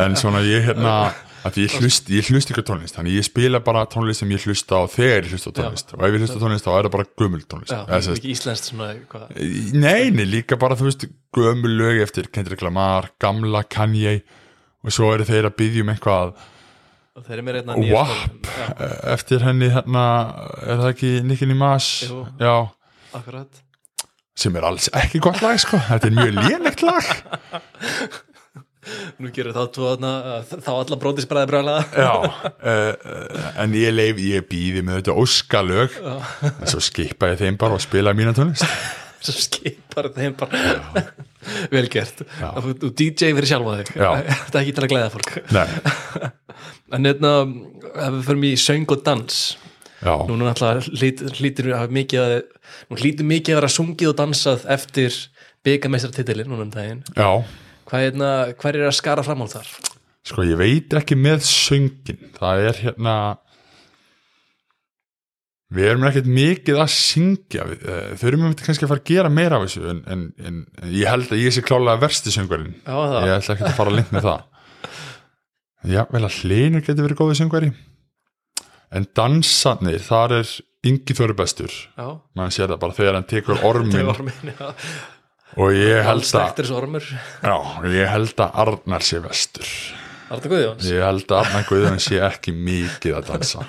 En 0.00 0.14
svona 0.16 0.40
ég 0.44 0.64
hérna 0.64 1.12
að 1.44 1.58
ég 1.60 1.74
hlust, 1.78 2.08
ég 2.12 2.28
hlust 2.30 2.50
ykkur 2.52 2.64
tónlist 2.64 2.96
þannig 2.96 3.18
ég 3.18 3.26
spila 3.26 3.60
bara 3.64 3.84
tónlist 3.90 4.22
sem 4.22 4.30
ég 4.32 4.44
hlusta 4.46 4.80
á 4.80 4.82
þegar 4.88 5.26
ég 5.26 5.34
hlusta 5.34 5.52
á 5.52 5.56
tónlist. 5.58 5.92
Og 5.96 6.04
ef 6.06 6.14
ég 6.16 6.22
hlusta 6.24 6.38
á 6.40 6.42
tónlist 6.44 6.64
þá 6.66 6.70
er 6.72 6.86
það 6.88 6.94
bara 6.94 7.08
gömul 7.20 7.42
tónlist. 7.44 7.74
Já, 7.74 7.82
sem 7.90 8.06
sagt, 8.06 8.20
ekki 8.20 8.32
íslenskt 8.32 8.70
svona 8.70 8.88
eitthvað. 8.94 9.26
Nei, 9.76 10.08
nei, 10.14 10.24
líka 10.30 10.58
bara 10.60 10.78
þú 10.80 10.88
veist 10.88 11.06
gömul 11.36 11.74
lög 11.80 12.00
eftir 12.06 12.30
Kendrick 12.32 12.64
Lamar 12.64 13.10
gamla 13.22 13.64
Kanye 13.68 14.16
og 14.84 14.94
svo 14.94 15.12
eru 15.14 15.28
þeir 15.28 15.50
að 15.50 15.56
byggja 15.60 15.84
um 15.84 15.92
eitthvað. 15.94 16.34
Og 17.14 17.26
þeir 17.28 17.36
eru 17.38 17.46
mér 17.46 17.60
WAP 17.94 18.48
eftir 19.14 19.44
henni 19.46 19.68
hérna 19.70 20.06
er 20.64 20.80
það 20.80 20.88
ekki 20.94 21.12
Nicki 21.28 21.46
Jú. 21.46 22.24
já, 22.40 22.54
akkurat. 23.14 23.60
Sem 24.34 24.56
er 24.58 24.64
alls 24.66 24.88
ekki 24.90 25.20
gott 25.22 25.38
lag 25.44 25.60
sko. 25.62 25.78
Þetta 25.78 26.08
er 26.08 26.16
mjög 26.16 26.40
lénegt 26.42 26.82
lag 26.82 27.04
nú 29.20 29.30
gerir 29.34 29.54
þá 29.56 29.62
tvo 29.74 29.92
þarna 29.92 30.12
þá 30.50 30.72
alla 30.74 30.98
brótisbræði 31.04 31.50
brjálega 31.52 31.84
já, 31.94 32.12
uh, 32.72 33.46
en 33.62 33.78
ég 33.78 33.94
leif 33.94 34.20
ég 34.22 34.44
býði 34.50 34.84
með 34.84 35.00
þetta 35.00 35.16
óskalög. 35.24 35.96
En 36.50 36.68
svo 36.70 36.82
skipa 36.84 37.32
ég 37.32 37.40
þeim 37.40 37.58
bara 37.60 37.78
og 37.78 37.82
spila 37.84 38.14
mína 38.16 38.34
tónlist. 38.36 38.68
Sem 39.24 39.36
skipar 39.40 40.10
þeim 40.12 40.34
bara. 40.36 40.58
Vel 41.72 41.86
gert. 41.92 42.24
Og 42.52 42.74
þú 42.82 42.90
DJ 42.92 43.32
fyrir 43.32 43.48
sjálfa 43.48 43.78
þig. 43.80 43.92
Þetta 44.44 44.58
er 44.58 44.60
ekki 44.60 44.74
til 44.76 44.84
að 44.84 44.92
glæða 44.92 45.12
fólk. 45.14 45.30
Nei, 45.54 45.68
en 46.94 47.08
hérna, 47.08 47.32
ef 47.94 48.18
við 48.18 48.26
förum 48.28 48.48
í 48.50 48.54
söng 48.60 48.92
og 48.92 49.04
dans 49.06 49.40
já, 50.04 50.14
nú 50.28 50.36
er 50.36 50.42
náttúrulega 50.44 51.00
hlýt, 51.00 51.24
hlýtur 51.38 51.70
að 51.72 51.80
hafa 51.80 51.96
mikið 51.96 52.24
að 52.24 52.34
nú 52.90 53.00
hlýtur 53.00 53.30
mikið 53.30 53.54
að 53.54 53.60
vera 53.62 53.74
sungið 53.78 54.12
og 54.12 54.18
dansað 54.20 54.66
eftir 54.76 55.20
byggameistartitilin 55.64 56.50
núna 56.52 56.66
um 56.68 56.74
daginn. 56.74 57.04
Já 57.16 57.30
hvað 57.94 58.06
hérna, 58.08 58.30
er 58.74 58.88
að 58.88 58.96
skara 58.98 59.26
fram 59.26 59.44
á 59.44 59.48
þar? 59.54 59.72
sko 60.24 60.44
ég 60.48 60.56
veit 60.56 60.94
ekki 60.96 61.16
með 61.20 61.42
söngin 61.44 62.30
það 62.38 62.68
er 62.70 62.78
hérna 62.86 63.14
við 65.74 65.90
erum 65.90 66.06
ekkert 66.08 66.28
mikið 66.30 66.80
að 66.80 66.90
syngja. 66.94 67.64
Eh, 67.74 68.10
þurfum 68.20 68.50
við 68.50 68.64
kannski 68.66 68.86
að 68.86 68.92
fara 68.92 69.02
að 69.02 69.10
gera 69.10 69.30
meira 69.32 69.58
af 69.58 69.64
þessu 69.66 69.88
en, 69.90 70.02
en, 70.10 70.26
en, 70.38 70.60
ég 70.92 71.10
held 71.10 71.32
að 71.32 71.42
ég 71.42 71.54
sé 71.54 71.64
klálega 71.66 72.02
versti 72.04 72.34
söngvarinn. 72.34 72.76
Já, 72.84 72.94
það, 72.94 73.16
ég 73.28 73.38
ætla 73.38 73.56
ekki 73.56 73.66
að 73.66 73.80
fara 73.80 73.92
að 73.92 73.98
linda 73.98 74.14
með 74.14 74.28
það. 74.28 74.44
Já, 75.94 76.00
vel 76.12 76.22
að 76.22 76.38
hlinur 76.42 76.84
getur 76.84 77.08
verið 77.08 77.20
góðið 77.20 77.40
söngvari. 77.40 77.72
En 78.94 79.08
dansarnir, 79.18 79.98
þar 80.04 80.38
er 80.38 80.54
Ingi 80.84 81.16
Þóri 81.16 81.34
bestur, 81.36 81.72
já, 81.96 82.08
mann 82.36 82.52
sér 82.52 82.68
það 82.68 82.80
bara 82.82 82.96
þegar 82.98 83.16
hann 83.16 83.28
tekur 83.28 83.62
ormin 83.70 83.94
já, 84.52 84.74
og 85.54 85.74
ég 85.76 86.00
held 86.06 86.24
að 86.38 86.62
já, 87.44 87.56
ég 87.94 88.08
held 88.10 88.40
að 88.42 88.58
Arnar 88.64 89.04
sé 89.06 89.20
vestur. 89.22 89.68
Arna 90.34 90.50
Guðjóns? 90.50 90.88
Ég 90.88 91.04
held 91.04 91.28
að 91.28 91.40
Arnar 91.42 91.66
Guðjón 91.68 92.00
sé 92.02 92.20
ekki 92.24 92.54
mikið 92.56 93.18
að 93.20 93.28
dansa. 93.30 93.66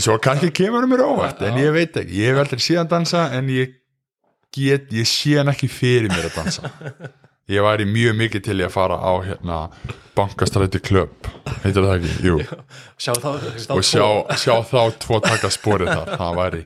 Svo 0.00 0.16
kannski 0.24 0.50
kemur 0.56 0.88
mér 0.88 1.04
óvart 1.04 1.42
en 1.44 1.58
ég 1.60 1.74
veit 1.74 1.96
ekki, 2.00 2.22
ég 2.24 2.38
aldrei 2.40 2.62
síðan 2.64 2.90
dansa 2.90 3.26
en 3.36 3.50
ég 3.52 3.76
get, 4.52 4.88
ég 4.92 5.08
sé 5.08 5.36
hann 5.38 5.52
ekki 5.52 5.68
fyrir 5.70 6.08
mér 6.12 6.30
að 6.30 6.38
dansa 6.40 6.72
ég 7.50 7.64
væri 7.64 7.86
mjög 7.88 8.16
mikið 8.20 8.44
til 8.46 8.58
í 8.60 8.66
að 8.66 8.74
fara 8.74 8.98
á 9.02 9.12
hérna 9.24 9.58
bankastræti 10.16 10.80
klöpp 10.84 11.28
heitir 11.62 11.86
það 11.86 11.94
ekki, 11.96 12.12
jú. 12.26 12.36
Sjá 13.00 13.14
þá, 13.16 13.28
og 13.72 13.86
sjá, 13.86 14.06
sjá 14.38 14.54
þá 14.68 14.82
tvo 15.02 15.20
taka 15.24 15.50
sporið 15.52 15.90
þar. 15.92 16.12
Það 16.20 16.36
væri, 16.38 16.60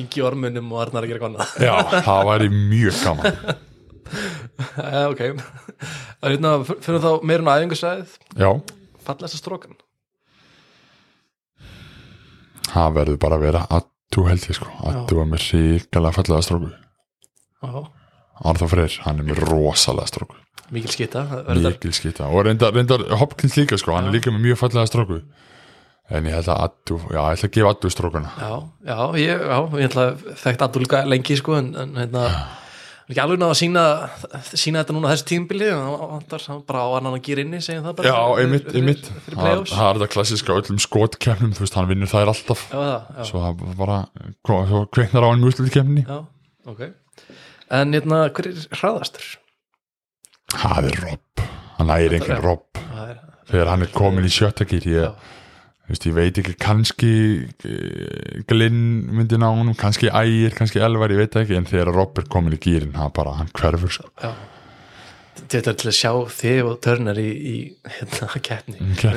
Ingi 0.00 0.24
ormunum 0.28 0.70
og 0.74 0.82
Arnar 0.84 1.06
að 1.06 1.14
gera 1.14 1.24
konna 1.24 1.48
já, 1.62 1.74
það 2.06 2.22
væri 2.30 2.50
mjög 2.52 3.00
gaman. 3.02 3.40
Uh, 4.06 5.08
ok. 5.10 5.22
Er 5.26 6.36
hérna, 6.36 6.52
fyrir 6.62 7.02
þá 7.02 7.10
meirinn 7.26 7.50
á 7.50 7.58
æfingarsæðið 7.58 8.14
já, 8.38 8.50
fallast 9.08 9.34
að 9.34 9.42
strókan? 9.42 9.76
Það 12.70 12.96
verður 13.00 13.20
bara 13.22 13.38
að 13.38 13.46
vera 13.48 13.64
að 13.72 13.88
þú 14.14 14.26
held 14.30 14.46
ég 14.46 14.58
sko, 14.58 14.70
að 14.86 14.98
þú 15.10 15.20
er 15.22 15.30
með 15.32 15.46
ríkalega 15.50 16.16
fallega 16.16 16.46
stróku 16.46 16.70
Já, 16.70 17.82
Arþór 18.44 18.72
Freyr, 18.72 18.98
hann 19.06 19.22
er 19.22 19.30
með 19.30 19.44
rosalega 19.46 20.10
stróku 20.12 20.42
mikil 20.74 20.90
skita 20.90 21.22
það 21.30 21.50
er 21.52 21.62
mikil 21.62 21.94
skita. 21.94 22.28
Og 22.30 22.46
reyndar, 22.46 22.74
reyndar 22.74 23.04
Hopkins 23.20 23.56
líka 23.58 23.78
sko, 23.78 23.94
hann 23.96 24.10
er 24.10 24.16
líka 24.18 24.32
með 24.34 24.48
mjög 24.48 24.62
fallega 24.64 24.90
stróku 24.90 25.20
en 26.06 26.28
ég 26.28 26.36
held 26.36 26.50
að 26.52 26.60
Addu, 26.68 27.00
já, 27.10 27.18
ég 27.18 27.38
ætla 27.38 27.48
að 27.48 27.56
gefa 27.56 27.72
Addu 27.74 27.90
strókuna 27.90 28.34
Já, 28.38 28.52
já, 28.86 29.00
ég, 29.22 29.42
já, 29.42 29.58
ég 29.80 29.88
ætla 29.90 30.06
að 30.10 30.28
þekkt 30.42 30.68
Adolga 30.68 31.02
lengi 31.06 31.38
sko 31.40 31.56
en, 31.58 31.72
en 31.82 31.98
hérna 31.98 32.28
ekki 33.06 33.22
alveg 33.22 33.38
náða 33.38 33.54
að 33.54 33.58
sína, 33.60 33.82
sína 34.50 34.82
þetta 34.82 34.94
núna 34.96 35.10
þessu 35.12 35.26
tímbili 35.30 35.70
hann 35.70 36.24
hann 36.26 36.62
bara 36.66 36.82
á 36.82 36.88
annan 36.98 37.14
að 37.14 37.24
gera 37.28 37.44
inni 37.44 37.60
það 37.62 38.02
já, 38.06 38.14
einmitt, 38.42 38.70
einmitt. 38.74 39.10
það 39.28 39.62
það 39.70 39.90
er 39.90 40.00
þetta 40.00 40.10
klassiska 40.14 40.56
öllum 40.58 40.80
skotkefnum 40.82 41.54
þú 41.54 41.62
veist, 41.62 41.78
hann 41.78 41.90
vinnur 41.90 42.10
þær 42.10 42.32
alltaf. 42.32 42.64
Já, 42.66 42.80
það, 42.82 43.12
já, 43.14 43.28
svo 43.30 43.44
það 43.44 43.76
bara, 43.78 43.98
svo 44.50 44.82
kveiknar 44.90 45.26
á 45.26 45.28
hann 45.30 45.44
mjög 45.44 45.70
kemni 45.74 46.02
já, 46.02 46.18
ok 46.66 46.82
En 47.74 47.92
hérna, 47.96 48.26
hver 48.30 48.50
er 48.52 48.62
hraðastur? 48.78 49.36
það 50.56 50.90
er 50.90 51.00
Rob, 51.02 51.46
hann 51.78 51.90
ægir 51.90 52.20
Já. 52.22 52.36
Rob. 52.42 52.62
Er, 52.78 53.16
þegar 53.50 53.70
hann 53.72 53.82
er 53.86 53.90
komin 53.94 54.26
í 54.26 54.30
sjöttakýr 54.32 54.86
ég, 54.92 55.24
ég 55.90 56.14
veit 56.14 56.38
ekki 56.40 56.54
kannski 56.62 57.10
eh, 57.66 58.44
Glynn 58.48 58.78
myndi 59.18 59.38
ná 59.42 59.48
honum 59.50 59.74
kannski 59.78 60.10
ægir, 60.10 60.54
kannski 60.56 60.82
elvar, 60.82 61.10
ég 61.14 61.24
veit 61.24 61.38
ekki 61.42 61.58
en 61.58 61.66
þegar 61.68 61.90
Rob 61.94 62.18
er 62.22 62.28
komin 62.30 62.54
í 62.56 62.60
gýrin, 62.62 62.94
hann 62.98 63.10
bara, 63.14 63.34
hann 63.40 63.50
hverfur 63.58 63.92
sko. 63.98 64.10
já. 64.22 64.32
Þetta 65.36 65.70
er 65.70 65.76
til 65.82 65.90
að 65.90 65.94
sjá 65.98 66.10
þig 66.32 66.68
og 66.70 66.78
törnar 66.82 67.18
í, 67.20 67.26
í 67.28 67.56
hérna, 67.98 68.30
keppni. 68.40 68.78
Já, 69.02 69.12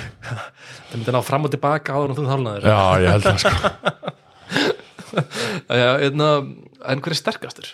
Það 0.88 0.94
myndi 0.96 1.14
ná 1.14 1.20
fram 1.26 1.44
og 1.46 1.52
tilbaka 1.52 1.94
áður 1.98 2.14
en 2.14 2.18
þú 2.18 2.24
þálnaður 2.30 2.68
já, 2.70 2.78
ég 3.02 3.12
held 3.12 3.26
það 3.28 3.42
sko. 3.42 3.74
Já, 5.14 5.90
hérna, 6.00 6.28
en 6.88 7.02
hver 7.04 7.14
er 7.16 7.20
sterkastur? 7.20 7.72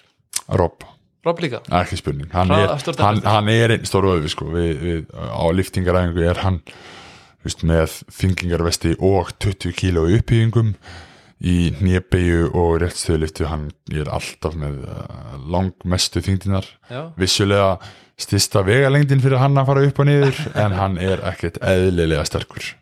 Rob, 0.61 0.85
Rob 1.27 1.43
líka? 1.43 1.61
Ekki 1.83 1.99
spurning. 2.01 2.31
Hann 2.33 2.49
Hraða- 2.49 2.79
er, 2.79 3.03
hann, 3.05 3.21
hann 3.27 3.49
er 3.53 3.75
einn 3.77 3.85
stór 3.89 4.09
öðu 4.15 4.31
sko. 4.33 4.49
við, 4.55 4.73
við, 4.81 5.05
á 5.15 5.45
liftingaræfingu 5.53 6.25
er 6.31 6.41
hann 6.45 6.61
veist, 7.45 7.63
með 7.65 7.99
þingingarvesti 8.13 8.97
og 8.99 9.33
20 9.41 9.73
kíló 9.79 10.07
upphýfingum 10.17 10.75
í 11.41 11.71
nébegju 11.81 12.51
og 12.53 12.83
réttstöðliftu 12.83 13.47
hann 13.49 13.71
er 13.89 14.11
alltaf 14.13 14.57
með 14.61 14.83
uh, 14.85 15.39
langmestu 15.49 16.21
þingdinar 16.21 16.67
vissulega 17.17 17.79
stista 18.21 18.61
vegalengdin 18.67 19.23
fyrir 19.25 19.41
hann 19.41 19.57
að 19.57 19.71
fara 19.71 19.85
upp 19.89 20.03
og 20.03 20.09
niður 20.11 20.43
en 20.67 20.77
hann 20.77 20.99
er 21.01 21.23
ekkert 21.31 21.57
eðlilega 21.65 22.27
sterkur 22.29 22.75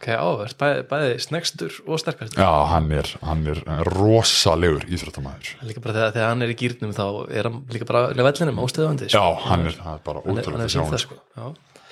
ok, 0.00 0.06
áverð, 0.16 0.54
bæði, 0.56 0.84
bæði 0.88 1.16
snegstur 1.20 1.74
og 1.84 2.00
sterkastur. 2.00 2.40
Já, 2.40 2.52
hann 2.70 2.86
er, 2.96 3.08
hann 3.26 3.42
er 3.52 3.60
rosalegur 3.90 4.86
íþróttamæður 4.88 5.50
Líka 5.68 5.82
bara 5.84 5.96
þegar, 5.98 6.14
þegar 6.14 6.30
hann 6.30 6.44
er 6.46 6.52
í 6.52 6.56
gýrnum 6.56 6.94
þá 6.96 7.04
er 7.28 7.48
hann 7.48 7.58
líka 7.74 7.88
bara 7.90 8.06
á 8.08 8.22
vellinum 8.24 8.62
ástöðandi 8.64 9.10
já, 9.12 9.20
hann 9.44 9.66
er, 9.68 9.76
hann 9.84 9.98
er 9.98 10.06
bara 10.06 10.24
hann 10.24 10.40
er, 10.40 10.48
hann 10.48 10.56
ótrúlega 10.56 10.64
að 10.64 10.72
sjá 10.72 10.80
sýnt 10.80 10.88
það 10.88 10.96
hann 10.96 11.04
sko. 11.04 11.20
Já. 11.36 11.84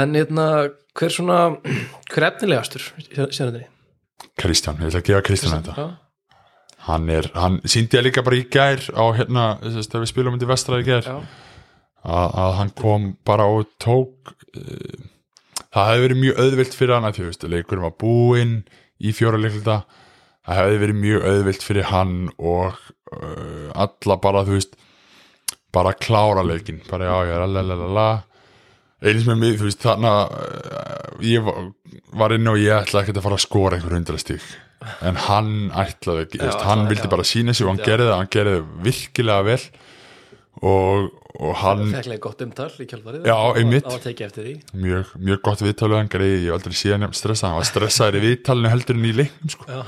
En 0.00 0.16
hérna, 0.16 0.48
hver 0.96 1.16
svona 1.18 1.38
hver 2.14 2.28
efnilegastur 2.30 2.88
sérundinni? 3.12 3.68
Kristján, 4.40 4.80
ég 4.80 4.88
ætla 4.88 5.04
að 5.04 5.08
gefa 5.10 5.24
Kristján 5.28 5.60
þetta. 5.68 5.88
hann 6.88 7.08
er, 7.12 7.28
hann 7.36 7.60
síndi 7.68 8.00
ég 8.00 8.08
líka 8.08 8.24
bara 8.24 8.40
í 8.40 8.46
gær 8.48 8.88
á 8.96 9.04
hérna, 9.20 9.48
þess 9.68 9.92
að 9.92 10.06
við 10.06 10.14
spilum 10.14 10.38
undir 10.38 10.48
vestra 10.48 10.80
í 10.80 10.86
gær 10.88 11.12
að, 11.12 11.26
að 12.32 12.54
hann 12.62 12.72
kom 12.78 13.12
bara 13.26 13.46
og 13.52 13.68
tók 13.80 14.32
uh, 14.56 15.12
það 15.74 15.90
hefði 15.90 16.04
verið 16.06 16.20
mjög 16.22 16.40
auðvilt 16.44 16.78
fyrir 16.78 16.94
hann 16.96 17.08
að 17.08 17.18
því, 17.18 17.26
veist, 17.30 17.46
leikurinn 17.54 17.86
var 17.86 17.96
búinn 18.00 18.56
í 19.04 19.14
fjóra 19.16 19.40
leiklita 19.40 19.78
það 20.44 20.60
hefði 20.60 20.82
verið 20.84 21.00
mjög 21.02 21.28
auðvilt 21.30 21.66
fyrir 21.66 21.88
hann 21.90 22.14
og 22.38 22.76
uh, 23.14 23.70
alla 23.86 24.18
bara, 24.22 24.44
þú 24.46 24.58
veist 24.58 24.76
bara 25.74 25.94
klára 25.98 26.44
leikin, 26.46 26.82
bara 26.86 27.08
já, 27.08 27.32
já, 27.32 27.38
lalalala 27.50 28.08
eins 29.04 29.26
með 29.28 29.40
mig, 29.40 29.56
þú 29.60 29.68
veist, 29.68 29.82
þannig 29.84 30.12
að 30.12 30.36
uh, 30.36 31.24
ég 31.26 31.48
var, 32.14 32.36
inn 32.36 32.52
og 32.52 32.60
ég 32.60 32.76
ætlaði 32.78 33.08
ekki 33.08 33.18
að 33.18 33.26
fara 33.26 33.40
að 33.40 33.46
skora 33.48 33.78
einhver 33.78 33.98
hundra 33.98 34.20
stík 34.22 34.46
en 35.04 35.16
hann 35.26 35.52
ætlaði 35.80 36.26
ekki, 36.26 36.38
Já, 36.44 36.52
hann 36.68 36.86
vildi 36.90 37.08
já. 37.08 37.10
bara 37.12 37.24
sína 37.26 37.54
sig 37.56 37.64
og 37.66 37.72
hann 37.72 37.84
gerði 37.84 38.10
það, 38.10 38.18
hann 38.20 38.32
gerði 38.34 38.56
það 38.58 38.72
virkilega 38.84 39.46
vel 39.48 39.60
og, 40.64 41.08
og 41.38 41.56
hann 41.60 41.82
feklega 41.92 42.22
gott 42.24 42.44
umtal 42.46 42.70
í 42.80 42.86
kjálfarið 42.88 43.26
Já, 43.28 43.36
einmitt. 43.58 43.88
mjög, 44.72 45.10
mjög 45.20 45.42
gott 45.44 45.64
viðtalið 45.64 46.00
hann 46.00 46.12
greiði, 46.12 46.38
ég 46.46 46.52
hef 46.52 46.58
aldrei 46.58 46.78
síðan 46.80 47.04
nefn 47.04 47.18
stressa 47.18 47.50
hann 47.50 47.60
var 47.60 47.68
stressaður 47.68 48.20
í 48.20 48.24
viðtalinu 48.28 48.72
heldur 48.72 49.00
en 49.00 49.08
í 49.08 49.14
leiknum 49.20 49.54
sko. 49.56 49.82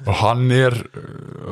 Og 0.00 0.14
hann 0.22 0.46
er 0.56 0.72
uh, 0.72 1.00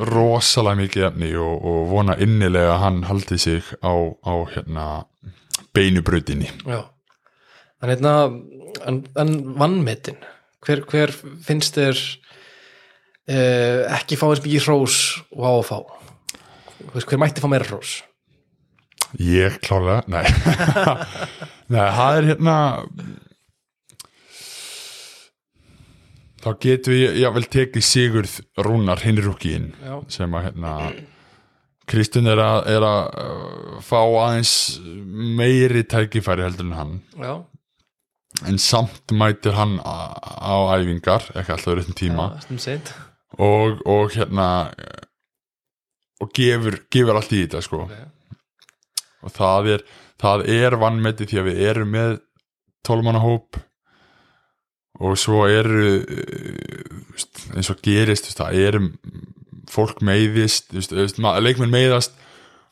rosalega 0.09 0.79
mikið 0.79 1.07
efni 1.11 1.33
og, 1.37 1.67
og 1.69 1.83
vona 1.91 2.15
innilega 2.17 2.73
að 2.73 2.81
hann 2.81 3.03
haldi 3.05 3.37
sig 3.37 3.67
á, 3.85 3.93
á 4.25 4.33
hérna 4.55 4.87
beinubrautinni. 5.77 6.49
Já, 6.65 6.81
en 7.83 7.93
hérna 7.93 8.15
en, 8.89 9.03
en 9.21 9.35
vannmetin 9.59 10.17
hver, 10.65 10.83
hver 10.89 11.13
finnst 11.45 11.77
þér 11.77 12.01
eh, 13.29 13.85
ekki 13.99 14.17
fá 14.19 14.27
eins 14.29 14.43
mikið 14.43 14.67
hrós 14.67 14.99
og 15.35 15.45
á 15.45 15.51
að 15.53 15.65
fá? 15.69 15.77
Hver 16.95 17.21
mætti 17.21 17.43
fá 17.43 17.49
meira 17.51 17.67
hrós 17.67 17.99
ég 19.17 19.59
klálega, 19.65 20.03
nei. 20.07 20.25
Nei, 21.73 21.85
það 21.93 22.15
er 22.17 22.27
hérna 22.31 22.55
þá 26.41 26.49
getum 26.63 26.95
við 26.95 27.19
jável 27.21 27.45
tekið 27.51 27.85
Sigurð 27.85 28.35
Rúnar 28.65 29.03
Já, 29.03 29.95
sem 30.09 30.33
að 30.33 30.47
hérna 30.47 30.73
Kristján 31.89 32.29
er 32.29 32.41
að, 32.41 32.59
er 32.69 32.85
að 32.85 32.99
uh, 33.17 33.77
fá 33.81 33.99
aðeins 34.01 34.53
meiri 35.37 35.81
tækifæri 35.89 36.45
heldur 36.45 36.67
en 36.67 36.75
hann. 36.77 36.97
Já, 37.17 37.33
en 38.45 38.59
samt 38.61 39.13
mætir 39.15 39.57
hann 39.57 39.79
á, 39.81 40.77
æfingar, 40.77 41.25
ekki 41.33 41.55
alltaf 41.55 41.79
réttum 41.79 41.97
tíma. 41.97 42.27
Já, 42.45 42.77
og, 43.41 43.81
og 43.89 44.13
hérna 44.13 44.49
og 46.21 46.31
gefur, 46.35 46.77
gefur 46.91 47.17
allt 47.17 47.33
í 47.33 47.43
þetta 47.45 47.63
sko. 47.65 47.83
Ok. 47.87 48.18
Og 49.25 49.33
það 49.35 49.73
er, 49.75 49.83
er 50.45 50.77
vannmeti 50.79 51.27
því 51.29 51.41
að 51.41 51.49
við 51.49 51.65
erum 51.71 51.91
með 51.95 52.15
tólmanna 52.87 53.21
hóp 53.23 53.59
og 54.99 55.15
svo 55.19 55.45
eru 55.47 55.99
veist, 57.13 57.45
eins 57.55 57.69
og 57.71 57.83
gerist 57.83 58.31
það 58.35 58.57
eru 58.67 58.81
fólk 59.69 60.01
meiðist 60.05 60.73
leikmenn 60.73 61.71
meiðast. 61.71 62.17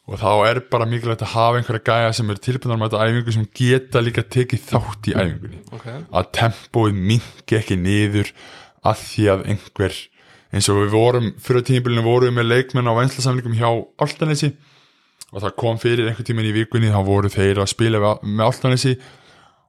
Og 0.08 0.16
þá 0.22 0.30
er 0.48 0.60
bara 0.72 0.86
mikilvægt 0.88 1.26
að 1.26 1.34
hafa 1.34 1.60
einhverja 1.60 1.84
gæja 1.84 2.12
sem 2.16 2.30
eru 2.32 2.40
tilbúinar 2.40 2.78
með 2.80 2.94
þetta 2.94 3.08
æfingu 3.10 3.34
sem 3.36 3.48
geta 3.60 4.00
líka 4.00 4.24
tekið 4.24 4.62
þátt 4.70 5.10
í 5.12 5.16
æfingunni. 5.18 5.58
Ok, 5.76 5.88
að 6.16 6.30
tempóið 6.38 7.02
mingi 7.10 7.58
ekki 7.58 7.76
niður 7.82 8.32
að 8.88 9.02
því 9.02 9.26
að 9.34 9.44
einhver 9.52 9.98
eins 10.56 10.70
og 10.72 10.80
við 10.80 10.96
vorum 10.96 11.28
fyrir 11.44 11.66
tímbilinu 11.68 12.06
vorum 12.06 12.32
við 12.32 12.38
með 12.38 12.48
leikmenn 12.54 12.88
á 12.88 12.96
venslasamlingum 12.96 13.58
hjá 13.60 13.68
Altanesi 14.06 14.54
og 15.34 15.44
það 15.44 15.56
kom 15.60 15.80
fyrir 15.82 16.08
einhver 16.08 16.28
tíminn 16.28 16.50
í 16.50 16.56
vikunni 16.56 16.92
þá 16.94 17.00
voru 17.08 17.32
þeir 17.32 17.62
að 17.62 17.72
spila 17.74 18.16
með 18.24 18.44
Altanesi 18.46 18.96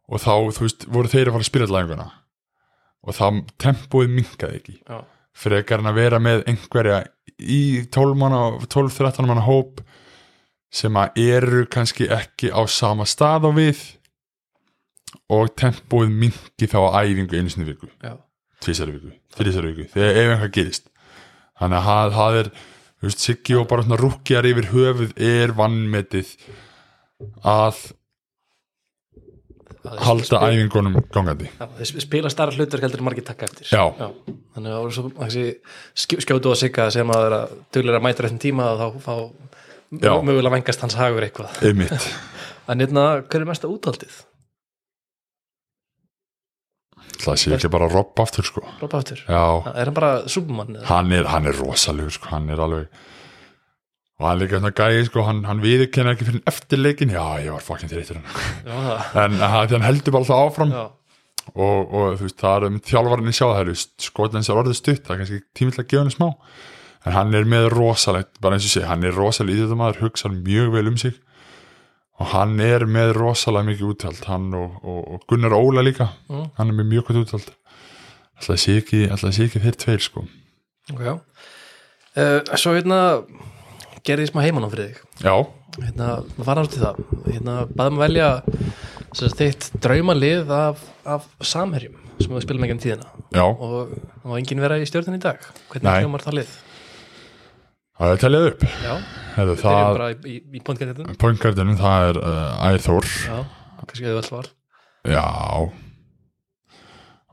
og 0.08 0.22
þá, 0.22 0.32
þú 0.54 0.64
veist, 0.64 0.86
voru 0.88 1.12
þeir 1.12 1.30
að 1.30 1.36
fara 1.36 1.44
að 1.44 1.50
spila 1.50 1.70
læguna 1.74 2.08
og 3.08 3.16
þá 3.16 3.26
tempóið 3.62 4.14
mingaði 4.14 4.58
ekki. 4.60 4.76
Já, 4.82 4.98
frekar 5.38 5.82
en 5.82 5.90
að 5.90 6.00
vera 6.00 6.22
með 6.22 6.42
einhverja 6.50 7.02
í 7.38 7.62
12 7.94 8.18
manna, 8.18 8.42
12-13 8.66 9.28
manna 9.28 9.44
hóp 9.46 9.82
sem 10.74 10.96
að 11.00 11.20
eru 11.22 11.62
kannski 11.70 12.08
ekki 12.12 12.50
á 12.52 12.60
sama 12.68 13.06
stað 13.08 13.48
á 13.48 13.50
við 13.56 13.84
og 15.32 15.54
tempóið 15.56 16.12
mingi 16.12 16.68
þá 16.68 16.80
á 16.92 17.00
æfingu 17.06 17.38
einu 17.38 17.52
sinni 17.52 17.70
viku, 17.70 17.88
já, 18.02 18.18
tvisari 18.60 18.98
viku 18.98 19.14
þrísari 19.38 19.72
viku, 19.72 19.88
þegar 19.94 20.18
ef 20.18 20.32
einhvað 20.32 20.54
gerist. 20.56 20.90
Þannig 21.58 21.78
að 21.78 21.88
það, 21.88 22.16
það 22.16 22.38
er 22.40 22.50
veist, 23.02 23.22
Siggi 23.22 23.54
og 23.58 23.68
bara 23.70 23.84
svona 23.86 23.98
rúkjar 24.00 24.46
yfir 24.50 24.70
höfuð 24.72 25.12
er 25.22 25.52
vannmetið 25.58 26.34
að 27.46 27.80
halda 30.04 30.40
æfingunum 30.50 30.96
gangandi 31.14 31.46
Já, 31.54 31.66
þeir 31.78 32.02
spila 32.04 32.30
starra 32.32 32.52
hlutur 32.58 32.82
heldur 32.82 33.04
margir 33.06 33.24
taka 33.26 33.46
eftir 33.48 33.70
Já. 33.70 33.84
Þannig 33.94 34.68
að 34.68 34.74
það 34.74 34.82
voru 34.82 34.96
svo 34.96 35.12
þessi, 35.20 35.44
skj- 36.02 36.22
skjótu 36.26 36.50
og 36.52 36.58
sigga 36.60 36.88
sem 36.94 37.12
að 37.14 37.22
vera 37.28 37.38
duglega 37.76 38.00
að 38.00 38.04
mæta 38.08 38.26
réttin 38.26 38.42
tíma 38.42 38.66
og 38.74 38.82
þá 38.82 39.06
fá 39.06 39.14
Já. 40.04 40.12
mögulega 40.20 40.52
vengast 40.58 40.82
hans 40.84 40.98
hagur 40.98 41.24
eitthvað 41.24 41.62
einmitt, 41.70 42.08
En 42.68 42.82
hérna, 42.84 43.04
hver 43.24 43.40
er 43.40 43.48
mesta 43.48 43.70
úthaldið? 43.72 44.18
Það 47.18 47.38
sé 47.42 47.52
ekki 47.56 47.70
bara 47.72 47.88
robb 47.92 48.20
aftur 48.22 48.46
sko, 48.46 48.62
Rópa 48.82 49.00
aftur? 49.02 49.22
Já. 49.26 49.42
Er 49.74 49.88
hann 49.90 49.96
bara 49.96 50.10
Superman? 50.28 50.76
hann 50.88 51.12
er, 51.12 51.24
hann 51.32 51.46
er 51.50 51.56
rosalegur 51.58 52.14
sko, 52.14 52.30
hann 52.34 52.50
er 52.52 52.60
alveg 52.64 52.86
og 54.18 54.26
hann 54.26 54.36
er 54.36 54.42
líka 54.42 54.58
svona 54.58 54.74
gæði 54.74 55.02
sko, 55.06 55.22
hann, 55.28 55.44
hann 55.46 55.60
viðurkenna 55.62 56.14
ekki 56.16 56.26
fyrir 56.26 56.40
eftir 56.50 56.80
leikin, 56.82 57.12
já 57.14 57.22
ég 57.44 57.52
var 57.54 57.62
fucking 57.62 57.90
þreytur 57.92 58.18
hann 58.18 58.30
Já, 58.66 58.78
það. 58.78 59.20
En 59.24 59.36
hann, 59.42 59.68
hann 59.76 59.86
heldur 59.86 60.14
bara 60.16 60.24
alltaf 60.26 60.40
áfram. 60.48 60.72
Og, 61.54 61.94
og 61.94 62.16
þú 62.18 62.26
veist, 62.26 62.38
það 62.42 62.56
er 62.58 62.66
um 62.68 62.80
þjálfarinn 62.84 63.32
sjá 63.38 63.46
það 63.46 63.60
er 63.62 63.70
skotins 64.04 64.50
er 64.50 64.58
orðið 64.60 64.76
stutt, 64.80 65.04
það 65.06 65.14
er 65.14 65.20
kannski 65.22 65.38
tímill 65.56 65.78
að 65.80 65.86
gefa 65.88 66.02
henni 66.02 66.16
smá, 66.16 66.26
en 67.06 67.14
hann 67.14 67.38
er 67.38 67.46
með 67.48 67.68
rosalegt, 67.72 68.34
bara 68.42 68.58
eins 68.58 68.66
og 68.68 68.74
sé, 68.74 68.82
hann 68.90 69.06
er 69.06 69.16
rosalega 69.16 69.62
íþjóttamæður 69.62 70.02
hugsa 70.02 70.28
mjög 70.34 70.74
vel 70.74 70.90
um 70.90 70.98
sig 71.00 71.14
og 72.18 72.26
hann 72.32 72.58
er 72.60 72.84
með 72.90 73.12
rosalega 73.18 73.68
mikið 73.70 73.88
úthald, 73.92 74.24
hann 74.26 74.48
og, 74.58 74.78
og, 74.82 75.00
og 75.14 75.26
Gunnar 75.30 75.54
Óla 75.54 75.84
líka, 75.86 76.08
Mm. 76.28 76.48
hann 76.58 76.68
er 76.72 76.74
með 76.80 76.88
mjög 76.92 77.06
gott 77.10 77.20
úthald. 77.24 77.52
Alltaf 78.38 78.58
sé 78.62 78.76
ekki, 78.80 79.04
alltaf 79.10 79.34
sé 79.34 79.46
ekki 79.48 79.62
þeir 79.62 79.76
tveir 79.82 80.02
sko, 80.04 80.24
ok 80.92 81.00
já. 81.06 81.14
Uh, 82.18 82.40
Svo 82.58 82.72
hérna 82.74 82.98
gerði 84.06 84.24
ég 84.26 84.30
smá 84.32 84.42
heimanum 84.42 84.70
fyrir 84.72 84.92
þig. 84.92 85.00
Já. 85.22 85.34
Hérna, 85.78 86.06
maður 86.34 86.46
fara 86.48 86.62
ástu 86.64 86.80
það? 86.82 87.00
Hérna, 87.28 87.56
baðum 87.76 87.98
að 87.98 88.04
velja 88.06 88.28
þitt 89.38 89.68
draumalið 89.84 90.50
af, 90.54 90.80
af 91.06 91.26
samherjum 91.44 91.94
sem 92.18 92.32
við 92.34 92.42
spilum 92.46 92.64
ekki 92.66 92.74
um 92.74 92.80
tíðina. 92.82 93.10
Já, 93.36 93.44
og 93.46 93.92
það 93.92 94.32
var 94.32 94.40
enginn 94.40 94.62
vera 94.64 94.78
í 94.82 94.88
stjórnin 94.88 95.18
í 95.18 95.22
dag? 95.22 95.44
Hvernig 95.70 96.00
hljómar 96.02 96.24
það 96.24 96.38
lið? 96.40 96.56
Það 97.98 98.14
er 98.14 98.22
tellið 98.22 98.46
upp. 98.52 98.64
Já, 98.84 98.94
Hefðu, 99.34 99.54
við 99.54 99.64
byrjum 99.64 99.98
bara 99.98 100.08
í, 100.14 100.38
í, 100.38 100.62
pointgættin 100.66 101.18
pointgardinum, 101.22 101.76
það 101.78 102.08
er 102.08 102.22
uh, 102.22 102.70
Æþór. 102.72 103.10
Já, 103.26 103.36
kannski 103.84 104.08
hefur 104.08 104.22
alltaf 104.22 104.38
var 104.38 104.48
Já. 105.08 105.26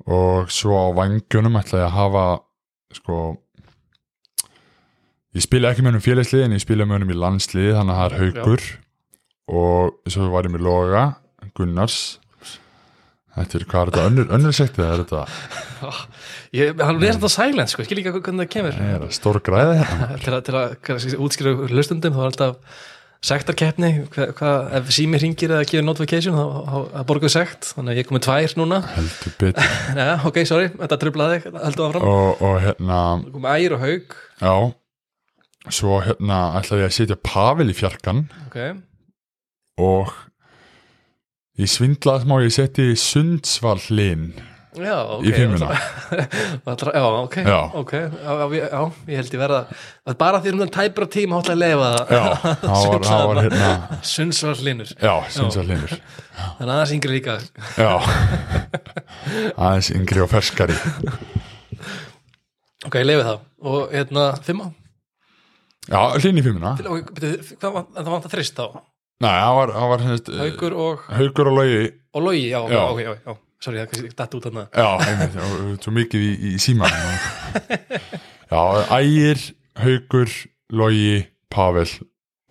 Og 0.06 0.52
svo 0.54 0.78
á 0.78 0.88
vangjunum 1.00 1.58
ætla 1.60 1.82
ég 1.82 1.88
að 1.88 1.96
hafa 1.96 2.26
sko 2.96 3.20
ég 5.36 5.44
spila 5.44 5.72
ekki 5.72 5.84
með 5.84 5.96
hennum 5.96 6.06
félagslið 6.06 6.46
en 6.46 6.56
ég 6.56 6.64
spila 6.64 6.86
með 6.88 7.00
hennum 7.00 7.16
í 7.16 7.20
landslið 7.20 7.72
þannig 7.76 7.96
að 7.96 8.02
það 8.02 8.06
er 8.06 8.20
haukur 8.22 8.68
og 9.56 10.14
svo 10.14 10.30
var 10.32 10.48
ég 10.48 10.54
með 10.54 10.66
Loga 10.66 11.06
Gunnars 11.58 11.98
Þetta 13.36 13.58
er, 13.60 13.64
hvað 13.68 13.82
er 13.82 13.90
þetta, 13.92 14.08
önnur, 14.10 14.28
önnur 14.38 14.54
sektið 14.56 14.86
er 14.86 15.02
þetta, 15.04 15.24
ég, 16.60 16.76
hann 16.80 17.00
er 17.02 17.18
þetta 17.18 17.32
silent 17.34 17.72
sko, 17.72 17.84
ég 17.84 17.90
skil 17.90 17.98
líka 18.00 18.14
hvernig 18.16 18.46
það 18.46 18.52
kemur. 18.54 18.78
Það 18.80 19.08
er 19.10 19.16
stór 19.18 19.40
græði 19.44 19.80
hérna. 19.82 20.08
Til 20.24 20.34
að, 20.34 20.44
til 20.48 20.60
að 20.60 20.76
kannski, 20.88 21.18
útskýra 21.26 21.56
hlustundum 21.68 22.16
þá 22.16 22.22
er 22.22 22.30
alltaf 22.30 22.86
sektarkeppni. 23.26 23.90
Hva, 24.14 24.30
hva, 24.38 24.54
ef 24.80 24.94
sími 24.94 25.20
ringir 25.20 25.52
eða 25.52 25.66
gefur 25.68 25.86
notification 25.88 26.38
þá, 26.38 26.46
þá 26.94 27.04
borguðu 27.10 27.34
sekt. 27.34 27.70
Þannig 27.76 27.96
að 27.96 28.00
ég 28.00 28.08
kom 28.08 28.18
með 28.20 28.26
tvær 28.28 28.56
núna. 28.62 28.80
Heldur 28.96 29.36
betur. 29.42 29.70
Nei, 29.98 30.08
ok, 30.30 30.42
sorry, 30.48 30.72
þetta 30.80 31.00
trublaði 31.02 31.40
heldur 31.44 31.88
áfram. 31.90 32.08
Og, 32.12 32.44
og 32.46 32.58
hérna, 32.64 33.00
Ég 33.26 33.36
kom 33.36 33.48
með 33.48 33.60
ægir 33.60 33.76
og 33.78 33.86
haug 33.86 34.18
já. 34.46 34.56
Svo 35.74 35.98
hérna 36.06 36.40
ætlaði 36.60 36.84
ég 36.86 36.92
að 36.92 36.98
setja 37.00 37.18
Pavel 37.26 37.72
í 37.72 37.76
fjarkan 37.76 38.20
ok, 38.46 38.60
og 39.82 40.12
ég 41.62 41.70
svindlaði 41.72 42.26
smá, 42.26 42.36
ég 42.44 42.54
setti 42.56 42.90
Sundsvall 43.00 43.80
hlinn 43.88 44.28
já, 44.76 44.96
ok 45.16 45.24
í 45.24 45.32
fimmuna 45.32 45.70
Allra, 46.68 46.92
já, 46.92 47.04
ok, 47.24 47.36
Já. 47.48 47.60
ok 47.80 47.94
já, 47.96 48.32
já, 48.36 48.48
ég- 48.58 49.16
held 49.22 49.30
ég 49.38 49.40
verða 49.40 49.62
er 50.12 50.18
bara 50.20 50.42
því 50.44 50.52
um 50.52 50.60
þann 50.66 50.74
tæpra 50.76 51.08
tíma 51.16 51.38
hótt 51.40 51.52
að 51.54 51.62
lefa 51.62 51.92
hérna 53.46 53.70
Sundsvall 54.04 54.58
linur, 54.68 54.92
já, 55.00 55.14
Sundsvall 55.32 55.70
hlinnur 55.70 55.96
þannig 56.36 56.74
að 56.74 56.82
það 56.82 56.92
yngri 56.98 57.14
líka. 57.16 57.38
Já. 57.80 57.94
Aðeins 59.66 59.88
yngri 59.96 60.20
og 60.26 60.28
ferskari. 60.34 60.76
Ok, 62.86 62.98
ég 63.00 63.08
lefi 63.08 63.24
það. 63.26 63.40
Og 63.66 63.94
hérna, 63.96 64.26
fimma 64.46 64.68
já, 65.88 66.02
hlinn 66.20 66.42
í 66.42 66.44
fimmuna 66.46 66.74
var, 66.82 67.88
það 67.96 68.12
vantar 68.12 68.34
þrist 68.36 68.60
þá 68.60 68.66
Nei, 69.24 69.32
það 69.32 69.56
var, 69.56 69.72
það 69.78 69.90
var 69.94 70.02
hennist, 70.06 70.30
haugur 70.42 70.74
og, 70.86 71.04
haugur 71.16 71.48
og 71.52 71.58
logi. 71.62 71.84
Og 72.16 72.24
logi, 72.26 72.48
já, 72.52 72.60
Já. 72.72 72.82
ok, 72.92 73.00
já, 73.06 73.14
já. 73.26 73.36
Sorry, 73.66 73.80
það 73.80 74.02
er 74.10 74.16
datt 74.20 74.34
út 74.36 74.44
þarna. 74.50 74.64
Já, 74.76 74.88
einmitt, 75.08 75.38
já, 75.40 75.78
svo 75.86 75.94
mikið 75.96 76.26
í, 76.26 76.34
í 76.52 76.58
síma 76.62 76.90
Já, 78.52 78.62
ægir, 79.00 79.40
haugur, 79.80 80.34
logi, 80.76 81.16
Pavel 81.56 81.88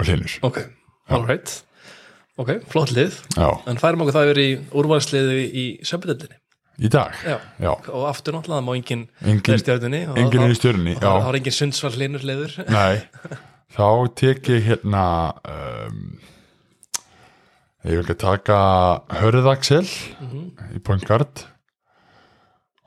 og 0.01 0.07
hlinnur 0.09 0.33
ok, 0.49 0.59
alright. 1.13 1.53
Ok, 2.41 2.51
flott 2.73 2.91
lið, 2.97 3.21
Já, 3.37 3.47
en 3.71 3.79
færum 3.79 4.03
okkur 4.03 4.17
það 4.17 4.31
yfir 4.33 4.41
í 4.43 4.49
úrvalsliði 4.81 5.45
í 5.55 5.65
söpudöldinni 5.87 6.41
í 6.83 6.91
dag? 6.91 7.15
Já, 7.23 7.37
Já, 7.63 7.71
og 7.95 8.09
aftur 8.11 8.35
náttúrulega 8.35 8.59
það 8.59 8.67
má 8.67 8.75
engin 8.81 9.05
engin, 9.23 9.45
þeir 9.47 9.61
stjórnunni 9.63 10.01
og 10.11 10.19
engin 10.19 10.41
þá- 10.41 10.47
er 10.49 10.55
í 10.57 10.59
stjörnni 10.59 10.95
þá 10.97 11.05
þá 11.05 11.11
Já, 11.13 11.29
er 11.31 11.39
engin 11.39 11.57
sundsvall 11.61 11.99
linur 12.01 12.25
liður. 12.27 12.57
Nei. 12.73 13.05
Þá 13.77 13.87
tek 14.19 14.49
ég 14.55 14.67
hérna 14.73 15.05
um, 15.51 16.01
Ég 17.85 17.99
vil 17.99 18.05
ekki 18.07 18.17
taka 18.23 18.59
Hörðaxel 19.13 19.85
í 19.85 20.81
point 20.85 21.05
guard 21.05 21.43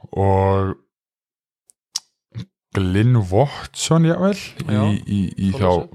og 0.10 0.74
Glyn 2.78 3.16
Watson 3.30 4.06
jável 4.06 4.38
Já. 4.66 4.82
í, 4.90 4.98
í, 5.06 5.20
í, 5.48 5.52
þá, 5.54 5.86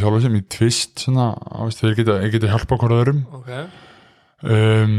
Þorlákshöfn. 0.00 0.38
í, 0.38 0.42
tvist 0.50 1.04
svona, 1.04 1.32
á, 1.38 1.58
veist, 1.66 1.82
þeir 1.82 1.98
geta, 2.00 2.16
geta 2.32 2.50
hjálpa 2.50 2.76
okkur 2.76 2.94
öðrum 2.96 3.20
ok, 3.38 3.50
um, 4.46 4.96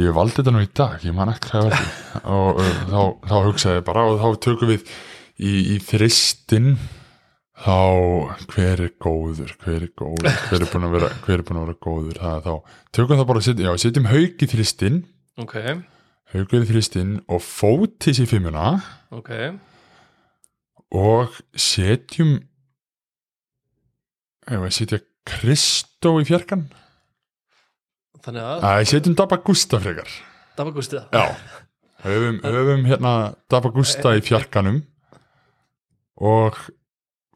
ég 0.00 0.16
valdi 0.16 0.40
þetta 0.40 0.54
nú 0.56 0.64
í 0.64 0.70
dag 0.82 1.04
ég 1.06 1.16
man 1.16 1.32
ekki 1.32 1.52
hvað 1.52 1.76
og 2.24 2.60
uh, 2.60 2.72
þá, 2.90 3.00
þá 3.30 3.36
hugsaði 3.48 3.78
ég 3.80 3.86
bara 3.88 4.06
og 4.08 4.20
þá 4.20 4.40
tökum 4.48 4.72
við 4.72 4.88
í, 5.40 5.52
í 5.76 5.78
þristin 5.84 6.74
þá 7.60 7.78
hver 8.54 8.84
er 8.86 8.92
góður 9.02 9.54
hver 9.60 9.84
er 9.84 9.92
góður, 9.98 10.36
hver 10.48 10.64
er 10.64 10.70
búin 10.72 10.88
að 10.88 10.94
vera 10.96 11.08
hver 11.26 11.38
er 11.38 11.46
búin 11.46 11.60
að 11.60 11.66
vera 11.68 11.80
góður? 11.86 12.20
Það 12.20 12.36
er 12.36 12.44
þá, 12.46 12.76
tökum 12.96 13.20
það 13.20 13.30
bara 13.30 13.42
að 13.42 13.48
setja, 13.48 13.66
já, 13.66 13.82
setjum 13.84 14.10
haug 14.10 14.44
í 14.46 14.50
þristin 14.54 15.00
ok, 15.40 15.56
haugur 16.34 16.64
í 16.64 16.68
þristin 16.68 17.16
og 17.30 17.42
fótis 17.44 18.20
í 18.22 18.26
fimmuna. 18.30 18.72
Ok. 19.14 19.32
Og 20.96 21.36
setjum 21.58 22.36
ef 24.50 24.58
að 24.58 24.74
setja 24.74 25.00
Kristó 25.30 26.16
í 26.20 26.26
fjarkan? 26.26 26.64
Þannig 28.24 28.44
að, 28.44 28.64
Æ, 28.66 28.72
setjum 28.90 29.16
Dabba 29.18 29.40
Gústa 29.44 29.80
frekar. 29.80 30.10
Gústið 30.60 31.06
Já, 31.14 31.36
höfum, 32.04 32.40
höfum 32.44 32.82
hérna 32.88 33.12
Dabba 33.48 33.70
Gústa 33.72 34.12
í 34.18 34.24
fjarkanum. 34.24 34.82
Og 36.20 36.58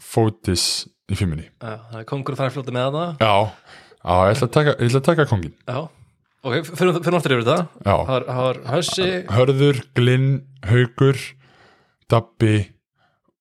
fótis 0.04 0.64
í 1.10 1.18
fimmunni. 1.18 1.48
Það 1.62 1.98
er 2.00 2.08
kongur 2.08 2.38
fara 2.38 2.52
fljóta 2.54 2.74
með 2.74 2.96
það 2.96 3.24
Já, 3.24 3.34
já 4.04 4.14
ég, 4.14 4.32
ætla 4.34 4.48
að 4.48 4.54
taka, 4.56 4.74
ég 4.78 4.88
ætla 4.90 5.02
að 5.02 5.08
taka 5.10 5.28
kongin 5.30 5.54
já, 5.64 5.78
ok, 6.44 6.56
fyrir, 6.70 6.98
aftur 7.18 7.36
yfir 7.36 7.46
þetta. 7.48 7.58
Það 7.84 8.28
það 8.30 8.42
var 8.44 8.60
Hössi 8.72 9.08
Hörður, 9.34 9.82
Glinn, 9.96 10.30
Haugur 10.68 11.20
Dabbi 12.12 12.56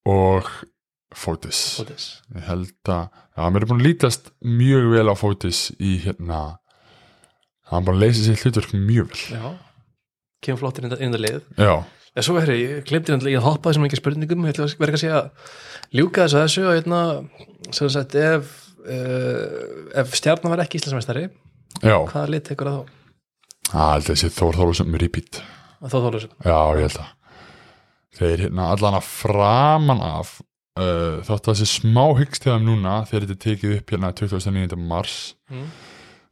og 0.10 0.50
fótis. 1.14 1.62
Ég 1.84 2.48
held 2.48 2.92
að, 2.92 3.08
já, 3.38 3.44
mér 3.54 3.64
er 3.64 3.70
búin 3.70 3.84
að 3.84 3.88
lítast 3.88 4.32
mjög 4.44 4.90
vel 4.96 5.08
á 5.12 5.16
fótis 5.20 5.68
í 5.78 5.98
hérna 6.04 6.42
hann 7.72 7.86
bara 7.88 8.02
leysið 8.02 8.30
sér 8.30 8.42
hlutverk 8.44 8.74
mjög 8.76 9.12
vel. 9.12 9.22
Já, 9.38 9.52
kemur 10.44 10.64
flottir 10.64 10.88
inn 10.90 11.18
í 11.18 11.22
lið. 11.22 11.44
Já, 11.58 11.76
Já, 12.14 12.22
svo 12.28 12.36
er 12.38 12.52
ég 12.54 12.84
glemdi 12.86 13.10
náttúrulega 13.14 13.40
að 13.42 13.48
hoppa 13.48 13.72
þessum 13.72 13.88
ekki 13.88 13.98
spurningum, 13.98 14.44
ég 14.46 14.54
ætla 14.54 14.68
að 14.68 14.76
verða 14.84 14.98
að 15.00 15.02
segja 15.02 15.22
ljúka 15.98 16.28
þessu 16.28 16.38
að 16.38 16.44
þessu 16.46 16.66
og 16.70 16.76
hérna 16.78 17.00
sem 17.74 17.90
sagt, 17.96 18.16
ef 18.22 18.52
uh, 18.86 19.98
ef 20.04 20.14
stjarnan 20.20 20.54
var 20.54 20.62
ekki 20.66 20.78
íslensmestari 20.82 21.24
hvaða 22.12 22.28
lit 22.30 22.46
tekur 22.52 22.70
það 22.70 22.80
þá? 22.84 22.94
það 23.74 23.92
held 23.96 24.04
að 24.04 24.10
þessi 24.14 24.32
Þór 24.38 24.60
Þólusum 24.62 24.98
repeat 25.02 25.42
Að 25.84 25.94
Þó 25.96 26.00
Þólusum 26.06 26.36
Já, 26.46 26.58
ég 26.78 26.86
held 26.86 27.00
að 27.02 27.12
þeir 28.20 28.44
hérna 28.46 28.68
allan 28.76 29.00
að 29.00 29.08
framan 29.10 30.04
af 30.06 30.36
uh, 30.78 31.18
þátt 31.26 31.48
að 31.50 31.56
þessi 31.56 31.70
smá 31.82 32.04
hyggst 32.20 32.46
þegar 32.46 32.62
núna 32.62 33.00
þegar 33.10 33.26
þetta 33.26 33.34
er 33.40 33.42
tekið 33.48 33.74
upp 33.80 33.96
hérna 33.96 34.14
29. 34.22 34.78
mars 34.94 35.16
Mm. 35.54 35.66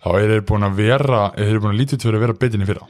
þá 0.01 0.07
er 0.17 0.31
þeir 0.35 0.43
búin 0.49 0.63
að 0.65 0.77
vera 0.81 1.23
þeir 1.35 1.49
eru 1.51 1.59
búin 1.65 1.73
að 1.75 1.81
lítið 1.81 2.05
fyrir 2.05 2.15
að 2.19 2.23
vera 2.27 2.37
betinni 2.41 2.65
fyrra 2.69 2.85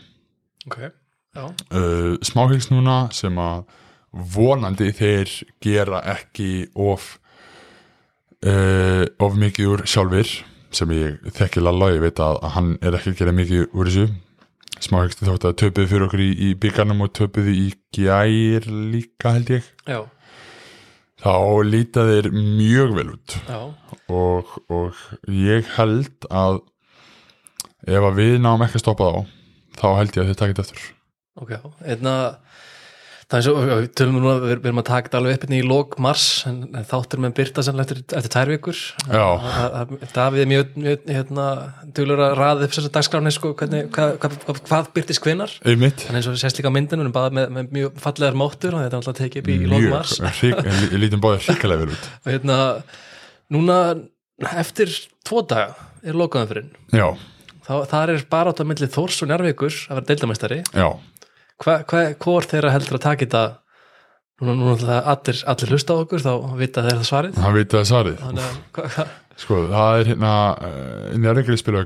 Ok, 0.67 0.75
já, 0.83 0.91
uh, 1.35 2.17
smá 2.25 2.45
hyggst 2.51 2.71
núna 2.73 3.05
sem 3.15 3.37
að 3.39 3.63
vonandi 4.11 4.91
þeir 4.95 5.31
gera 5.63 6.01
ekki 6.17 6.67
of 6.75 7.13
uh, 8.43 9.05
of 9.23 9.37
mikið 9.39 9.69
úr 9.71 9.85
sjálfur 9.87 10.33
sem 10.71 10.91
ég 10.95 11.31
þekki 11.35 11.63
Lalla, 11.63 11.91
ég 11.95 12.03
veit 12.03 12.19
að, 12.23 12.39
að 12.43 12.53
hann 12.55 12.73
er 12.81 12.97
ekki 12.97 13.13
að 13.13 13.21
gera 13.21 13.35
mikið 13.35 13.75
úr 13.75 13.89
þessu. 13.89 14.07
Smá 14.81 15.01
hyggst 15.03 15.23
þótt 15.23 15.45
að 15.49 15.57
töpuði 15.61 15.89
fyrir 15.91 16.05
okkur 16.07 16.23
í, 16.23 16.29
í 16.47 16.49
byggarnum 16.59 17.03
og 17.05 17.11
töpuði 17.15 17.55
í 17.59 17.67
gær 17.95 18.67
líka 18.67 19.35
held 19.35 19.51
ég. 19.53 19.67
Já, 19.85 19.99
þá 21.21 21.35
líta 21.67 22.07
þeir 22.07 22.31
mjög 22.33 22.95
vel 22.97 23.09
út. 23.13 23.35
Og, 24.11 24.55
og 24.71 25.03
ég 25.27 25.67
held 25.75 26.31
að 26.31 26.63
ef 27.87 28.07
að 28.07 28.17
við 28.19 28.39
náum 28.41 28.63
ekki 28.65 28.79
að 28.79 28.85
stoppa 28.85 29.11
þá 29.11 29.37
þá 29.81 29.87
held 29.99 30.17
ég 30.17 30.23
að 30.23 30.31
þið 30.31 30.41
takit 30.41 30.63
eftir 30.65 30.89
Ok, 31.39 31.53
einna 31.87 32.13
það 33.31 33.37
er 33.37 33.45
svo, 33.45 33.53
við 33.63 33.85
tölum 33.95 34.17
núna, 34.17 34.33
við 34.41 34.57
við 34.57 34.65
erum 34.67 34.81
að 34.81 34.87
taka 34.89 35.07
þetta 35.07 35.19
alveg 35.21 35.35
upp 35.37 35.43
hérna 35.45 35.55
í 35.55 35.61
lók 35.63 35.93
mars, 36.03 36.25
en, 36.49 36.57
en 36.75 36.87
þáttur 36.89 37.21
með 37.23 37.35
byrta 37.37 37.63
sannlega 37.63 37.87
eftir, 37.87 38.01
eftir 38.19 38.33
tvær 38.33 38.51
vikur. 38.51 38.81
Davíð 40.11 40.43
er 40.43 40.49
mjög, 40.51 40.73
mjög 40.83 41.05
hérna, 41.15 41.45
duglur 41.95 42.23
að 42.25 42.35
raða 42.41 42.67
upp 42.67 42.75
þessar 42.75 42.93
dagskráni 42.97 43.31
sko, 43.31 43.53
hvernig, 43.61 43.87
hvað, 43.95 44.17
hvað, 44.25 44.59
hvað, 44.67 44.89
byrtist 44.97 45.29
einmitt. 45.31 46.03
En 46.09 46.19
eins 46.19 46.27
og 46.27 46.35
sést 46.41 46.59
líka 46.59 46.67
á 46.67 46.75
myndinu, 46.75 46.99
við 46.99 47.07
erum 47.07 47.15
bara 47.15 47.35
með, 47.37 47.47
með 47.55 47.71
mjög 47.77 48.01
fallegar 48.03 48.39
móttur 48.41 48.75
og 48.75 48.83
þetta 48.83 48.97
er 48.97 48.99
alltaf 48.99 49.19
tekið 49.21 49.43
upp 49.45 49.51
í, 49.53 49.55
í 49.55 49.71
lók 49.71 49.85
mjög, 49.85 49.95
mars. 49.95 50.43
ég 50.91 50.99
lítum 50.99 51.23
báðið 51.23 51.47
hrikalega 51.47 51.85
vel 51.85 51.95
út. 51.95 52.09
Og 52.25 52.33
hérna, 52.33 52.59
núna 53.55 53.77
eftir 54.59 54.91
tvo 55.23 55.45
daga 55.47 55.77
er 56.01 56.17
já, 56.91 57.07
þá 57.67 57.73
þar 57.87 58.11
er 58.15 58.23
bara 58.29 58.51
átt 58.51 58.61
að 58.63 58.69
milli 58.71 58.87
Þórs 58.89 59.21
og 59.21 59.29
Njarvíkur 59.29 59.75
að 59.87 59.99
vera 59.99 60.07
deildamæstari 60.09 60.59
já, 60.73 60.87
hvað 61.61 61.83
hva, 61.91 62.03
hvor 62.25 62.47
þeirra 62.49 62.73
heldur 62.75 62.97
að 62.97 63.05
taka 63.05 63.25
þetta 63.27 63.43
núna, 64.41 64.55
núna 64.57 64.75
alltaf 64.75 65.09
allir, 65.13 65.41
allir 65.53 65.73
hlusta 65.75 65.95
á 65.97 66.01
okkur 66.01 66.23
þá 66.25 66.31
vita 66.59 66.83
þeir 66.85 66.99
það 66.99 67.09
svarið 67.11 67.41
hann 67.45 67.57
veit 67.57 67.75
að 67.77 67.87
svarið 67.91 68.21
þannig 68.25 68.59
hva, 68.77 68.85
hva, 68.95 69.07
sko, 69.43 69.63
það 69.71 69.99
er 70.01 70.11
hérna 70.11 70.35
uh, 70.57 71.09
njárvíkri 71.21 71.59
spila 71.61 71.85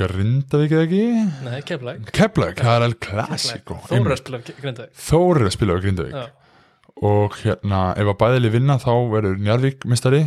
Grindavík 0.00 0.70
eða 0.72 0.84
ekki 0.86 1.00
nei, 1.44 1.56
keflæk 1.66 2.10
Keflag, 2.14 2.60
það 2.62 2.76
er 2.76 2.84
El 2.86 2.94
Clasico 3.02 3.78
Þóra 3.88 4.16
spila 4.20 4.38
grindaði 4.46 4.92
Þór 5.08 5.40
er 5.40 5.48
að 5.48 5.54
spila 5.56 5.78
Grindavík 5.82 6.14
já. 6.14 6.28
og 7.10 7.38
hérna, 7.42 7.80
ef 7.98 8.12
að 8.12 8.18
bæðili 8.22 8.52
vinna 8.54 8.76
þá 8.80 8.92
verður 9.10 9.42
Njarvík 9.42 9.84
mistari 9.90 10.22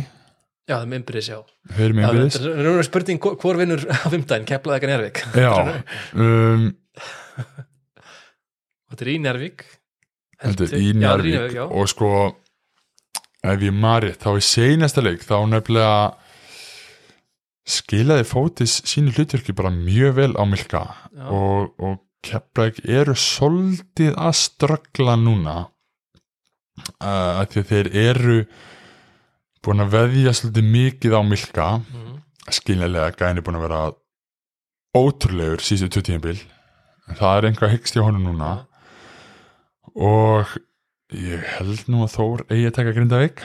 já, 0.68 0.76
það 0.76 0.84
er 0.84 1.22
já 1.24 1.38
þeir 1.74 1.86
eru 1.88 1.88
Já, 1.88 1.96
með 1.96 2.04
innbyrðis 2.04 2.36
það 2.36 2.44
er 2.44 2.60
raunverulega 2.60 2.86
spurning 2.90 3.24
hvor- 3.24 3.60
vinnur 3.62 3.86
á 3.88 4.04
fimmdæn, 4.12 4.46
keflaði 4.52 4.78
ekki 4.78 4.92
Njarvík 4.92 5.22
já, 5.40 5.52
um, 6.12 6.68
þetta 8.94 9.04
er 9.06 9.12
í 9.12 9.18
í. 9.20 9.66
Já, 10.34 10.48
þetta 10.48 10.66
er 10.70 10.98
Njarvík 11.02 11.56
já. 11.58 11.64
og 11.66 11.90
sko 11.90 12.10
ef 13.44 13.64
ég 13.64 13.74
marið, 13.76 14.18
þá 14.22 14.30
í 14.38 14.44
seinasta 14.44 15.04
leik 15.04 15.24
þá 15.26 15.36
nefnilega 15.50 15.96
skilaði 17.64 18.26
fótis 18.28 18.78
sínu 18.88 19.14
hlutverki 19.16 19.54
bara 19.56 19.72
mjög 19.72 20.16
vel 20.18 20.32
á 20.36 20.44
Milka 20.48 20.84
Já. 21.12 21.28
og, 21.32 21.72
og 21.80 22.00
Keflæk 22.24 22.80
eru 22.88 23.12
soldið 23.20 24.14
að 24.16 24.36
ströggla 24.38 25.16
núna 25.20 25.56
uh, 27.04 27.40
að 27.40 27.50
því 27.52 27.60
að 27.62 27.70
þeir 27.72 27.90
eru 28.04 28.38
búin 29.64 29.84
að 29.84 29.92
veðja 29.96 30.32
svolítið 30.36 30.70
mikið 30.76 31.16
á 31.16 31.20
Milka 31.24 31.68
mm. 31.80 32.14
skiljanlega 32.48 33.16
gæni 33.20 33.44
búin 33.44 33.60
að 33.60 33.66
vera 33.66 33.82
ótrúlegur 34.96 35.64
síðustu 35.64 36.00
20 36.00 36.08
tímabil 36.08 36.38
en 37.08 37.20
það 37.20 37.36
er 37.36 37.48
einhvað 37.50 37.74
hyggst 37.76 37.96
hjá 37.96 38.04
honum 38.04 38.28
núna 38.28 38.54
og 39.94 40.54
ég 41.14 41.44
held 41.58 41.84
nú 41.92 42.02
að 42.06 42.14
Þór 42.16 42.44
eigi 42.50 42.66
að 42.70 42.76
taka 42.78 42.94
Grindavík. 42.96 43.42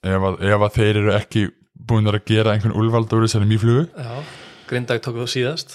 Ef 0.00 0.24
að, 0.30 0.38
ef 0.48 0.62
að 0.64 0.74
þeir 0.78 0.98
eru 1.02 1.12
ekki 1.16 1.42
búin 1.90 2.08
að 2.08 2.20
gera 2.30 2.54
einhvern 2.54 2.76
úlvald 2.80 3.12
úr 3.12 3.24
þessari 3.26 3.48
mýflugu 3.50 3.82
Já, 3.92 4.12
Grindag 4.70 5.02
tók 5.04 5.18
þú 5.20 5.26
síðast. 5.28 5.74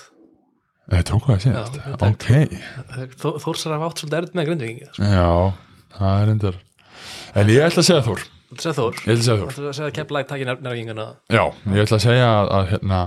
Þeir 0.90 1.04
tóku 1.10 1.32
það 1.34 1.44
síðast, 1.46 1.76
Já, 1.78 1.84
Grindavík 1.86 2.16
ok. 2.16 3.18
Þó- 3.22 3.38
Þórsar 3.44 3.76
hafa 3.76 3.90
átt 3.90 4.02
svolítið 4.02 4.18
erfitt 4.22 4.38
með 4.40 4.48
Grindavík 4.50 4.88
sko. 4.96 5.10
Já, 5.10 5.30
það 5.98 6.22
er 6.24 6.32
endur 6.36 6.60
En 7.36 7.50
ég 7.52 7.66
ætla 7.66 7.82
að 7.84 7.88
segja 7.90 8.04
Þór. 8.06 8.22
Þú 8.56 8.74
Þór? 8.80 9.00
Ætla 9.02 9.14
að 9.16 9.24
segja 9.26 9.38
Þór. 9.42 9.54
Þú 9.56 9.72
segir 9.76 9.90
að 9.90 9.96
Keflæk 9.98 10.28
takir 10.30 10.50
nærvíkinguna? 10.66 11.06
Já, 11.34 11.44
ég 11.76 11.82
ætla 11.86 11.98
að 12.00 12.06
segja 12.06 12.28
að, 12.32 12.52
að 12.58 12.70
hérna 12.72 13.00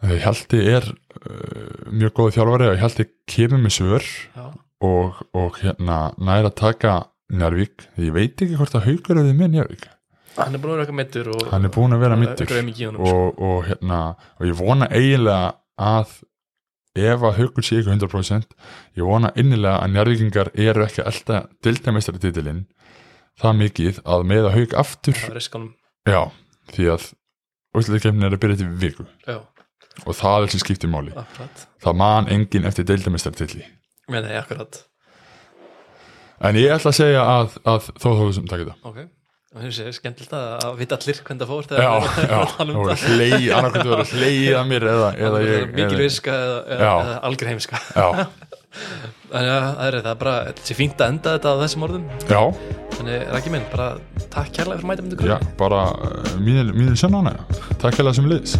að 0.00 0.14
Hjalti 0.24 0.60
er 0.72 0.86
uh, 0.90 1.90
mjög 1.92 2.14
góð 2.16 2.30
þjálfari 2.38 2.68
og 2.70 2.78
Hjalti 2.80 3.06
kemur 3.28 3.60
með 3.60 3.74
svör. 3.76 4.06
Já, 4.38 4.46
og, 4.80 5.20
og 5.36 5.60
hérna 5.60 6.02
næra 6.18 6.50
að 6.50 6.58
taka 6.60 6.98
Njárvík, 7.30 7.84
ég 8.02 8.10
veit 8.10 8.40
ekki 8.42 8.56
hvort 8.58 8.74
að 8.74 8.88
haugur 8.88 9.20
er 9.20 9.28
þið 9.28 9.36
með 9.38 9.52
Njárvík, 9.54 9.84
hann 10.38 10.56
er 10.56 10.62
búin 10.62 10.74
að 10.74 10.80
vera 10.82 10.96
mittur 10.98 11.30
og 11.34 11.44
hann 11.52 11.68
er 11.68 11.74
búin 11.74 11.94
að 11.94 12.02
vera 12.02 12.18
mittur 12.18 12.50
honum 12.50 12.72
sko. 12.74 13.12
og, 13.12 13.38
og 13.38 13.68
hérna 13.68 14.00
og 14.38 14.48
ég 14.48 14.58
vona 14.58 14.88
eiginlega 14.90 15.52
að 15.78 16.16
ef 16.98 17.22
að 17.28 17.38
haugur 17.38 17.66
sé 17.66 17.78
ekki 17.78 17.94
100% 17.94 18.58
ég 18.98 19.06
vona 19.06 19.30
innilega 19.38 19.78
að 19.84 19.94
Njárvíkingar 19.94 20.52
eru 20.54 20.86
ekki 20.86 21.06
elda 21.06 21.44
dildamestari 21.62 22.22
titilinn 22.22 22.64
það 23.40 23.56
mikið 23.62 24.02
að 24.04 24.26
með 24.32 24.48
að 24.48 24.56
haug 24.58 24.76
aftur 24.82 25.22
já, 26.08 26.22
því 26.74 26.92
að 26.96 27.08
úrslutakefnin 27.76 28.26
er 28.26 28.34
að 28.34 28.42
byrja 28.42 28.60
til 28.62 28.70
viku. 28.80 29.06
Já, 29.28 29.38
og 30.02 30.16
það 30.16 30.46
er 30.46 30.52
sem 30.54 30.62
skiptir 30.62 30.90
máli. 30.90 31.12
Akkurat. 31.14 31.66
Það 31.82 32.00
man 32.00 32.30
enginn 32.32 32.66
eftir 32.68 32.88
deildamestari 32.88 33.38
titli 33.38 33.66
Nei, 34.10 34.20
nei, 34.26 34.34
akkurat. 34.40 34.82
En 36.40 36.56
ég 36.56 36.72
ætla 36.74 36.92
að 36.92 37.00
segja 37.00 37.24
að, 37.24 37.56
að 37.68 37.88
þó 38.00 38.10
þó 38.16 38.28
sem 38.36 38.46
takir 38.50 38.70
það 38.70 38.90
Ok 38.90 39.00
Og 39.50 39.64
þessi 39.64 39.82
er 39.82 39.94
skemmtilegt 39.96 40.34
að, 40.38 40.66
vita 40.78 40.94
allir 40.94 41.20
hvernig 41.26 41.40
það 41.40 41.48
fór 41.50 41.64
já, 41.74 41.94
já, 42.22 42.36
tala 42.52 42.52
það 42.54 42.68
um 42.70 42.76
voru 42.78 42.94
það. 42.94 43.16
hlei 43.16 43.48
annarkvæmt 43.56 43.88
voru 43.90 44.04
hleið 44.12 44.58
að 44.60 44.68
mér 44.70 44.86
eða, 44.92 45.08
eða 45.26 45.40
ég 45.42 45.72
Mikil 45.74 45.96
eða, 45.98 46.36
eða, 46.36 46.60
eða, 46.76 46.90
eða 47.02 47.16
algjör 47.26 47.50
heimska 47.50 47.80
já, 47.82 48.06
Þannig 49.30 49.50
að 49.50 49.64
það 49.66 49.88
er, 49.88 49.96
það 50.06 50.20
bara, 50.20 50.34
þetta 50.46 50.68
sé 50.68 50.76
fínt 50.78 51.02
að 51.02 51.12
enda 51.12 51.32
þetta 51.34 51.50
á 51.50 51.56
þessum 51.64 51.86
orðum. 51.88 52.04
Já, 52.30 52.40
Þannig, 52.94 53.24
Rækki 53.34 53.54
minn, 53.56 53.66
bara 53.72 53.88
takk 54.30 54.52
kærlega 54.54 54.78
fyrir 54.78 54.90
mæta 54.92 55.06
myndi 55.08 55.32
já 55.32 55.36
bara 55.58 55.82
uh, 55.96 56.36
mínir, 56.38 56.70
mínir 56.70 57.00
sönnána 57.00 57.34
takk 57.80 57.98
hérlega 57.98 58.20
sem 58.20 58.30
liðs 58.30 58.54